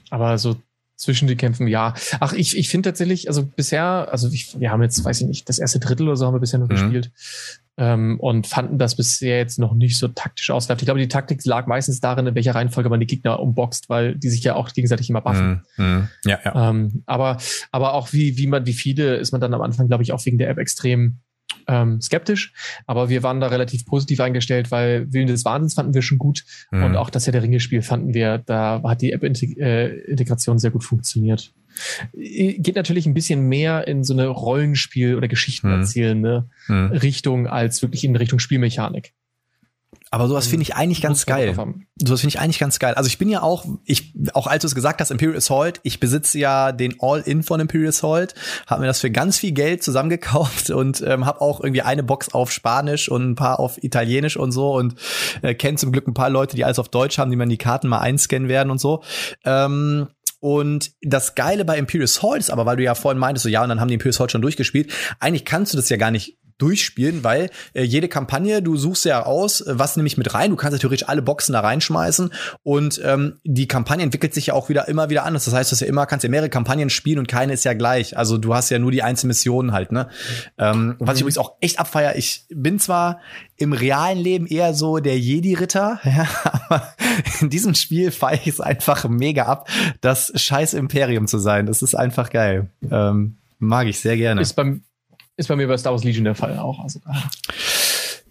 Aber 0.09 0.37
so 0.37 0.57
zwischen 1.01 1.27
den 1.27 1.37
Kämpfen, 1.37 1.67
ja. 1.67 1.95
Ach, 2.19 2.33
ich, 2.33 2.55
ich 2.55 2.69
finde 2.69 2.89
tatsächlich, 2.89 3.27
also 3.27 3.43
bisher, 3.43 4.07
also 4.11 4.29
ich, 4.29 4.59
wir 4.59 4.71
haben 4.71 4.83
jetzt, 4.83 5.03
weiß 5.03 5.21
ich 5.21 5.27
nicht, 5.27 5.49
das 5.49 5.57
erste 5.57 5.79
Drittel 5.79 6.07
oder 6.07 6.15
so 6.15 6.27
haben 6.27 6.35
wir 6.35 6.39
bisher 6.39 6.59
noch 6.59 6.67
Mhm. 6.69 6.73
gespielt 6.73 7.11
ähm, 7.77 8.19
und 8.19 8.45
fanden 8.45 8.77
das 8.77 8.95
bisher 8.95 9.37
jetzt 9.39 9.57
noch 9.57 9.73
nicht 9.73 9.97
so 9.97 10.07
taktisch 10.09 10.51
ausgereift. 10.51 10.81
Ich 10.83 10.85
glaube, 10.85 10.99
die 10.99 11.07
Taktik 11.07 11.43
lag 11.45 11.65
meistens 11.65 11.99
darin, 12.01 12.27
in 12.27 12.35
welcher 12.35 12.53
Reihenfolge 12.53 12.89
man 12.89 12.99
die 12.99 13.07
Gegner 13.07 13.39
umboxt, 13.39 13.89
weil 13.89 14.15
die 14.15 14.29
sich 14.29 14.43
ja 14.43 14.55
auch 14.55 14.71
gegenseitig 14.71 15.09
immer 15.09 15.21
buffen. 15.21 15.63
Mhm. 15.77 15.85
Mhm. 15.85 16.07
Ja, 16.25 16.39
ja. 16.45 16.69
Ähm, 16.69 17.01
aber, 17.07 17.37
aber 17.71 17.93
auch 17.93 18.13
wie, 18.13 18.37
wie 18.37 18.47
man, 18.47 18.67
wie 18.67 18.73
viele 18.73 19.15
ist 19.15 19.31
man 19.31 19.41
dann 19.41 19.53
am 19.55 19.61
Anfang, 19.61 19.87
glaube 19.87 20.03
ich, 20.03 20.11
auch 20.13 20.23
wegen 20.25 20.37
der 20.37 20.49
App 20.49 20.59
extrem 20.59 21.17
ähm, 21.67 22.01
skeptisch. 22.01 22.53
Aber 22.85 23.09
wir 23.09 23.23
waren 23.23 23.39
da 23.39 23.47
relativ 23.47 23.85
positiv 23.85 24.19
eingestellt, 24.19 24.71
weil 24.71 25.11
Willen 25.11 25.27
des 25.27 25.45
Wahnsinns 25.45 25.73
fanden 25.73 25.93
wir 25.93 26.01
schon 26.01 26.17
gut. 26.17 26.43
Mhm. 26.71 26.83
Und 26.83 26.95
auch 26.95 27.09
das 27.09 27.25
Herr 27.25 27.33
der 27.33 27.43
Ringe-Spiel 27.43 27.81
fanden 27.81 28.13
wir, 28.13 28.37
da 28.39 28.81
hat 28.83 29.01
die 29.01 29.11
App-Integration 29.11 30.59
sehr 30.59 30.71
gut 30.71 30.83
funktioniert. 30.83 31.53
Äh, 32.13 32.53
Geht 32.59 32.75
natürlich 32.75 33.05
ein 33.05 33.13
bisschen 33.13 33.47
mehr 33.47 33.87
in 33.87 34.03
so 34.03 34.13
eine 34.13 34.27
Rollenspiel- 34.27 35.15
oder 35.15 35.27
Geschichten 35.27 35.67
Mhm. 35.67 35.79
erzählende 35.81 36.49
Mhm. 36.67 36.87
Richtung 36.91 37.47
als 37.47 37.81
wirklich 37.81 38.03
in 38.03 38.15
Richtung 38.15 38.39
Spielmechanik. 38.39 39.13
Aber 40.13 40.27
sowas 40.27 40.45
finde 40.45 40.63
ich 40.63 40.75
eigentlich 40.75 41.01
ganz 41.01 41.25
geil. 41.25 41.55
Sowas 41.95 42.19
finde 42.19 42.35
ich 42.35 42.39
eigentlich 42.41 42.59
ganz 42.59 42.79
geil. 42.79 42.95
Also 42.95 43.07
ich 43.07 43.17
bin 43.17 43.29
ja 43.29 43.41
auch, 43.41 43.65
ich, 43.85 44.13
auch 44.33 44.45
als 44.45 44.61
du 44.61 44.67
es 44.67 44.75
gesagt 44.75 44.99
hast, 44.99 45.09
Imperial 45.09 45.37
Assault, 45.37 45.79
ich 45.83 46.01
besitze 46.01 46.37
ja 46.37 46.73
den 46.73 46.97
All-In 46.99 47.43
von 47.43 47.61
Imperial 47.61 47.89
Assault, 47.89 48.35
habe 48.67 48.81
mir 48.81 48.87
das 48.87 48.99
für 48.99 49.09
ganz 49.09 49.37
viel 49.37 49.53
Geld 49.53 49.83
zusammengekauft 49.83 50.69
und 50.71 51.01
ähm, 51.01 51.25
habe 51.25 51.39
auch 51.39 51.61
irgendwie 51.61 51.83
eine 51.83 52.03
Box 52.03 52.33
auf 52.33 52.51
Spanisch 52.51 53.07
und 53.07 53.31
ein 53.31 53.35
paar 53.35 53.61
auf 53.61 53.81
Italienisch 53.81 54.35
und 54.35 54.51
so 54.51 54.75
und 54.75 54.95
äh, 55.43 55.55
kenne 55.55 55.77
zum 55.77 55.93
Glück 55.93 56.09
ein 56.09 56.13
paar 56.13 56.29
Leute, 56.29 56.57
die 56.57 56.65
alles 56.65 56.77
auf 56.77 56.89
Deutsch 56.89 57.17
haben, 57.17 57.31
die 57.31 57.37
man 57.37 57.47
die 57.47 57.57
Karten 57.57 57.87
mal 57.87 57.99
einscannen 57.99 58.49
werden 58.49 58.69
und 58.69 58.81
so. 58.81 59.03
Ähm, 59.45 60.07
und 60.41 60.91
das 61.03 61.35
Geile 61.35 61.63
bei 61.63 61.77
Imperial 61.77 62.05
Assault 62.05 62.39
ist 62.39 62.49
aber, 62.49 62.65
weil 62.65 62.75
du 62.75 62.83
ja 62.83 62.95
vorhin 62.95 63.19
meintest, 63.19 63.43
so 63.43 63.49
ja, 63.49 63.63
und 63.63 63.69
dann 63.69 63.79
haben 63.79 63.87
die 63.87 63.93
Imperial 63.93 64.15
Assault 64.15 64.31
schon 64.31 64.41
durchgespielt, 64.41 64.91
eigentlich 65.19 65.45
kannst 65.45 65.71
du 65.71 65.77
das 65.77 65.87
ja 65.87 65.97
gar 65.97 66.11
nicht 66.11 66.37
durchspielen, 66.61 67.23
weil 67.23 67.49
äh, 67.73 67.83
jede 67.83 68.07
Kampagne, 68.07 68.61
du 68.61 68.77
suchst 68.77 69.05
ja 69.05 69.25
aus, 69.25 69.61
äh, 69.61 69.79
was 69.79 69.95
nämlich 69.95 70.17
mit 70.17 70.33
rein, 70.33 70.51
du 70.51 70.55
kannst 70.55 70.73
ja 70.77 70.79
theoretisch 70.79 71.07
alle 71.07 71.21
Boxen 71.21 71.53
da 71.53 71.61
reinschmeißen 71.61 72.31
und 72.63 73.01
ähm, 73.03 73.39
die 73.43 73.67
Kampagne 73.67 74.03
entwickelt 74.03 74.33
sich 74.33 74.47
ja 74.47 74.53
auch 74.53 74.69
wieder 74.69 74.87
immer 74.87 75.09
wieder 75.09 75.25
anders. 75.25 75.45
Das 75.45 75.53
heißt, 75.53 75.71
du 75.71 75.73
hast 75.73 75.81
ja 75.81 75.87
immer, 75.87 76.05
kannst 76.05 76.23
ja 76.23 76.29
mehrere 76.29 76.49
Kampagnen 76.49 76.89
spielen 76.89 77.19
und 77.19 77.27
keine 77.27 77.53
ist 77.53 77.63
ja 77.63 77.73
gleich. 77.73 78.17
Also 78.17 78.37
du 78.37 78.53
hast 78.53 78.69
ja 78.69 78.79
nur 78.79 78.91
die 78.91 79.03
einzelnen 79.03 79.29
Missionen 79.29 79.71
halt, 79.71 79.91
ne? 79.91 80.09
Ähm, 80.57 80.95
was 80.99 81.15
ich 81.15 81.21
übrigens 81.21 81.37
auch 81.37 81.53
echt 81.61 81.79
abfeier, 81.79 82.15
ich 82.15 82.45
bin 82.49 82.79
zwar 82.79 83.19
im 83.57 83.73
realen 83.73 84.17
Leben 84.17 84.47
eher 84.47 84.73
so 84.73 84.97
der 84.99 85.19
Jedi-Ritter, 85.19 85.99
ja, 86.03 86.27
aber 86.67 86.93
in 87.39 87.49
diesem 87.49 87.75
Spiel 87.75 88.11
feiere 88.11 88.39
ich 88.41 88.47
es 88.47 88.61
einfach 88.61 89.07
mega 89.07 89.45
ab, 89.45 89.67
das 90.01 90.31
scheiß 90.35 90.73
Imperium 90.73 91.27
zu 91.27 91.37
sein. 91.37 91.65
Das 91.65 91.81
ist 91.81 91.95
einfach 91.95 92.29
geil. 92.29 92.69
Ähm, 92.89 93.37
mag 93.59 93.87
ich 93.87 93.99
sehr 93.99 94.17
gerne. 94.17 94.41
Ist 94.41 94.53
beim, 94.53 94.83
ist 95.37 95.47
bei 95.47 95.55
mir 95.55 95.67
bei 95.67 95.77
Star 95.77 95.93
Wars 95.93 96.03
Legion 96.03 96.25
der 96.25 96.35
Fall 96.35 96.57
auch. 96.59 96.79
Also, 96.79 96.99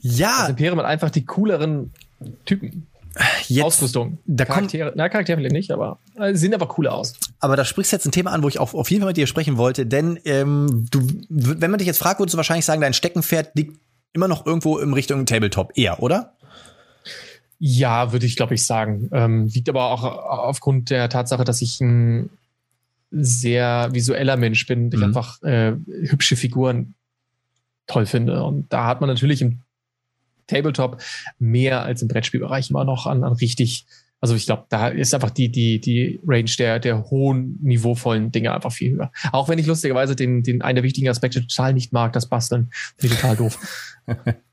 ja, 0.01 0.41
das 0.41 0.51
Imperium 0.51 0.79
hat 0.79 0.87
einfach 0.87 1.11
die 1.11 1.25
cooleren 1.25 1.93
Typen. 2.45 2.87
jetzt, 3.49 3.65
Ausrüstung. 3.65 4.19
da 4.27 4.45
kommt, 4.45 4.57
Charaktere, 4.57 4.93
na, 4.95 5.09
Charaktere 5.09 5.37
vielleicht 5.39 5.53
nicht, 5.53 5.73
aber 5.73 5.99
äh, 6.17 6.35
sehen 6.35 6.55
aber 6.55 6.69
cooler 6.69 6.95
aus. 6.95 7.15
aber 7.41 7.57
da 7.57 7.65
sprichst 7.65 7.93
du 7.93 7.97
jetzt 7.97 8.07
ein 8.07 8.13
Thema 8.13 8.31
an, 8.31 8.43
wo 8.43 8.49
ich 8.49 8.61
auch 8.61 8.73
auf 8.73 8.91
jeden 8.91 9.03
Fall 9.03 9.11
mit 9.11 9.17
dir 9.17 9.27
sprechen 9.27 9.57
wollte, 9.57 9.87
denn 9.87 10.19
ähm, 10.25 10.87
du, 10.91 11.01
wenn 11.29 11.71
man 11.71 11.79
dich 11.79 11.89
jetzt 11.89 11.99
fragt, 11.99 12.21
würdest 12.21 12.35
du 12.35 12.37
wahrscheinlich 12.37 12.65
sagen, 12.65 12.81
dein 12.81 12.95
Steckenpferd 12.95 13.51
liegt 13.55 13.81
immer 14.13 14.29
noch 14.29 14.47
irgendwo 14.47 14.79
in 14.79 14.93
Richtung 14.93 15.27
Tabletop, 15.27 15.73
eher, 15.77 16.01
oder? 16.03 16.35
Ja, 17.59 18.13
würde 18.13 18.27
ich, 18.27 18.37
glaube 18.37 18.55
ich, 18.55 18.65
sagen. 18.65 19.11
Ähm, 19.13 19.47
liegt 19.49 19.69
aber 19.69 19.91
auch 19.91 20.03
aufgrund 20.03 20.89
der 20.89 21.09
Tatsache, 21.09 21.45
dass 21.45 21.61
ich 21.61 21.81
ein 21.81 22.31
sehr 23.11 23.89
visueller 23.93 24.37
Mensch 24.37 24.67
bin 24.67 24.85
und 24.85 24.95
ich 24.95 25.01
Mhm. 25.01 25.07
einfach 25.07 25.43
äh, 25.43 25.73
hübsche 25.87 26.37
Figuren 26.37 26.95
toll 27.87 28.07
finde. 28.07 28.43
Und 28.45 28.73
da 28.73 28.87
hat 28.87 29.01
man 29.01 29.09
natürlich 29.09 29.43
im 29.43 29.61
Tabletop 30.47 31.01
mehr 31.39 31.83
als 31.83 32.03
im 32.03 32.09
Brettspielbereich 32.09 32.71
immer 32.71 32.85
noch 32.85 33.07
an, 33.07 33.25
an 33.25 33.33
richtig 33.35 33.87
Also 34.23 34.35
ich 34.35 34.45
glaube, 34.45 34.67
da 34.69 34.89
ist 34.89 35.15
einfach 35.15 35.31
die, 35.31 35.51
die, 35.51 35.81
die 35.81 36.21
Range 36.27 36.51
der, 36.59 36.79
der 36.79 37.09
hohen, 37.11 37.59
niveauvollen 37.63 38.31
Dinge 38.31 38.53
einfach 38.53 38.71
viel 38.71 38.93
höher. 38.93 39.11
Auch 39.33 39.49
wenn 39.49 39.59
ich 39.59 39.67
lustigerweise 39.67 40.15
den, 40.15 40.43
den 40.43 40.61
einen 40.61 40.77
der 40.77 40.85
wichtigen 40.85 41.09
Aspekte 41.09 41.41
total 41.41 41.73
nicht 41.73 41.93
mag, 41.93 42.13
das 42.13 42.29
Basteln. 42.29 42.69
Finde 42.99 43.15
ich 43.15 43.21
total 43.21 43.37
doof. 43.37 43.59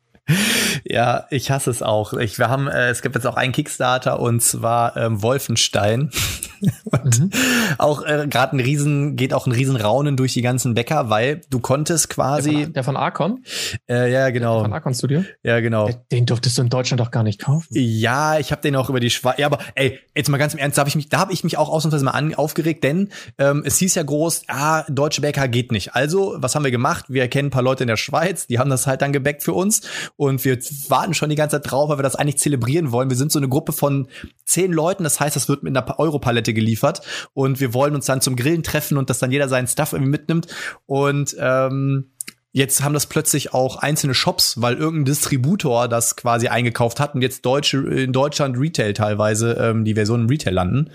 Ja, 0.84 1.26
ich 1.30 1.52
hasse 1.52 1.70
es 1.70 1.82
auch. 1.82 2.14
Ich, 2.14 2.40
wir 2.40 2.50
haben, 2.50 2.68
äh, 2.68 2.90
es 2.90 3.02
gibt 3.02 3.16
jetzt 3.16 3.26
auch 3.26 3.36
einen 3.36 3.52
Kickstarter 3.52 4.20
und 4.20 4.42
zwar 4.42 4.96
ähm, 4.98 5.22
Wolfenstein. 5.22 6.12
und 6.86 7.20
mhm. 7.20 7.30
auch 7.78 8.04
äh, 8.04 8.28
gerade 8.30 8.56
ein 8.56 8.60
Riesen, 8.60 9.16
geht 9.16 9.34
auch 9.34 9.46
ein 9.46 9.52
Riesenraunen 9.52 10.18
durch 10.18 10.34
die 10.34 10.42
ganzen 10.42 10.74
Bäcker, 10.74 11.10
weil 11.10 11.42
du 11.50 11.60
konntest 11.60 12.10
quasi. 12.10 12.52
Der 12.52 12.64
von, 12.64 12.74
der 12.74 12.84
von 12.84 12.98
Arcon? 12.98 13.44
Äh, 13.90 14.12
ja, 14.12 14.30
genau. 14.30 14.56
Der 14.56 14.64
von 14.64 14.74
Arcon 14.74 14.94
Studio? 14.94 15.24
Ja, 15.44 15.60
genau. 15.60 15.90
Den 16.12 16.26
durftest 16.26 16.58
du 16.58 16.64
in 16.64 16.70
Deutschland 16.70 17.00
doch 17.00 17.12
gar 17.12 17.24
nicht 17.24 17.42
kaufen. 17.42 17.68
Ja, 17.72 18.40
ich 18.40 18.52
habe 18.52 18.62
den 18.62 18.76
auch 18.76 18.90
über 18.90 19.00
die 19.00 19.10
Schweiz. 19.10 19.38
Ja, 19.38 19.48
aber 19.48 19.60
ey, 19.76 20.00
jetzt 20.16 20.30
mal 20.30 20.38
ganz 20.38 20.54
im 20.54 20.60
Ernst, 20.60 20.78
da 20.78 20.82
habe 20.82 20.90
ich 20.90 20.96
mich, 20.96 21.10
da 21.10 21.20
habe 21.20 21.34
ich 21.34 21.44
mich 21.44 21.58
auch 21.58 21.70
ausnahmsweise 21.70 22.06
mal 22.06 22.12
an, 22.12 22.34
aufgeregt, 22.34 22.84
denn 22.84 23.10
ähm, 23.38 23.64
es 23.66 23.78
hieß 23.78 23.96
ja 23.96 24.04
groß, 24.04 24.44
ah, 24.48 24.84
deutsche 24.90 25.22
Bäcker 25.22 25.48
geht 25.48 25.72
nicht. 25.72 25.96
Also, 25.96 26.36
was 26.38 26.56
haben 26.56 26.64
wir 26.64 26.72
gemacht? 26.72 27.06
Wir 27.10 27.28
kennen 27.28 27.48
ein 27.48 27.52
paar 27.52 27.62
Leute 27.62 27.84
in 27.84 27.88
der 27.88 27.98
Schweiz, 27.98 28.48
die 28.48 28.60
haben 28.60 28.70
das 28.70 28.88
halt 28.88 29.02
dann 29.02 29.14
gebäckt 29.14 29.44
für 29.44 29.54
uns 29.54 29.82
und 30.18 30.44
wir 30.44 30.58
warten 30.90 31.14
schon 31.14 31.30
die 31.30 31.36
ganze 31.36 31.62
Zeit 31.62 31.72
drauf, 31.72 31.90
weil 31.90 32.00
wir 32.00 32.04
das 32.04 32.16
eigentlich 32.16 32.40
zelebrieren 32.40 32.92
wollen. 32.92 33.10
Wir 33.10 33.18
sind 33.18 33.32
so 33.32 33.40
eine 33.40 33.48
Gruppe 33.48 33.72
von 33.72 34.08
zehn 34.46 34.74
Leuten, 34.74 35.04
das 35.04 35.20
heißt, 35.20 35.36
das 35.36 35.48
wird 35.48 35.64
mit 35.64 35.78
einer 35.78 36.00
Europalette 36.00 36.54
geliefert. 36.54 37.02
Und 37.34 37.60
wir 37.60 37.74
wollen 37.74 37.94
uns 37.94 38.08
dann 38.08 38.20
zum 38.20 38.36
Grillen 38.36 38.64
treffen 38.64 38.98
und 38.98 39.10
dass 39.10 39.20
dann 39.20 39.32
jeder 39.32 39.48
seinen 39.48 39.68
Stuff 39.68 39.94
irgendwie 39.94 40.12
mitnimmt. 40.12 40.48
Und 40.88 41.36
ähm, 41.40 42.12
Jetzt 42.58 42.84
haben 42.84 42.96
das 42.96 43.06
plötzlich 43.06 43.54
auch 43.54 43.76
einzelne 43.76 44.16
Shops, 44.16 44.60
weil 44.60 44.74
irgendein 44.74 45.06
Distributor 45.06 45.88
das 45.88 46.16
quasi 46.16 46.48
eingekauft 46.48 47.00
hat 47.00 47.14
und 47.14 47.22
jetzt 47.22 47.46
deutsche, 47.46 47.78
in 47.88 48.14
Deutschland 48.14 48.58
Retail 48.58 48.94
teilweise 48.94 49.52
ähm, 49.62 49.86
die 49.86 49.94
Versionen 49.94 50.28
Retail 50.28 50.54
landen. 50.54 50.90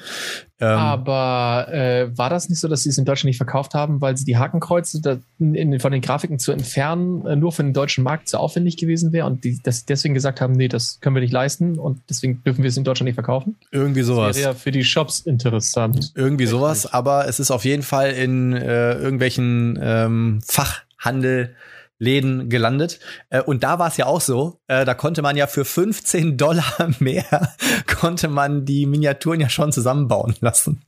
Ähm, 0.58 0.66
Aber 0.66 1.68
äh, 1.72 2.18
war 2.18 2.30
das 2.30 2.48
nicht 2.48 2.58
so, 2.58 2.66
dass 2.66 2.82
sie 2.82 2.88
es 2.88 2.98
in 2.98 3.04
Deutschland 3.04 3.26
nicht 3.26 3.36
verkauft 3.36 3.74
haben, 3.74 4.00
weil 4.00 4.16
sie 4.16 4.24
die 4.24 4.36
Hakenkreuze 4.36 5.00
da, 5.00 5.18
in, 5.38 5.78
von 5.78 5.92
den 5.92 6.00
Grafiken 6.00 6.40
zu 6.40 6.50
entfernen 6.50 7.24
äh, 7.26 7.36
nur 7.36 7.52
für 7.52 7.62
den 7.62 7.74
deutschen 7.74 8.02
Markt 8.02 8.28
zu 8.28 8.38
aufwendig 8.38 8.76
gewesen 8.76 9.12
wäre 9.12 9.28
und 9.28 9.44
die 9.44 9.60
das 9.62 9.84
deswegen 9.84 10.14
gesagt 10.14 10.40
haben, 10.40 10.54
nee, 10.54 10.66
das 10.66 10.98
können 10.98 11.14
wir 11.14 11.22
nicht 11.22 11.32
leisten 11.32 11.78
und 11.78 12.00
deswegen 12.10 12.42
dürfen 12.42 12.64
wir 12.64 12.70
es 12.70 12.76
in 12.76 12.82
Deutschland 12.82 13.06
nicht 13.06 13.14
verkaufen? 13.14 13.56
Irgendwie 13.70 14.02
sowas. 14.02 14.30
Das 14.30 14.38
wäre 14.38 14.54
ja 14.54 14.58
für 14.58 14.72
die 14.72 14.82
Shops 14.82 15.20
interessant. 15.20 16.10
Irgendwie 16.16 16.46
sowas, 16.46 16.92
aber 16.92 17.28
es 17.28 17.38
ist 17.38 17.52
auf 17.52 17.64
jeden 17.64 17.84
Fall 17.84 18.10
in 18.10 18.52
äh, 18.52 18.94
irgendwelchen 18.94 19.78
ähm, 19.80 20.40
Fach 20.44 20.82
Handel 21.02 21.54
Läden 22.02 22.48
gelandet. 22.48 22.98
Äh, 23.30 23.42
und 23.42 23.62
da 23.62 23.78
war 23.78 23.86
es 23.86 23.96
ja 23.96 24.06
auch 24.06 24.20
so, 24.20 24.60
äh, 24.66 24.84
da 24.84 24.92
konnte 24.92 25.22
man 25.22 25.36
ja 25.36 25.46
für 25.46 25.64
15 25.64 26.36
Dollar 26.36 26.90
mehr, 26.98 27.54
konnte 27.86 28.26
man 28.26 28.64
die 28.64 28.86
Miniaturen 28.86 29.40
ja 29.40 29.48
schon 29.48 29.70
zusammenbauen 29.70 30.34
lassen. 30.40 30.82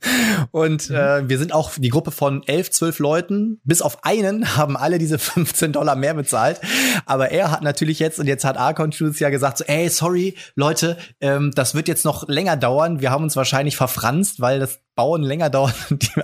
Und 0.51 0.89
mhm. 0.89 0.95
äh, 0.95 1.29
wir 1.29 1.37
sind 1.37 1.53
auch 1.53 1.71
die 1.77 1.89
Gruppe 1.89 2.11
von 2.11 2.43
11, 2.45 2.71
12 2.71 2.99
Leuten, 2.99 3.61
bis 3.63 3.81
auf 3.81 4.03
einen 4.03 4.57
haben 4.57 4.75
alle 4.75 4.99
diese 4.99 5.17
15 5.19 5.71
Dollar 5.71 5.95
mehr 5.95 6.13
bezahlt. 6.13 6.59
Aber 7.05 7.31
er 7.31 7.49
hat 7.49 7.63
natürlich 7.63 7.99
jetzt, 7.99 8.19
und 8.19 8.27
jetzt 8.27 8.43
hat 8.43 8.57
Studios 8.93 9.19
ja 9.19 9.29
gesagt, 9.29 9.59
so, 9.59 9.63
ey, 9.63 9.87
sorry, 9.87 10.35
Leute, 10.55 10.97
ähm, 11.21 11.51
das 11.55 11.75
wird 11.75 11.87
jetzt 11.87 12.03
noch 12.03 12.27
länger 12.27 12.57
dauern. 12.57 12.99
Wir 12.99 13.11
haben 13.11 13.23
uns 13.23 13.37
wahrscheinlich 13.37 13.77
verfranst, 13.77 14.41
weil 14.41 14.59
das 14.59 14.81
Bauen 14.95 15.23
länger 15.23 15.49
dauert 15.51 15.75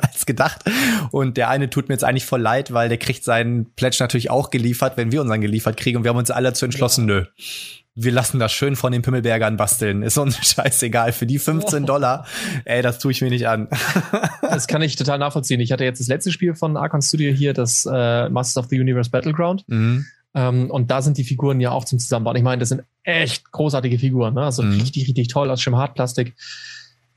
als 0.01 0.25
gedacht. 0.25 0.63
Und 1.11 1.37
der 1.37 1.49
eine 1.49 1.69
tut 1.69 1.89
mir 1.89 1.95
jetzt 1.95 2.03
eigentlich 2.03 2.25
voll 2.25 2.41
leid, 2.41 2.73
weil 2.73 2.89
der 2.89 2.97
kriegt 2.97 3.23
seinen 3.23 3.73
Pledge 3.73 3.97
natürlich 3.99 4.29
auch 4.29 4.49
geliefert, 4.49 4.97
wenn 4.97 5.11
wir 5.11 5.21
unseren 5.21 5.41
geliefert 5.41 5.77
kriegen. 5.77 5.97
Und 5.97 6.03
wir 6.03 6.09
haben 6.09 6.17
uns 6.17 6.31
alle 6.31 6.49
dazu 6.49 6.65
entschlossen, 6.65 7.07
ja. 7.07 7.15
nö. 7.15 7.25
Wir 7.93 8.13
lassen 8.13 8.39
das 8.39 8.53
schön 8.53 8.77
von 8.77 8.93
den 8.93 9.01
Pimmelbergern 9.01 9.57
basteln. 9.57 10.01
Ist 10.01 10.17
uns 10.17 10.37
scheißegal. 10.47 11.11
Für 11.11 11.25
die 11.25 11.39
15 11.39 11.85
Dollar, 11.85 12.25
ey, 12.63 12.81
das 12.81 12.99
tue 12.99 13.11
ich 13.11 13.21
mir 13.21 13.29
nicht 13.29 13.47
an. 13.47 13.67
das 14.41 14.67
kann 14.67 14.81
ich 14.81 14.95
total 14.95 15.19
nachvollziehen. 15.19 15.59
Ich 15.59 15.73
hatte 15.73 15.83
jetzt 15.83 15.99
das 15.99 16.07
letzte 16.07 16.31
Spiel 16.31 16.55
von 16.55 16.77
Archon 16.77 17.01
Studio 17.01 17.33
hier, 17.33 17.53
das 17.53 17.85
äh, 17.85 18.29
Masters 18.29 18.63
of 18.63 18.69
the 18.69 18.79
Universe 18.79 19.09
Battleground. 19.09 19.65
Mhm. 19.67 20.05
Ähm, 20.33 20.71
und 20.71 20.89
da 20.89 21.01
sind 21.01 21.17
die 21.17 21.25
Figuren 21.25 21.59
ja 21.59 21.71
auch 21.71 21.83
zum 21.83 21.99
Zusammenbauen. 21.99 22.37
Ich 22.37 22.43
meine, 22.43 22.61
das 22.61 22.69
sind 22.69 22.83
echt 23.03 23.51
großartige 23.51 23.99
Figuren. 23.99 24.35
Ne? 24.35 24.43
Also 24.43 24.63
mhm. 24.63 24.79
richtig, 24.79 25.07
richtig 25.07 25.27
toll 25.27 25.49
aus 25.49 25.61
Schirmhartplastik. 25.61 26.33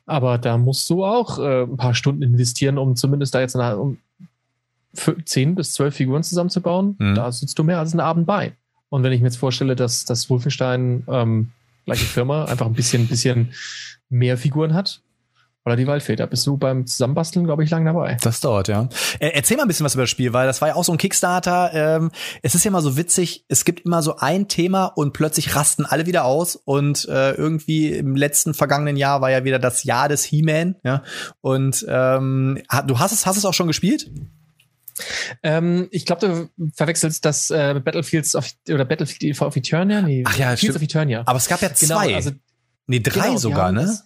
Aber 0.06 0.38
da 0.38 0.58
musst 0.58 0.88
du 0.90 1.04
auch 1.04 1.38
äh, 1.38 1.62
ein 1.62 1.76
paar 1.76 1.94
Stunden 1.94 2.22
investieren, 2.22 2.78
um 2.78 2.96
zumindest 2.96 3.34
da 3.34 3.40
jetzt 3.40 3.56
eine, 3.56 3.78
um 3.78 3.98
zehn 5.24 5.54
bis 5.54 5.72
zwölf 5.72 5.94
Figuren 5.94 6.22
zusammenzubauen. 6.22 6.96
Mhm. 6.98 7.14
Da 7.14 7.32
sitzt 7.32 7.58
du 7.58 7.64
mehr 7.64 7.78
als 7.78 7.92
einen 7.92 8.00
Abend 8.00 8.26
bei. 8.26 8.52
Und 8.90 9.02
wenn 9.02 9.12
ich 9.12 9.20
mir 9.20 9.26
jetzt 9.26 9.38
vorstelle, 9.38 9.76
dass 9.76 10.04
das 10.04 10.30
Wolfenstein, 10.30 11.04
ähm, 11.08 11.50
gleiche 11.84 12.04
Firma, 12.04 12.44
einfach 12.44 12.66
ein 12.66 12.74
bisschen, 12.74 13.08
bisschen 13.08 13.52
mehr 14.08 14.36
Figuren 14.36 14.74
hat, 14.74 15.00
oder 15.64 15.76
die 15.76 15.86
Waldfeder. 15.86 16.26
Bist 16.26 16.46
du 16.46 16.56
beim 16.56 16.86
Zusammenbasteln, 16.86 17.46
glaube 17.46 17.64
ich, 17.64 17.70
lang 17.70 17.84
dabei. 17.84 18.16
Das 18.22 18.40
dauert, 18.40 18.68
ja. 18.68 18.88
Äh, 19.18 19.30
erzähl 19.34 19.56
mal 19.56 19.62
ein 19.62 19.68
bisschen 19.68 19.84
was 19.84 19.94
über 19.94 20.02
das 20.02 20.10
Spiel, 20.10 20.32
weil 20.32 20.46
das 20.46 20.60
war 20.60 20.68
ja 20.68 20.74
auch 20.74 20.84
so 20.84 20.92
ein 20.92 20.98
Kickstarter. 20.98 21.70
Ähm, 21.72 22.10
es 22.42 22.54
ist 22.54 22.64
ja 22.64 22.68
immer 22.68 22.82
so 22.82 22.96
witzig, 22.96 23.44
es 23.48 23.64
gibt 23.64 23.80
immer 23.86 24.02
so 24.02 24.16
ein 24.16 24.48
Thema 24.48 24.86
und 24.86 25.12
plötzlich 25.12 25.56
rasten 25.56 25.86
alle 25.86 26.06
wieder 26.06 26.24
aus. 26.24 26.56
Und 26.56 27.08
äh, 27.08 27.32
irgendwie 27.32 27.92
im 27.92 28.14
letzten 28.14 28.52
vergangenen 28.52 28.96
Jahr 28.96 29.20
war 29.20 29.30
ja 29.30 29.44
wieder 29.44 29.58
das 29.58 29.84
Jahr 29.84 30.08
des 30.08 30.24
He-Man. 30.24 30.76
Ja? 30.84 31.02
Und 31.40 31.84
ähm, 31.88 32.62
du 32.86 32.98
hast 32.98 33.12
es, 33.12 33.24
hast 33.24 33.36
es 33.36 33.44
auch 33.44 33.54
schon 33.54 33.66
gespielt? 33.66 34.10
Ähm, 35.42 35.88
ich 35.90 36.06
glaube, 36.06 36.50
du 36.56 36.70
verwechselst 36.74 37.24
das 37.24 37.50
äh, 37.50 37.80
Battlefields 37.82 38.36
of, 38.36 38.48
oder 38.68 38.84
Battlefield 38.84 39.40
of 39.40 39.56
Eternia. 39.56 40.02
Nee, 40.02 40.22
Ach 40.26 40.36
ja, 40.36 40.48
Fields 40.48 40.60
stimmt. 40.60 40.76
of 40.76 40.82
Eternia. 40.82 41.22
Aber 41.26 41.38
es 41.38 41.48
gab 41.48 41.62
ja 41.62 41.68
genau, 41.68 41.96
zwei. 41.96 42.06
Genau, 42.06 42.16
also, 42.16 42.30
nee, 42.86 43.00
drei 43.00 43.28
genau, 43.28 43.36
sogar, 43.38 43.72
ne? 43.72 43.82
Das, 43.82 44.04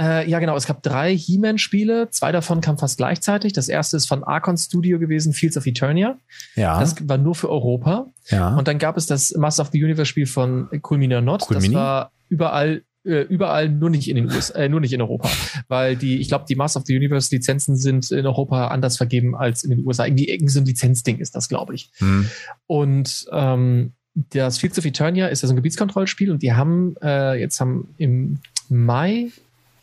äh, 0.00 0.28
ja, 0.28 0.38
genau. 0.38 0.56
Es 0.56 0.66
gab 0.66 0.82
drei 0.82 1.16
He-Man-Spiele. 1.16 2.10
Zwei 2.10 2.30
davon 2.30 2.60
kamen 2.60 2.78
fast 2.78 2.98
gleichzeitig. 2.98 3.52
Das 3.52 3.68
erste 3.68 3.96
ist 3.96 4.06
von 4.06 4.22
Archon 4.22 4.56
Studio 4.56 4.98
gewesen, 4.98 5.32
Fields 5.32 5.56
of 5.56 5.66
Eternia. 5.66 6.16
Ja. 6.54 6.78
Das 6.78 7.08
war 7.08 7.18
nur 7.18 7.34
für 7.34 7.50
Europa. 7.50 8.06
Ja. 8.28 8.56
Und 8.56 8.68
dann 8.68 8.78
gab 8.78 8.96
es 8.96 9.06
das 9.06 9.34
Master 9.36 9.62
of 9.62 9.70
the 9.72 9.82
Universe-Spiel 9.82 10.26
von 10.26 10.68
Culmina 10.82 11.20
Not. 11.20 11.46
Cool 11.48 11.56
das 11.56 11.72
war 11.72 12.12
überall 12.28 12.82
äh, 13.04 13.22
überall 13.22 13.68
nur 13.68 13.90
nicht 13.90 14.08
in 14.08 14.16
den 14.16 14.26
USA, 14.26 14.54
äh, 14.54 14.68
nur 14.68 14.80
nicht 14.80 14.92
in 14.92 15.00
Europa, 15.00 15.30
weil 15.68 15.96
die, 15.96 16.18
ich 16.18 16.28
glaube, 16.28 16.44
die 16.48 16.56
Master 16.56 16.80
of 16.80 16.86
the 16.86 16.96
Universe 16.96 17.34
Lizenzen 17.34 17.76
sind 17.76 18.10
in 18.10 18.26
Europa 18.26 18.68
anders 18.68 18.96
vergeben 18.96 19.34
als 19.34 19.64
in 19.64 19.70
den 19.70 19.86
USA. 19.86 20.04
Irgendwie, 20.04 20.28
irgendwie 20.28 20.52
so 20.52 20.60
ein 20.60 20.66
Lizenzding 20.66 21.18
ist 21.18 21.34
das, 21.34 21.48
glaube 21.48 21.74
ich. 21.74 21.90
Hm. 21.98 22.28
Und 22.66 23.26
ähm, 23.32 23.92
das 24.14 24.58
Fields 24.58 24.78
of 24.78 24.84
Eternia 24.84 25.28
ist 25.28 25.42
ja 25.42 25.48
so 25.48 25.54
ein 25.54 25.56
Gebietskontrollspiel 25.56 26.30
und 26.30 26.42
die 26.42 26.52
haben 26.52 26.96
äh, 27.02 27.38
jetzt 27.40 27.60
haben 27.60 27.94
im 27.96 28.40
Mai 28.68 29.30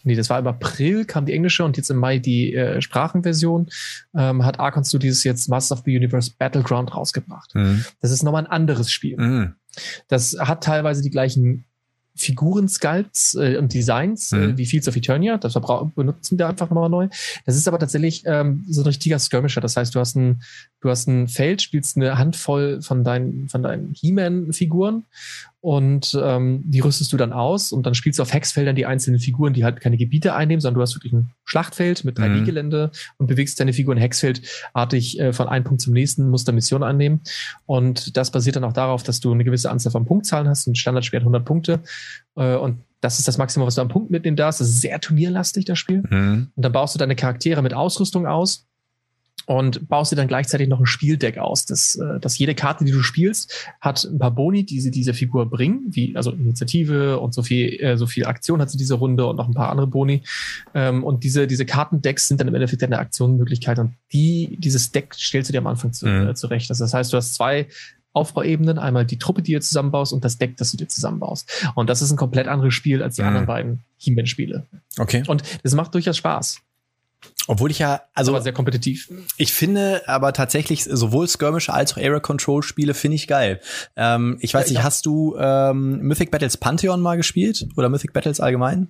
nee, 0.06 0.16
das 0.16 0.30
war 0.30 0.40
im 0.40 0.48
April, 0.48 1.06
kam 1.06 1.26
die 1.26 1.34
englische 1.34 1.66
und 1.66 1.78
jetzt 1.78 1.90
im 1.90 1.98
Mai 1.98 2.20
die 2.20 2.54
äh, 2.54 2.82
Sprachenversion, 2.82 3.70
ähm, 4.16 4.46
hat 4.46 4.60
Archon 4.60 4.86
Studios 4.86 5.24
jetzt 5.24 5.50
Masters 5.50 5.80
of 5.80 5.84
the 5.86 5.96
Universe 5.96 6.32
Battleground 6.38 6.96
rausgebracht. 6.96 7.54
Mhm. 7.56 7.84
Das 8.00 8.12
ist 8.12 8.24
nochmal 8.24 8.46
ein 8.46 8.52
anderes 8.52 8.92
Spiel. 8.92 9.18
Mhm. 9.18 9.56
Das 10.08 10.38
hat 10.40 10.64
teilweise 10.64 11.02
die 11.02 11.10
gleichen 11.10 11.66
Figuren-Sculpts 12.16 13.36
äh, 13.36 13.58
und 13.58 13.74
Designs 13.74 14.32
äh, 14.32 14.38
mhm. 14.38 14.50
äh, 14.52 14.58
wie 14.58 14.66
Fields 14.66 14.88
of 14.88 14.96
Eternia. 14.96 15.38
Das 15.38 15.54
benutzen 15.54 16.40
wir 16.40 16.48
einfach 16.48 16.70
nochmal 16.70 16.90
neu. 16.90 17.10
Das 17.46 17.56
ist 17.56 17.68
aber 17.68 17.78
tatsächlich 17.78 18.24
ähm, 18.26 18.64
so 18.70 18.82
ein 18.82 18.88
richtiger 18.88 19.20
Skirmisher. 19.20 19.62
Das 19.62 19.76
heißt, 19.76 19.94
du 19.94 20.00
hast 20.00 20.16
ein, 20.16 20.42
du 20.80 20.90
hast 20.90 21.08
ein 21.08 21.28
Feld, 21.28 21.62
spielst 21.62 21.98
eine 21.98 22.18
Handvoll 22.18 22.82
von 22.82 23.04
deinen, 23.04 23.50
von 23.50 23.64
deinen 23.64 23.94
He-Man-Figuren 23.94 25.04
und 25.66 26.16
ähm, 26.22 26.62
die 26.64 26.80
rüstest 26.80 27.12
du 27.12 27.18
dann 27.18 27.34
aus 27.34 27.72
und 27.72 27.88
dann 27.88 27.96
spielst 27.96 28.20
du 28.20 28.22
auf 28.22 28.32
Hexfeldern 28.32 28.76
die 28.76 28.86
einzelnen 28.86 29.20
Figuren, 29.20 29.52
die 29.54 29.64
halt 29.64 29.82
keine 29.82 29.98
Gebiete 29.98 30.36
einnehmen, 30.36 30.62
sondern 30.62 30.76
du 30.76 30.82
hast 30.84 30.94
wirklich 30.94 31.12
ein 31.12 31.32
Schlachtfeld 31.44 32.06
mit 32.06 32.20
3D-Gelände 32.20 32.92
mhm. 32.94 33.00
und 33.18 33.26
bewegst 33.26 33.60
deine 33.60 33.74
Figuren 33.74 33.98
hexfeldartig 33.98 35.20
äh, 35.20 35.34
von 35.34 35.48
einem 35.48 35.64
Punkt 35.64 35.82
zum 35.82 35.94
nächsten, 35.94 36.30
musst 36.30 36.48
da 36.48 36.52
Mission 36.52 36.84
annehmen. 36.84 37.22
Und 37.66 38.16
das 38.16 38.30
basiert 38.30 38.58
dann 38.58 38.64
auch 38.64 38.74
darauf, 38.74 39.02
dass 39.02 39.22
du 39.22 39.32
eine 39.32 39.44
gewisse 39.44 39.72
Anzahl 39.72 39.92
von 39.92 40.06
Punktzahlen 40.06 40.48
hast. 40.48 40.68
Ein 40.68 40.76
Standardspiel 40.76 41.18
hat 41.18 41.24
100 41.24 41.44
Punkte 41.44 41.82
äh, 42.36 42.54
und 42.54 42.84
das 43.02 43.18
ist 43.18 43.28
das 43.28 43.40
Maximum, 43.40 43.66
was 43.66 43.74
du 43.74 43.82
am 43.82 43.88
Punkt 43.88 44.12
mitnehmen 44.12 44.38
darfst. 44.38 44.62
Das 44.62 44.70
ist 44.70 44.82
sehr 44.82 45.00
turnierlastig, 45.00 45.66
das 45.66 45.80
Spiel. 45.80 46.04
Mhm. 46.08 46.52
Und 46.56 46.64
dann 46.64 46.74
baust 46.74 46.94
du 46.94 47.00
deine 47.00 47.16
Charaktere 47.16 47.64
mit 47.64 47.74
Ausrüstung 47.74 48.28
aus 48.28 48.68
und 49.46 49.88
baust 49.88 50.12
dir 50.12 50.16
dann 50.16 50.28
gleichzeitig 50.28 50.68
noch 50.68 50.80
ein 50.80 50.86
Spieldeck 50.86 51.38
aus. 51.38 51.66
Das, 51.66 51.96
äh, 51.96 52.20
dass 52.20 52.38
jede 52.38 52.56
Karte, 52.56 52.86
die 52.86 52.92
du 52.92 53.02
spielst, 53.02 53.70
hat 53.82 54.04
ein 54.04 54.20
paar 54.20 54.32
Boni, 54.32 54.66
die 54.66 54.82
sie 54.82 54.92
dieser 54.92 55.14
Figur 55.14 55.50
bringen, 55.50 55.86
wie 55.90 56.16
also 56.16 56.32
Initiative 56.32 57.20
und 57.20 57.34
so 57.34 57.44
viel, 57.44 57.80
äh, 57.82 57.98
so 57.98 58.08
viel 58.08 58.26
Aktion 58.26 58.62
hat 58.62 58.70
sie 58.70 58.78
diese 58.78 58.96
Runde 58.96 59.26
und 59.26 59.36
noch 59.36 59.48
ein 59.48 59.54
paar 59.54 59.70
andere 59.70 59.88
Boni. 59.88 60.24
Ähm, 60.74 61.04
und 61.04 61.24
diese, 61.24 61.48
diese 61.48 61.66
Kartendecks 61.66 62.28
sind 62.28 62.40
dann 62.40 62.48
im 62.48 62.56
Endeffekt 62.56 62.82
deine 62.82 63.00
Aktionenmöglichkeit 63.00 63.80
und 63.80 63.94
die, 64.12 64.58
dieses 64.60 64.92
Deck 64.92 65.14
stellst 65.14 65.50
du 65.50 65.54
dir 65.54 65.60
am 65.60 65.68
Anfang 65.68 65.94
zu, 65.94 66.08
mhm. 66.08 66.30
äh, 66.30 66.36
zurecht. 66.36 66.70
Also 66.70 66.84
das 66.84 66.94
heißt, 66.94 67.14
du 67.14 67.18
hast 67.18 67.36
zwei 67.36 67.68
Aufbauebenen, 68.16 68.80
einmal 68.80 69.06
die 69.06 69.20
Truppe, 69.20 69.42
die 69.42 69.54
du 69.54 69.60
zusammenbaust 69.60 70.14
und 70.14 70.24
das 70.24 70.38
Deck, 70.38 70.56
das 70.58 70.72
du 70.72 70.78
dir 70.78 70.88
zusammenbaust. 70.88 71.70
Und 71.76 71.90
das 71.90 72.02
ist 72.02 72.12
ein 72.12 72.18
komplett 72.18 72.48
anderes 72.48 72.74
Spiel 72.74 73.04
als 73.04 73.16
die 73.16 73.22
mhm. 73.22 73.28
anderen 73.28 73.46
beiden 73.46 73.84
He-Man-Spiele. 73.98 74.66
Okay. 74.98 75.24
Und 75.28 75.44
das 75.64 75.74
macht 75.74 75.94
durchaus 75.94 76.18
Spaß. 76.18 76.62
Obwohl 77.48 77.70
ich 77.70 77.80
ja, 77.80 78.02
also 78.14 78.32
aber 78.32 78.42
sehr 78.42 78.54
kompetitiv. 78.54 79.12
Ich 79.38 79.54
finde 79.54 80.02
aber 80.08 80.34
tatsächlich 80.34 80.84
sowohl 80.84 81.28
Skirmisher 81.28 81.74
als 81.74 81.94
auch 81.94 81.98
Area 81.98 82.20
Control 82.20 82.64
Spiele 82.64 82.94
finde 82.94 83.16
ich 83.16 83.28
geil. 83.28 83.60
Ähm, 83.96 84.38
ich 84.40 84.54
weiß 84.54 84.68
ja, 84.68 84.74
nicht, 84.74 84.84
hast 84.84 85.06
du 85.06 85.36
ähm, 85.38 86.00
Mythic 86.00 86.32
Battles 86.32 86.58
Pantheon 86.58 87.02
mal 87.02 87.18
gespielt 87.18 87.68
oder 87.76 87.90
Mythic 87.90 88.14
Battles 88.14 88.40
allgemein? 88.40 88.88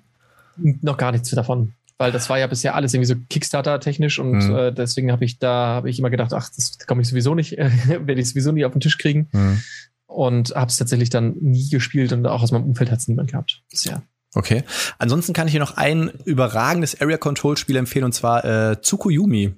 noch 0.58 0.98
gar 0.98 1.12
nichts 1.12 1.30
davon. 1.32 1.74
Weil 1.98 2.12
das 2.12 2.30
war 2.30 2.38
ja 2.38 2.48
bisher 2.48 2.76
alles 2.76 2.94
irgendwie 2.94 3.08
so 3.08 3.16
Kickstarter-technisch 3.30 4.20
und 4.20 4.50
mhm. 4.50 4.56
äh, 4.56 4.72
deswegen 4.74 5.12
habe 5.12 5.24
ich 5.24 5.40
da 5.40 5.68
habe 5.68 5.90
ich 5.90 6.00
immer 6.00 6.10
gedacht, 6.10 6.34
ach, 6.34 6.50
das 6.56 6.78
komme 6.86 7.02
ich 7.02 7.08
sowieso 7.08 7.36
nicht, 7.36 7.58
äh, 7.58 7.70
werde 7.88 8.20
ich 8.20 8.30
sowieso 8.30 8.52
nie 8.52 8.66
auf 8.66 8.74
den 8.74 8.82
Tisch 8.82 8.98
kriegen. 8.98 9.30
Mhm. 9.32 9.62
Und 10.08 10.56
habe 10.56 10.70
es 10.70 10.78
tatsächlich 10.78 11.10
dann 11.10 11.36
nie 11.40 11.70
gespielt 11.70 12.14
und 12.14 12.26
auch 12.26 12.42
aus 12.42 12.52
meinem 12.52 12.66
Umfeld 12.66 12.92
hat 12.92 13.00
es 13.00 13.08
niemand 13.08 13.32
gehabt 13.32 13.64
bisher. 13.70 14.04
Okay. 14.36 14.64
Ansonsten 15.00 15.32
kann 15.32 15.48
ich 15.48 15.52
hier 15.52 15.62
noch 15.62 15.78
ein 15.78 16.12
überragendes 16.26 17.00
Area 17.00 17.18
Control 17.18 17.56
Spiel 17.56 17.78
empfehlen 17.78 18.04
und 18.04 18.12
zwar 18.12 18.44
äh, 18.44 18.82
Tsukuyomi. 18.82 19.56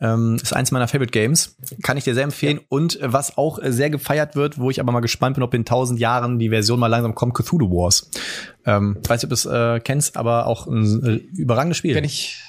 Ähm, 0.00 0.36
ist 0.42 0.52
eins 0.52 0.72
meiner 0.72 0.88
Favorite 0.88 1.12
Games. 1.12 1.56
Kann 1.84 1.96
ich 1.96 2.02
dir 2.04 2.14
sehr 2.14 2.24
empfehlen. 2.24 2.56
Ja. 2.56 2.62
Und 2.68 3.00
äh, 3.00 3.12
was 3.12 3.38
auch 3.38 3.60
äh, 3.60 3.72
sehr 3.72 3.88
gefeiert 3.88 4.34
wird, 4.34 4.58
wo 4.58 4.68
ich 4.68 4.80
aber 4.80 4.90
mal 4.90 5.00
gespannt 5.00 5.34
bin, 5.34 5.44
ob 5.44 5.54
in 5.54 5.64
tausend 5.64 6.00
Jahren 6.00 6.40
die 6.40 6.48
Version 6.48 6.80
mal 6.80 6.88
langsam 6.88 7.14
kommt, 7.14 7.34
Cthulhu 7.34 7.70
Wars. 7.70 8.10
Ähm, 8.64 8.96
weiß 9.06 9.22
nicht, 9.22 9.24
ob 9.24 9.30
du 9.30 9.34
es 9.34 9.46
äh, 9.46 9.80
kennst, 9.80 10.16
aber 10.16 10.46
auch 10.46 10.66
ein 10.66 11.04
äh, 11.04 11.38
überragendes 11.40 11.78
Spiel. 11.78 11.94
Kenn 11.94 12.04
ich. 12.04 12.42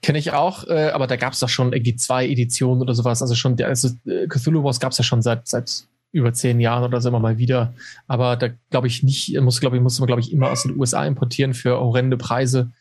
Kenne 0.00 0.18
ich 0.18 0.30
auch, 0.30 0.64
äh, 0.68 0.90
aber 0.90 1.08
da 1.08 1.16
gab 1.16 1.32
es 1.32 1.40
doch 1.40 1.48
schon 1.48 1.72
irgendwie 1.72 1.96
zwei 1.96 2.24
Editionen 2.28 2.80
oder 2.80 2.94
sowas. 2.94 3.20
Also 3.20 3.34
schon, 3.34 3.60
also 3.60 3.88
äh, 4.06 4.28
Cthulhu 4.28 4.62
Wars 4.62 4.78
gab 4.78 4.92
es 4.92 4.98
ja 4.98 5.02
schon 5.02 5.22
seit, 5.22 5.48
seit 5.48 5.87
über 6.12 6.32
zehn 6.32 6.60
Jahren 6.60 6.84
oder 6.84 7.00
so 7.00 7.08
immer 7.08 7.20
mal 7.20 7.38
wieder. 7.38 7.74
Aber 8.06 8.36
da 8.36 8.48
glaube 8.70 8.86
ich 8.86 9.02
nicht, 9.02 9.38
muss, 9.40 9.60
glaube 9.60 9.76
ich, 9.76 9.82
muss 9.82 9.98
man, 9.98 10.06
glaube 10.06 10.20
ich, 10.20 10.32
immer 10.32 10.50
aus 10.50 10.62
den 10.62 10.78
USA 10.78 11.04
importieren 11.04 11.54
für 11.54 11.78
horrende 11.78 12.16
Preise. 12.16 12.72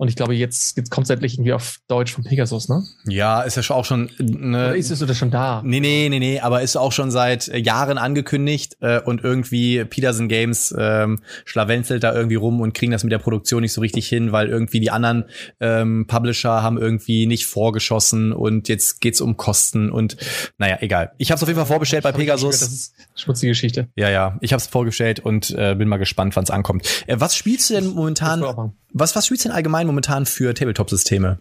Und 0.00 0.08
ich 0.08 0.16
glaube, 0.16 0.34
jetzt, 0.34 0.78
jetzt 0.78 0.90
kommt 0.90 1.04
es 1.04 1.10
endlich 1.10 1.34
irgendwie 1.34 1.52
auf 1.52 1.76
Deutsch 1.86 2.14
von 2.14 2.24
Pegasus, 2.24 2.70
ne? 2.70 2.84
Ja, 3.04 3.42
ist 3.42 3.58
ja 3.58 3.62
schon 3.62 3.76
auch 3.76 3.84
schon. 3.84 4.08
Ne, 4.18 4.68
oder 4.68 4.76
ist 4.76 4.90
es 4.90 5.02
oder 5.02 5.12
schon 5.12 5.30
da? 5.30 5.60
Nee, 5.62 5.80
nee, 5.80 6.08
nee, 6.08 6.18
nee, 6.18 6.40
aber 6.40 6.62
ist 6.62 6.74
auch 6.74 6.90
schon 6.90 7.10
seit 7.10 7.48
Jahren 7.48 7.98
angekündigt 7.98 8.78
äh, 8.80 9.02
und 9.02 9.22
irgendwie 9.22 9.84
Peterson 9.84 10.30
Games 10.30 10.74
ähm, 10.78 11.20
schlawenzelt 11.44 12.02
da 12.02 12.14
irgendwie 12.14 12.36
rum 12.36 12.62
und 12.62 12.72
kriegen 12.72 12.92
das 12.92 13.04
mit 13.04 13.12
der 13.12 13.18
Produktion 13.18 13.60
nicht 13.60 13.74
so 13.74 13.82
richtig 13.82 14.08
hin, 14.08 14.32
weil 14.32 14.48
irgendwie 14.48 14.80
die 14.80 14.90
anderen 14.90 15.26
ähm, 15.60 16.06
Publisher 16.06 16.62
haben 16.62 16.78
irgendwie 16.78 17.26
nicht 17.26 17.44
vorgeschossen 17.44 18.32
und 18.32 18.70
jetzt 18.70 19.02
geht's 19.02 19.20
um 19.20 19.36
Kosten 19.36 19.90
und 19.90 20.16
naja, 20.56 20.78
egal. 20.80 21.12
Ich 21.18 21.30
habe 21.30 21.36
es 21.36 21.42
auf 21.42 21.48
jeden 21.50 21.58
Fall 21.58 21.66
vorbestellt 21.66 22.04
bei 22.04 22.12
Pegasus. 22.12 22.60
das 22.60 22.72
ist 22.72 22.94
schmutzige 23.16 23.50
Geschichte. 23.50 23.88
Ja, 23.96 24.08
ja. 24.08 24.38
Ich 24.40 24.54
habe 24.54 24.62
es 24.62 24.66
vorgestellt 24.66 25.20
und 25.20 25.50
äh, 25.50 25.74
bin 25.74 25.88
mal 25.88 25.98
gespannt, 25.98 26.36
wann 26.36 26.44
es 26.44 26.50
ankommt. 26.50 26.86
Äh, 27.06 27.16
was 27.20 27.36
spielst 27.36 27.68
du 27.68 27.74
denn 27.74 27.88
momentan? 27.88 28.72
Was, 28.92 29.14
was 29.14 29.26
spielst 29.26 29.44
du 29.44 29.50
denn 29.50 29.56
allgemein 29.56 29.89
momentan 29.90 30.26
für 30.26 30.54
Tabletop-Systeme? 30.54 31.38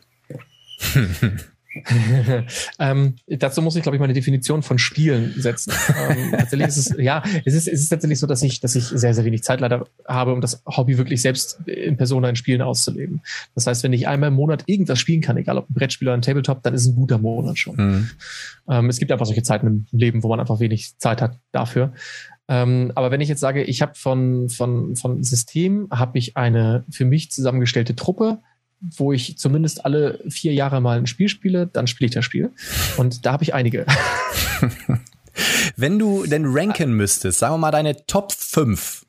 ähm, 2.79 3.15
dazu 3.27 3.61
muss 3.61 3.75
ich, 3.75 3.83
glaube 3.83 3.95
ich, 3.95 3.99
meine 3.99 4.13
Definition 4.13 4.63
von 4.63 4.79
Spielen 4.79 5.33
setzen. 5.37 5.71
ähm, 6.09 6.31
tatsächlich 6.37 6.67
ist 6.67 6.77
es, 6.77 6.95
ja, 6.97 7.21
es 7.45 7.53
ist, 7.53 7.67
es 7.67 7.81
ist 7.81 7.89
tatsächlich 7.89 8.19
so, 8.19 8.27
dass 8.27 8.41
ich, 8.41 8.59
dass 8.59 8.75
ich 8.75 8.85
sehr, 8.85 9.13
sehr 9.13 9.23
wenig 9.23 9.43
Zeit 9.43 9.61
leider 9.61 9.85
habe, 10.07 10.33
um 10.33 10.41
das 10.41 10.63
Hobby 10.65 10.97
wirklich 10.97 11.21
selbst 11.21 11.59
in 11.67 11.97
Persona 11.97 12.29
in 12.29 12.35
Spielen 12.35 12.61
auszuleben. 12.61 13.21
Das 13.53 13.67
heißt, 13.67 13.83
wenn 13.83 13.93
ich 13.93 14.07
einmal 14.07 14.29
im 14.29 14.35
Monat 14.35 14.63
irgendwas 14.65 14.99
spielen 14.99 15.21
kann, 15.21 15.37
egal 15.37 15.57
ob 15.57 15.69
ein 15.69 15.73
Brettspiel 15.73 16.07
oder 16.07 16.17
ein 16.17 16.23
Tabletop, 16.23 16.63
dann 16.63 16.73
ist 16.73 16.87
ein 16.87 16.95
guter 16.95 17.19
Monat 17.19 17.59
schon. 17.59 17.75
Mhm. 17.75 18.09
Ähm, 18.69 18.89
es 18.89 18.97
gibt 18.97 19.11
einfach 19.11 19.27
solche 19.27 19.43
Zeiten 19.43 19.67
im 19.67 19.85
Leben, 19.91 20.23
wo 20.23 20.29
man 20.29 20.39
einfach 20.39 20.59
wenig 20.59 20.97
Zeit 20.97 21.21
hat 21.21 21.37
dafür. 21.51 21.93
Ähm, 22.49 22.91
aber 22.95 23.11
wenn 23.11 23.21
ich 23.21 23.29
jetzt 23.29 23.39
sage, 23.39 23.63
ich 23.63 23.81
habe 23.83 23.93
von, 23.93 24.49
von, 24.49 24.95
von 24.95 25.23
System, 25.23 25.87
habe 25.91 26.17
ich 26.17 26.35
eine 26.35 26.83
für 26.89 27.05
mich 27.05 27.31
zusammengestellte 27.31 27.95
Truppe, 27.95 28.39
wo 28.81 29.13
ich 29.13 29.37
zumindest 29.37 29.85
alle 29.85 30.19
vier 30.27 30.53
Jahre 30.53 30.81
mal 30.81 30.97
ein 30.97 31.05
Spiel 31.05 31.29
spiele, 31.29 31.67
dann 31.67 31.85
spiele 31.85 32.07
ich 32.07 32.13
das 32.13 32.25
Spiel. 32.25 32.51
Und 32.97 33.25
da 33.25 33.33
habe 33.33 33.43
ich 33.43 33.53
einige. 33.53 33.85
Wenn 35.75 35.99
du 35.99 36.25
denn 36.25 36.45
ranken 36.45 36.93
müsstest, 36.93 37.39
sagen 37.39 37.53
wir 37.53 37.59
mal 37.59 37.71
deine 37.71 38.05
Top 38.07 38.31
5. 38.31 39.05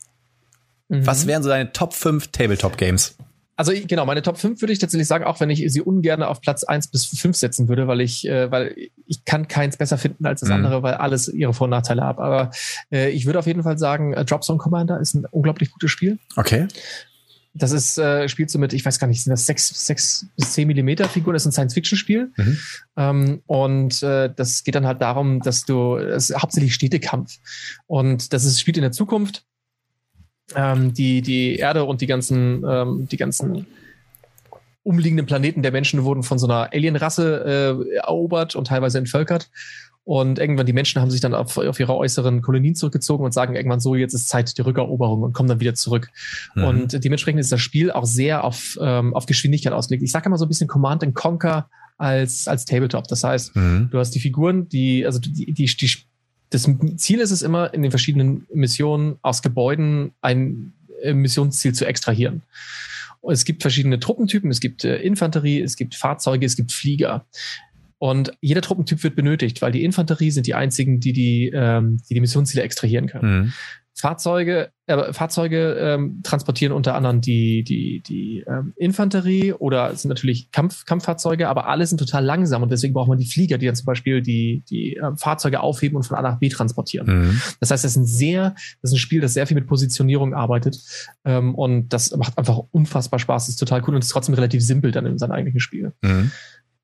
Mhm. 0.89 1.07
Was 1.07 1.27
wären 1.27 1.43
so 1.43 1.49
deine 1.49 1.73
Top 1.73 1.95
5 1.95 2.29
Tabletop 2.29 2.77
Games? 2.77 3.17
Also 3.61 3.75
genau, 3.87 4.07
meine 4.07 4.23
Top 4.23 4.39
5 4.39 4.63
würde 4.63 4.73
ich 4.73 4.79
tatsächlich 4.79 5.07
sagen, 5.07 5.25
auch 5.25 5.39
wenn 5.39 5.51
ich 5.51 5.63
sie 5.71 5.83
ungern 5.83 6.23
auf 6.23 6.41
Platz 6.41 6.65
1 6.65 6.89
bis 6.89 7.05
5 7.05 7.37
setzen 7.37 7.69
würde, 7.69 7.87
weil 7.87 8.01
ich, 8.01 8.27
äh, 8.27 8.51
weil 8.51 8.75
ich 9.05 9.27
kann 9.27 9.49
keins 9.49 9.77
besser 9.77 9.99
finden 9.99 10.25
als 10.25 10.41
das 10.41 10.49
mhm. 10.49 10.55
andere, 10.55 10.83
weil 10.83 10.95
alles 10.95 11.29
ihre 11.29 11.53
Vor- 11.53 11.67
und 11.67 11.73
Nachteile 11.73 12.03
hat. 12.03 12.21
Aber 12.21 12.53
äh, 12.91 13.11
ich 13.11 13.27
würde 13.27 13.39
auf 13.39 13.47
jeden 13.47 13.63
Fall 13.63 13.77
sagen, 13.77 14.15
äh, 14.15 14.25
Dropzone 14.25 14.57
Commander 14.57 14.99
ist 14.99 15.13
ein 15.13 15.27
unglaublich 15.31 15.73
gutes 15.73 15.91
Spiel. 15.91 16.19
Okay. 16.37 16.69
Das 17.53 17.73
ist, 17.73 17.99
äh, 17.99 18.31
spielst 18.31 18.55
du 18.55 18.59
mit, 18.59 18.73
ich 18.73 18.83
weiß 18.83 18.99
gar 18.99 19.09
nicht, 19.09 19.23
sind 19.23 19.31
das 19.31 19.45
sechs, 19.45 19.69
sechs 19.85 20.25
bis 20.39 20.55
zehn 20.55 20.67
Millimeter 20.67 21.07
Figuren, 21.07 21.35
das 21.35 21.43
ist 21.43 21.49
ein 21.49 21.53
Science-Fiction-Spiel. 21.53 22.33
Mhm. 22.35 22.59
Ähm, 22.97 23.43
und 23.45 24.03
äh, 24.03 24.33
das 24.35 24.65
geht 24.65 24.75
dann 24.75 24.87
halt 24.87 25.03
darum, 25.03 25.41
dass 25.41 25.67
du, 25.67 25.97
es 25.97 26.31
ist 26.31 26.41
hauptsächlich 26.41 26.73
Städtekampf. 26.73 27.37
Und 27.87 28.33
das 28.33 28.45
ist, 28.45 28.59
spielt 28.59 28.79
in 28.79 28.85
der 28.85 28.93
Zukunft 28.93 29.45
ähm, 30.55 30.95
die, 30.95 31.23
die 31.23 31.57
Erde 31.57 31.85
und 31.85 32.01
die 32.01 32.07
ganzen, 32.07 32.65
ähm, 32.69 33.09
die 33.11 33.17
ganzen 33.17 33.67
umliegenden 34.83 35.27
Planeten 35.27 35.63
der 35.63 35.73
Menschen 35.73 36.05
wurden 36.05 36.23
von 36.23 36.39
so 36.39 36.47
einer 36.47 36.73
Alienrasse 36.73 37.85
äh, 37.85 37.97
erobert 37.97 38.57
und 38.57 38.67
teilweise 38.67 38.99
entvölkert. 38.99 39.51
Und 40.05 40.39
irgendwann 40.39 40.67
die 40.67 40.73
Menschen 40.73 41.01
haben 41.01 41.11
sich 41.11 41.21
dann 41.21 41.35
auf, 41.35 41.59
auf 41.59 41.79
ihre 41.79 41.95
äußeren 41.97 42.41
Kolonien 42.41 42.75
zurückgezogen 42.75 43.25
und 43.25 43.33
sagen 43.33 43.55
irgendwann 43.55 43.81
so, 43.81 43.95
jetzt 43.95 44.15
ist 44.15 44.29
Zeit 44.29 44.57
der 44.57 44.67
Rückeroberung 44.67 45.23
und 45.23 45.35
kommen 45.35 45.49
dann 45.49 45.61
wieder 45.61 45.75
zurück. 45.75 46.09
Mhm. 46.55 46.65
Und 46.65 47.05
dementsprechend 47.05 47.41
ist 47.41 47.53
das 47.53 47.61
Spiel 47.61 47.93
auch 47.93 48.07
sehr 48.07 48.43
auf, 48.43 48.79
ähm, 48.81 49.15
auf 49.15 49.27
Geschwindigkeit 49.27 49.73
ausgelegt. 49.73 50.03
Ich 50.03 50.11
sage 50.11 50.27
immer 50.27 50.39
so 50.39 50.47
ein 50.47 50.49
bisschen 50.49 50.69
Command 50.69 51.05
and 51.05 51.15
Conquer 51.15 51.69
als, 51.99 52.49
als 52.49 52.65
Tabletop. 52.65 53.07
Das 53.09 53.23
heißt, 53.23 53.55
mhm. 53.55 53.89
du 53.93 53.99
hast 53.99 54.13
die 54.13 54.21
Figuren, 54.21 54.69
die, 54.69 55.05
also 55.05 55.19
die, 55.19 55.53
die, 55.53 55.53
die 55.53 55.91
das 56.51 56.69
Ziel 56.97 57.21
ist 57.21 57.31
es 57.31 57.43
immer, 57.43 57.73
in 57.73 57.83
den 57.83 57.91
verschiedenen 57.91 58.47
Missionen 58.53 59.19
aus 59.23 59.41
Gebäuden 59.43 60.13
ein 60.21 60.73
äh, 61.03 61.15
Missionsziel 61.15 61.73
zu 61.73 61.87
extrahieren. 61.87 62.43
Es 63.29 63.45
gibt 63.45 63.63
verschiedene 63.63 64.01
Truppentypen, 64.01 64.51
es 64.51 64.61
gibt 64.61 64.85
äh, 64.85 64.97
Infanterie, 64.97 65.61
es 65.61 65.77
gibt 65.77 65.95
Fahrzeuge, 65.95 66.47
es 66.47 66.57
gibt 66.57 66.73
Flieger. 66.73 67.25
Und 67.99 68.33
jeder 68.41 68.63
Truppentyp 68.63 69.03
wird 69.03 69.15
benötigt, 69.15 69.61
weil 69.61 69.73
die 69.73 69.85
Infanterie 69.85 70.31
sind 70.31 70.47
die 70.47 70.55
einzigen, 70.55 71.01
die 71.01 71.13
die, 71.13 71.51
ähm, 71.55 72.01
die, 72.09 72.15
die 72.15 72.21
Missionsziele 72.21 72.63
extrahieren 72.63 73.07
können. 73.07 73.41
Mhm. 73.41 73.53
Fahrzeuge, 74.01 74.73
äh, 74.87 75.13
Fahrzeuge 75.13 75.75
ähm, 75.75 76.21
transportieren 76.23 76.73
unter 76.73 76.95
anderem 76.95 77.21
die, 77.21 77.63
die, 77.63 78.03
die 78.03 78.45
ähm, 78.47 78.73
Infanterie 78.77 79.53
oder 79.53 79.95
sind 79.95 80.09
natürlich 80.09 80.51
Kampf, 80.51 80.85
Kampffahrzeuge, 80.85 81.49
aber 81.49 81.67
alle 81.69 81.87
sind 81.87 81.99
total 81.99 82.25
langsam 82.25 82.63
und 82.63 82.73
deswegen 82.73 82.95
braucht 82.95 83.09
man 83.09 83.19
die 83.19 83.27
Flieger, 83.27 83.59
die 83.59 83.67
dann 83.67 83.75
zum 83.75 83.87
Beispiel 83.87 84.23
die, 84.23 84.65
die 84.69 84.97
äh, 84.97 85.17
Fahrzeuge 85.17 85.61
aufheben 85.61 85.97
und 85.97 86.03
von 86.03 86.17
A 86.17 86.23
nach 86.23 86.39
B 86.39 86.49
transportieren. 86.49 87.07
Mhm. 87.07 87.43
Das 87.61 87.71
heißt, 87.71 87.85
das 87.85 87.93
ist 87.93 87.97
ein 87.97 88.07
sehr, 88.07 88.55
das 88.83 88.91
ist 88.91 88.93
ein 88.95 88.99
Spiel, 88.99 89.21
das 89.21 89.35
sehr 89.35 89.47
viel 89.47 89.55
mit 89.55 89.67
Positionierung 89.67 90.35
arbeitet 90.35 90.79
ähm, 91.25 91.55
und 91.55 91.93
das 91.93 92.17
macht 92.17 92.37
einfach 92.39 92.59
unfassbar 92.71 93.21
Spaß, 93.21 93.45
das 93.45 93.51
ist 93.51 93.59
total 93.59 93.83
cool 93.87 93.95
und 93.95 94.03
ist 94.03 94.09
trotzdem 94.09 94.35
relativ 94.35 94.63
simpel 94.63 94.91
dann 94.91 95.07
in 95.07 95.19
seinem 95.19 95.33
eigentlichen 95.33 95.61
Spiel. 95.61 95.93
Mhm. 96.03 96.31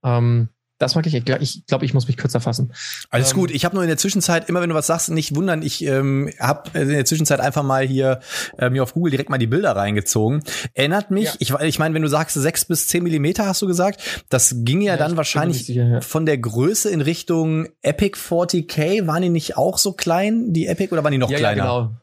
Ähm, 0.05 0.49
das 0.79 0.95
mag 0.95 1.07
ich. 1.07 1.15
Ich 1.15 1.25
glaube, 1.67 1.85
ich 1.85 1.95
muss 1.95 2.07
mich 2.07 2.17
kürzer 2.17 2.41
fassen. 2.41 2.73
Alles 3.11 3.33
ähm, 3.33 3.39
gut. 3.39 3.51
Ich 3.51 3.65
habe 3.65 3.75
nur 3.75 3.83
in 3.83 3.89
der 3.89 3.97
Zwischenzeit, 3.97 4.49
immer 4.49 4.61
wenn 4.61 4.69
du 4.69 4.75
was 4.75 4.87
sagst, 4.87 5.11
nicht 5.11 5.35
wundern, 5.35 5.63
ich 5.63 5.85
ähm, 5.85 6.31
habe 6.39 6.79
in 6.79 6.89
der 6.89 7.05
Zwischenzeit 7.05 7.41
einfach 7.41 7.63
mal 7.63 7.87
hier 7.87 8.21
äh, 8.59 8.69
mir 8.69 8.83
auf 8.83 8.93
Google 8.95 9.11
direkt 9.11 9.31
mal 9.31 9.39
die 9.39 9.47
Bilder 9.47 9.75
reingezogen. 9.75 10.43
Erinnert 10.75 11.11
mich, 11.11 11.25
ja. 11.25 11.35
ich, 11.39 11.55
ich 11.55 11.79
meine, 11.79 11.95
wenn 11.95 12.03
du 12.03 12.09
sagst 12.09 12.35
sechs 12.35 12.65
bis 12.65 12.89
zehn 12.89 13.03
Millimeter, 13.03 13.47
hast 13.47 13.63
du 13.63 13.67
gesagt, 13.67 14.25
das 14.29 14.55
ging 14.59 14.83
ja, 14.83 14.93
ja 14.93 14.99
dann 14.99 15.17
wahrscheinlich 15.17 15.67
sicher, 15.67 15.85
ja. 15.85 16.01
von 16.01 16.27
der 16.27 16.39
Größe 16.39 16.91
in 16.91 17.01
Richtung 17.01 17.69
Epic 17.83 18.19
40k. 18.19 19.07
Waren 19.07 19.23
die 19.23 19.29
nicht 19.31 19.57
auch 19.57 19.79
so 19.79 19.93
klein, 19.93 20.53
die 20.53 20.67
Epic, 20.67 20.93
oder 20.93 21.03
waren 21.05 21.13
die 21.13 21.19
noch 21.19 21.29
kleiner? 21.29 21.65
Ja, 21.65 21.79
genau. 21.81 21.97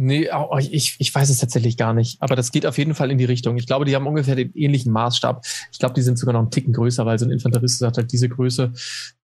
Nee, 0.00 0.28
ich, 0.70 0.94
ich 1.00 1.12
weiß 1.12 1.28
es 1.28 1.38
tatsächlich 1.38 1.76
gar 1.76 1.92
nicht. 1.92 2.22
Aber 2.22 2.36
das 2.36 2.52
geht 2.52 2.66
auf 2.66 2.78
jeden 2.78 2.94
Fall 2.94 3.10
in 3.10 3.18
die 3.18 3.24
Richtung. 3.24 3.56
Ich 3.56 3.66
glaube, 3.66 3.84
die 3.84 3.96
haben 3.96 4.06
ungefähr 4.06 4.36
den 4.36 4.52
ähnlichen 4.54 4.92
Maßstab. 4.92 5.44
Ich 5.72 5.80
glaube, 5.80 5.94
die 5.94 6.02
sind 6.02 6.16
sogar 6.16 6.34
noch 6.34 6.40
einen 6.40 6.52
Ticken 6.52 6.72
größer, 6.72 7.04
weil 7.04 7.18
so 7.18 7.24
ein 7.24 7.32
Infanterist 7.32 7.82
hat 7.82 7.96
halt 7.96 8.12
diese 8.12 8.28
Größe. 8.28 8.72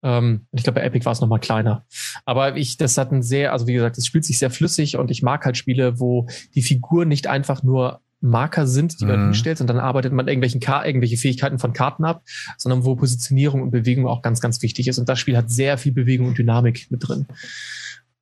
Ähm, 0.02 0.46
und 0.50 0.58
ich 0.58 0.64
glaube, 0.64 0.80
bei 0.80 0.86
Epic 0.86 1.04
war 1.04 1.12
es 1.12 1.20
noch 1.20 1.28
mal 1.28 1.40
kleiner. 1.40 1.84
Aber 2.24 2.56
ich, 2.56 2.78
das 2.78 2.96
hat 2.96 3.12
ein 3.12 3.20
sehr, 3.20 3.52
also 3.52 3.66
wie 3.66 3.74
gesagt, 3.74 3.98
es 3.98 4.06
spielt 4.06 4.24
sich 4.24 4.38
sehr 4.38 4.50
flüssig 4.50 4.96
und 4.96 5.10
ich 5.10 5.22
mag 5.22 5.44
halt 5.44 5.58
Spiele, 5.58 6.00
wo 6.00 6.26
die 6.54 6.62
Figuren 6.62 7.08
nicht 7.08 7.26
einfach 7.26 7.62
nur 7.62 8.00
Marker 8.22 8.66
sind, 8.66 8.98
die 8.98 9.04
man 9.04 9.20
mhm. 9.20 9.24
hinstellt 9.26 9.60
und 9.60 9.66
dann 9.66 9.78
arbeitet 9.78 10.14
man 10.14 10.26
irgendwelchen 10.26 10.60
Ka 10.62 10.86
irgendwelche 10.86 11.18
Fähigkeiten 11.18 11.58
von 11.58 11.74
Karten 11.74 12.06
ab, 12.06 12.22
sondern 12.56 12.86
wo 12.86 12.96
Positionierung 12.96 13.60
und 13.60 13.72
Bewegung 13.72 14.06
auch 14.06 14.22
ganz, 14.22 14.40
ganz 14.40 14.62
wichtig 14.62 14.88
ist. 14.88 14.98
Und 14.98 15.10
das 15.10 15.18
Spiel 15.18 15.36
hat 15.36 15.50
sehr 15.50 15.76
viel 15.76 15.92
Bewegung 15.92 16.28
und 16.28 16.38
Dynamik 16.38 16.90
mit 16.90 17.06
drin. 17.06 17.26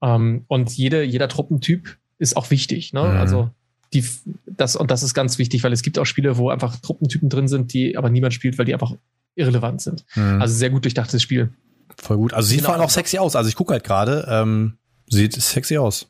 Um, 0.00 0.08
ähm, 0.10 0.44
und 0.48 0.72
jede, 0.76 1.04
jeder 1.04 1.28
Truppentyp 1.28 2.00
ist 2.20 2.36
auch 2.36 2.50
wichtig. 2.50 2.92
Ne? 2.92 3.02
Mhm. 3.02 3.16
Also 3.16 3.50
die, 3.92 4.04
das, 4.46 4.76
und 4.76 4.90
das 4.90 5.02
ist 5.02 5.14
ganz 5.14 5.38
wichtig, 5.38 5.64
weil 5.64 5.72
es 5.72 5.82
gibt 5.82 5.98
auch 5.98 6.04
Spiele, 6.04 6.36
wo 6.36 6.50
einfach 6.50 6.76
Truppentypen 6.76 7.28
drin 7.28 7.48
sind, 7.48 7.72
die 7.72 7.96
aber 7.96 8.10
niemand 8.10 8.34
spielt, 8.34 8.56
weil 8.58 8.66
die 8.66 8.74
einfach 8.74 8.94
irrelevant 9.34 9.80
sind. 9.80 10.04
Mhm. 10.14 10.40
Also 10.40 10.54
sehr 10.54 10.70
gut 10.70 10.84
durchdachtes 10.84 11.22
Spiel. 11.22 11.50
Voll 11.96 12.18
gut. 12.18 12.32
Also 12.32 12.48
sieht 12.48 12.58
genau. 12.58 12.68
vor 12.68 12.74
allem 12.74 12.84
auch 12.84 12.90
sexy 12.90 13.18
aus. 13.18 13.34
Also 13.34 13.48
ich 13.48 13.56
gucke 13.56 13.72
halt 13.72 13.84
gerade, 13.84 14.26
ähm, 14.30 14.74
sieht 15.08 15.34
sexy 15.34 15.78
aus. 15.78 16.08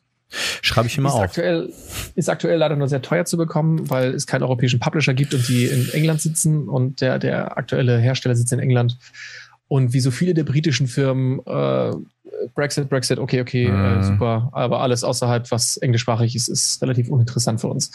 Schreibe 0.61 0.87
ich 0.87 0.97
mal 0.97 1.09
ist 1.09 1.15
auf. 1.15 1.21
Aktuell, 1.21 1.73
ist 2.15 2.29
aktuell 2.29 2.57
leider 2.57 2.75
nur 2.75 2.87
sehr 2.87 3.01
teuer 3.01 3.25
zu 3.25 3.35
bekommen, 3.35 3.89
weil 3.89 4.13
es 4.13 4.27
keinen 4.27 4.43
europäischen 4.43 4.79
Publisher 4.79 5.13
gibt 5.13 5.33
und 5.33 5.47
die 5.49 5.65
in 5.65 5.89
England 5.91 6.21
sitzen 6.21 6.69
und 6.69 7.01
der, 7.01 7.19
der 7.19 7.57
aktuelle 7.57 7.97
Hersteller 7.97 8.35
sitzt 8.35 8.53
in 8.53 8.59
England. 8.59 8.97
Und 9.67 9.93
wie 9.93 9.99
so 9.99 10.11
viele 10.11 10.33
der 10.33 10.43
britischen 10.43 10.87
Firmen 10.87 11.39
äh, 11.45 11.91
Brexit, 12.55 12.89
Brexit, 12.89 13.19
okay, 13.19 13.41
okay, 13.41 13.65
äh, 13.65 13.71
mhm. 13.71 13.99
äh, 13.99 14.03
super. 14.03 14.49
Aber 14.53 14.81
alles 14.81 15.03
außerhalb, 15.03 15.49
was 15.51 15.77
englischsprachig 15.77 16.35
ist, 16.35 16.47
ist 16.47 16.81
relativ 16.81 17.09
uninteressant 17.09 17.61
für 17.61 17.67
uns. 17.67 17.91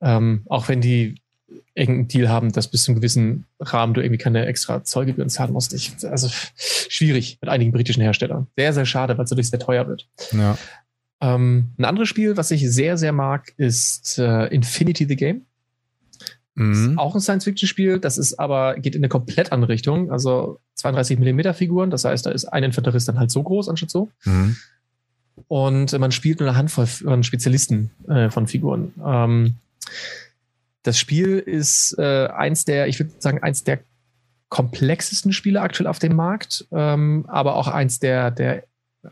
Ähm, 0.00 0.44
auch 0.48 0.68
wenn 0.68 0.80
die 0.80 1.20
irgendeinen 1.74 2.08
Deal 2.08 2.28
haben, 2.28 2.52
dass 2.52 2.68
bis 2.68 2.84
zu 2.84 2.90
einem 2.90 3.00
gewissen 3.00 3.46
Rahmen 3.58 3.94
du 3.94 4.00
irgendwie 4.00 4.18
keine 4.18 4.46
extra 4.46 4.84
Zollgebühren 4.84 5.30
zahlen 5.30 5.52
musst. 5.52 5.72
Ich, 5.72 5.92
also 6.08 6.28
schwierig 6.56 7.38
mit 7.40 7.50
einigen 7.50 7.72
britischen 7.72 8.02
Herstellern. 8.02 8.46
Sehr, 8.56 8.72
sehr 8.72 8.86
schade, 8.86 9.16
weil 9.16 9.24
es 9.24 9.30
dadurch 9.30 9.50
sehr 9.50 9.58
teuer 9.58 9.86
wird. 9.88 10.08
Ja. 10.32 10.56
Ähm, 11.20 11.72
ein 11.78 11.84
anderes 11.84 12.08
Spiel, 12.08 12.36
was 12.36 12.50
ich 12.50 12.68
sehr, 12.70 12.96
sehr 12.96 13.12
mag, 13.12 13.52
ist 13.56 14.18
äh, 14.18 14.46
Infinity 14.46 15.06
the 15.06 15.16
Game. 15.16 15.46
Mhm. 16.60 16.98
Auch 16.98 17.14
ein 17.14 17.22
Science-Fiction-Spiel, 17.22 18.00
das 18.00 18.18
ist 18.18 18.38
aber, 18.38 18.74
geht 18.74 18.94
in 18.94 19.00
eine 19.00 19.08
komplett 19.08 19.50
andere 19.50 19.72
Richtung. 19.72 20.12
Also 20.12 20.60
32 20.74 21.18
Millimeter 21.18 21.54
Figuren, 21.54 21.90
das 21.90 22.04
heißt, 22.04 22.26
da 22.26 22.30
ist 22.30 22.44
ein 22.44 22.64
Infanterist 22.64 23.08
dann 23.08 23.18
halt 23.18 23.30
so 23.30 23.42
groß 23.42 23.70
anstatt 23.70 23.90
so. 23.90 24.10
Mhm. 24.24 24.56
Und 25.48 25.98
man 25.98 26.12
spielt 26.12 26.40
nur 26.40 26.50
eine 26.50 26.58
Handvoll 26.58 26.86
von 26.86 27.22
Spezialisten 27.22 27.90
äh, 28.08 28.28
von 28.28 28.46
Figuren. 28.46 28.92
Ähm, 29.02 29.54
das 30.82 30.98
Spiel 30.98 31.38
ist 31.38 31.98
äh, 31.98 32.26
eins 32.26 32.66
der, 32.66 32.88
ich 32.88 32.98
würde 32.98 33.12
sagen, 33.18 33.42
eins 33.42 33.64
der 33.64 33.80
komplexesten 34.50 35.32
Spiele 35.32 35.62
aktuell 35.62 35.86
auf 35.86 35.98
dem 35.98 36.14
Markt, 36.14 36.66
ähm, 36.72 37.24
aber 37.28 37.56
auch 37.56 37.68
eins 37.68 38.00
der, 38.00 38.30
der, 38.30 38.64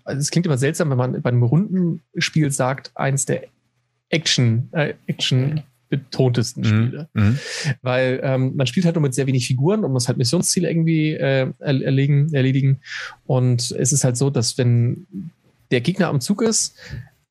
also 0.05 0.21
es 0.21 0.31
klingt 0.31 0.45
immer 0.45 0.59
seltsam, 0.59 0.91
wenn 0.91 0.99
man 0.99 1.23
bei 1.23 1.31
einem 1.31 1.43
runden 1.43 2.03
Spiel 2.19 2.51
sagt, 2.51 2.91
eins 2.95 3.25
der 3.25 3.45
Action, 4.11 4.69
äh, 4.73 4.95
Action 5.07 5.63
betontesten 5.89 6.65
Spiele. 6.65 7.09
Mhm. 7.15 7.39
Weil 7.83 8.21
ähm, 8.23 8.53
man 8.57 8.67
spielt 8.67 8.87
halt 8.87 8.95
nur 8.97 9.03
mit 9.03 9.15
sehr 9.15 9.27
wenig 9.27 9.47
Figuren 9.47 9.85
und 9.85 9.93
muss 9.93 10.09
halt 10.09 10.19
Missionsziele 10.19 10.69
irgendwie 10.71 11.13
äh, 11.15 11.53
erlegen, 11.59 12.33
erledigen. 12.33 12.81
Und 13.27 13.71
es 13.73 13.93
ist 13.93 14.05
halt 14.05 14.17
so, 14.17 14.31
dass 14.31 14.59
wenn 14.59 15.07
der 15.71 15.81
Gegner 15.81 16.09
am 16.09 16.21
Zug 16.21 16.43
ist 16.43 16.77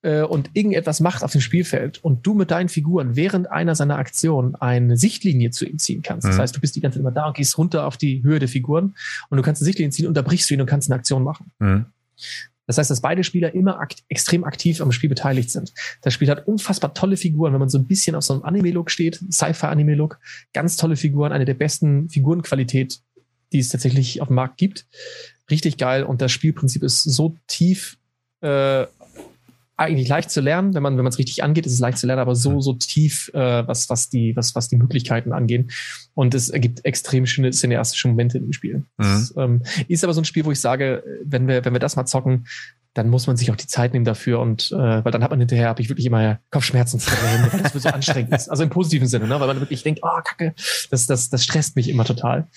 äh, 0.04 0.22
und 0.22 0.52
irgendetwas 0.54 1.00
macht 1.00 1.24
auf 1.24 1.32
dem 1.32 1.42
Spielfeld 1.42 2.04
und 2.04 2.26
du 2.26 2.34
mit 2.36 2.52
deinen 2.52 2.70
Figuren 2.70 3.16
während 3.16 3.50
einer 3.52 3.74
seiner 3.76 3.98
Aktionen 3.98 4.56
eine 4.56 4.96
Sichtlinie 4.98 5.50
zu 5.52 5.66
ihm 5.66 5.80
ziehen 5.80 6.02
kannst. 6.04 6.28
Das 6.28 6.36
Mhm. 6.36 6.42
heißt, 6.42 6.56
du 6.56 6.60
bist 6.62 6.76
die 6.76 6.82
ganze 6.82 6.98
Zeit 6.98 7.02
immer 7.02 7.12
da 7.12 7.28
und 7.28 7.36
gehst 7.36 7.58
runter 7.58 7.86
auf 7.88 7.98
die 7.98 8.22
Höhe 8.24 8.40
der 8.40 8.48
Figuren 8.48 8.96
und 9.30 9.38
du 9.38 9.44
kannst 9.44 9.62
eine 9.62 9.66
Sichtlinie 9.66 9.92
ziehen, 9.92 10.08
unterbrichst 10.08 10.50
du 10.50 10.54
ihn 10.54 10.62
und 10.62 10.68
kannst 10.68 10.90
eine 10.90 10.98
Aktion 11.00 11.24
machen. 11.24 11.52
Mhm. 11.60 11.86
Das 12.68 12.78
heißt, 12.78 12.92
dass 12.92 13.02
beide 13.02 13.24
Spieler 13.24 13.56
immer 13.56 13.80
akt 13.80 14.04
extrem 14.10 14.44
aktiv 14.44 14.82
am 14.82 14.92
Spiel 14.92 15.10
beteiligt 15.10 15.50
sind. 15.50 15.74
Das 16.02 16.14
Spiel 16.14 16.30
hat 16.30 16.48
unfassbar 16.48 16.94
tolle 16.94 17.18
Figuren, 17.18 17.54
wenn 17.54 17.60
man 17.60 17.70
so 17.70 17.78
ein 17.78 17.88
bisschen 17.88 18.16
auf 18.16 18.24
so 18.24 18.34
einem 18.34 18.44
Anime-Look 18.44 18.92
steht, 18.92 19.24
Sci-Fi-Anime-Look, 19.32 20.20
ganz 20.54 20.76
tolle 20.76 20.98
Figuren, 20.98 21.32
eine 21.32 21.46
der 21.46 21.54
besten 21.56 22.10
Figurenqualität, 22.10 23.00
die 23.54 23.60
es 23.60 23.70
tatsächlich 23.70 24.22
auf 24.22 24.28
dem 24.28 24.36
Markt 24.36 24.58
gibt. 24.58 24.86
Richtig 25.50 25.78
geil 25.78 26.04
und 26.04 26.22
das 26.22 26.32
Spielprinzip 26.32 26.84
ist 26.84 27.04
so 27.04 27.38
tief, 27.48 27.98
äh, 28.42 28.86
eigentlich 29.78 30.08
leicht 30.08 30.32
zu 30.32 30.42
lernen, 30.42 30.74
wenn 30.74 30.82
man 30.82 30.98
wenn 30.98 31.04
man 31.04 31.12
es 31.12 31.20
richtig 31.20 31.44
angeht, 31.44 31.68
ist 31.68 31.74
es 31.74 31.80
leicht 31.80 32.00
zu 32.00 32.08
lernen, 32.08 32.22
aber 32.22 32.36
so 32.36 32.60
so 32.62 32.74
tief, 32.74 33.30
äh, 33.34 33.68
was 33.68 33.90
was 33.90 34.10
die 34.10 34.36
was 34.36 34.56
was 34.56 34.68
die 34.68 34.76
Möglichkeiten 34.76 35.32
angehen. 35.32 35.70
Und 36.16 36.34
es 36.34 36.50
ergibt 36.50 36.84
extrem 36.84 37.28
schöne 37.28 37.52
cineastische 37.52 38.08
Momente 38.08 38.40
im 38.40 38.52
Spiel. 38.54 38.86
Das, 38.98 39.34
ähm, 39.38 39.62
ist 39.88 40.04
aber 40.04 40.14
so 40.14 40.22
ein 40.22 40.26
Spiel, 40.26 40.46
wo 40.46 40.52
ich 40.52 40.60
sage, 40.60 41.04
wenn 41.24 41.48
wir 41.48 41.64
wenn 41.64 41.74
wir 41.74 41.80
das 41.80 41.96
mal 41.96 42.08
zocken, 42.08 42.48
dann 42.98 43.10
muss 43.10 43.28
man 43.28 43.38
sich 43.38 43.52
auch 43.52 43.56
die 43.56 43.68
Zeit 43.68 43.94
nehmen 43.94 44.06
dafür 44.06 44.40
und 44.40 44.72
äh, 44.72 45.06
weil 45.06 45.12
dann 45.12 45.24
hat 45.24 45.30
man 45.30 45.40
hinterher 45.40 45.68
habe 45.68 45.82
ich 45.82 45.90
wirklich 45.90 46.06
immer 46.06 46.40
Kopfschmerzen, 46.52 47.02
weil 47.02 47.62
das 47.62 47.74
so 47.74 47.90
anstrengend 47.90 48.34
ist. 48.34 48.50
Also 48.50 48.64
im 48.64 48.70
positiven 48.70 49.08
Sinne, 49.08 49.28
ne? 49.28 49.40
weil 49.40 49.48
man 49.48 49.60
wirklich 49.60 49.84
denkt, 49.84 50.02
oh 50.04 50.22
Kacke, 50.24 50.54
das 50.90 51.06
das 51.06 51.30
das 51.30 51.44
stresst 51.44 51.76
mich 51.76 51.90
immer 51.90 52.06
total. 52.06 52.48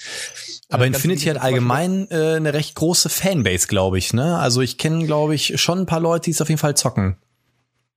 Aber 0.71 0.85
Äh, 0.85 0.89
Infinity 0.89 1.27
hat 1.27 1.41
allgemein 1.41 2.09
äh, 2.11 2.37
eine 2.37 2.55
recht 2.55 2.75
große 2.75 3.09
Fanbase, 3.09 3.67
glaube 3.67 3.99
ich. 3.99 4.13
Ne? 4.13 4.39
Also 4.39 4.61
ich 4.61 4.79
kenne, 4.79 5.05
glaube 5.07 5.35
ich, 5.35 5.61
schon 5.61 5.81
ein 5.81 5.87
paar 5.87 6.01
Leute, 6.01 6.25
die 6.25 6.31
es 6.31 6.41
auf 6.41 6.49
jeden 6.49 6.61
Fall 6.61 6.77
zocken. 6.77 7.17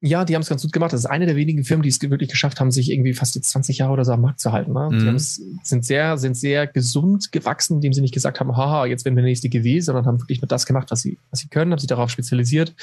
Ja, 0.05 0.25
die 0.25 0.35
haben 0.35 0.41
es 0.41 0.49
ganz 0.49 0.61
gut 0.61 0.73
gemacht. 0.73 0.91
Das 0.91 0.99
ist 0.99 1.05
eine 1.05 1.25
der 1.25 1.37
wenigen 1.37 1.63
Firmen, 1.63 1.81
die 1.81 1.87
es 1.87 2.01
wirklich 2.01 2.29
geschafft 2.29 2.59
haben, 2.59 2.71
sich 2.71 2.91
irgendwie 2.91 3.13
fast 3.13 3.35
jetzt 3.35 3.49
20 3.51 3.77
Jahre 3.77 3.93
oder 3.93 4.03
so 4.03 4.11
am 4.11 4.19
Markt 4.19 4.41
zu 4.41 4.51
halten. 4.51 4.73
Ne? 4.73 4.89
Mhm. 4.91 4.99
Die 4.99 5.19
sind 5.63 5.85
sehr, 5.85 6.17
sind 6.17 6.35
sehr 6.35 6.67
gesund 6.67 7.31
gewachsen, 7.31 7.75
indem 7.75 7.93
sie 7.93 8.01
nicht 8.01 8.13
gesagt 8.13 8.41
haben, 8.41 8.57
haha, 8.57 8.85
jetzt 8.85 9.05
werden 9.05 9.15
wir 9.15 9.21
der 9.21 9.29
nächste 9.29 9.47
GW, 9.47 9.79
sondern 9.79 10.05
haben 10.05 10.19
wirklich 10.19 10.41
nur 10.41 10.49
das 10.49 10.65
gemacht, 10.65 10.91
was 10.91 11.03
sie, 11.03 11.17
was 11.31 11.39
sie 11.39 11.47
können, 11.47 11.71
haben 11.71 11.79
sich 11.79 11.87
darauf 11.87 12.09
spezialisiert 12.09 12.75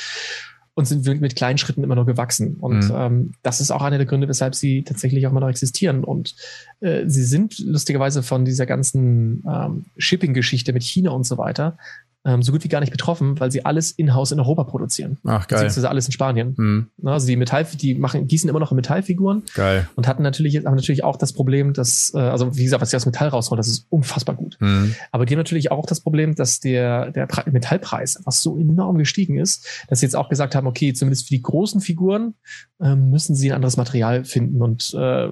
und 0.72 0.86
sind 0.86 1.04
wirklich 1.04 1.20
mit 1.20 1.36
kleinen 1.36 1.58
Schritten 1.58 1.82
immer 1.84 1.94
nur 1.94 2.06
gewachsen. 2.06 2.54
Und 2.54 2.88
Mhm. 2.88 2.94
ähm, 2.94 3.32
das 3.42 3.60
ist 3.60 3.70
auch 3.70 3.82
einer 3.82 3.98
der 3.98 4.06
Gründe, 4.06 4.26
weshalb 4.26 4.54
sie 4.54 4.82
tatsächlich 4.82 5.26
auch 5.26 5.30
immer 5.30 5.40
noch 5.40 5.50
existieren. 5.50 6.04
Und 6.04 6.34
äh, 6.80 7.02
sie 7.06 7.24
sind 7.24 7.58
lustigerweise 7.58 8.22
von 8.22 8.46
dieser 8.46 8.64
ganzen 8.64 9.44
ähm, 9.46 9.84
Shipping-Geschichte 9.98 10.72
mit 10.72 10.84
China 10.84 11.10
und 11.10 11.26
so 11.26 11.36
weiter 11.36 11.76
ähm, 12.22 12.42
so 12.42 12.52
gut 12.52 12.62
wie 12.64 12.68
gar 12.68 12.80
nicht 12.80 12.92
betroffen, 12.92 13.40
weil 13.40 13.50
sie 13.50 13.64
alles 13.64 13.92
in-house 13.92 14.30
in 14.32 14.40
Europa 14.40 14.64
produzieren. 14.64 15.16
Ach, 15.24 15.48
geil. 15.48 15.60
Beziehungsweise 15.60 15.88
alles 15.88 16.04
in 16.06 16.12
Spanien. 16.12 16.54
Hm, 16.54 16.90
Ne, 16.98 17.12
Also 17.12 17.26
die 17.26 17.36
Metall, 17.36 17.64
die 17.64 17.94
machen, 17.94 18.26
gießen 18.26 18.50
immer 18.50 18.58
noch 18.60 18.72
in 18.72 18.76
Metallfiguren 18.76 19.44
geil. 19.54 19.88
und 19.96 20.06
hatten 20.06 20.22
natürlich, 20.22 20.56
haben 20.66 20.74
natürlich 20.74 21.02
auch 21.02 21.16
das 21.16 21.32
Problem, 21.32 21.72
dass, 21.72 22.12
äh, 22.14 22.18
also 22.18 22.54
wie 22.58 22.64
gesagt, 22.64 22.82
was 22.82 22.90
sie 22.90 22.96
aus 22.96 23.06
Metall 23.06 23.28
rausholen, 23.28 23.56
das 23.56 23.68
ist 23.68 23.86
unfassbar 23.88 24.34
gut. 24.34 24.58
Hm, 24.60 24.94
Aber 25.12 25.24
die 25.24 25.32
haben 25.34 25.38
natürlich 25.40 25.70
auch 25.70 25.86
das 25.86 26.00
Problem, 26.00 26.34
dass 26.34 26.60
der, 26.60 27.10
der 27.10 27.26
Pre 27.26 27.50
Metallpreis 27.50 28.18
einfach 28.18 28.32
so 28.32 28.58
enorm 28.58 28.98
gestiegen 28.98 29.38
ist, 29.38 29.66
dass 29.88 30.00
sie 30.00 30.06
jetzt 30.06 30.14
auch 30.16 30.28
gesagt 30.28 30.54
haben, 30.54 30.66
okay, 30.66 30.92
zumindest 30.92 31.26
für 31.28 31.34
die 31.34 31.42
großen 31.42 31.80
Figuren 31.80 32.34
ähm, 32.82 33.08
müssen 33.08 33.34
sie 33.34 33.50
ein 33.50 33.56
anderes 33.56 33.78
Material 33.78 34.24
finden 34.24 34.60
und 34.60 34.92
äh, 34.94 35.30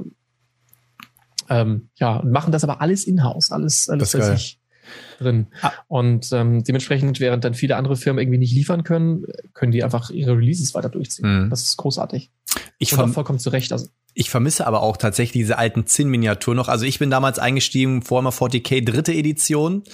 ähm, 1.50 1.88
ja, 1.96 2.16
und 2.16 2.30
machen 2.30 2.52
das 2.52 2.64
aber 2.64 2.80
alles 2.80 3.04
in-house, 3.04 3.50
alles, 3.52 3.88
alles 3.88 4.10
Das 4.10 4.14
ist 4.14 4.26
geil. 4.26 4.36
sich 4.38 4.60
drin. 5.18 5.48
Ah. 5.62 5.72
Und 5.88 6.32
ähm, 6.32 6.64
dementsprechend, 6.64 7.20
während 7.20 7.44
dann 7.44 7.54
viele 7.54 7.76
andere 7.76 7.96
Firmen 7.96 8.22
irgendwie 8.22 8.38
nicht 8.38 8.54
liefern 8.54 8.84
können, 8.84 9.24
können 9.54 9.72
die 9.72 9.84
einfach 9.84 10.10
ihre 10.10 10.36
Releases 10.36 10.74
weiter 10.74 10.88
durchziehen. 10.88 11.42
hm. 11.42 11.50
Das 11.50 11.62
ist 11.62 11.76
großartig. 11.76 12.30
Ich, 12.78 12.96
Und 12.96 13.12
vollkommen 13.12 13.38
zu 13.38 13.50
Recht. 13.50 13.72
Also, 13.72 13.88
ich 14.14 14.30
vermisse 14.30 14.66
aber 14.66 14.82
auch 14.82 14.96
tatsächlich 14.96 15.32
diese 15.42 15.58
alten 15.58 15.86
Zinn-Miniaturen 15.86 16.56
noch. 16.56 16.66
Also 16.66 16.84
ich 16.84 16.98
bin 16.98 17.08
damals 17.08 17.38
eingestiegen, 17.38 18.02
Warhammer 18.10 18.30
40k 18.30 18.84
dritte 18.84 19.12
Edition. 19.12 19.84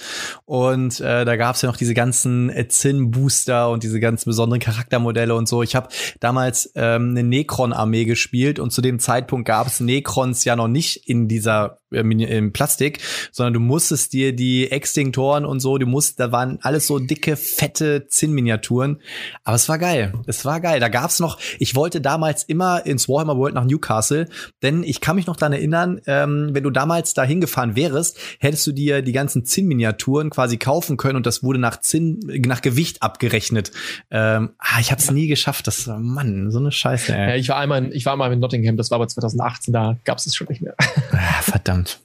Und 0.45 0.99
äh, 0.99 1.25
da 1.25 1.35
gab's 1.35 1.61
ja 1.61 1.69
noch 1.69 1.77
diese 1.77 1.93
ganzen 1.93 2.49
äh, 2.49 2.67
Zinn-Booster 2.67 3.69
und 3.69 3.83
diese 3.83 3.99
ganzen 3.99 4.29
besonderen 4.29 4.59
Charaktermodelle 4.59 5.35
und 5.35 5.47
so. 5.47 5.61
Ich 5.61 5.75
habe 5.75 5.89
damals 6.19 6.71
ähm, 6.73 7.11
eine 7.11 7.23
Necron-Armee 7.23 8.05
gespielt 8.05 8.57
und 8.57 8.71
zu 8.71 8.81
dem 8.81 8.97
Zeitpunkt 8.97 9.47
gab's 9.47 9.79
Necrons 9.79 10.43
ja 10.43 10.55
noch 10.55 10.69
nicht 10.69 11.07
in 11.07 11.27
dieser 11.27 11.81
äh, 11.91 11.99
im 11.99 12.51
Plastik, 12.51 12.99
sondern 13.31 13.53
du 13.53 13.59
musstest 13.59 14.13
dir 14.13 14.35
die 14.35 14.71
Extinktoren 15.15 15.45
und 15.45 15.59
so, 15.59 15.77
du 15.77 15.85
musst, 15.85 16.19
da 16.19 16.31
waren 16.31 16.59
alles 16.61 16.87
so 16.87 16.99
dicke, 16.99 17.35
fette 17.35 18.07
Zinn-Miniaturen. 18.07 19.01
Aber 19.43 19.55
es 19.55 19.69
war 19.69 19.79
geil. 19.79 20.13
Es 20.27 20.43
war 20.45 20.59
geil. 20.59 20.79
Da 20.79 20.89
gab's 20.89 21.19
noch, 21.19 21.39
ich 21.59 21.75
wollte 21.75 22.01
damals 22.01 22.43
immer 22.43 22.85
ins 22.85 23.07
Warhammer 23.07 23.37
World 23.37 23.55
nach 23.55 23.65
Newcastle, 23.65 24.27
denn 24.61 24.83
ich 24.83 24.99
kann 25.01 25.15
mich 25.15 25.27
noch 25.27 25.37
daran 25.37 25.53
erinnern, 25.53 26.01
ähm, 26.05 26.49
wenn 26.51 26.63
du 26.63 26.69
damals 26.69 27.13
da 27.13 27.23
hingefahren 27.23 27.75
wärst, 27.75 28.19
hättest 28.39 28.67
du 28.67 28.73
dir 28.73 29.01
die 29.01 29.13
ganzen 29.13 29.45
Zinn-Miniaturen 29.45 30.29
quasi 30.29 30.57
kaufen 30.57 30.97
können 30.97 31.15
und 31.15 31.25
das 31.25 31.43
wurde 31.43 31.59
nach 31.59 31.79
Zinn, 31.79 32.19
nach 32.45 32.61
Gewicht 32.61 33.01
abgerechnet. 33.01 33.71
Ähm, 34.11 34.51
ah, 34.57 34.79
ich 34.79 34.91
habe 34.91 35.01
es 35.01 35.09
nie 35.11 35.27
geschafft. 35.27 35.67
Das 35.67 35.87
war, 35.87 35.99
Mann, 35.99 36.51
so 36.51 36.59
eine 36.59 36.71
Scheiße, 36.71 37.11
ja, 37.11 37.17
ey. 37.17 37.39
ich 37.39 37.49
war 37.49 37.57
einmal 37.57 37.85
in, 37.85 37.91
ich 37.91 38.05
war 38.05 38.13
einmal 38.13 38.31
in 38.33 38.39
Nottingham, 38.39 38.75
das 38.77 38.91
war 38.91 38.97
aber 38.97 39.07
2018, 39.07 39.73
da 39.73 39.97
gab 40.03 40.17
es 40.17 40.25
es 40.25 40.35
schon 40.35 40.47
nicht 40.49 40.61
mehr. 40.61 40.75
Ah, 41.11 41.41
verdammt. 41.41 41.99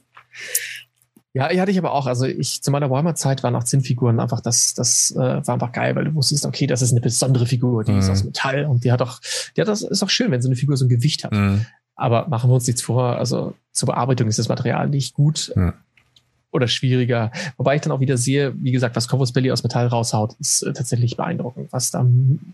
Ja, 1.33 1.49
ich 1.49 1.59
hatte 1.61 1.71
ich 1.71 1.77
aber 1.77 1.93
auch. 1.93 2.07
Also 2.07 2.25
ich 2.25 2.61
zu 2.61 2.71
meiner 2.71 2.89
Warhammer-Zeit 2.89 3.41
waren 3.43 3.55
auch 3.55 3.63
Zinnfiguren 3.63 4.19
einfach, 4.19 4.41
das, 4.41 4.73
das 4.73 5.11
äh, 5.11 5.17
war 5.17 5.49
einfach 5.53 5.71
geil, 5.71 5.95
weil 5.95 6.03
du 6.05 6.13
wusstest, 6.13 6.45
okay, 6.45 6.67
das 6.67 6.81
ist 6.81 6.91
eine 6.91 6.99
besondere 6.99 7.45
Figur, 7.45 7.83
die 7.85 7.93
ist 7.93 8.07
Mhm. 8.07 8.11
aus 8.11 8.23
Metall 8.25 8.65
und 8.65 8.83
die 8.83 8.91
hat 8.91 9.01
auch, 9.01 9.19
die 9.55 9.61
hat 9.61 9.67
das 9.69 9.81
ist 9.81 10.03
auch 10.03 10.09
schön, 10.09 10.29
wenn 10.31 10.41
so 10.41 10.49
eine 10.49 10.57
Figur 10.57 10.75
so 10.75 10.85
ein 10.85 10.89
Gewicht 10.89 11.23
hat. 11.23 11.31
Mhm. 11.31 11.65
Aber 11.95 12.27
machen 12.27 12.49
wir 12.49 12.55
uns 12.55 12.67
nichts 12.67 12.81
vor, 12.81 13.15
also 13.17 13.53
zur 13.71 13.87
Bearbeitung 13.87 14.27
ist 14.27 14.39
das 14.39 14.49
Material 14.49 14.89
nicht 14.89 15.13
gut 15.13 15.53
Ja. 15.55 15.73
oder 16.51 16.67
schwieriger. 16.67 17.31
Wobei 17.55 17.75
ich 17.75 17.81
dann 17.81 17.93
auch 17.93 18.01
wieder 18.01 18.17
sehe, 18.17 18.53
wie 18.61 18.71
gesagt, 18.73 18.97
was 18.97 19.07
Corvus 19.07 19.31
Belli 19.31 19.51
aus 19.51 19.63
Metall 19.63 19.87
raushaut, 19.87 20.35
ist 20.39 20.63
äh, 20.63 20.73
tatsächlich 20.73 21.15
beeindruckend, 21.15 21.71
was 21.71 21.91
da 21.91 22.05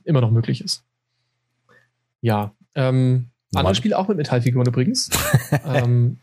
immer 0.04 0.22
noch 0.22 0.30
möglich 0.32 0.62
ist. 0.64 0.84
Ja, 2.22 2.52
ähm, 2.76 3.30
Mann. 3.54 3.62
anderes 3.62 3.78
Spiel 3.78 3.94
auch 3.95 4.08
mit 4.08 4.18
Metallfiguren 4.18 4.68
übrigens. 4.68 5.10
ähm, 5.66 6.18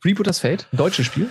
Freebooters 0.00 0.40
Fate, 0.40 0.66
ein 0.72 0.76
deutsches 0.76 1.06
Spiel. 1.06 1.30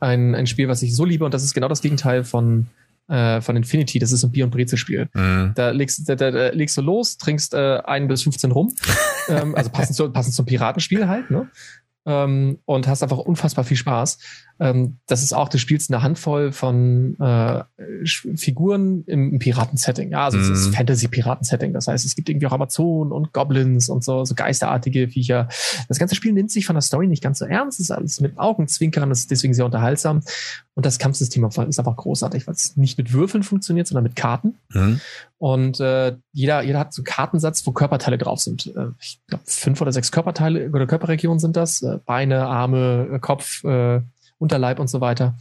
Ein, 0.00 0.34
ein 0.34 0.46
Spiel, 0.46 0.68
was 0.68 0.82
ich 0.82 0.94
so 0.94 1.04
liebe 1.04 1.24
und 1.24 1.32
das 1.32 1.42
ist 1.42 1.54
genau 1.54 1.68
das 1.68 1.80
Gegenteil 1.80 2.24
von, 2.24 2.66
äh, 3.08 3.40
von 3.40 3.56
Infinity. 3.56 3.98
Das 3.98 4.12
ist 4.12 4.24
ein 4.24 4.32
Bier- 4.32 4.44
und 4.44 4.50
Brezel-Spiel. 4.50 5.08
Mhm. 5.14 5.52
Da 5.54 5.70
legst, 5.70 6.08
da, 6.08 6.14
da, 6.14 6.30
da 6.30 6.48
legst 6.50 6.76
du 6.76 6.82
los, 6.82 7.16
trinkst 7.16 7.54
äh, 7.54 7.80
ein 7.84 8.08
bis 8.08 8.22
15 8.22 8.52
rum. 8.52 8.74
ähm, 9.28 9.54
also 9.54 9.70
passend, 9.70 9.96
zu, 9.96 10.10
passend 10.10 10.34
zum 10.34 10.46
Piratenspiel 10.46 11.08
halt, 11.08 11.30
ne? 11.30 11.48
Ähm, 12.04 12.58
und 12.66 12.86
hast 12.86 13.02
einfach 13.02 13.18
unfassbar 13.18 13.64
viel 13.64 13.76
Spaß. 13.76 14.18
Ähm, 14.58 14.98
das 15.06 15.22
ist 15.22 15.34
auch, 15.34 15.48
du 15.48 15.58
spielst 15.58 15.92
eine 15.92 16.02
Handvoll 16.02 16.52
von 16.52 17.16
äh, 17.20 17.62
Figuren 18.04 19.04
im, 19.06 19.32
im 19.32 19.38
Piraten-Setting. 19.38 20.10
Ja, 20.10 20.24
also 20.24 20.38
mm. 20.38 20.40
es 20.40 20.48
ist 20.48 20.68
mhm. 20.68 20.72
Fantasy-Piraten-Setting. 20.74 21.72
Das 21.72 21.88
heißt, 21.88 22.06
es 22.06 22.14
gibt 22.14 22.28
irgendwie 22.28 22.46
auch 22.46 22.52
Amazonen 22.52 23.12
und 23.12 23.32
Goblins 23.32 23.88
und 23.88 24.02
so, 24.02 24.24
so 24.24 24.34
geisterartige 24.34 25.08
Viecher. 25.08 25.48
Das 25.88 25.98
ganze 25.98 26.14
Spiel 26.14 26.32
nimmt 26.32 26.50
sich 26.50 26.64
von 26.64 26.74
der 26.74 26.82
Story 26.82 27.06
nicht 27.06 27.22
ganz 27.22 27.38
so 27.38 27.44
ernst. 27.44 27.80
Es 27.80 27.86
ist 27.86 27.90
alles 27.90 28.20
mit 28.20 28.38
Augenzwinkern, 28.38 29.10
das 29.10 29.20
ist 29.20 29.30
deswegen 29.30 29.52
sehr 29.52 29.66
unterhaltsam. 29.66 30.22
Und 30.74 30.84
das 30.84 30.98
Kampfsystem 30.98 31.44
ist 31.44 31.58
einfach 31.58 31.96
großartig, 31.96 32.46
weil 32.46 32.54
es 32.54 32.76
nicht 32.76 32.98
mit 32.98 33.12
Würfeln 33.12 33.42
funktioniert, 33.42 33.86
sondern 33.86 34.04
mit 34.04 34.16
Karten. 34.16 34.56
Mm. 34.72 34.96
Und 35.38 35.80
äh, 35.80 36.16
jeder, 36.32 36.62
jeder 36.62 36.78
hat 36.78 36.92
so 36.94 37.00
einen 37.00 37.06
Kartensatz, 37.06 37.66
wo 37.66 37.72
Körperteile 37.72 38.18
drauf 38.18 38.40
sind. 38.40 38.74
Äh, 38.74 38.88
ich 39.00 39.20
glaube, 39.26 39.44
fünf 39.46 39.80
oder 39.80 39.92
sechs 39.92 40.12
Körperteile 40.12 40.70
oder 40.70 40.86
Körperregionen 40.86 41.38
sind 41.38 41.56
das. 41.56 41.82
Äh, 41.82 41.98
Beine, 42.04 42.46
Arme, 42.46 43.08
äh, 43.12 43.18
Kopf, 43.18 43.64
äh, 43.64 44.00
Unterleib 44.38 44.78
und 44.78 44.88
so 44.88 45.00
weiter. 45.00 45.36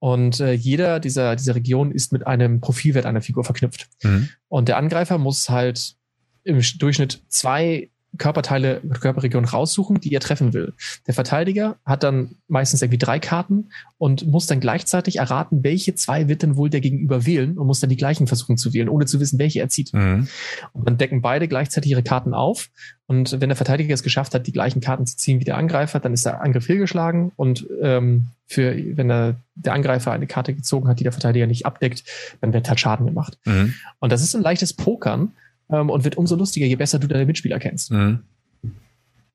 Und 0.00 0.40
äh, 0.40 0.52
jeder 0.52 1.00
dieser, 1.00 1.34
dieser 1.34 1.54
Regionen 1.54 1.90
ist 1.90 2.12
mit 2.12 2.26
einem 2.26 2.60
Profilwert 2.60 3.06
einer 3.06 3.22
Figur 3.22 3.44
verknüpft. 3.44 3.88
Mhm. 4.02 4.28
Und 4.48 4.68
der 4.68 4.76
Angreifer 4.76 5.18
muss 5.18 5.48
halt 5.48 5.96
im 6.44 6.60
Durchschnitt 6.78 7.22
zwei 7.28 7.90
Körperteile, 8.18 8.80
Körperregion 9.00 9.44
raussuchen, 9.44 10.00
die 10.00 10.12
er 10.12 10.20
treffen 10.20 10.52
will. 10.52 10.74
Der 11.06 11.14
Verteidiger 11.14 11.76
hat 11.84 12.02
dann 12.02 12.36
meistens 12.48 12.82
irgendwie 12.82 12.98
drei 12.98 13.18
Karten 13.18 13.70
und 13.96 14.26
muss 14.26 14.46
dann 14.46 14.60
gleichzeitig 14.60 15.16
erraten, 15.16 15.62
welche 15.62 15.94
zwei 15.94 16.28
wird 16.28 16.42
denn 16.42 16.56
wohl 16.56 16.70
der 16.70 16.80
Gegenüber 16.80 17.26
wählen 17.26 17.56
und 17.56 17.66
muss 17.66 17.80
dann 17.80 17.90
die 17.90 17.96
gleichen 17.96 18.26
versuchen 18.26 18.56
zu 18.56 18.74
wählen, 18.74 18.88
ohne 18.88 19.06
zu 19.06 19.20
wissen, 19.20 19.38
welche 19.38 19.60
er 19.60 19.68
zieht. 19.68 19.92
Mhm. 19.94 20.28
Und 20.72 20.86
dann 20.86 20.98
decken 20.98 21.22
beide 21.22 21.48
gleichzeitig 21.48 21.90
ihre 21.90 22.02
Karten 22.02 22.34
auf. 22.34 22.68
Und 23.06 23.40
wenn 23.40 23.48
der 23.48 23.56
Verteidiger 23.56 23.94
es 23.94 24.02
geschafft 24.02 24.34
hat, 24.34 24.46
die 24.46 24.52
gleichen 24.52 24.80
Karten 24.80 25.06
zu 25.06 25.16
ziehen 25.16 25.40
wie 25.40 25.44
der 25.44 25.56
Angreifer, 25.56 25.98
dann 25.98 26.12
ist 26.12 26.26
der 26.26 26.42
Angriff 26.42 26.66
fehlgeschlagen. 26.66 27.32
Und 27.36 27.66
ähm, 27.80 28.28
für, 28.46 28.76
wenn 28.96 29.10
er, 29.10 29.36
der 29.54 29.72
Angreifer 29.72 30.12
eine 30.12 30.26
Karte 30.26 30.54
gezogen 30.54 30.88
hat, 30.88 31.00
die 31.00 31.04
der 31.04 31.12
Verteidiger 31.12 31.46
nicht 31.46 31.66
abdeckt, 31.66 32.04
dann 32.40 32.52
wird 32.52 32.68
halt 32.68 32.80
Schaden 32.80 33.06
gemacht. 33.06 33.38
Mhm. 33.44 33.74
Und 33.98 34.12
das 34.12 34.22
ist 34.22 34.34
ein 34.34 34.42
leichtes 34.42 34.72
Pokern 34.74 35.32
ähm, 35.70 35.90
und 35.90 36.04
wird 36.04 36.16
umso 36.16 36.36
lustiger, 36.36 36.66
je 36.66 36.76
besser 36.76 36.98
du 36.98 37.06
deine 37.06 37.26
Mitspieler 37.26 37.58
kennst. 37.58 37.90
Mhm. 37.90 38.20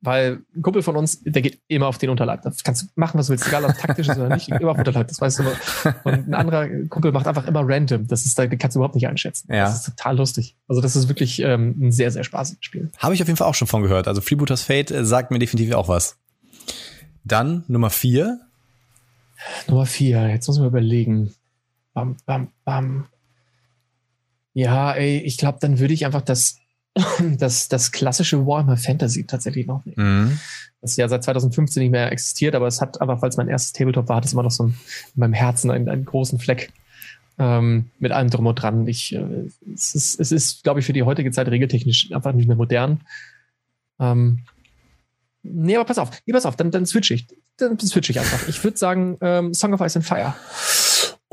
Weil 0.06 0.42
ein 0.54 0.62
Kumpel 0.62 0.82
von 0.82 0.98
uns, 0.98 1.24
der 1.24 1.42
geht 1.42 1.60
immer 1.70 1.88
auf 1.88 1.98
den 1.98 2.10
Unterleib. 2.10 2.42
Da 2.42 2.52
kannst 2.66 2.82
du 2.82 2.88
machen, 2.96 3.18
was 3.18 3.28
du 3.28 3.32
willst, 3.32 3.48
egal 3.48 3.64
ob 3.64 3.78
taktisch 3.78 4.10
ist 4.10 4.18
oder 4.18 4.36
nicht, 4.36 4.50
immer 4.50 4.72
auf 4.72 4.78
Unterleib, 4.78 5.08
das 5.08 5.22
weißt 5.22 5.40
du 5.40 5.44
immer. 5.44 5.54
Und 6.04 6.28
ein 6.28 6.34
anderer 6.34 6.68
Kumpel 6.90 7.14
macht 7.14 7.26
einfach 7.26 7.48
immer 7.48 7.62
random. 7.66 8.06
Das 8.08 8.26
ist, 8.26 8.38
da 8.38 8.46
kannst 8.48 8.76
du 8.76 8.80
überhaupt 8.80 8.96
nicht 8.96 9.08
einschätzen. 9.08 9.48
Ja. 9.50 9.64
Das 9.64 9.78
ist 9.78 9.86
total 9.86 10.18
lustig. 10.18 10.58
Also 10.68 10.82
das 10.82 10.98
ist 10.98 11.08
wirklich 11.08 11.40
ähm, 11.40 11.76
ein 11.80 11.92
sehr, 11.94 12.12
sehr 12.12 12.26
spaßiges 12.26 12.66
Spiel. 12.66 12.92
Habe 12.98 13.14
ich 13.14 13.22
auf 13.22 13.30
jeden 13.30 13.38
Fall 13.38 13.48
auch 13.48 13.56
schon 13.56 13.70
von 13.70 13.82
gehört. 13.82 14.10
Also 14.10 14.20
Freebooters 14.20 14.64
Fate 14.64 14.92
äh, 14.92 15.06
sagt 15.06 15.32
mir 15.32 15.40
definitiv 15.40 15.74
auch 15.74 15.88
was. 15.88 16.18
Dann 17.24 17.64
Nummer 17.70 17.90
vier. 17.90 18.42
Nummer 19.70 19.86
vier, 19.86 20.28
jetzt 20.28 20.48
muss 20.48 20.60
man 20.60 20.68
überlegen. 20.68 21.34
Bam, 21.94 22.18
bam, 22.26 22.50
bam. 22.66 23.06
Ja, 24.54 24.94
ey, 24.94 25.20
ich 25.20 25.38
glaube, 25.38 25.58
dann 25.62 25.80
würde 25.80 25.94
ich 25.94 26.06
einfach 26.06 26.22
das, 26.22 26.58
das, 27.38 27.70
das 27.70 27.92
klassische 27.92 28.46
Warhammer 28.46 28.78
Fantasy 28.78 29.26
tatsächlich 29.26 29.68
noch 29.68 29.84
nehmen. 29.86 30.26
Mhm. 30.26 30.40
Das 30.82 30.98
ja 30.98 31.08
seit 31.08 31.24
2015 31.24 31.82
nicht 31.82 31.92
mehr 31.92 32.12
existiert, 32.12 32.56
aber 32.56 32.68
es 32.68 32.82
hat 32.82 33.02
aber, 33.02 33.18
falls 33.18 33.38
mein 33.38 33.48
erstes 33.48 33.72
Tabletop 33.72 34.10
war, 34.10 34.18
hat 34.18 34.26
es 34.26 34.34
immer 34.34 34.44
noch 34.44 34.52
so 34.52 34.66
ein, 34.66 34.70
in 35.16 35.20
meinem 35.20 35.34
Herzen 35.34 35.72
einen, 35.72 35.88
einen 35.88 36.04
großen 36.04 36.40
Fleck 36.40 36.74
ähm, 37.40 37.90
mit 38.00 38.12
allem 38.12 38.30
drum 38.30 38.46
und 38.46 38.56
dran. 38.56 38.88
Ich, 38.88 39.16
äh, 39.16 39.48
es 39.74 39.96
ist, 39.96 40.20
es 40.20 40.32
ist 40.32 40.64
glaube 40.64 40.82
ich, 40.82 40.86
für 40.86 40.94
die 40.94 41.04
heutige 41.04 41.32
Zeit 41.32 41.48
regeltechnisch 41.48 42.12
einfach 42.12 42.34
nicht 42.34 42.48
mehr 42.48 42.58
modern. 42.58 43.02
Ähm, 44.00 44.40
nee, 45.42 45.76
aber 45.76 45.86
pass 45.86 45.98
auf, 45.98 46.12
nee, 46.26 46.34
pass 46.34 46.46
auf, 46.46 46.58
dann, 46.58 46.70
dann 46.70 46.86
switch 46.86 47.12
ich. 47.12 47.28
Dann 47.58 47.80
switch 47.80 48.10
ich 48.10 48.20
einfach. 48.20 48.48
Ich 48.48 48.64
würde 48.64 48.78
sagen, 48.78 49.18
ähm, 49.22 49.54
Song 49.54 49.74
of 49.74 49.82
Ice 49.82 49.98
and 49.98 50.06
Fire. 50.06 50.36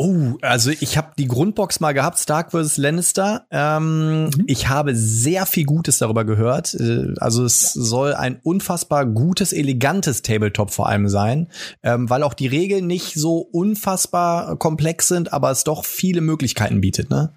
Oh, 0.03 0.39
also 0.41 0.71
ich 0.71 0.97
habe 0.97 1.09
die 1.19 1.29
Grundbox 1.29 1.81
mal 1.81 1.93
gehabt, 1.93 2.19
Stark 2.19 2.53
vs. 2.53 2.79
Lannister. 2.79 3.45
Ähm, 3.51 4.25
mhm. 4.25 4.45
Ich 4.47 4.71
habe 4.71 4.97
sehr 4.97 5.45
viel 5.45 5.67
Gutes 5.67 5.99
darüber 5.99 6.25
gehört. 6.25 6.73
Äh, 6.73 7.13
also 7.19 7.45
es 7.45 7.75
soll 7.75 8.15
ein 8.15 8.41
unfassbar 8.43 9.05
gutes, 9.05 9.53
elegantes 9.53 10.23
Tabletop 10.23 10.71
vor 10.71 10.89
allem 10.89 11.11
sein, 11.11 11.49
ähm, 11.83 12.09
weil 12.09 12.23
auch 12.23 12.33
die 12.33 12.47
Regeln 12.47 12.87
nicht 12.87 13.13
so 13.13 13.41
unfassbar 13.41 14.57
komplex 14.57 15.07
sind, 15.07 15.35
aber 15.35 15.51
es 15.51 15.65
doch 15.65 15.85
viele 15.85 16.23
Möglichkeiten 16.23 16.81
bietet. 16.81 17.11
Ne? 17.11 17.35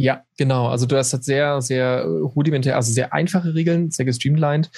Ja, 0.00 0.22
genau. 0.36 0.68
Also 0.68 0.86
du 0.86 0.96
hast 0.96 1.12
halt 1.12 1.24
sehr, 1.24 1.60
sehr 1.60 2.04
rudimentär, 2.04 2.76
also 2.76 2.92
sehr 2.92 3.12
einfache 3.12 3.56
Regeln, 3.56 3.90
sehr 3.90 4.04
gestreamlined. 4.04 4.70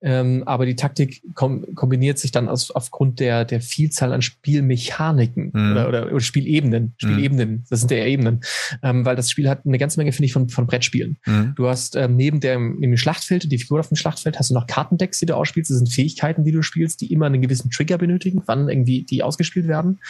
Ähm, 0.00 0.44
aber 0.46 0.64
die 0.64 0.76
Taktik 0.76 1.22
kom 1.34 1.74
kombiniert 1.74 2.18
sich 2.18 2.32
dann 2.32 2.48
aus, 2.48 2.70
aufgrund 2.70 3.20
der, 3.20 3.44
der 3.44 3.60
Vielzahl 3.60 4.14
an 4.14 4.22
Spielmechaniken 4.22 5.50
mhm. 5.52 5.72
oder, 5.72 5.88
oder, 5.88 6.06
oder, 6.06 6.20
Spielebenen. 6.20 6.94
Spielebenen, 6.96 7.50
mhm. 7.50 7.64
das 7.68 7.80
sind 7.80 7.90
ja 7.90 7.98
Ebenen. 7.98 8.40
Ähm, 8.82 9.04
weil 9.04 9.14
das 9.14 9.30
Spiel 9.30 9.46
hat 9.46 9.66
eine 9.66 9.76
ganze 9.76 10.00
Menge, 10.00 10.12
finde 10.12 10.24
ich, 10.24 10.32
von, 10.32 10.48
von 10.48 10.66
Brettspielen. 10.66 11.18
Mhm. 11.26 11.52
Du 11.54 11.68
hast 11.68 11.94
ähm, 11.94 12.16
neben 12.16 12.40
dem, 12.40 12.96
Schlachtfeld, 12.96 13.52
die 13.52 13.58
Figur 13.58 13.80
auf 13.80 13.88
dem 13.88 13.96
Schlachtfeld, 13.98 14.38
hast 14.38 14.48
du 14.48 14.54
noch 14.54 14.66
Kartendecks, 14.66 15.18
die 15.18 15.26
du 15.26 15.36
ausspielst. 15.36 15.70
Das 15.70 15.76
sind 15.76 15.92
Fähigkeiten, 15.92 16.44
die 16.44 16.52
du 16.52 16.62
spielst, 16.62 17.02
die 17.02 17.12
immer 17.12 17.26
einen 17.26 17.42
gewissen 17.42 17.70
Trigger 17.70 17.98
benötigen, 17.98 18.42
wann 18.46 18.70
irgendwie 18.70 19.04
die 19.04 19.22
ausgespielt 19.22 19.68
werden. 19.68 20.00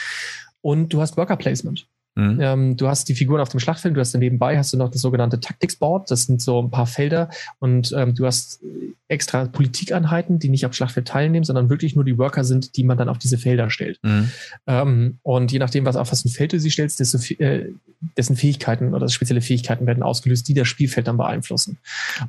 Und 0.61 0.93
du 0.93 1.01
hast 1.01 1.17
Worker 1.17 1.37
Placement. 1.37 1.89
Mhm. 2.15 2.39
Ähm, 2.41 2.77
du 2.77 2.89
hast 2.89 3.09
die 3.09 3.15
Figuren 3.15 3.41
auf 3.41 3.49
dem 3.49 3.61
Schlachtfeld, 3.61 3.97
du 3.97 4.01
hast 4.01 4.15
nebenbei 4.15 4.59
hast 4.59 4.73
du 4.73 4.77
noch 4.77 4.91
das 4.91 5.01
sogenannte 5.01 5.41
Taktiksboard, 5.41 6.11
das 6.11 6.25
sind 6.25 6.43
so 6.43 6.61
ein 6.61 6.71
paar 6.71 6.87
Felder 6.87 7.31
und 7.59 7.93
ähm, 7.97 8.15
du 8.15 8.27
hast 8.27 8.61
extra 9.09 9.47
Politikeinheiten, 9.47 10.39
die 10.39 10.49
nicht 10.49 10.65
am 10.65 10.73
Schlachtfeld 10.73 11.07
teilnehmen, 11.09 11.45
sondern 11.45 11.71
wirklich 11.71 11.95
nur 11.95 12.05
die 12.05 12.19
Worker 12.19 12.45
sind, 12.45 12.77
die 12.77 12.85
man 12.85 12.99
dann 12.99 13.09
auf 13.09 13.19
diese 13.19 13.39
Felder 13.39 13.71
stellt. 13.71 13.99
Mhm. 14.03 14.31
Ähm, 14.67 15.19
und 15.23 15.53
je 15.53 15.59
nachdem, 15.59 15.85
was 15.85 15.97
auf 15.97 16.11
was 16.13 16.25
ein 16.25 16.31
Feld 16.31 16.53
du 16.53 16.61
sie 16.61 16.71
stellst, 16.71 17.01
desto, 17.01 17.19
äh, 17.43 17.73
dessen 18.17 18.37
Fähigkeiten 18.37 18.95
oder 18.95 19.09
spezielle 19.09 19.41
Fähigkeiten 19.41 19.87
werden 19.87 20.03
ausgelöst, 20.03 20.49
die 20.49 20.55
das 20.55 20.69
Spielfeld 20.69 21.07
dann 21.07 21.19
beeinflussen. 21.19 21.79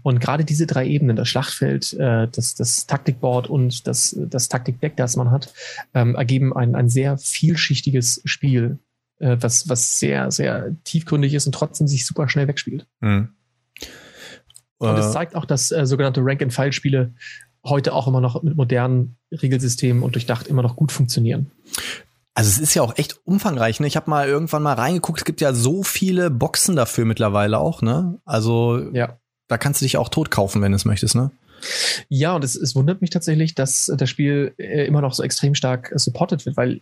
Und 0.03 0.19
gerade 0.19 0.45
diese 0.45 0.68
drei 0.68 0.85
Ebenen, 0.88 1.15
das 1.15 1.27
Schlachtfeld, 1.27 1.93
äh, 1.93 2.27
das, 2.31 2.55
das 2.55 2.85
Taktikboard 2.85 3.49
und 3.49 3.88
das, 3.88 4.15
das 4.18 4.49
Taktikdeck, 4.49 4.95
das 4.97 5.15
man 5.15 5.31
hat, 5.31 5.53
ähm, 5.93 6.15
ergeben 6.15 6.55
ein, 6.55 6.76
ein 6.76 6.89
sehr 6.89 7.18
vielschichtiges 7.18 8.22
Spiel 8.26 8.77
äh, 9.24 9.38
was, 9.40 9.70
was 9.70 10.00
sehr, 10.00 10.32
sehr 10.32 10.76
tiefgründig 10.84 11.34
ist 11.34 11.45
und 11.45 11.54
trotzdem 11.54 11.88
sich 11.88 12.06
super 12.06 12.28
schnell 12.28 12.48
wegspielt. 12.48 12.86
Mhm. 13.00 13.30
Und 14.78 14.98
es 14.98 15.08
äh. 15.08 15.12
zeigt 15.12 15.36
auch, 15.36 15.45
dass 15.45 15.72
äh, 15.72 15.86
sogenannte 15.86 16.22
Rank-and-File-Spiele 16.24 17.14
heute 17.64 17.94
auch 17.94 18.08
immer 18.08 18.20
noch 18.20 18.44
mit 18.44 18.58
modernen 18.58 19.16
Regelsystemen 19.32 20.04
und 20.04 20.16
durchdacht 20.16 20.48
immer 20.48 20.62
noch 20.62 20.76
gut 20.76 20.91
funktionieren. 20.91 21.52
Also 22.36 22.50
es 22.50 22.58
ist 22.58 22.74
ja 22.74 22.82
auch 22.82 22.98
echt 22.98 23.22
umfangreich. 23.26 23.80
Ne? 23.80 23.88
Ich 23.88 23.95
habe 23.95 24.10
mal 24.10 24.28
irgendwann 24.28 24.64
mal 24.64 24.74
reingeguckt. 24.74 25.20
Es 25.20 25.26
gibt 25.26 25.40
ja 25.40 25.54
so 25.54 25.84
viele 25.84 26.30
Boxen 26.30 26.76
dafür 26.76 27.06
mittlerweile 27.06 27.60
auch. 27.60 27.82
Ne? 27.82 28.20
Also 28.26 28.90
ja. 28.91 29.18
da 29.48 29.58
kannst 29.58 29.80
du 29.80 29.86
dich 29.86 29.95
auch 29.95 30.10
tot 30.10 30.32
kaufen, 30.32 30.62
wenn 30.62 30.74
du 30.74 30.76
es 30.76 30.84
möchtest. 30.84 31.16
Ne? 31.16 31.32
Ja, 32.10 32.36
und 32.36 32.44
es, 32.44 32.56
es 32.56 32.76
wundert 32.76 33.00
mich 33.00 33.12
tatsächlich, 33.12 33.56
dass 33.56 33.90
das 33.95 34.10
Spiel 34.10 34.54
äh, 34.58 34.86
immer 34.86 35.00
noch 35.00 35.14
so 35.14 35.24
extrem 35.24 35.56
stark 35.56 35.94
supported 35.95 36.45
wird, 36.45 36.58
weil 36.58 36.82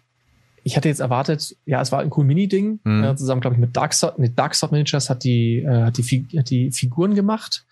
ich 0.63 0.77
hatte 0.77 0.87
jetzt 0.87 0.99
erwartet, 0.99 1.55
ja, 1.65 1.81
es 1.81 1.91
war 1.91 1.99
ein 1.99 2.11
cool 2.15 2.25
Mini-Ding, 2.25 2.79
mhm. 2.83 3.03
äh, 3.03 3.15
zusammen, 3.15 3.41
glaube 3.41 3.55
ich, 3.55 3.59
mit 3.59 3.75
Dark 3.75 3.93
Sword, 3.93 4.19
mit 4.19 4.37
Dark 4.37 4.55
Sword 4.55 4.71
Managers 4.71 5.09
hat 5.09 5.23
die, 5.23 5.59
äh, 5.59 5.83
hat 5.83 5.97
die, 5.97 6.27
hat 6.37 6.49
die 6.49 6.71
Figuren 6.71 7.15
gemacht 7.15 7.65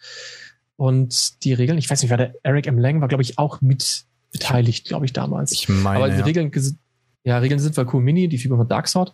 und 0.75 1.43
die 1.43 1.53
Regeln, 1.53 1.77
ich 1.77 1.89
weiß 1.89 2.01
nicht, 2.01 2.09
war 2.09 2.17
der 2.17 2.33
Eric 2.43 2.67
M. 2.67 2.77
Lang 2.77 3.01
war, 3.01 3.07
glaube 3.07 3.23
ich, 3.23 3.37
auch 3.37 3.61
mit 3.61 4.05
beteiligt, 4.31 4.87
glaube 4.87 5.05
ich, 5.05 5.13
damals. 5.13 5.51
Ich 5.51 5.69
meine, 5.69 5.97
Aber 5.97 6.09
die 6.09 6.19
ja. 6.19 6.23
Regeln, 6.23 6.51
ja, 7.23 7.37
Regeln 7.39 7.59
sind 7.59 7.75
voll 7.75 7.87
cool 7.93 8.01
Mini, 8.01 8.27
die 8.29 8.37
Figur 8.37 8.57
von 8.57 8.67
Dark 8.67 8.87
Sword. 8.87 9.11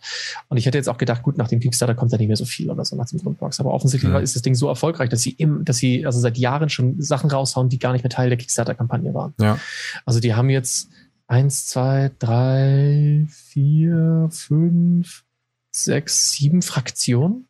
Und 0.48 0.56
ich 0.58 0.66
hätte 0.66 0.78
jetzt 0.78 0.88
auch 0.88 0.98
gedacht, 0.98 1.22
gut, 1.22 1.36
nach 1.36 1.48
dem 1.48 1.58
Kickstarter 1.58 1.94
kommt 1.94 2.12
da 2.12 2.16
nicht 2.16 2.28
mehr 2.28 2.36
so 2.36 2.44
viel 2.44 2.70
oder 2.70 2.84
so 2.84 2.96
nach 2.96 3.06
dem 3.06 3.18
Grundbox. 3.18 3.58
Aber 3.58 3.72
offensichtlich 3.72 4.12
mhm. 4.12 4.18
ist 4.18 4.36
das 4.36 4.42
Ding 4.42 4.54
so 4.54 4.68
erfolgreich, 4.68 5.08
dass 5.08 5.22
sie 5.22 5.30
im, 5.32 5.64
dass 5.64 5.78
sie 5.78 6.06
also 6.06 6.20
seit 6.20 6.38
Jahren 6.38 6.68
schon 6.68 7.00
Sachen 7.02 7.30
raushauen, 7.30 7.68
die 7.68 7.78
gar 7.78 7.92
nicht 7.92 8.04
mehr 8.04 8.10
Teil 8.10 8.28
der 8.28 8.38
Kickstarter-Kampagne 8.38 9.12
waren. 9.12 9.34
Ja. 9.40 9.58
Also 10.04 10.20
die 10.20 10.34
haben 10.34 10.50
jetzt 10.50 10.88
eins, 11.26 11.66
zwei, 11.66 12.10
drei, 12.18 13.26
vier, 13.28 14.28
fünf, 14.30 15.24
sechs, 15.70 16.32
sieben 16.32 16.62
Fraktionen. 16.62 17.48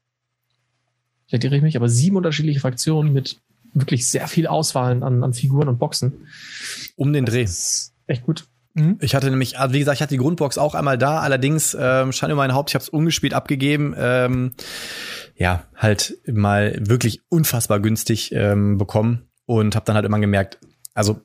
Vielleicht 1.26 1.44
irre 1.44 1.56
ich 1.56 1.62
mich, 1.62 1.76
aber 1.76 1.88
sieben 1.88 2.16
unterschiedliche 2.16 2.60
Fraktionen 2.60 3.12
mit 3.12 3.40
wirklich 3.74 4.06
sehr 4.06 4.28
viel 4.28 4.46
Auswahl 4.46 5.02
an, 5.02 5.22
an 5.22 5.34
Figuren 5.34 5.68
und 5.68 5.78
Boxen. 5.78 6.26
Um 6.96 7.12
den 7.12 7.26
Dreh. 7.26 7.46
echt 8.06 8.24
gut. 8.24 8.46
Mhm. 8.74 8.98
Ich 9.00 9.14
hatte 9.14 9.30
nämlich, 9.30 9.58
also 9.58 9.74
wie 9.74 9.78
gesagt, 9.78 9.96
ich 9.96 10.02
hatte 10.02 10.14
die 10.14 10.18
Grundbox 10.18 10.58
auch 10.58 10.74
einmal 10.74 10.98
da, 10.98 11.20
allerdings 11.20 11.76
ähm, 11.78 12.12
stand 12.12 12.32
über 12.32 12.42
mein 12.42 12.54
Haupt, 12.54 12.70
ich 12.70 12.74
habe 12.74 12.82
es 12.82 12.88
ungespielt 12.88 13.34
abgegeben. 13.34 13.94
Ähm, 13.98 14.52
ja, 15.34 15.64
halt 15.74 16.18
mal 16.26 16.76
wirklich 16.78 17.20
unfassbar 17.28 17.80
günstig 17.80 18.32
ähm, 18.32 18.78
bekommen 18.78 19.28
und 19.46 19.74
habe 19.74 19.84
dann 19.84 19.96
halt 19.96 20.06
immer 20.06 20.20
gemerkt, 20.20 20.58
also 20.94 21.20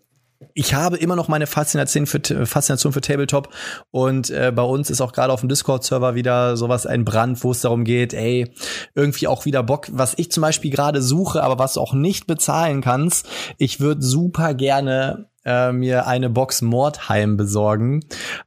ich 0.53 0.73
habe 0.73 0.97
immer 0.97 1.15
noch 1.15 1.27
meine 1.27 1.47
Faszination 1.47 2.05
für, 2.05 2.45
Faszination 2.45 2.93
für 2.93 3.01
Tabletop 3.01 3.49
und 3.91 4.29
äh, 4.29 4.51
bei 4.53 4.63
uns 4.63 4.89
ist 4.89 5.01
auch 5.01 5.13
gerade 5.13 5.33
auf 5.33 5.41
dem 5.41 5.49
Discord-Server 5.49 6.15
wieder 6.15 6.57
sowas 6.57 6.85
ein 6.85 7.05
Brand, 7.05 7.43
wo 7.43 7.51
es 7.51 7.61
darum 7.61 7.83
geht, 7.83 8.13
ey, 8.13 8.53
irgendwie 8.95 9.27
auch 9.27 9.45
wieder 9.45 9.63
Bock, 9.63 9.87
was 9.91 10.13
ich 10.17 10.31
zum 10.31 10.41
Beispiel 10.41 10.71
gerade 10.71 11.01
suche, 11.01 11.43
aber 11.43 11.59
was 11.59 11.73
du 11.73 11.81
auch 11.81 11.93
nicht 11.93 12.27
bezahlen 12.27 12.81
kannst. 12.81 13.27
Ich 13.57 13.79
würde 13.79 14.01
super 14.01 14.53
gerne 14.53 15.30
äh, 15.45 15.71
mir 15.71 16.07
eine 16.07 16.29
Box 16.29 16.61
Mordheim 16.61 17.37
besorgen. 17.37 18.01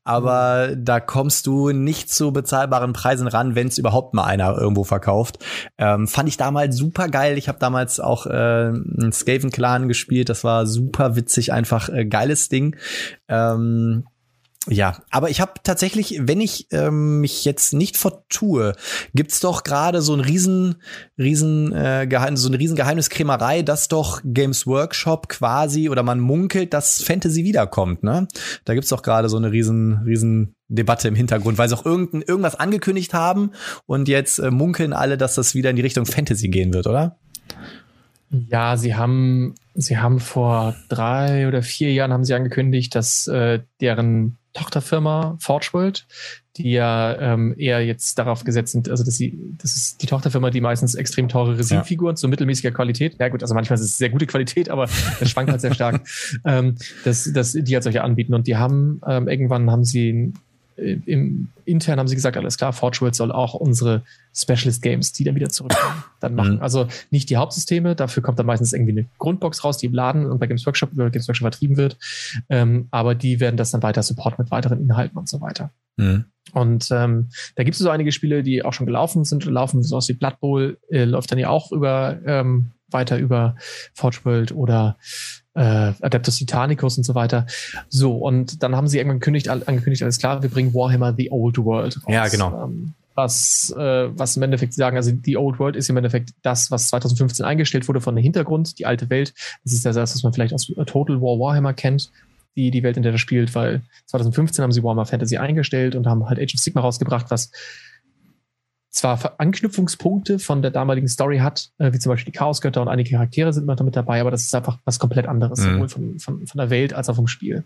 Aber 0.05 0.69
mhm. 0.71 0.85
da 0.85 1.01
kommst 1.01 1.47
du 1.47 1.71
nicht 1.71 2.13
zu 2.13 2.33
bezahlbaren 2.33 2.93
Preisen 2.93 3.27
ran, 3.27 3.55
wenn 3.55 3.69
es 3.69 3.79
überhaupt 3.79 4.15
mal 4.15 4.25
einer 4.25 4.57
irgendwo 4.57 4.85
verkauft. 4.85 5.39
Ähm, 5.79 6.09
fand 6.09 6.29
ich 6.29 6.37
damals 6.37 6.77
super 6.77 7.09
geil. 7.09 7.39
Ich 7.39 7.49
habe 7.49 7.59
damals 7.59 8.01
auch 8.01 8.27
äh, 8.27 8.31
einen 8.31 9.13
Skaven 9.13 9.51
Clan 9.51 9.89
gespielt. 9.89 10.29
Das 10.29 10.45
war 10.45 10.67
super 10.67 11.17
witzig, 11.17 11.53
einfach 11.53 11.89
äh, 11.89 12.05
geiles 12.05 12.49
Ding. 12.49 12.77
Ähm, 13.29 14.05
ja, 14.67 14.97
aber 15.11 15.29
ich 15.29 15.43
habe 15.43 15.53
tatsächlich, 15.63 16.21
wenn 16.23 16.41
ich 16.41 16.69
ähm, 16.71 17.21
mich 17.21 17.45
jetzt 17.45 17.75
nicht 17.75 17.99
vertue, 17.99 18.73
gibt's 19.15 19.41
doch 19.41 19.63
gerade 19.63 20.01
so 20.01 20.15
ein 20.15 20.21
riesen, 20.21 20.77
riesen 21.19 21.73
äh, 21.73 22.07
Geheim, 22.09 22.39
so 22.39 22.49
eine 22.49 22.59
riesen 22.59 22.77
Geheimniskrämerei, 22.77 23.61
dass 23.61 23.89
doch 23.89 24.23
Games 24.25 24.67
Workshop 24.67 25.29
quasi 25.29 25.91
oder 25.91 26.03
man 26.03 26.19
munkelt, 26.19 26.73
dass 26.73 27.03
Fantasy 27.03 27.45
wiederkommt. 27.45 28.03
Ne, 28.05 28.27
da 28.65 28.73
gibt's 28.73 28.89
doch 28.89 29.03
gerade 29.03 29.29
so 29.29 29.37
eine 29.37 29.53
riesen, 29.53 30.03
riesen 30.07 30.55
Debatte 30.69 31.09
im 31.09 31.15
Hintergrund, 31.15 31.59
weil 31.59 31.69
sie 31.69 31.77
auch 31.77 31.85
irgendein, 31.85 32.23
irgendwas 32.23 32.55
angekündigt 32.55 33.13
haben 33.13 33.51
und 33.85 34.09
jetzt 34.09 34.39
äh, 34.39 34.51
munkeln 34.51 34.95
alle, 34.95 35.19
dass 35.19 35.35
das 35.35 35.55
wieder 35.55 35.69
in 35.69 35.77
die 35.77 35.83
Richtung 35.83 36.07
Fantasy 36.07 36.49
gehen 36.49 36.73
wird, 36.73 36.87
oder? 36.87 37.19
Ja, 38.31 38.79
sie 38.79 38.95
haben, 38.95 39.55
sie 39.75 39.99
haben 39.99 40.21
vor 40.21 40.75
drei 40.89 41.47
oder 41.47 41.63
vier 41.63 41.93
Jahren 41.93 42.13
haben 42.13 42.25
sie 42.25 42.35
angekündigt, 42.35 42.95
dass 42.95 43.27
äh, 43.27 43.61
deren 43.81 44.39
Tochterfirma 44.55 45.37
ForgeWorld, 45.41 46.07
die 46.57 46.73
ja 46.73 47.19
ähm, 47.19 47.55
eher 47.59 47.85
jetzt 47.85 48.19
darauf 48.19 48.45
gesetzt 48.45 48.73
sind, 48.73 48.89
also 48.89 49.05
dass 49.05 49.17
sie, 49.17 49.39
das 49.59 49.77
ist 49.77 50.01
die 50.01 50.07
Tochterfirma, 50.07 50.51
die 50.51 50.61
meistens 50.61 50.95
extrem 50.95 51.29
teure 51.29 51.59
Resinfiguren 51.59 52.13
ja. 52.13 52.17
zu 52.17 52.29
mittelmäßiger 52.29 52.71
Qualität, 52.71 53.17
ja 53.19 53.29
gut, 53.29 53.43
also 53.43 53.55
manchmal 53.55 53.79
ist 53.79 53.85
es 53.85 53.99
sehr 53.99 54.11
gute 54.11 54.27
Qualität, 54.27 54.71
aber 54.71 54.89
das 55.19 55.29
schwankt 55.29 55.51
halt 55.51 55.61
sehr 55.61 55.75
stark, 55.75 56.07
ähm, 56.47 56.77
dass, 57.05 57.31
dass 57.33 57.53
die 57.53 57.75
halt 57.75 57.83
solche 57.83 58.03
anbieten. 58.03 58.35
Und 58.35 58.47
die 58.47 58.57
haben, 58.57 59.01
ähm, 59.07 59.29
irgendwann 59.29 59.71
haben 59.71 59.85
sie 59.85 60.33
im 60.77 61.49
intern 61.65 61.99
haben 61.99 62.09
sie 62.09 62.15
gesagt, 62.15 62.37
alles 62.37 62.57
klar, 62.57 62.73
ForgeWorld 62.73 63.15
soll 63.15 63.33
auch 63.33 63.55
unsere 63.55 64.03
Specialist 64.35 64.83
Games, 64.83 65.13
die 65.13 65.25
dann 65.25 65.35
wieder 65.35 65.49
zurückkommen, 65.49 66.05
dann 66.21 66.35
machen. 66.35 66.57
Mhm. 66.57 66.63
Also 66.63 66.89
nicht 67.11 67.31
die 67.31 67.37
Hauptsysteme, 67.37 67.95
dafür 67.95 68.23
kommt 68.23 68.39
dann 68.39 68.47
meistens 68.47 68.73
irgendwie 68.73 68.93
eine 68.93 69.07
Grundbox 69.19 69.65
raus, 69.65 69.79
die 69.79 69.87
im 69.87 69.95
Laden 69.95 70.27
und 70.27 70.39
bei 70.39 70.47
Games 70.47 70.67
Workshop 70.67 70.93
über 70.93 71.11
Games 71.11 71.29
Workshop 71.29 71.45
vertrieben 71.45 71.77
wird. 71.77 71.97
Ähm, 72.49 72.89
aber 72.91 73.15
die 73.15 73.41
werden 73.41 73.57
das 73.57 73.71
dann 73.71 73.83
weiter 73.83 74.03
supporten 74.03 74.43
mit 74.43 74.51
weiteren 74.51 74.81
Inhalten 74.81 75.17
und 75.17 75.29
so 75.29 75.41
weiter. 75.41 75.71
Mhm. 75.97 76.25
Und 76.53 76.89
ähm, 76.91 77.31
da 77.57 77.65
gibt 77.65 77.75
es 77.75 77.81
so 77.81 77.91
einige 77.91 78.13
Spiele, 78.13 78.43
die 78.43 78.65
auch 78.65 78.73
schon 78.73 78.87
gelaufen 78.87 79.25
sind, 79.25 79.45
laufen 79.45 79.83
so 79.83 79.97
aus 79.97 80.09
wie 80.09 80.15
Blood 80.15 80.41
Bowl, 80.41 80.79
äh, 80.91 81.05
läuft 81.05 81.31
dann 81.31 81.39
ja 81.39 81.49
auch 81.49 81.73
über 81.73 82.19
ähm, 82.27 82.73
weiter 82.91 83.19
über 83.19 83.57
ForgeWorld 83.95 84.53
oder 84.53 84.97
äh, 85.55 85.93
Adeptus 86.01 86.37
Titanicus 86.37 86.99
und 86.99 87.05
so 87.05 87.15
weiter. 87.15 87.47
So, 87.89 88.17
und 88.17 88.63
dann 88.63 88.77
haben 88.77 88.89
sie 88.89 88.99
irgendwann 88.99 89.21
gekündigt, 89.21 89.49
angekündigt, 89.49 90.03
alles 90.03 90.19
klar, 90.19 90.43
wir 90.43 90.51
bringen 90.51 90.75
Warhammer 90.75 91.15
The 91.17 91.31
Old 91.31 91.59
World 91.59 91.97
raus. 91.97 92.13
Ja, 92.13 92.29
genau. 92.29 92.65
Ähm, 92.65 92.95
was, 93.15 93.73
äh, 93.79 94.09
was 94.19 94.37
im 94.37 94.43
Endeffekt 94.43 94.75
sagen, 94.75 94.97
also 94.97 95.13
die 95.13 95.37
Old 95.37 95.59
World 95.59 95.77
ist 95.77 95.89
im 95.89 95.97
Endeffekt 95.97 96.31
das, 96.43 96.71
was 96.71 96.89
2015 96.89 97.47
eingestellt 97.47 97.87
wurde 97.87 98.01
von 98.01 98.17
der 98.17 98.23
Hintergrund, 98.23 98.79
die 98.79 98.87
alte 98.87 99.09
Welt. 99.09 99.33
Das 99.63 99.73
ist 99.73 99.87
das, 99.87 99.97
was 99.97 100.23
man 100.23 100.33
vielleicht 100.33 100.53
aus 100.53 100.67
Total 100.87 101.21
War 101.21 101.39
Warhammer 101.39 101.75
kennt, 101.75 102.11
die, 102.57 102.71
die 102.71 102.83
Welt, 102.83 102.97
in 102.97 103.03
der 103.03 103.13
das 103.13 103.21
spielt, 103.21 103.55
weil 103.55 103.83
2015 104.07 104.63
haben 104.63 104.73
sie 104.73 104.83
Warhammer 104.83 105.07
Fantasy 105.07 105.37
eingestellt 105.37 105.95
und 105.95 106.07
haben 106.07 106.29
halt 106.29 106.41
Age 106.41 106.55
of 106.55 106.61
Sigma 106.61 106.81
rausgebracht, 106.81 107.27
was 107.31 107.51
zwar 108.95 109.35
Anknüpfungspunkte 109.39 110.39
von 110.39 110.63
der 110.63 110.71
damaligen 110.71 111.09
Story 111.09 111.39
hat, 111.39 111.71
äh, 111.79 111.93
wie 111.93 111.99
zum 111.99 112.11
Beispiel 112.11 112.33
die 112.33 112.39
Chaosgötter 112.39 112.81
und 112.81 112.89
einige 112.89 113.11
Charaktere 113.11 113.53
sind 113.53 113.67
noch 113.67 113.77
damit 113.77 113.97
dabei, 113.97 114.21
aber 114.21 114.31
das 114.31 114.43
ist 114.43 114.55
einfach 114.55 114.79
was 114.85 114.99
komplett 114.99 115.27
anderes, 115.27 115.61
mhm. 115.61 115.75
sowohl 115.75 115.89
von, 115.89 116.19
von, 116.21 116.47
von 116.47 116.59
der 116.59 116.71
Welt 116.71 116.95
als 116.95 117.09
auch 117.09 117.17
vom 117.17 117.27
Spiel. 117.27 117.65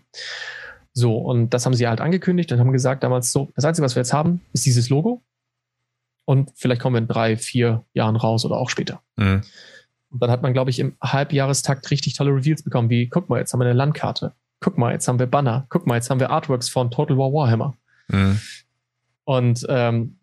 So, 0.93 1.17
und 1.17 1.53
das 1.53 1.65
haben 1.65 1.75
sie 1.75 1.87
halt 1.87 2.01
angekündigt 2.01 2.51
und 2.51 2.59
haben 2.59 2.71
gesagt 2.71 3.03
damals 3.03 3.31
so, 3.31 3.51
das 3.55 3.63
Einzige, 3.63 3.85
was 3.85 3.95
wir 3.95 4.01
jetzt 4.01 4.11
haben, 4.11 4.41
ist 4.53 4.65
dieses 4.65 4.89
Logo. 4.89 5.21
Und 6.25 6.51
vielleicht 6.55 6.81
kommen 6.81 6.95
wir 6.95 7.01
in 7.01 7.07
drei, 7.07 7.37
vier 7.37 7.85
Jahren 7.93 8.15
raus 8.15 8.43
oder 8.43 8.57
auch 8.57 8.69
später. 8.69 9.01
Mhm. 9.15 9.41
Und 10.09 10.21
dann 10.23 10.31
hat 10.31 10.41
man, 10.41 10.53
glaube 10.53 10.71
ich, 10.71 10.79
im 10.79 10.95
Halbjahrestakt 11.01 11.89
richtig 11.91 12.15
tolle 12.15 12.31
Reveals 12.31 12.63
bekommen, 12.63 12.89
wie, 12.89 13.07
guck 13.07 13.29
mal, 13.29 13.39
jetzt 13.39 13.53
haben 13.53 13.59
wir 13.59 13.65
eine 13.65 13.73
Landkarte. 13.73 14.33
Guck 14.59 14.79
mal, 14.79 14.93
jetzt 14.93 15.07
haben 15.07 15.19
wir 15.19 15.27
Banner. 15.27 15.67
Guck 15.69 15.85
mal, 15.85 15.95
jetzt 15.95 16.09
haben 16.09 16.19
wir 16.19 16.31
Artworks 16.31 16.69
von 16.69 16.89
Total 16.89 17.17
War 17.17 17.31
Warhammer. 17.31 17.75
Mhm. 18.07 18.39
Und 19.25 19.65
ähm, 19.69 20.15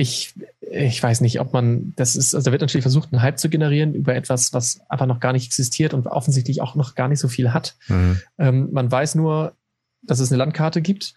ich, 0.00 0.32
ich 0.62 1.02
weiß 1.02 1.20
nicht, 1.20 1.40
ob 1.40 1.52
man, 1.52 1.92
das 1.96 2.16
ist, 2.16 2.34
also 2.34 2.46
da 2.46 2.52
wird 2.52 2.62
natürlich 2.62 2.84
versucht, 2.84 3.12
einen 3.12 3.20
Hype 3.20 3.38
zu 3.38 3.50
generieren 3.50 3.94
über 3.94 4.14
etwas, 4.14 4.54
was 4.54 4.80
einfach 4.88 5.04
noch 5.04 5.20
gar 5.20 5.34
nicht 5.34 5.44
existiert 5.44 5.92
und 5.92 6.06
offensichtlich 6.06 6.62
auch 6.62 6.74
noch 6.74 6.94
gar 6.94 7.08
nicht 7.08 7.20
so 7.20 7.28
viel 7.28 7.52
hat. 7.52 7.76
Mhm. 7.88 8.20
Ähm, 8.38 8.68
man 8.72 8.90
weiß 8.90 9.14
nur, 9.16 9.52
dass 10.02 10.20
es 10.20 10.32
eine 10.32 10.38
Landkarte 10.38 10.80
gibt. 10.80 11.14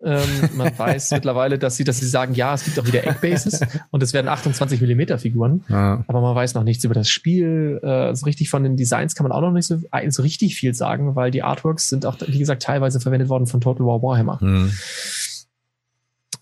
ähm, 0.00 0.28
man 0.54 0.78
weiß 0.78 1.10
mittlerweile, 1.10 1.58
dass 1.58 1.74
sie, 1.74 1.82
dass 1.82 1.98
sie 1.98 2.06
sagen, 2.06 2.34
ja, 2.34 2.54
es 2.54 2.64
gibt 2.64 2.78
auch 2.78 2.86
wieder 2.86 3.04
Eggbases 3.04 3.62
und 3.90 4.00
es 4.00 4.12
werden 4.12 4.28
28 4.28 4.80
Millimeter 4.80 5.18
Figuren, 5.18 5.64
ja. 5.68 6.04
aber 6.06 6.20
man 6.20 6.36
weiß 6.36 6.54
noch 6.54 6.62
nichts 6.62 6.84
über 6.84 6.94
das 6.94 7.08
Spiel. 7.08 7.80
Äh, 7.82 8.14
so 8.14 8.26
richtig 8.26 8.48
von 8.48 8.62
den 8.62 8.76
Designs 8.76 9.16
kann 9.16 9.24
man 9.24 9.32
auch 9.32 9.40
noch 9.40 9.50
nicht 9.50 9.66
so, 9.66 9.80
äh, 9.90 10.08
so 10.08 10.22
richtig 10.22 10.54
viel 10.54 10.72
sagen, 10.72 11.16
weil 11.16 11.32
die 11.32 11.42
Artworks 11.42 11.88
sind 11.88 12.06
auch, 12.06 12.16
wie 12.24 12.38
gesagt, 12.38 12.62
teilweise 12.62 13.00
verwendet 13.00 13.28
worden 13.28 13.48
von 13.48 13.60
Total 13.60 13.84
War 13.84 14.00
Warhammer. 14.04 14.38
Mhm. 14.40 14.72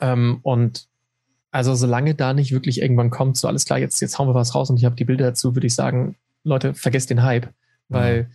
Ähm, 0.00 0.40
und 0.42 0.88
also 1.56 1.74
solange 1.74 2.14
da 2.14 2.34
nicht 2.34 2.52
wirklich 2.52 2.82
irgendwann 2.82 3.08
kommt, 3.08 3.38
so 3.38 3.48
alles 3.48 3.64
klar, 3.64 3.78
jetzt, 3.78 4.00
jetzt 4.00 4.18
hauen 4.18 4.28
wir 4.28 4.34
was 4.34 4.54
raus 4.54 4.68
und 4.68 4.76
ich 4.76 4.84
habe 4.84 4.94
die 4.94 5.06
Bilder 5.06 5.24
dazu, 5.24 5.56
würde 5.56 5.66
ich 5.66 5.74
sagen, 5.74 6.14
Leute, 6.44 6.74
vergesst 6.74 7.08
den 7.08 7.22
Hype, 7.22 7.48
weil 7.88 8.24
mhm. 8.24 8.26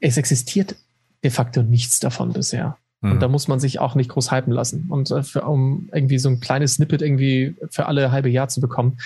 es 0.00 0.16
existiert 0.16 0.74
de 1.22 1.30
facto 1.30 1.62
nichts 1.62 2.00
davon 2.00 2.32
bisher. 2.32 2.76
Mhm. 3.00 3.12
Und 3.12 3.20
da 3.20 3.28
muss 3.28 3.46
man 3.46 3.60
sich 3.60 3.78
auch 3.78 3.94
nicht 3.94 4.10
groß 4.10 4.32
hypen 4.32 4.52
lassen. 4.52 4.86
Und 4.88 5.08
äh, 5.12 5.22
für, 5.22 5.42
um 5.42 5.88
irgendwie 5.92 6.18
so 6.18 6.28
ein 6.30 6.40
kleines 6.40 6.74
Snippet 6.74 7.00
irgendwie 7.00 7.54
für 7.70 7.86
alle 7.86 8.10
halbe 8.10 8.28
Jahr 8.28 8.48
zu 8.48 8.60
bekommen, 8.60 8.98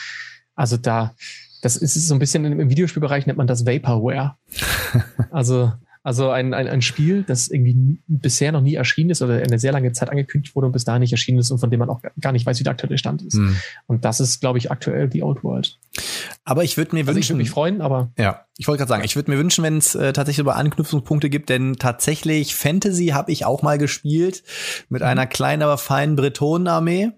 also 0.55 0.79
da, 0.79 1.15
das 1.61 1.77
ist 1.77 1.95
so 1.95 2.15
ein 2.15 2.21
bisschen 2.21 2.47
im 2.47 2.71
Videospielbereich 2.71 3.27
nennt 3.27 3.37
man 3.37 3.47
das 3.47 3.67
Vaporware. 3.67 4.37
also 5.31 5.73
also 6.05 6.31
ein, 6.31 6.53
ein, 6.53 6.67
ein 6.67 6.83
Spiel, 6.83 7.23
das 7.23 7.49
irgendwie 7.49 7.99
bisher 8.09 8.51
noch 8.51 8.61
nie 8.61 8.75
erschienen 8.75 9.11
ist 9.11 9.23
oder 9.23 9.35
eine 9.35 9.59
sehr 9.59 9.73
lange 9.73 9.93
Zeit 9.93 10.11
angekündigt 10.11 10.55
wurde 10.57 10.67
und 10.67 10.73
bis 10.73 10.85
dahin 10.85 11.01
nicht 11.01 11.13
erschienen 11.13 11.39
ist 11.39 11.51
und 11.51 11.59
von 11.59 11.71
dem 11.71 11.79
man 11.79 11.91
auch 11.91 12.01
gar 12.21 12.33
nicht 12.33 12.45
weiß, 12.45 12.59
wie 12.59 12.65
der 12.65 12.73
aktuelle 12.73 12.99
Stand 12.99 13.23
ist. 13.23 13.37
Hm. 13.37 13.57
Und 13.87 14.05
das 14.05 14.19
ist, 14.19 14.41
glaube 14.41 14.59
ich, 14.59 14.71
aktuell 14.71 15.09
die 15.09 15.23
Old 15.23 15.45
World. 15.45 15.79
Aber 16.45 16.65
ich 16.65 16.77
würde 16.77 16.95
mir 16.95 17.03
also 17.03 17.15
wünschen. 17.15 17.21
Ich 17.21 17.29
würde 17.31 17.39
mich 17.39 17.51
freuen, 17.51 17.81
aber. 17.81 18.11
Ja, 18.19 18.47
ich 18.59 18.69
wollte 18.69 18.79
gerade 18.79 18.89
sagen, 18.89 19.05
ich 19.05 19.17
würde 19.17 19.31
mir 19.31 19.39
wünschen, 19.39 19.65
wenn 19.65 19.79
es 19.79 19.95
äh, 19.95 20.13
tatsächlich 20.13 20.41
über 20.41 20.57
Anknüpfungspunkte 20.57 21.31
gibt, 21.31 21.49
denn 21.49 21.77
tatsächlich 21.77 22.55
Fantasy 22.55 23.09
habe 23.09 23.31
ich 23.33 23.45
auch 23.45 23.63
mal 23.63 23.79
gespielt 23.79 24.43
mit 24.89 25.03
mhm. 25.03 25.09
einer 25.09 25.27
kleinen, 25.27 25.63
aber 25.63 25.79
feinen 25.79 26.17
Bretonenarmee. 26.17 27.13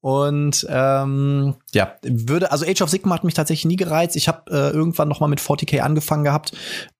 Und 0.00 0.66
ähm, 0.68 1.54
ja, 1.72 1.94
würde, 2.02 2.52
also 2.52 2.66
Age 2.66 2.82
of 2.82 2.90
Sigma 2.90 3.14
hat 3.14 3.24
mich 3.24 3.32
tatsächlich 3.32 3.64
nie 3.64 3.76
gereizt. 3.76 4.16
Ich 4.16 4.28
habe 4.28 4.50
äh, 4.50 4.70
irgendwann 4.70 5.08
noch 5.08 5.20
mal 5.20 5.28
mit 5.28 5.40
40k 5.40 5.80
angefangen 5.80 6.24
gehabt. 6.24 6.52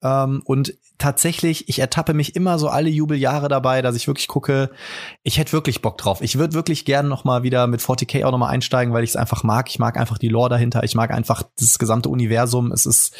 Ähm, 0.02 0.40
und 0.46 0.74
tatsächlich, 0.96 1.68
ich 1.68 1.80
ertappe 1.80 2.14
mich 2.14 2.34
immer 2.34 2.58
so 2.58 2.68
alle 2.68 2.88
Jubeljahre 2.88 3.48
dabei, 3.48 3.82
dass 3.82 3.94
ich 3.94 4.06
wirklich 4.06 4.26
gucke, 4.26 4.70
ich 5.22 5.36
hätte 5.36 5.52
wirklich 5.52 5.82
Bock 5.82 5.98
drauf. 5.98 6.22
Ich 6.22 6.38
würde 6.38 6.54
wirklich 6.54 6.86
gerne 6.86 7.08
noch 7.08 7.24
mal 7.24 7.42
wieder 7.42 7.66
mit 7.66 7.82
40k 7.82 8.24
auch 8.24 8.30
noch 8.30 8.38
mal 8.38 8.48
einsteigen, 8.48 8.94
weil 8.94 9.04
ich 9.04 9.10
es 9.10 9.16
einfach 9.16 9.42
mag. 9.42 9.68
Ich 9.68 9.78
mag 9.78 9.98
einfach 9.98 10.16
die 10.16 10.28
Lore 10.28 10.48
dahinter. 10.48 10.82
Ich 10.82 10.94
mag 10.94 11.10
einfach 11.10 11.42
das 11.64 11.78
gesamte 11.78 12.08
Universum. 12.08 12.72
Es 12.72 12.86
ist, 12.86 13.14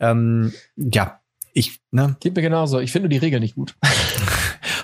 ähm, 0.00 0.52
ja, 0.76 1.20
ich, 1.52 1.80
ne? 1.90 2.16
Geht 2.20 2.36
mir 2.36 2.42
genauso. 2.42 2.80
Ich 2.80 2.92
finde 2.92 3.08
die 3.08 3.16
Regeln 3.16 3.42
nicht 3.42 3.54
gut. 3.54 3.76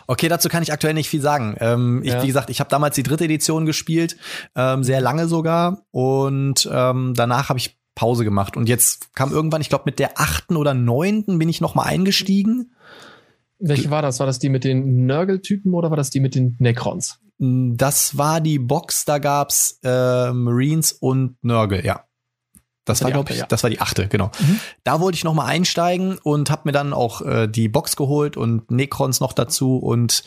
Okay, 0.08 0.28
dazu 0.28 0.48
kann 0.48 0.64
ich 0.64 0.72
aktuell 0.72 0.94
nicht 0.94 1.08
viel 1.08 1.20
sagen. 1.20 1.56
Ähm, 1.60 2.02
ich, 2.02 2.10
ja. 2.10 2.22
Wie 2.22 2.26
gesagt, 2.26 2.50
ich 2.50 2.60
habe 2.60 2.68
damals 2.68 2.96
die 2.96 3.04
dritte 3.04 3.24
Edition 3.24 3.66
gespielt, 3.66 4.16
ähm, 4.56 4.82
sehr 4.82 5.00
lange 5.00 5.28
sogar. 5.28 5.86
Und 5.90 6.68
ähm, 6.70 7.14
danach 7.16 7.48
habe 7.48 7.58
ich 7.58 7.78
Pause 7.94 8.24
gemacht. 8.24 8.56
Und 8.56 8.68
jetzt 8.68 9.14
kam 9.14 9.32
irgendwann, 9.32 9.60
ich 9.60 9.68
glaube, 9.68 9.84
mit 9.86 9.98
der 9.98 10.20
achten 10.20 10.56
oder 10.56 10.74
neunten 10.74 11.38
bin 11.38 11.48
ich 11.48 11.60
noch 11.60 11.74
mal 11.74 11.84
eingestiegen. 11.84 12.74
Welche 13.58 13.90
war 13.90 14.02
das? 14.02 14.18
War 14.18 14.26
das 14.26 14.38
die 14.38 14.48
mit 14.48 14.64
den 14.64 15.06
Nörgel-Typen 15.06 15.72
oder 15.72 15.90
war 15.90 15.96
das 15.96 16.10
die 16.10 16.20
mit 16.20 16.34
den 16.34 16.56
Necrons? 16.58 17.20
Das 17.38 18.18
war 18.18 18.40
die 18.40 18.58
Box, 18.58 19.04
da 19.04 19.18
gab's 19.18 19.78
äh, 19.82 20.32
Marines 20.32 20.92
und 20.92 21.36
Nörgel, 21.42 21.84
ja. 21.84 22.04
Das, 22.84 22.98
das 22.98 23.04
war, 23.04 23.12
glaube 23.12 23.32
ich, 23.32 23.38
ja. 23.38 23.46
das 23.46 23.62
war 23.62 23.70
die 23.70 23.80
achte, 23.80 24.08
genau. 24.08 24.32
Mhm. 24.40 24.58
Da 24.82 24.98
wollte 24.98 25.14
ich 25.14 25.22
noch 25.22 25.34
mal 25.34 25.46
einsteigen 25.46 26.18
und 26.18 26.50
habe 26.50 26.62
mir 26.64 26.72
dann 26.72 26.92
auch 26.92 27.22
äh, 27.22 27.46
die 27.46 27.68
Box 27.68 27.94
geholt 27.94 28.36
und 28.36 28.72
Necrons 28.72 29.20
noch 29.20 29.32
dazu 29.32 29.76
und 29.76 30.24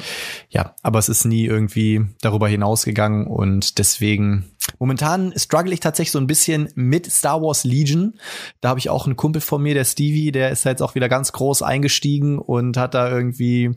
ja, 0.50 0.74
aber 0.82 1.00
es 1.00 1.10
ist 1.10 1.26
nie 1.26 1.46
irgendwie 1.46 2.06
darüber 2.22 2.48
hinausgegangen 2.48 3.28
und 3.28 3.78
deswegen 3.78 4.56
momentan 4.80 5.34
struggle 5.36 5.74
ich 5.74 5.82
tatsächlich 5.82 6.14
so 6.14 6.20
ein 6.20 6.28
bisschen 6.28 6.70
mit 6.76 7.12
Star 7.12 7.42
Wars 7.42 7.66
Legion. 7.66 8.14
Da 8.62 8.70
habe 8.70 8.80
ich 8.80 8.90
auch 8.90 9.06
einen 9.06 9.18
Kumpel 9.18 9.42
von 9.42 9.62
mir, 9.62 9.74
der 9.74 9.86
Stevie, 9.86 10.32
der 10.32 10.52
ist 10.52 10.64
jetzt 10.64 10.82
auch 10.82 10.96
wieder 10.96 11.10
ganz 11.10 11.34
groß 11.34 11.62
eingestiegen 11.62 12.40
und 12.40 12.78
hat 12.78 12.94
da 12.94 13.10
irgendwie 13.10 13.76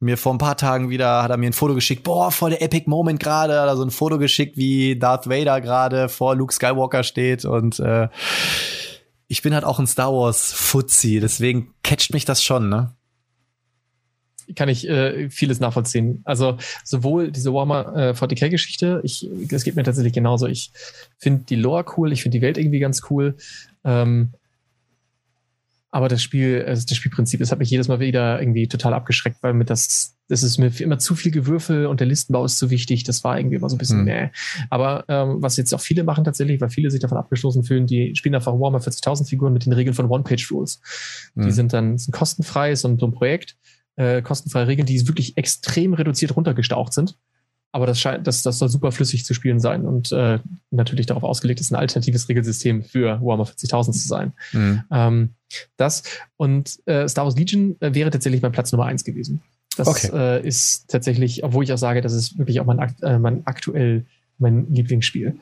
mir 0.00 0.16
vor 0.16 0.32
ein 0.32 0.38
paar 0.38 0.56
Tagen 0.56 0.90
wieder 0.90 1.22
hat 1.22 1.30
er 1.30 1.36
mir 1.36 1.50
ein 1.50 1.52
Foto 1.52 1.74
geschickt, 1.74 2.04
boah, 2.04 2.30
voll 2.30 2.50
der 2.50 2.62
Epic 2.62 2.84
Moment 2.88 3.20
gerade, 3.20 3.60
hat 3.60 3.68
er 3.68 3.76
so 3.76 3.82
ein 3.82 3.90
Foto 3.90 4.18
geschickt, 4.18 4.56
wie 4.56 4.98
Darth 4.98 5.28
Vader 5.28 5.60
gerade 5.60 6.08
vor 6.08 6.36
Luke 6.36 6.52
Skywalker 6.52 7.02
steht 7.02 7.44
und 7.44 7.80
äh, 7.80 8.08
ich 9.26 9.42
bin 9.42 9.54
halt 9.54 9.64
auch 9.64 9.78
ein 9.78 9.86
Star 9.86 10.12
Wars 10.12 10.52
Fuzzi, 10.52 11.20
deswegen 11.20 11.74
catcht 11.82 12.12
mich 12.12 12.24
das 12.24 12.42
schon, 12.42 12.68
ne? 12.68 12.94
kann 14.54 14.68
ich 14.68 14.88
äh, 14.88 15.30
vieles 15.30 15.60
nachvollziehen. 15.60 16.22
Also 16.24 16.56
sowohl 16.84 17.30
diese 17.30 17.52
Warhammer 17.52 17.94
äh, 17.96 18.10
40k-Geschichte, 18.12 19.00
ich, 19.04 19.28
das 19.48 19.64
geht 19.64 19.76
mir 19.76 19.82
tatsächlich 19.82 20.12
genauso. 20.12 20.46
Ich 20.46 20.72
finde 21.18 21.44
die 21.48 21.56
Lore 21.56 21.84
cool, 21.96 22.12
ich 22.12 22.22
finde 22.22 22.38
die 22.38 22.42
Welt 22.42 22.58
irgendwie 22.58 22.78
ganz 22.78 23.02
cool. 23.10 23.36
Ähm, 23.84 24.32
aber 25.90 26.08
das 26.08 26.22
Spiel, 26.22 26.64
also 26.66 26.84
das 26.86 26.96
Spielprinzip, 26.96 27.40
das 27.40 27.50
hat 27.50 27.58
mich 27.58 27.70
jedes 27.70 27.88
Mal 27.88 27.98
wieder 27.98 28.40
irgendwie 28.40 28.68
total 28.68 28.92
abgeschreckt, 28.92 29.38
weil 29.42 29.54
mir 29.54 29.64
das, 29.64 30.16
das 30.28 30.42
ist 30.42 30.58
mir 30.58 30.70
immer 30.80 30.98
zu 30.98 31.14
viel 31.14 31.32
Gewürfel 31.32 31.86
und 31.86 32.00
der 32.00 32.06
Listenbau 32.06 32.44
ist 32.44 32.58
zu 32.58 32.68
wichtig. 32.68 33.04
Das 33.04 33.24
war 33.24 33.38
irgendwie 33.38 33.56
immer 33.56 33.70
so 33.70 33.76
ein 33.76 33.78
bisschen, 33.78 34.00
mhm. 34.00 34.04
nee. 34.04 34.30
Aber 34.68 35.04
ähm, 35.08 35.36
was 35.40 35.56
jetzt 35.56 35.72
auch 35.74 35.80
viele 35.80 36.04
machen 36.04 36.24
tatsächlich, 36.24 36.60
weil 36.60 36.68
viele 36.68 36.90
sich 36.90 37.00
davon 37.00 37.16
abgestoßen 37.16 37.64
fühlen, 37.64 37.86
die 37.86 38.14
spielen 38.16 38.34
einfach 38.34 38.52
Warhammer 38.52 38.80
40.000 38.80 39.28
Figuren 39.28 39.54
mit 39.54 39.64
den 39.64 39.72
Regeln 39.72 39.94
von 39.94 40.06
One-Page-Rules. 40.06 40.80
Mhm. 41.34 41.42
Die 41.42 41.52
sind 41.52 41.72
dann 41.72 41.96
sind 41.96 42.12
kostenfrei, 42.12 42.74
so 42.74 42.88
ein, 42.88 42.98
so 42.98 43.06
ein 43.06 43.12
Projekt, 43.12 43.56
äh, 43.96 44.20
kostenfreie 44.20 44.66
Regeln, 44.66 44.84
die 44.84 45.08
wirklich 45.08 45.38
extrem 45.38 45.94
reduziert 45.94 46.36
runtergestaucht 46.36 46.92
sind. 46.92 47.16
Aber 47.72 47.86
das 47.86 47.98
scheint, 47.98 48.26
das, 48.26 48.42
das 48.42 48.58
soll 48.58 48.68
super 48.68 48.92
flüssig 48.92 49.24
zu 49.24 49.34
spielen 49.34 49.60
sein 49.60 49.86
und 49.86 50.12
äh, 50.12 50.38
natürlich 50.70 51.06
darauf 51.06 51.22
ausgelegt 51.22 51.60
ist, 51.60 51.70
ein 51.70 51.76
alternatives 51.76 52.28
Regelsystem 52.28 52.82
für 52.82 53.20
Warhammer 53.22 53.44
40.000 53.44 53.92
zu 53.92 54.08
sein. 54.08 54.32
Mhm. 54.52 54.84
Ähm, 54.90 55.34
das 55.76 56.02
und 56.36 56.78
äh, 56.86 57.08
Star 57.08 57.24
Wars 57.24 57.36
Legion 57.36 57.76
äh, 57.80 57.94
wäre 57.94 58.10
tatsächlich 58.10 58.42
mein 58.42 58.52
Platz 58.52 58.72
Nummer 58.72 58.86
eins 58.86 59.04
gewesen. 59.04 59.42
Das 59.76 59.88
okay. 59.88 60.10
äh, 60.12 60.46
ist 60.46 60.88
tatsächlich, 60.88 61.44
obwohl 61.44 61.64
ich 61.64 61.72
auch 61.72 61.78
sage, 61.78 62.00
das 62.00 62.12
ist 62.12 62.36
wirklich 62.38 62.60
auch 62.60 62.66
mein, 62.66 62.78
äh, 63.02 63.18
mein 63.18 63.46
aktuell 63.46 64.06
mein 64.38 64.66
Lieblingsspiel. 64.72 65.36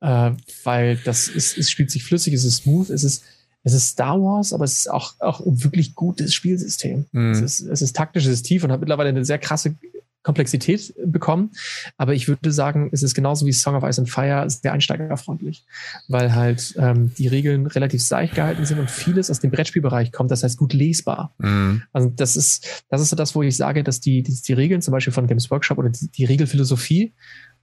Äh, 0.00 0.32
weil 0.64 0.96
das 1.04 1.28
ist, 1.28 1.56
es 1.56 1.70
spielt 1.70 1.90
sich 1.90 2.04
flüssig, 2.04 2.34
es 2.34 2.44
ist 2.44 2.56
smooth, 2.56 2.90
es 2.90 3.04
ist, 3.04 3.24
es 3.62 3.72
ist 3.72 3.88
Star 3.88 4.20
Wars, 4.20 4.52
aber 4.52 4.64
es 4.64 4.78
ist 4.80 4.90
auch, 4.90 5.14
auch 5.20 5.40
ein 5.40 5.64
wirklich 5.64 5.94
gutes 5.94 6.34
Spielsystem. 6.34 7.06
Mhm. 7.12 7.32
Es, 7.32 7.40
ist, 7.40 7.60
es 7.60 7.82
ist 7.82 7.96
taktisch, 7.96 8.26
es 8.26 8.32
ist 8.32 8.42
tief 8.42 8.62
und 8.64 8.72
hat 8.72 8.80
mittlerweile 8.80 9.08
eine 9.08 9.24
sehr 9.24 9.38
krasse 9.38 9.74
Komplexität 10.24 10.92
bekommen. 11.04 11.52
Aber 11.96 12.14
ich 12.14 12.26
würde 12.26 12.50
sagen, 12.50 12.88
es 12.92 13.04
ist 13.04 13.14
genauso 13.14 13.46
wie 13.46 13.52
Song 13.52 13.76
of 13.76 13.84
Ice 13.84 14.00
and 14.00 14.10
Fire 14.10 14.48
sehr 14.48 14.72
einsteigerfreundlich, 14.72 15.64
weil 16.08 16.34
halt 16.34 16.74
ähm, 16.78 17.12
die 17.16 17.28
Regeln 17.28 17.66
relativ 17.66 18.02
seicht 18.02 18.34
gehalten 18.34 18.64
sind 18.64 18.80
und 18.80 18.90
vieles 18.90 19.30
aus 19.30 19.38
dem 19.38 19.52
Brettspielbereich 19.52 20.10
kommt. 20.10 20.30
Das 20.30 20.42
heißt 20.42 20.58
gut 20.58 20.72
lesbar. 20.72 21.34
Mhm. 21.38 21.82
Also 21.92 22.08
das 22.08 22.36
ist 22.36 22.84
das 22.88 23.00
ist 23.00 23.10
so 23.10 23.16
das, 23.16 23.34
wo 23.34 23.42
ich 23.42 23.56
sage, 23.56 23.84
dass 23.84 24.00
die 24.00 24.22
die, 24.22 24.34
die 24.34 24.52
Regeln 24.52 24.82
zum 24.82 24.92
Beispiel 24.92 25.12
von 25.12 25.26
Games 25.26 25.50
Workshop 25.50 25.78
oder 25.78 25.90
die, 25.90 26.08
die 26.08 26.24
Regelphilosophie 26.24 27.12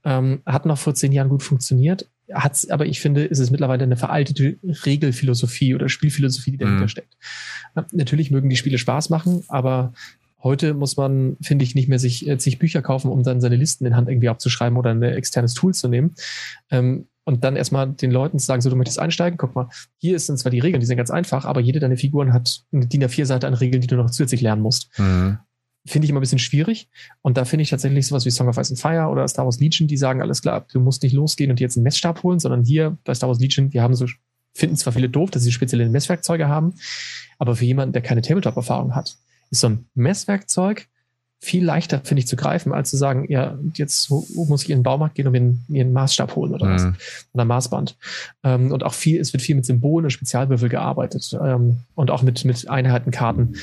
ähm, 0.04 0.42
hat 0.46 0.66
noch 0.66 0.78
vor 0.78 0.94
zehn 0.94 1.12
Jahren 1.12 1.28
gut 1.28 1.42
funktioniert. 1.42 2.08
Hat's, 2.32 2.70
aber 2.70 2.86
ich 2.86 3.00
finde, 3.00 3.24
ist 3.24 3.40
es 3.40 3.50
mittlerweile 3.50 3.84
eine 3.84 3.96
veraltete 3.96 4.58
Regelphilosophie 4.62 5.74
oder 5.74 5.88
Spielphilosophie, 5.88 6.52
die 6.52 6.58
dahinter 6.58 6.82
mhm. 6.82 6.88
steckt. 6.88 7.16
Natürlich 7.92 8.30
mögen 8.30 8.48
die 8.48 8.56
Spiele 8.56 8.78
Spaß 8.78 9.10
machen, 9.10 9.44
aber 9.48 9.92
Heute 10.42 10.74
muss 10.74 10.96
man, 10.96 11.36
finde 11.40 11.64
ich, 11.64 11.74
nicht 11.74 11.88
mehr 11.88 11.98
sich 11.98 12.26
äh, 12.26 12.36
zig 12.38 12.58
Bücher 12.58 12.82
kaufen, 12.82 13.10
um 13.10 13.22
dann 13.22 13.40
seine 13.40 13.56
Listen 13.56 13.86
in 13.86 13.96
Hand 13.96 14.08
irgendwie 14.08 14.28
abzuschreiben 14.28 14.76
oder 14.76 14.90
ein 14.90 15.02
externes 15.02 15.54
Tool 15.54 15.72
zu 15.72 15.88
nehmen. 15.88 16.14
Ähm, 16.70 17.06
und 17.24 17.44
dann 17.44 17.54
erstmal 17.54 17.88
den 17.88 18.10
Leuten 18.10 18.38
zu 18.38 18.46
sagen, 18.46 18.62
so 18.62 18.70
du 18.70 18.76
möchtest 18.76 18.98
einsteigen, 18.98 19.38
guck 19.38 19.54
mal, 19.54 19.68
hier 19.98 20.18
sind 20.18 20.38
zwar 20.38 20.50
die 20.50 20.58
Regeln, 20.58 20.80
die 20.80 20.86
sind 20.86 20.96
ganz 20.96 21.10
einfach, 21.10 21.44
aber 21.44 21.60
jede 21.60 21.78
deiner 21.78 21.96
Figuren 21.96 22.32
hat 22.32 22.64
eine 22.72 22.86
DIN 22.86 23.04
A4-Seite 23.04 23.46
an 23.46 23.54
Regeln, 23.54 23.80
die 23.80 23.86
du 23.86 23.96
noch 23.96 24.10
zusätzlich 24.10 24.40
lernen 24.40 24.62
musst. 24.62 24.90
Mhm. 24.98 25.38
Finde 25.86 26.04
ich 26.04 26.10
immer 26.10 26.20
ein 26.20 26.22
bisschen 26.22 26.38
schwierig. 26.38 26.88
Und 27.22 27.36
da 27.36 27.44
finde 27.44 27.62
ich 27.62 27.70
tatsächlich 27.70 28.06
sowas 28.06 28.24
wie 28.24 28.30
Song 28.30 28.48
of 28.48 28.56
Ice 28.56 28.72
and 28.72 28.80
Fire 28.80 29.08
oder 29.08 29.26
Star 29.28 29.44
Wars 29.44 29.60
Legion, 29.60 29.88
die 29.88 29.96
sagen, 29.96 30.20
alles 30.20 30.42
klar, 30.42 30.66
du 30.72 30.80
musst 30.80 31.02
nicht 31.02 31.12
losgehen 31.12 31.50
und 31.50 31.60
jetzt 31.60 31.76
einen 31.76 31.84
Messstab 31.84 32.22
holen, 32.24 32.40
sondern 32.40 32.64
hier 32.64 32.98
bei 33.04 33.14
Star 33.14 33.28
Wars 33.28 33.38
Legion, 33.38 33.72
wir 33.72 33.82
haben 33.82 33.94
so, 33.94 34.06
finden 34.54 34.76
zwar 34.76 34.92
viele 34.92 35.08
doof, 35.08 35.30
dass 35.30 35.42
sie 35.42 35.52
spezielle 35.52 35.88
Messwerkzeuge 35.88 36.48
haben, 36.48 36.74
aber 37.38 37.54
für 37.56 37.64
jemanden, 37.64 37.92
der 37.92 38.02
keine 38.02 38.22
Tabletop-Erfahrung 38.22 38.94
hat, 38.94 39.16
ist 39.52 39.60
so 39.60 39.68
ein 39.68 39.86
Messwerkzeug 39.94 40.88
viel 41.38 41.64
leichter, 41.64 42.00
finde 42.04 42.20
ich, 42.20 42.28
zu 42.28 42.36
greifen, 42.36 42.72
als 42.72 42.90
zu 42.90 42.96
sagen, 42.96 43.26
ja, 43.28 43.58
jetzt 43.74 44.10
muss 44.10 44.62
ich 44.62 44.70
in 44.70 44.78
den 44.78 44.82
Baumarkt 44.84 45.16
gehen 45.16 45.26
und 45.26 45.32
mir 45.68 45.82
einen, 45.82 45.92
Maßstab 45.92 46.36
holen 46.36 46.54
oder 46.54 46.66
mhm. 46.66 46.74
was. 46.74 46.86
Oder 47.32 47.44
Maßband. 47.44 47.96
Ähm, 48.44 48.70
und 48.70 48.84
auch 48.84 48.94
viel, 48.94 49.20
es 49.20 49.32
wird 49.32 49.42
viel 49.42 49.56
mit 49.56 49.66
Symbolen 49.66 50.04
und 50.04 50.12
Spezialwürfel 50.12 50.68
gearbeitet. 50.68 51.36
Ähm, 51.44 51.80
und 51.96 52.12
auch 52.12 52.22
mit, 52.22 52.44
mit 52.44 52.70
Einheitenkarten. 52.70 53.56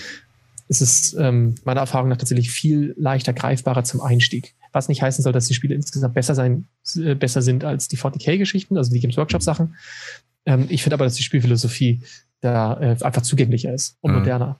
Es 0.67 0.81
ist 0.81 1.15
ähm, 1.17 1.55
meiner 1.63 1.79
Erfahrung 1.79 2.09
nach 2.09 2.17
tatsächlich 2.17 2.51
viel 2.51 2.93
leichter 2.97 3.31
greifbarer 3.31 3.85
zum 3.85 4.01
Einstieg. 4.01 4.55
Was 4.73 4.89
nicht 4.89 5.01
heißen 5.01 5.23
soll, 5.23 5.31
dass 5.31 5.47
die 5.47 5.53
Spiele 5.53 5.73
insgesamt 5.73 6.13
besser 6.13 6.35
sein, 6.35 6.67
äh, 6.97 7.15
besser 7.15 7.41
sind 7.41 7.63
als 7.63 7.87
die 7.87 7.97
40k-Geschichten, 7.97 8.77
also 8.77 8.91
die 8.91 8.99
Games 8.99 9.15
Workshop-Sachen. 9.15 9.75
Ähm, 10.45 10.65
ich 10.67 10.83
finde 10.83 10.95
aber, 10.95 11.05
dass 11.05 11.15
die 11.15 11.23
Spielphilosophie 11.23 12.01
da 12.41 12.77
äh, 12.81 12.97
einfach 13.01 13.21
zugänglicher 13.21 13.73
ist 13.73 13.95
und 14.01 14.11
mhm. 14.11 14.17
moderner. 14.17 14.59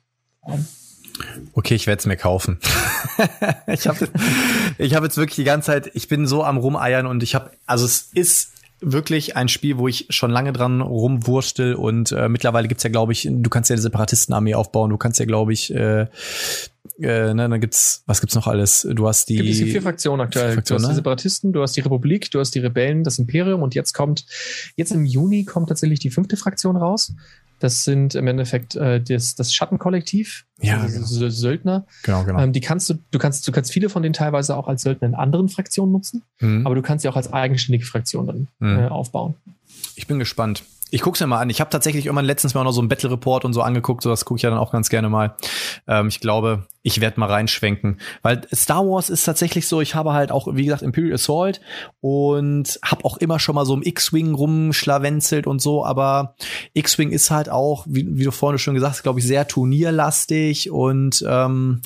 Okay, 1.53 1.75
ich 1.75 1.87
werde 1.87 1.99
es 1.99 2.05
mir 2.05 2.17
kaufen. 2.17 2.59
ich 3.67 3.87
habe 3.87 4.07
ich 4.77 4.95
hab 4.95 5.03
jetzt 5.03 5.17
wirklich 5.17 5.35
die 5.35 5.43
ganze 5.43 5.67
Zeit, 5.67 5.91
ich 5.93 6.07
bin 6.07 6.27
so 6.27 6.43
am 6.43 6.57
Rumeiern 6.57 7.05
und 7.05 7.23
ich 7.23 7.35
habe, 7.35 7.51
also 7.65 7.85
es 7.85 8.09
ist 8.13 8.53
wirklich 8.81 9.35
ein 9.35 9.49
Spiel, 9.49 9.77
wo 9.77 9.87
ich 9.87 10.07
schon 10.09 10.31
lange 10.31 10.53
dran 10.53 10.81
rumwurstel 10.81 11.75
und 11.75 12.11
äh, 12.11 12.29
mittlerweile 12.29 12.67
gibt's 12.67 12.83
ja, 12.83 12.89
glaube 12.89 13.11
ich, 13.11 13.27
du 13.29 13.49
kannst 13.49 13.69
ja 13.69 13.73
eine 13.73 13.81
Separatistenarmee 13.81 14.55
aufbauen, 14.55 14.89
du 14.89 14.97
kannst 14.97 15.19
ja, 15.19 15.25
glaube 15.25 15.51
ich, 15.51 15.73
äh, 15.73 16.07
äh, 17.01 17.33
ne, 17.33 17.49
dann 17.49 17.61
gibt's, 17.61 18.03
was 18.05 18.19
gibt's 18.19 18.35
noch 18.35 18.47
alles? 18.47 18.87
Du 18.89 19.07
hast 19.07 19.29
die. 19.29 19.37
Gibt 19.37 19.49
es 19.49 19.57
vier 19.57 19.81
Fraktionen 19.81 20.21
aktuell. 20.21 20.53
Fraktion, 20.53 20.77
du 20.77 20.81
hast 20.81 20.87
die 20.87 20.91
ne? 20.91 20.95
Separatisten, 20.95 21.53
du 21.53 21.61
hast 21.61 21.75
die 21.75 21.81
Republik, 21.81 22.31
du 22.31 22.39
hast 22.39 22.55
die 22.55 22.59
Rebellen, 22.59 23.03
das 23.03 23.19
Imperium 23.19 23.61
und 23.61 23.75
jetzt 23.75 23.93
kommt, 23.93 24.25
jetzt 24.75 24.91
im 24.91 25.05
Juni 25.05 25.45
kommt 25.45 25.69
tatsächlich 25.69 25.99
die 25.99 26.09
fünfte 26.09 26.35
Fraktion 26.35 26.75
raus. 26.75 27.13
Das 27.59 27.83
sind 27.83 28.15
im 28.15 28.27
Endeffekt 28.27 28.75
äh, 28.75 29.01
das, 29.01 29.35
das 29.35 29.53
Schattenkollektiv, 29.53 30.45
ja, 30.61 30.79
also 30.79 31.19
genau. 31.19 31.29
Söldner. 31.29 31.85
Genau, 32.03 32.23
genau. 32.23 32.39
Ähm, 32.39 32.53
die 32.53 32.61
kannst 32.61 32.89
du, 32.89 32.95
du 33.11 33.19
kannst, 33.19 33.47
du 33.47 33.51
kannst 33.51 33.71
viele 33.71 33.89
von 33.89 34.01
denen 34.01 34.13
teilweise 34.13 34.55
auch 34.55 34.67
als 34.67 34.81
Söldner 34.81 35.07
in 35.07 35.15
anderen 35.15 35.49
Fraktionen 35.49 35.91
nutzen, 35.91 36.23
mhm. 36.39 36.65
aber 36.65 36.75
du 36.75 36.81
kannst 36.81 37.03
sie 37.03 37.09
auch 37.09 37.15
als 37.15 37.31
eigenständige 37.31 37.85
Fraktion 37.85 38.27
dann 38.27 38.47
mhm. 38.59 38.79
äh, 38.79 38.87
aufbauen. 38.87 39.35
Ich 39.95 40.07
bin 40.07 40.19
gespannt. 40.19 40.63
Ich 40.91 41.01
guck's 41.01 41.19
mir 41.19 41.27
mal 41.27 41.39
an. 41.39 41.49
Ich 41.49 41.61
habe 41.61 41.69
tatsächlich 41.69 42.07
immer 42.07 42.21
letztens 42.21 42.53
mal 42.53 42.63
noch 42.63 42.71
so 42.71 42.81
einen 42.81 42.89
Battle 42.89 43.11
Report 43.11 43.45
und 43.45 43.53
so 43.53 43.61
angeguckt. 43.61 44.01
So 44.01 44.09
das 44.09 44.25
gucke 44.25 44.37
ich 44.39 44.43
ja 44.43 44.49
dann 44.49 44.59
auch 44.59 44.71
ganz 44.71 44.89
gerne 44.89 45.09
mal. 45.09 45.35
Ähm, 45.87 46.07
ich 46.07 46.19
glaube, 46.19 46.67
ich 46.81 46.99
werde 47.01 47.19
mal 47.19 47.27
reinschwenken, 47.27 47.99
weil 48.21 48.41
Star 48.53 48.85
Wars 48.85 49.09
ist 49.09 49.23
tatsächlich 49.23 49.67
so. 49.67 49.81
Ich 49.81 49.93
habe 49.93 50.13
halt 50.13 50.31
auch, 50.31 50.47
wie 50.55 50.65
gesagt, 50.65 50.81
Imperial 50.81 51.13
Assault 51.13 51.61
und 52.01 52.79
habe 52.83 53.05
auch 53.05 53.17
immer 53.17 53.39
schon 53.39 53.55
mal 53.55 53.65
so 53.65 53.75
im 53.75 53.83
X-Wing 53.83 54.33
rumschlawenzelt 54.33 55.45
und 55.45 55.61
so. 55.61 55.85
Aber 55.85 56.35
X-Wing 56.73 57.11
ist 57.11 57.29
halt 57.29 57.49
auch, 57.49 57.85
wie, 57.87 58.07
wie 58.17 58.23
du 58.23 58.31
vorhin 58.31 58.57
schon 58.57 58.73
gesagt 58.73 58.95
hast, 58.95 59.03
glaube 59.03 59.19
ich, 59.19 59.27
sehr 59.27 59.47
turnierlastig 59.47 60.71
und 60.71 61.23
ähm, 61.27 61.81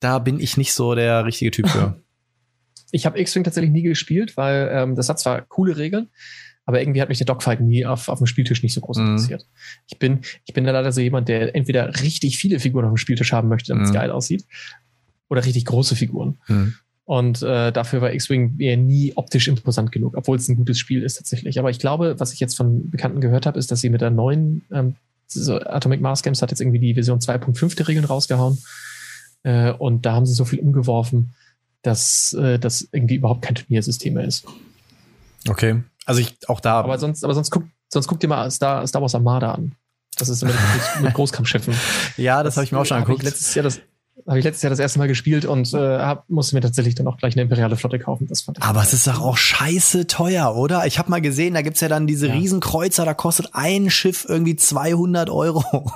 da 0.00 0.20
bin 0.20 0.38
ich 0.38 0.56
nicht 0.56 0.74
so 0.74 0.94
der 0.94 1.24
richtige 1.24 1.50
Typ 1.50 1.68
für. 1.68 2.00
Ich 2.90 3.04
habe 3.04 3.20
X-Wing 3.20 3.44
tatsächlich 3.44 3.70
nie 3.70 3.82
gespielt, 3.82 4.38
weil 4.38 4.70
ähm, 4.72 4.94
das 4.94 5.10
hat 5.10 5.18
zwar 5.18 5.42
coole 5.42 5.76
Regeln, 5.76 6.08
aber 6.68 6.82
irgendwie 6.82 7.00
hat 7.00 7.08
mich 7.08 7.16
der 7.16 7.26
Dogfight 7.26 7.62
nie 7.62 7.86
auf, 7.86 8.10
auf 8.10 8.18
dem 8.18 8.26
Spieltisch 8.26 8.62
nicht 8.62 8.74
so 8.74 8.82
groß 8.82 8.98
mhm. 8.98 9.06
interessiert. 9.06 9.46
Ich 9.86 9.98
bin, 9.98 10.18
ich 10.44 10.52
bin 10.52 10.64
da 10.64 10.70
leider 10.70 10.92
so 10.92 11.00
jemand, 11.00 11.26
der 11.26 11.56
entweder 11.56 12.02
richtig 12.02 12.36
viele 12.36 12.60
Figuren 12.60 12.84
auf 12.84 12.90
dem 12.90 12.98
Spieltisch 12.98 13.32
haben 13.32 13.48
möchte, 13.48 13.68
damit 13.68 13.86
es 13.86 13.90
mhm. 13.90 13.94
geil 13.94 14.10
aussieht, 14.10 14.44
oder 15.30 15.46
richtig 15.46 15.64
große 15.64 15.96
Figuren. 15.96 16.36
Mhm. 16.46 16.74
Und 17.06 17.40
äh, 17.40 17.72
dafür 17.72 18.02
war 18.02 18.12
X-Wing 18.12 18.56
mir 18.58 18.76
nie 18.76 19.14
optisch 19.16 19.48
imposant 19.48 19.92
genug, 19.92 20.14
obwohl 20.14 20.36
es 20.36 20.46
ein 20.46 20.56
gutes 20.56 20.78
Spiel 20.78 21.02
ist 21.02 21.14
tatsächlich. 21.14 21.58
Aber 21.58 21.70
ich 21.70 21.78
glaube, 21.78 22.16
was 22.18 22.34
ich 22.34 22.38
jetzt 22.38 22.54
von 22.54 22.90
Bekannten 22.90 23.22
gehört 23.22 23.46
habe, 23.46 23.58
ist, 23.58 23.70
dass 23.70 23.80
sie 23.80 23.88
mit 23.88 24.02
der 24.02 24.10
neuen 24.10 24.66
ähm, 24.70 24.94
so 25.26 25.58
Atomic 25.58 26.02
Mars 26.02 26.22
Games 26.22 26.42
hat 26.42 26.50
jetzt 26.50 26.60
irgendwie 26.60 26.80
die 26.80 26.92
Version 26.92 27.18
2.5 27.18 27.76
der 27.76 27.88
Regeln 27.88 28.04
rausgehauen. 28.04 28.58
Äh, 29.42 29.72
und 29.72 30.04
da 30.04 30.12
haben 30.12 30.26
sie 30.26 30.34
so 30.34 30.44
viel 30.44 30.58
umgeworfen, 30.58 31.30
dass 31.80 32.34
äh, 32.34 32.58
das 32.58 32.86
irgendwie 32.92 33.14
überhaupt 33.14 33.40
kein 33.40 33.54
Turniersystem 33.54 34.12
mehr 34.12 34.24
ist. 34.26 34.44
Okay. 35.48 35.80
Also 36.08 36.20
ich 36.20 36.36
auch 36.48 36.60
da. 36.60 36.80
Aber 36.80 36.98
sonst, 36.98 37.22
aber 37.22 37.34
sonst 37.34 37.50
guck, 37.50 37.64
sonst 37.88 38.08
guck 38.08 38.18
dir 38.18 38.28
mal 38.28 38.50
Star, 38.50 38.86
Star 38.86 39.02
Wars 39.02 39.14
Armada 39.14 39.52
an. 39.52 39.74
Das 40.16 40.28
ist 40.30 40.42
mit, 40.42 40.54
mit 41.00 41.14
Großkampfschiffen. 41.14 41.74
Ja, 42.16 42.42
das, 42.42 42.54
das 42.54 42.56
habe 42.56 42.64
ich 42.64 42.72
mir 42.72 42.78
auch 42.78 42.86
schon 42.86 42.96
angeguckt. 42.96 43.22
letztes 43.22 43.54
Jahr 43.54 43.62
das 43.62 43.80
habe 44.26 44.38
ich 44.38 44.44
letztes 44.44 44.62
Jahr 44.62 44.70
das 44.70 44.78
erste 44.78 44.98
Mal 44.98 45.06
gespielt 45.06 45.44
und 45.44 45.72
äh, 45.74 45.98
hab, 45.98 46.28
musste 46.28 46.56
mir 46.56 46.60
tatsächlich 46.60 46.94
dann 46.94 47.06
auch 47.06 47.18
gleich 47.18 47.34
eine 47.34 47.42
imperiale 47.42 47.76
Flotte 47.76 47.98
kaufen. 47.98 48.26
Das 48.26 48.40
fand 48.40 48.58
ich 48.58 48.64
Aber 48.64 48.82
es 48.82 48.92
ist 48.92 49.06
doch 49.06 49.20
auch 49.20 49.36
scheiße 49.36 50.06
teuer, 50.06 50.56
oder? 50.56 50.86
Ich 50.86 50.98
habe 50.98 51.10
mal 51.10 51.20
gesehen, 51.20 51.54
da 51.54 51.62
gibt's 51.62 51.80
ja 51.80 51.88
dann 51.88 52.06
diese 52.06 52.26
ja. 52.26 52.34
Riesenkreuzer, 52.34 53.04
da 53.04 53.14
kostet 53.14 53.50
ein 53.52 53.90
Schiff 53.90 54.26
irgendwie 54.28 54.56
200 54.56 55.30
Euro. 55.30 55.92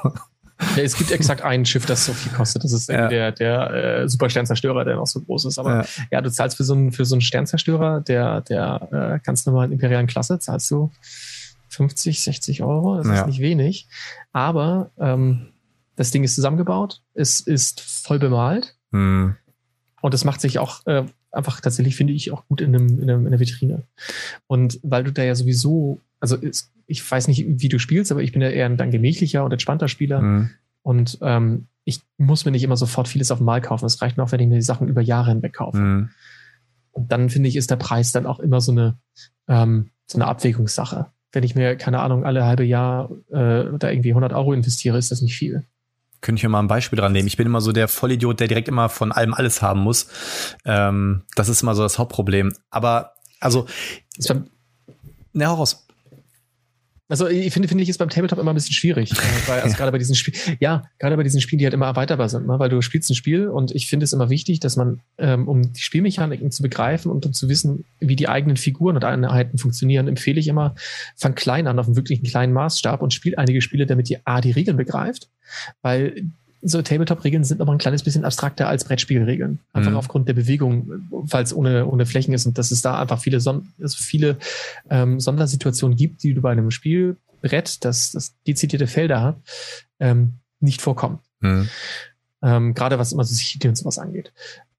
Ja, 0.76 0.82
es 0.82 0.96
gibt 0.96 1.10
exakt 1.10 1.42
ein 1.42 1.64
Schiff, 1.64 1.86
das 1.86 2.04
so 2.04 2.12
viel 2.12 2.32
kostet. 2.32 2.64
Das 2.64 2.72
ist 2.72 2.88
ja. 2.88 3.08
der, 3.08 3.32
der 3.32 3.70
äh, 4.02 4.08
Supersternzerstörer, 4.08 4.84
der 4.84 4.96
noch 4.96 5.06
so 5.06 5.20
groß 5.20 5.46
ist. 5.46 5.58
Aber 5.58 5.82
ja, 5.82 5.86
ja 6.10 6.20
du 6.20 6.30
zahlst 6.30 6.56
für 6.56 6.64
so 6.64 6.74
einen, 6.74 6.92
für 6.92 7.04
so 7.04 7.14
einen 7.14 7.22
Sternzerstörer, 7.22 8.00
der, 8.00 8.40
der 8.42 8.88
äh, 8.92 9.24
ganz 9.24 9.46
normalen 9.46 9.72
imperialen 9.72 10.06
Klasse, 10.06 10.38
zahlst 10.38 10.70
du 10.70 10.90
50, 11.68 12.22
60 12.22 12.62
Euro. 12.62 12.96
Das 12.96 13.06
ist 13.06 13.26
nicht 13.26 13.40
wenig. 13.40 13.88
Aber 14.32 14.90
ähm, 14.98 15.48
das 15.96 16.10
Ding 16.10 16.24
ist 16.24 16.34
zusammengebaut, 16.34 17.02
es 17.14 17.40
ist 17.40 17.80
voll 17.80 18.18
bemalt. 18.18 18.76
Mhm. 18.90 19.36
Und 20.00 20.14
es 20.14 20.24
macht 20.24 20.40
sich 20.40 20.58
auch 20.58 20.84
äh, 20.86 21.04
einfach 21.30 21.60
tatsächlich, 21.60 21.96
finde 21.96 22.12
ich, 22.12 22.32
auch 22.32 22.46
gut 22.48 22.60
in, 22.60 22.74
einem, 22.74 23.00
in, 23.00 23.10
einem, 23.10 23.20
in 23.22 23.26
einer 23.28 23.40
Vitrine. 23.40 23.84
Und 24.46 24.80
weil 24.82 25.04
du 25.04 25.12
da 25.12 25.22
ja 25.22 25.34
sowieso, 25.34 26.00
also 26.20 26.36
es, 26.36 26.71
ich 26.86 27.08
weiß 27.08 27.28
nicht, 27.28 27.44
wie 27.46 27.68
du 27.68 27.78
spielst, 27.78 28.12
aber 28.12 28.22
ich 28.22 28.32
bin 28.32 28.42
ja 28.42 28.48
eher 28.48 28.66
ein 28.66 28.76
dann 28.76 28.90
gemächlicher 28.90 29.44
und 29.44 29.52
entspannter 29.52 29.88
Spieler. 29.88 30.20
Mhm. 30.20 30.50
Und 30.82 31.18
ähm, 31.22 31.66
ich 31.84 32.00
muss 32.18 32.44
mir 32.44 32.52
nicht 32.52 32.62
immer 32.62 32.76
sofort 32.76 33.08
vieles 33.08 33.30
auf 33.30 33.40
Mal 33.40 33.60
kaufen. 33.60 33.86
Es 33.86 34.02
reicht 34.02 34.16
noch, 34.16 34.32
wenn 34.32 34.40
ich 34.40 34.46
mir 34.46 34.56
die 34.56 34.62
Sachen 34.62 34.88
über 34.88 35.00
Jahre 35.00 35.30
hinweg 35.30 35.52
kaufe. 35.54 35.78
Mhm. 35.78 36.10
Und 36.92 37.10
dann 37.10 37.30
finde 37.30 37.48
ich, 37.48 37.56
ist 37.56 37.70
der 37.70 37.76
Preis 37.76 38.12
dann 38.12 38.26
auch 38.26 38.38
immer 38.38 38.60
so 38.60 38.72
eine, 38.72 38.98
ähm, 39.48 39.90
so 40.06 40.18
eine 40.18 40.26
Abwägungssache. 40.26 41.06
Wenn 41.32 41.42
ich 41.42 41.54
mir, 41.54 41.76
keine 41.76 42.00
Ahnung, 42.00 42.24
alle 42.24 42.44
halbe 42.44 42.64
Jahr 42.64 43.10
äh, 43.30 43.64
da 43.78 43.90
irgendwie 43.90 44.10
100 44.10 44.32
Euro 44.34 44.52
investiere, 44.52 44.98
ist 44.98 45.10
das 45.10 45.22
nicht 45.22 45.34
viel. 45.34 45.64
Könnte 46.20 46.38
ich 46.38 46.42
mir 46.44 46.50
mal 46.50 46.60
ein 46.60 46.68
Beispiel 46.68 46.98
dran 46.98 47.12
nehmen. 47.12 47.26
Ich 47.26 47.36
bin 47.36 47.46
immer 47.46 47.60
so 47.60 47.72
der 47.72 47.88
Vollidiot, 47.88 48.38
der 48.38 48.46
direkt 48.46 48.68
immer 48.68 48.88
von 48.88 49.10
allem 49.10 49.34
alles 49.34 49.62
haben 49.62 49.80
muss. 49.80 50.08
Ähm, 50.64 51.22
das 51.34 51.48
ist 51.48 51.62
immer 51.62 51.74
so 51.74 51.82
das 51.82 51.98
Hauptproblem. 51.98 52.52
Aber, 52.70 53.14
also, 53.40 53.66
na, 55.32 55.46
heraus. 55.46 55.86
Also 57.12 57.28
ich 57.28 57.52
finde, 57.52 57.68
finde 57.68 57.84
ich, 57.84 57.90
ist 57.90 57.98
beim 57.98 58.08
Tabletop 58.08 58.38
immer 58.38 58.52
ein 58.52 58.54
bisschen 58.54 58.72
schwierig, 58.72 59.12
äh, 59.12 59.16
weil 59.46 59.60
also 59.60 59.76
gerade 59.76 59.92
bei 59.92 59.98
diesen 59.98 60.14
Spielen, 60.14 60.56
ja, 60.60 60.84
gerade 60.98 61.14
bei 61.14 61.22
diesen 61.22 61.42
Spielen, 61.42 61.58
die 61.58 61.66
halt 61.66 61.74
immer 61.74 61.84
erweiterbar 61.84 62.30
sind, 62.30 62.46
ne? 62.46 62.58
weil 62.58 62.70
du 62.70 62.80
spielst 62.80 63.10
ein 63.10 63.14
Spiel 63.14 63.48
und 63.48 63.70
ich 63.74 63.86
finde 63.86 64.04
es 64.04 64.14
immer 64.14 64.30
wichtig, 64.30 64.60
dass 64.60 64.76
man, 64.76 65.00
ähm, 65.18 65.46
um 65.46 65.74
die 65.74 65.80
Spielmechaniken 65.82 66.50
zu 66.50 66.62
begreifen 66.62 67.12
und 67.12 67.26
um 67.26 67.34
zu 67.34 67.50
wissen, 67.50 67.84
wie 68.00 68.16
die 68.16 68.30
eigenen 68.30 68.56
Figuren 68.56 68.96
und 68.96 69.04
Einheiten 69.04 69.58
funktionieren, 69.58 70.08
empfehle 70.08 70.40
ich 70.40 70.48
immer, 70.48 70.74
fang 71.14 71.34
klein 71.34 71.66
an 71.66 71.78
auf 71.78 71.84
einen 71.84 71.96
wirklichen 71.96 72.24
kleinen 72.24 72.54
Maßstab 72.54 73.02
und 73.02 73.12
spiel 73.12 73.36
einige 73.36 73.60
Spiele, 73.60 73.84
damit 73.84 74.08
ihr 74.08 74.20
A, 74.24 74.40
die 74.40 74.52
Regeln 74.52 74.78
begreift, 74.78 75.28
weil 75.82 76.30
so 76.62 76.80
Tabletop-Regeln 76.80 77.42
sind 77.44 77.60
aber 77.60 77.72
ein 77.72 77.78
kleines 77.78 78.02
bisschen 78.04 78.24
abstrakter 78.24 78.68
als 78.68 78.84
Brettspielregeln. 78.84 79.58
Einfach 79.72 79.90
mhm. 79.90 79.96
aufgrund 79.96 80.28
der 80.28 80.34
Bewegung, 80.34 80.88
weil 81.10 81.42
es 81.42 81.54
ohne, 81.54 81.86
ohne 81.86 82.06
Flächen 82.06 82.32
ist 82.32 82.46
und 82.46 82.56
dass 82.56 82.70
es 82.70 82.82
da 82.82 83.00
einfach 83.00 83.20
viele, 83.20 83.40
Son 83.40 83.72
also 83.80 83.96
viele 83.98 84.38
ähm, 84.88 85.18
Sondersituationen 85.18 85.96
gibt, 85.96 86.22
die 86.22 86.34
du 86.34 86.40
bei 86.40 86.52
einem 86.52 86.70
Spielbrett, 86.70 87.84
das, 87.84 88.12
das 88.12 88.34
dezidierte 88.46 88.86
Felder 88.86 89.22
hat, 89.22 89.36
ähm, 89.98 90.34
nicht 90.60 90.80
vorkommen. 90.80 91.18
Mhm. 91.40 91.68
Ähm, 92.42 92.74
Gerade 92.74 92.98
was 92.98 93.12
immer 93.12 93.24
so 93.24 93.34
Sicherheit 93.34 93.66
und 93.66 93.76
sowas 93.76 93.98
angeht. 93.98 94.32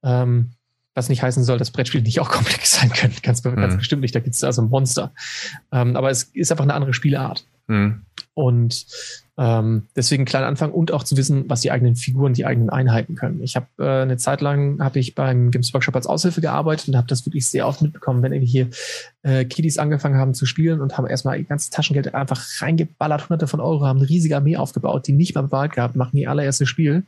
Ähm, 0.03 0.51
was 0.95 1.09
nicht 1.09 1.23
heißen 1.23 1.43
soll, 1.43 1.57
dass 1.57 1.71
Brettspiele 1.71 2.03
nicht 2.03 2.19
auch 2.21 2.29
komplex 2.31 2.79
sein 2.79 2.91
können. 2.91 3.15
Ganz, 3.21 3.43
mhm. 3.43 3.55
ganz 3.55 3.75
bestimmt 3.75 4.01
nicht. 4.01 4.15
Da 4.15 4.21
gibt 4.21 4.35
es 4.35 4.43
also 4.43 4.61
Monster. 4.61 5.13
Ähm, 5.71 5.97
aber 5.97 6.09
es 6.09 6.23
ist 6.23 6.51
einfach 6.51 6.63
eine 6.63 6.75
andere 6.75 6.93
Spielart. 6.93 7.45
Mhm. 7.67 8.03
Und 8.35 8.85
ähm, 9.37 9.87
deswegen 9.95 10.25
kleiner 10.25 10.47
Anfang 10.47 10.71
und 10.71 10.91
auch 10.91 11.03
zu 11.03 11.17
wissen, 11.17 11.45
was 11.49 11.61
die 11.61 11.71
eigenen 11.71 11.95
Figuren, 11.95 12.33
die 12.33 12.45
eigenen 12.45 12.69
Einheiten 12.69 13.15
können. 13.15 13.41
Ich 13.41 13.55
habe 13.55 13.67
äh, 13.79 14.01
eine 14.03 14.17
Zeit 14.17 14.41
lang 14.41 14.79
habe 14.79 14.99
ich 14.99 15.15
beim 15.15 15.51
Games 15.51 15.73
Workshop 15.73 15.95
als 15.95 16.07
Aushilfe 16.07 16.41
gearbeitet 16.41 16.87
und 16.87 16.95
habe 16.95 17.07
das 17.07 17.25
wirklich 17.25 17.47
sehr 17.47 17.67
oft 17.67 17.81
mitbekommen, 17.81 18.21
wenn 18.21 18.33
irgendwie 18.33 18.51
hier 18.51 18.69
äh, 19.23 19.45
Kiddies 19.45 19.77
angefangen 19.77 20.17
haben 20.17 20.33
zu 20.33 20.45
spielen 20.45 20.81
und 20.81 20.97
haben 20.97 21.07
erstmal 21.07 21.37
ihr 21.37 21.45
ganzes 21.45 21.69
Taschengeld 21.69 22.13
einfach 22.13 22.43
reingeballert, 22.59 23.23
hunderte 23.23 23.47
von 23.47 23.59
Euro, 23.59 23.85
haben 23.85 23.99
eine 23.99 24.09
riesige 24.09 24.35
Armee 24.35 24.57
aufgebaut, 24.57 25.07
die 25.07 25.13
nicht 25.13 25.35
mal 25.35 25.41
bewahrt 25.41 25.73
gehabt, 25.73 25.95
machen 25.95 26.17
ihr 26.17 26.29
allererstes 26.29 26.69
Spiel 26.69 27.03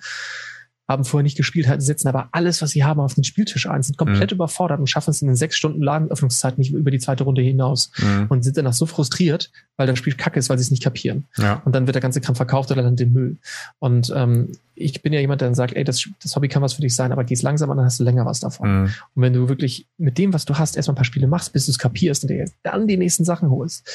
haben 0.87 1.03
vorher 1.03 1.23
nicht 1.23 1.37
gespielt, 1.37 1.67
setzen 1.81 2.07
aber 2.07 2.29
alles, 2.31 2.61
was 2.61 2.71
sie 2.71 2.83
haben, 2.83 2.99
auf 2.99 3.15
den 3.15 3.23
Spieltisch 3.23 3.67
ein, 3.67 3.81
sind 3.81 3.97
komplett 3.97 4.31
mhm. 4.31 4.35
überfordert 4.35 4.79
und 4.79 4.87
schaffen 4.87 5.09
es 5.09 5.21
in 5.21 5.27
den 5.27 5.35
sechs 5.35 5.55
Stunden 5.55 5.81
Ladenöffnungszeit 5.81 6.57
nicht 6.57 6.73
über 6.73 6.91
die 6.91 6.99
zweite 6.99 7.23
Runde 7.23 7.41
hinaus 7.41 7.91
mhm. 7.97 8.27
und 8.29 8.43
sind 8.43 8.57
danach 8.57 8.73
so 8.73 8.85
frustriert, 8.85 9.51
weil 9.77 9.87
das 9.87 9.97
Spiel 9.97 10.13
kacke 10.13 10.37
ist, 10.37 10.49
weil 10.49 10.59
sie 10.59 10.63
es 10.63 10.71
nicht 10.71 10.83
kapieren. 10.83 11.25
Ja. 11.37 11.61
Und 11.65 11.73
dann 11.73 11.87
wird 11.87 11.95
der 11.95 12.01
ganze 12.01 12.21
Kram 12.21 12.35
verkauft 12.35 12.71
oder 12.71 12.83
landet 12.83 13.07
im 13.07 13.13
Müll. 13.13 13.37
Und 13.79 14.13
ähm, 14.15 14.51
ich 14.75 15.01
bin 15.01 15.11
ja 15.11 15.19
jemand, 15.19 15.41
der 15.41 15.47
dann 15.47 15.55
sagt, 15.55 15.75
ey, 15.75 15.83
das, 15.83 16.07
das 16.21 16.35
Hobby 16.35 16.49
kann 16.49 16.61
was 16.61 16.73
für 16.73 16.81
dich 16.81 16.93
sein, 16.93 17.11
aber 17.11 17.23
geh's 17.23 17.41
langsam 17.41 17.71
an, 17.71 17.77
dann 17.77 17.85
hast 17.85 17.99
du 17.99 18.03
länger 18.03 18.25
was 18.25 18.39
davon. 18.39 18.81
Mhm. 18.81 18.93
Und 19.15 19.21
wenn 19.21 19.33
du 19.33 19.49
wirklich 19.49 19.87
mit 19.97 20.19
dem, 20.19 20.33
was 20.33 20.45
du 20.45 20.57
hast, 20.57 20.77
erstmal 20.77 20.93
ein 20.93 20.97
paar 20.97 21.05
Spiele 21.05 21.27
machst, 21.27 21.51
bis 21.51 21.65
du 21.65 21.71
es 21.71 21.79
kapierst 21.79 22.23
und 22.23 22.29
dir 22.29 22.45
dann 22.61 22.87
die 22.87 22.97
nächsten 22.97 23.25
Sachen 23.25 23.49
holst, 23.49 23.89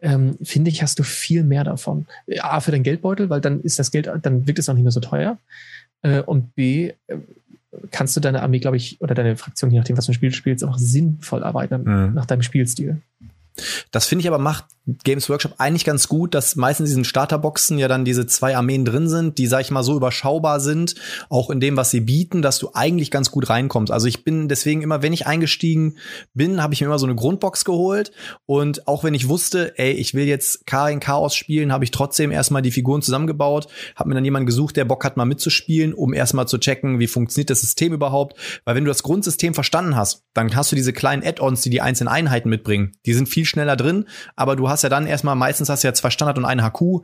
ähm, 0.00 0.38
finde 0.42 0.70
ich, 0.70 0.82
hast 0.82 0.98
du 0.98 1.02
viel 1.02 1.42
mehr 1.42 1.64
davon. 1.64 2.06
A, 2.40 2.60
für 2.60 2.70
dein 2.70 2.82
Geldbeutel, 2.82 3.30
weil 3.30 3.40
dann 3.40 3.60
ist 3.60 3.78
das 3.78 3.90
Geld, 3.90 4.10
dann 4.22 4.46
wirkt 4.46 4.58
es 4.58 4.68
auch 4.68 4.74
nicht 4.74 4.82
mehr 4.82 4.92
so 4.92 5.00
teuer. 5.00 5.38
Äh, 6.02 6.22
und 6.22 6.54
B, 6.54 6.92
äh, 7.06 7.18
kannst 7.90 8.16
du 8.16 8.20
deine 8.20 8.42
Armee, 8.42 8.58
glaube 8.58 8.76
ich, 8.76 9.00
oder 9.00 9.14
deine 9.14 9.36
Fraktion, 9.36 9.70
je 9.70 9.78
nachdem, 9.78 9.96
was 9.96 10.06
du 10.06 10.12
ein 10.12 10.14
Spiel 10.14 10.32
spielst, 10.32 10.64
auch 10.64 10.78
sinnvoll 10.78 11.42
erweitern 11.42 11.82
mhm. 11.84 12.14
nach 12.14 12.26
deinem 12.26 12.42
Spielstil. 12.42 13.02
Das 13.90 14.06
finde 14.06 14.20
ich 14.20 14.28
aber 14.28 14.38
macht 14.38 14.66
Games 14.86 15.28
Workshop 15.28 15.54
eigentlich 15.58 15.84
ganz 15.84 16.06
gut, 16.06 16.34
dass 16.34 16.54
meistens 16.54 16.90
in 16.90 16.92
diesen 16.92 17.04
Starterboxen 17.04 17.76
ja 17.78 17.88
dann 17.88 18.04
diese 18.04 18.26
zwei 18.26 18.56
Armeen 18.56 18.84
drin 18.84 19.08
sind, 19.08 19.36
die, 19.38 19.48
sag 19.48 19.62
ich 19.62 19.72
mal, 19.72 19.82
so 19.82 19.96
überschaubar 19.96 20.60
sind, 20.60 20.94
auch 21.28 21.50
in 21.50 21.58
dem, 21.58 21.76
was 21.76 21.90
sie 21.90 22.00
bieten, 22.00 22.40
dass 22.40 22.58
du 22.60 22.70
eigentlich 22.74 23.10
ganz 23.10 23.32
gut 23.32 23.48
reinkommst. 23.48 23.92
Also 23.92 24.06
ich 24.06 24.22
bin 24.22 24.48
deswegen 24.48 24.82
immer, 24.82 25.02
wenn 25.02 25.12
ich 25.12 25.26
eingestiegen 25.26 25.96
bin, 26.34 26.62
habe 26.62 26.72
ich 26.72 26.80
mir 26.80 26.86
immer 26.86 27.00
so 27.00 27.06
eine 27.06 27.16
Grundbox 27.16 27.64
geholt 27.64 28.12
und 28.46 28.86
auch 28.86 29.02
wenn 29.02 29.14
ich 29.14 29.28
wusste, 29.28 29.76
ey, 29.76 29.92
ich 29.92 30.14
will 30.14 30.26
jetzt 30.26 30.66
Karin 30.66 31.00
Chaos 31.00 31.34
spielen, 31.34 31.72
habe 31.72 31.82
ich 31.82 31.90
trotzdem 31.90 32.30
erstmal 32.30 32.62
die 32.62 32.70
Figuren 32.70 33.02
zusammengebaut, 33.02 33.66
habe 33.96 34.08
mir 34.08 34.14
dann 34.14 34.24
jemanden 34.24 34.46
gesucht, 34.46 34.76
der 34.76 34.84
Bock 34.84 35.04
hat, 35.04 35.16
mal 35.16 35.24
mitzuspielen, 35.24 35.94
um 35.94 36.14
erstmal 36.14 36.46
zu 36.46 36.58
checken, 36.58 37.00
wie 37.00 37.08
funktioniert 37.08 37.50
das 37.50 37.60
System 37.60 37.92
überhaupt. 37.92 38.38
Weil 38.64 38.76
wenn 38.76 38.84
du 38.84 38.90
das 38.90 39.02
Grundsystem 39.02 39.52
verstanden 39.52 39.96
hast, 39.96 40.22
dann 40.32 40.54
hast 40.54 40.70
du 40.70 40.76
diese 40.76 40.92
kleinen 40.92 41.24
Add-ons, 41.24 41.62
die 41.62 41.70
die 41.70 41.80
einzelnen 41.80 42.08
Einheiten 42.08 42.48
mitbringen. 42.48 42.92
Die 43.04 43.14
sind 43.14 43.28
viel 43.28 43.44
schneller 43.44 43.76
drin, 43.76 44.04
aber 44.36 44.54
du 44.54 44.68
hast 44.68 44.75
ja 44.82 44.88
dann 44.88 45.06
erstmal, 45.06 45.34
meistens 45.34 45.68
hast 45.68 45.82
du 45.82 45.88
ja 45.88 45.94
zwei 45.94 46.10
Standard 46.10 46.38
und 46.38 46.44
einen 46.44 46.62
HQ 46.62 47.02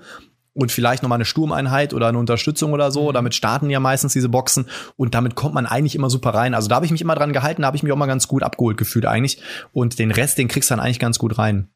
und 0.55 0.71
vielleicht 0.71 1.03
nochmal 1.03 1.17
eine 1.17 1.25
Sturmeinheit 1.25 1.95
oder 1.95 2.09
eine 2.09 2.19
Unterstützung 2.19 2.73
oder 2.73 2.91
so. 2.91 3.09
Mhm. 3.09 3.15
Damit 3.15 3.35
starten 3.35 3.71
ja 3.71 3.81
meistens 3.81 4.13
diese 4.13 4.29
Boxen 4.29 4.67
und 4.97 5.15
damit 5.15 5.35
kommt 5.35 5.55
man 5.55 5.67
eigentlich 5.67 5.95
immer 5.95 6.11
super 6.11 6.31
rein. 6.31 6.55
Also 6.55 6.69
da 6.69 6.77
habe 6.77 6.87
ich 6.87 6.93
mich 6.93 7.01
immer 7.01 7.15
dran 7.15 7.33
gehalten, 7.33 7.63
da 7.63 7.67
habe 7.67 7.77
ich 7.77 7.83
mich 7.83 7.93
auch 7.93 7.97
mal 7.97 8.07
ganz 8.07 8.29
gut 8.29 8.43
abgeholt 8.43 8.77
gefühlt 8.77 9.07
eigentlich. 9.07 9.41
Und 9.73 9.99
den 9.99 10.11
Rest, 10.11 10.39
den 10.39 10.49
kriegst 10.49 10.71
du 10.71 10.75
dann 10.75 10.85
eigentlich 10.85 10.99
ganz 10.99 11.19
gut 11.19 11.39
rein. 11.39 11.69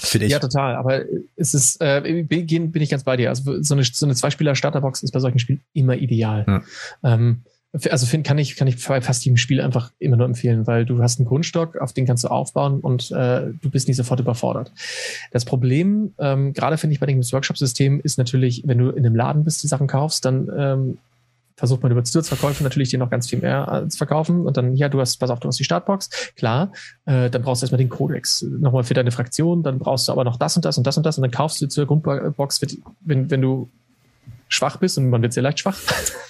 Finde 0.00 0.26
ich. 0.26 0.32
Ja, 0.32 0.38
total. 0.38 0.76
Aber 0.76 1.02
es 1.36 1.52
ist, 1.52 1.80
äh, 1.80 2.24
bin, 2.26 2.72
bin 2.72 2.82
ich 2.82 2.90
ganz 2.90 3.04
bei 3.04 3.16
dir. 3.16 3.28
Also 3.28 3.62
so 3.62 3.74
eine, 3.74 3.84
so 3.84 4.06
eine 4.06 4.14
Zweispieler-Starterbox 4.14 5.02
ist 5.02 5.12
bei 5.12 5.20
solchen 5.20 5.38
Spielen 5.38 5.60
immer 5.74 5.94
ideal. 5.94 6.44
Ja. 6.46 7.14
Ähm, 7.14 7.44
also 7.72 8.06
find, 8.06 8.26
kann 8.26 8.38
ich 8.38 8.56
kann 8.56 8.66
ich 8.66 8.76
fast 8.76 9.24
jedem 9.24 9.36
Spiel 9.36 9.60
einfach 9.60 9.92
immer 9.98 10.16
nur 10.16 10.26
empfehlen, 10.26 10.66
weil 10.66 10.84
du 10.84 11.02
hast 11.02 11.18
einen 11.18 11.28
Grundstock, 11.28 11.76
auf 11.76 11.92
den 11.92 12.06
kannst 12.06 12.24
du 12.24 12.28
aufbauen 12.28 12.80
und 12.80 13.10
äh, 13.12 13.52
du 13.62 13.70
bist 13.70 13.86
nicht 13.86 13.96
sofort 13.96 14.18
überfordert. 14.18 14.72
Das 15.30 15.44
Problem, 15.44 16.12
ähm, 16.18 16.52
gerade 16.52 16.78
finde 16.78 16.94
ich 16.94 17.00
bei 17.00 17.06
dem 17.06 17.20
Workshop-System, 17.20 18.00
ist 18.00 18.18
natürlich, 18.18 18.62
wenn 18.66 18.78
du 18.78 18.90
in 18.90 19.06
einem 19.06 19.14
Laden 19.14 19.44
bist, 19.44 19.62
die 19.62 19.68
Sachen 19.68 19.86
kaufst, 19.86 20.24
dann 20.24 20.50
ähm, 20.56 20.98
versucht 21.56 21.82
man 21.82 21.92
über 21.92 22.02
Zusatzverkäufe 22.02 22.64
natürlich 22.64 22.88
dir 22.88 22.98
noch 22.98 23.10
ganz 23.10 23.28
viel 23.28 23.38
mehr 23.38 23.84
zu 23.88 23.98
verkaufen 23.98 24.46
und 24.46 24.56
dann, 24.56 24.74
ja, 24.74 24.88
du 24.88 24.98
hast, 24.98 25.18
pass 25.18 25.30
auf, 25.30 25.40
du 25.40 25.46
hast 25.46 25.58
die 25.58 25.64
Startbox, 25.64 26.32
klar, 26.34 26.72
äh, 27.04 27.30
dann 27.30 27.42
brauchst 27.42 27.62
du 27.62 27.66
erstmal 27.66 27.78
den 27.78 27.90
Codex 27.90 28.42
nochmal 28.42 28.82
für 28.82 28.94
deine 28.94 29.10
Fraktion, 29.10 29.62
dann 29.62 29.78
brauchst 29.78 30.08
du 30.08 30.12
aber 30.12 30.24
noch 30.24 30.38
das 30.38 30.56
und 30.56 30.64
das 30.64 30.78
und 30.78 30.86
das 30.86 30.96
und 30.96 31.04
das 31.04 31.18
und 31.18 31.22
dann 31.22 31.30
kaufst 31.30 31.60
du 31.60 31.68
zur 31.68 31.86
Grundbox, 31.86 32.62
wenn, 33.02 33.30
wenn 33.30 33.42
du 33.42 33.70
schwach 34.50 34.76
bist 34.76 34.98
und 34.98 35.08
man 35.08 35.22
wird 35.22 35.32
sehr 35.32 35.42
leicht 35.42 35.60
schwach, 35.60 35.78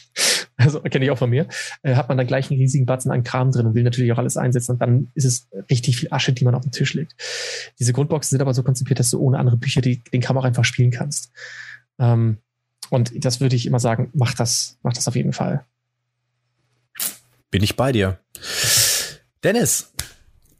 also 0.56 0.80
kenne 0.80 1.04
ich 1.04 1.10
auch 1.10 1.18
von 1.18 1.30
mir, 1.30 1.48
äh, 1.82 1.96
hat 1.96 2.08
man 2.08 2.18
dann 2.18 2.26
gleich 2.26 2.50
einen 2.50 2.60
riesigen 2.60 2.86
Batzen 2.86 3.10
an 3.10 3.24
Kram 3.24 3.50
drin 3.50 3.66
und 3.66 3.74
will 3.74 3.82
natürlich 3.82 4.12
auch 4.12 4.18
alles 4.18 4.36
einsetzen 4.36 4.72
und 4.72 4.78
dann 4.80 5.10
ist 5.14 5.24
es 5.24 5.48
richtig 5.70 5.96
viel 5.96 6.12
Asche, 6.12 6.32
die 6.32 6.44
man 6.44 6.54
auf 6.54 6.62
den 6.62 6.72
Tisch 6.72 6.94
legt. 6.94 7.14
Diese 7.78 7.92
Grundboxen 7.92 8.30
sind 8.30 8.42
aber 8.42 8.54
so 8.54 8.62
konzipiert, 8.62 9.00
dass 9.00 9.10
du 9.10 9.18
ohne 9.18 9.38
andere 9.38 9.56
Bücher 9.56 9.80
die, 9.80 10.02
den 10.04 10.20
Kram 10.20 10.38
auch 10.38 10.44
einfach 10.44 10.64
spielen 10.64 10.90
kannst. 10.90 11.32
Ähm, 11.98 12.38
und 12.90 13.24
das 13.24 13.40
würde 13.40 13.56
ich 13.56 13.66
immer 13.66 13.80
sagen, 13.80 14.10
mach 14.14 14.34
das, 14.34 14.78
mach 14.82 14.92
das 14.92 15.08
auf 15.08 15.16
jeden 15.16 15.32
Fall. 15.32 15.64
Bin 17.50 17.62
ich 17.62 17.76
bei 17.76 17.92
dir. 17.92 18.18
Dennis, 19.42 19.92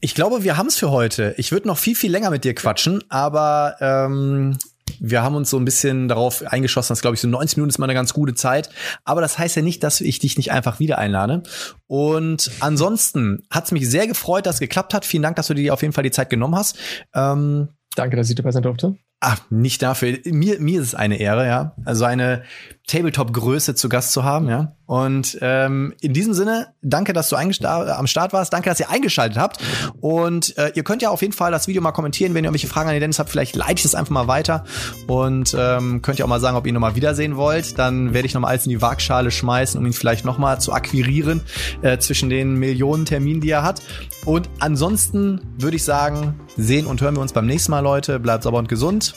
ich 0.01 0.15
glaube, 0.15 0.43
wir 0.45 0.57
haben 0.57 0.69
es 0.69 0.77
für 0.77 0.91
heute. 0.91 1.35
Ich 1.37 1.53
würde 1.53 1.69
noch 1.69 1.77
viel, 1.77 1.95
viel 1.95 2.11
länger 2.11 2.31
mit 2.31 2.45
dir 2.45 2.55
quatschen, 2.55 3.05
aber 3.11 3.77
ähm, 3.81 4.59
wir 5.01 5.23
haben 5.23 5.35
uns 5.35 5.51
so 5.51 5.59
ein 5.59 5.65
bisschen 5.65 6.09
darauf 6.09 6.43
eingeschossen, 6.47 6.93
dass 6.93 7.01
glaube 7.01 7.15
ich 7.15 7.21
so 7.21 7.29
90 7.29 7.57
Minuten 7.57 7.71
ist 7.71 7.79
mal 7.79 7.87
eine 7.87 7.95
ganz 7.95 8.13
gute 8.13 8.35
Zeit. 8.35 8.71
Aber 9.05 9.21
das 9.21 9.39
heißt 9.39 9.57
ja 9.57 9.63
nicht, 9.63 9.83
dass 9.83 10.01
ich 10.01 10.19
dich 10.19 10.37
nicht 10.37 10.53
einfach 10.53 10.79
wieder 10.79 10.99
einlade. 10.99 11.43
Und 11.87 12.51
ansonsten 12.61 13.43
hat 13.51 13.65
es 13.65 13.73
mich 13.73 13.89
sehr 13.89 14.07
gefreut, 14.07 14.47
dass 14.47 14.57
es 14.57 14.61
geklappt 14.61 14.95
hat. 14.95 15.05
Vielen 15.05 15.23
Dank, 15.23 15.37
dass 15.37 15.49
du 15.49 15.55
dir 15.55 15.75
auf 15.75 15.83
jeden 15.83 15.95
Fall 15.95 16.05
die 16.05 16.11
Zeit 16.11 16.31
genommen 16.31 16.55
hast. 16.55 16.79
Ähm, 17.15 17.69
Danke, 17.97 18.17
dass 18.17 18.29
ich 18.29 18.37
dabei 18.37 18.53
sein 18.53 18.63
durfte. 18.63 18.97
Ach, 19.21 19.41
nicht 19.51 19.83
dafür. 19.83 20.19
Mir, 20.25 20.61
mir 20.61 20.81
ist 20.81 20.89
es 20.89 20.95
eine 20.95 21.19
Ehre, 21.19 21.47
ja. 21.47 21.75
Also 21.85 22.05
eine 22.05 22.43
Tabletop-Größe 22.91 23.75
zu 23.75 23.89
Gast 23.89 24.13
zu 24.13 24.25
haben, 24.25 24.49
ja. 24.49 24.73
Und 24.87 25.39
ähm, 25.41 25.95
in 26.01 26.13
diesem 26.13 26.35
Sinne, 26.35 26.75
danke, 26.83 27.13
dass 27.13 27.29
du 27.29 27.37
am 27.37 27.53
Start 27.53 28.33
warst. 28.33 28.53
Danke, 28.53 28.69
dass 28.69 28.81
ihr 28.81 28.91
eingeschaltet 28.91 29.39
habt. 29.39 29.63
Und 30.01 30.59
äh, 30.59 30.73
ihr 30.75 30.83
könnt 30.83 31.01
ja 31.01 31.11
auf 31.11 31.23
jeden 31.23 31.33
Fall 31.33 31.53
das 31.53 31.69
Video 31.69 31.81
mal 31.81 31.93
kommentieren, 31.93 32.35
wenn 32.35 32.43
ihr 32.43 32.49
irgendwelche 32.49 32.67
Fragen 32.67 32.89
an 32.89 32.97
den 32.97 33.01
Dennis 33.01 33.21
habt. 33.21 33.31
Vielleicht 33.31 33.55
leite 33.55 33.75
ich 33.75 33.83
das 33.83 33.95
einfach 33.95 34.11
mal 34.11 34.27
weiter. 34.27 34.65
Und 35.07 35.55
ähm, 35.57 36.03
könnt 36.03 36.19
ihr 36.19 36.25
auch 36.25 36.29
mal 36.29 36.41
sagen, 36.41 36.57
ob 36.57 36.67
ihr 36.67 36.71
ihn 36.71 36.75
nochmal 36.75 36.97
wiedersehen 36.97 37.37
wollt. 37.37 37.79
Dann 37.79 38.13
werde 38.13 38.27
ich 38.27 38.35
nochmal 38.35 38.51
alles 38.51 38.67
in 38.67 38.71
die 38.71 38.83
Waagschale 38.83 39.31
schmeißen, 39.31 39.79
um 39.79 39.87
ihn 39.87 39.93
vielleicht 39.93 40.25
nochmal 40.25 40.61
zu 40.61 40.73
akquirieren 40.73 41.43
äh, 41.83 41.99
zwischen 41.99 42.29
den 42.29 42.57
Millionen 42.57 43.05
Terminen, 43.05 43.41
die 43.41 43.51
er 43.51 43.63
hat. 43.63 43.83
Und 44.25 44.51
ansonsten 44.59 45.41
würde 45.57 45.77
ich 45.77 45.85
sagen, 45.85 46.41
sehen 46.57 46.87
und 46.87 47.01
hören 47.01 47.15
wir 47.15 47.23
uns 47.23 47.33
beim 47.33 47.47
nächsten 47.47 47.71
Mal, 47.71 47.81
Leute. 47.81 48.19
Bleibt 48.19 48.43
sauber 48.43 48.59
und 48.59 48.69
gesund. 48.69 49.15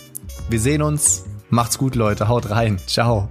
Wir 0.49 0.59
sehen 0.59 0.83
uns. 0.83 1.25
Macht's 1.49 1.79
gut, 1.79 1.95
Leute. 1.95 2.27
Haut 2.27 2.51
rein. 2.51 2.77
Ciao. 2.85 3.29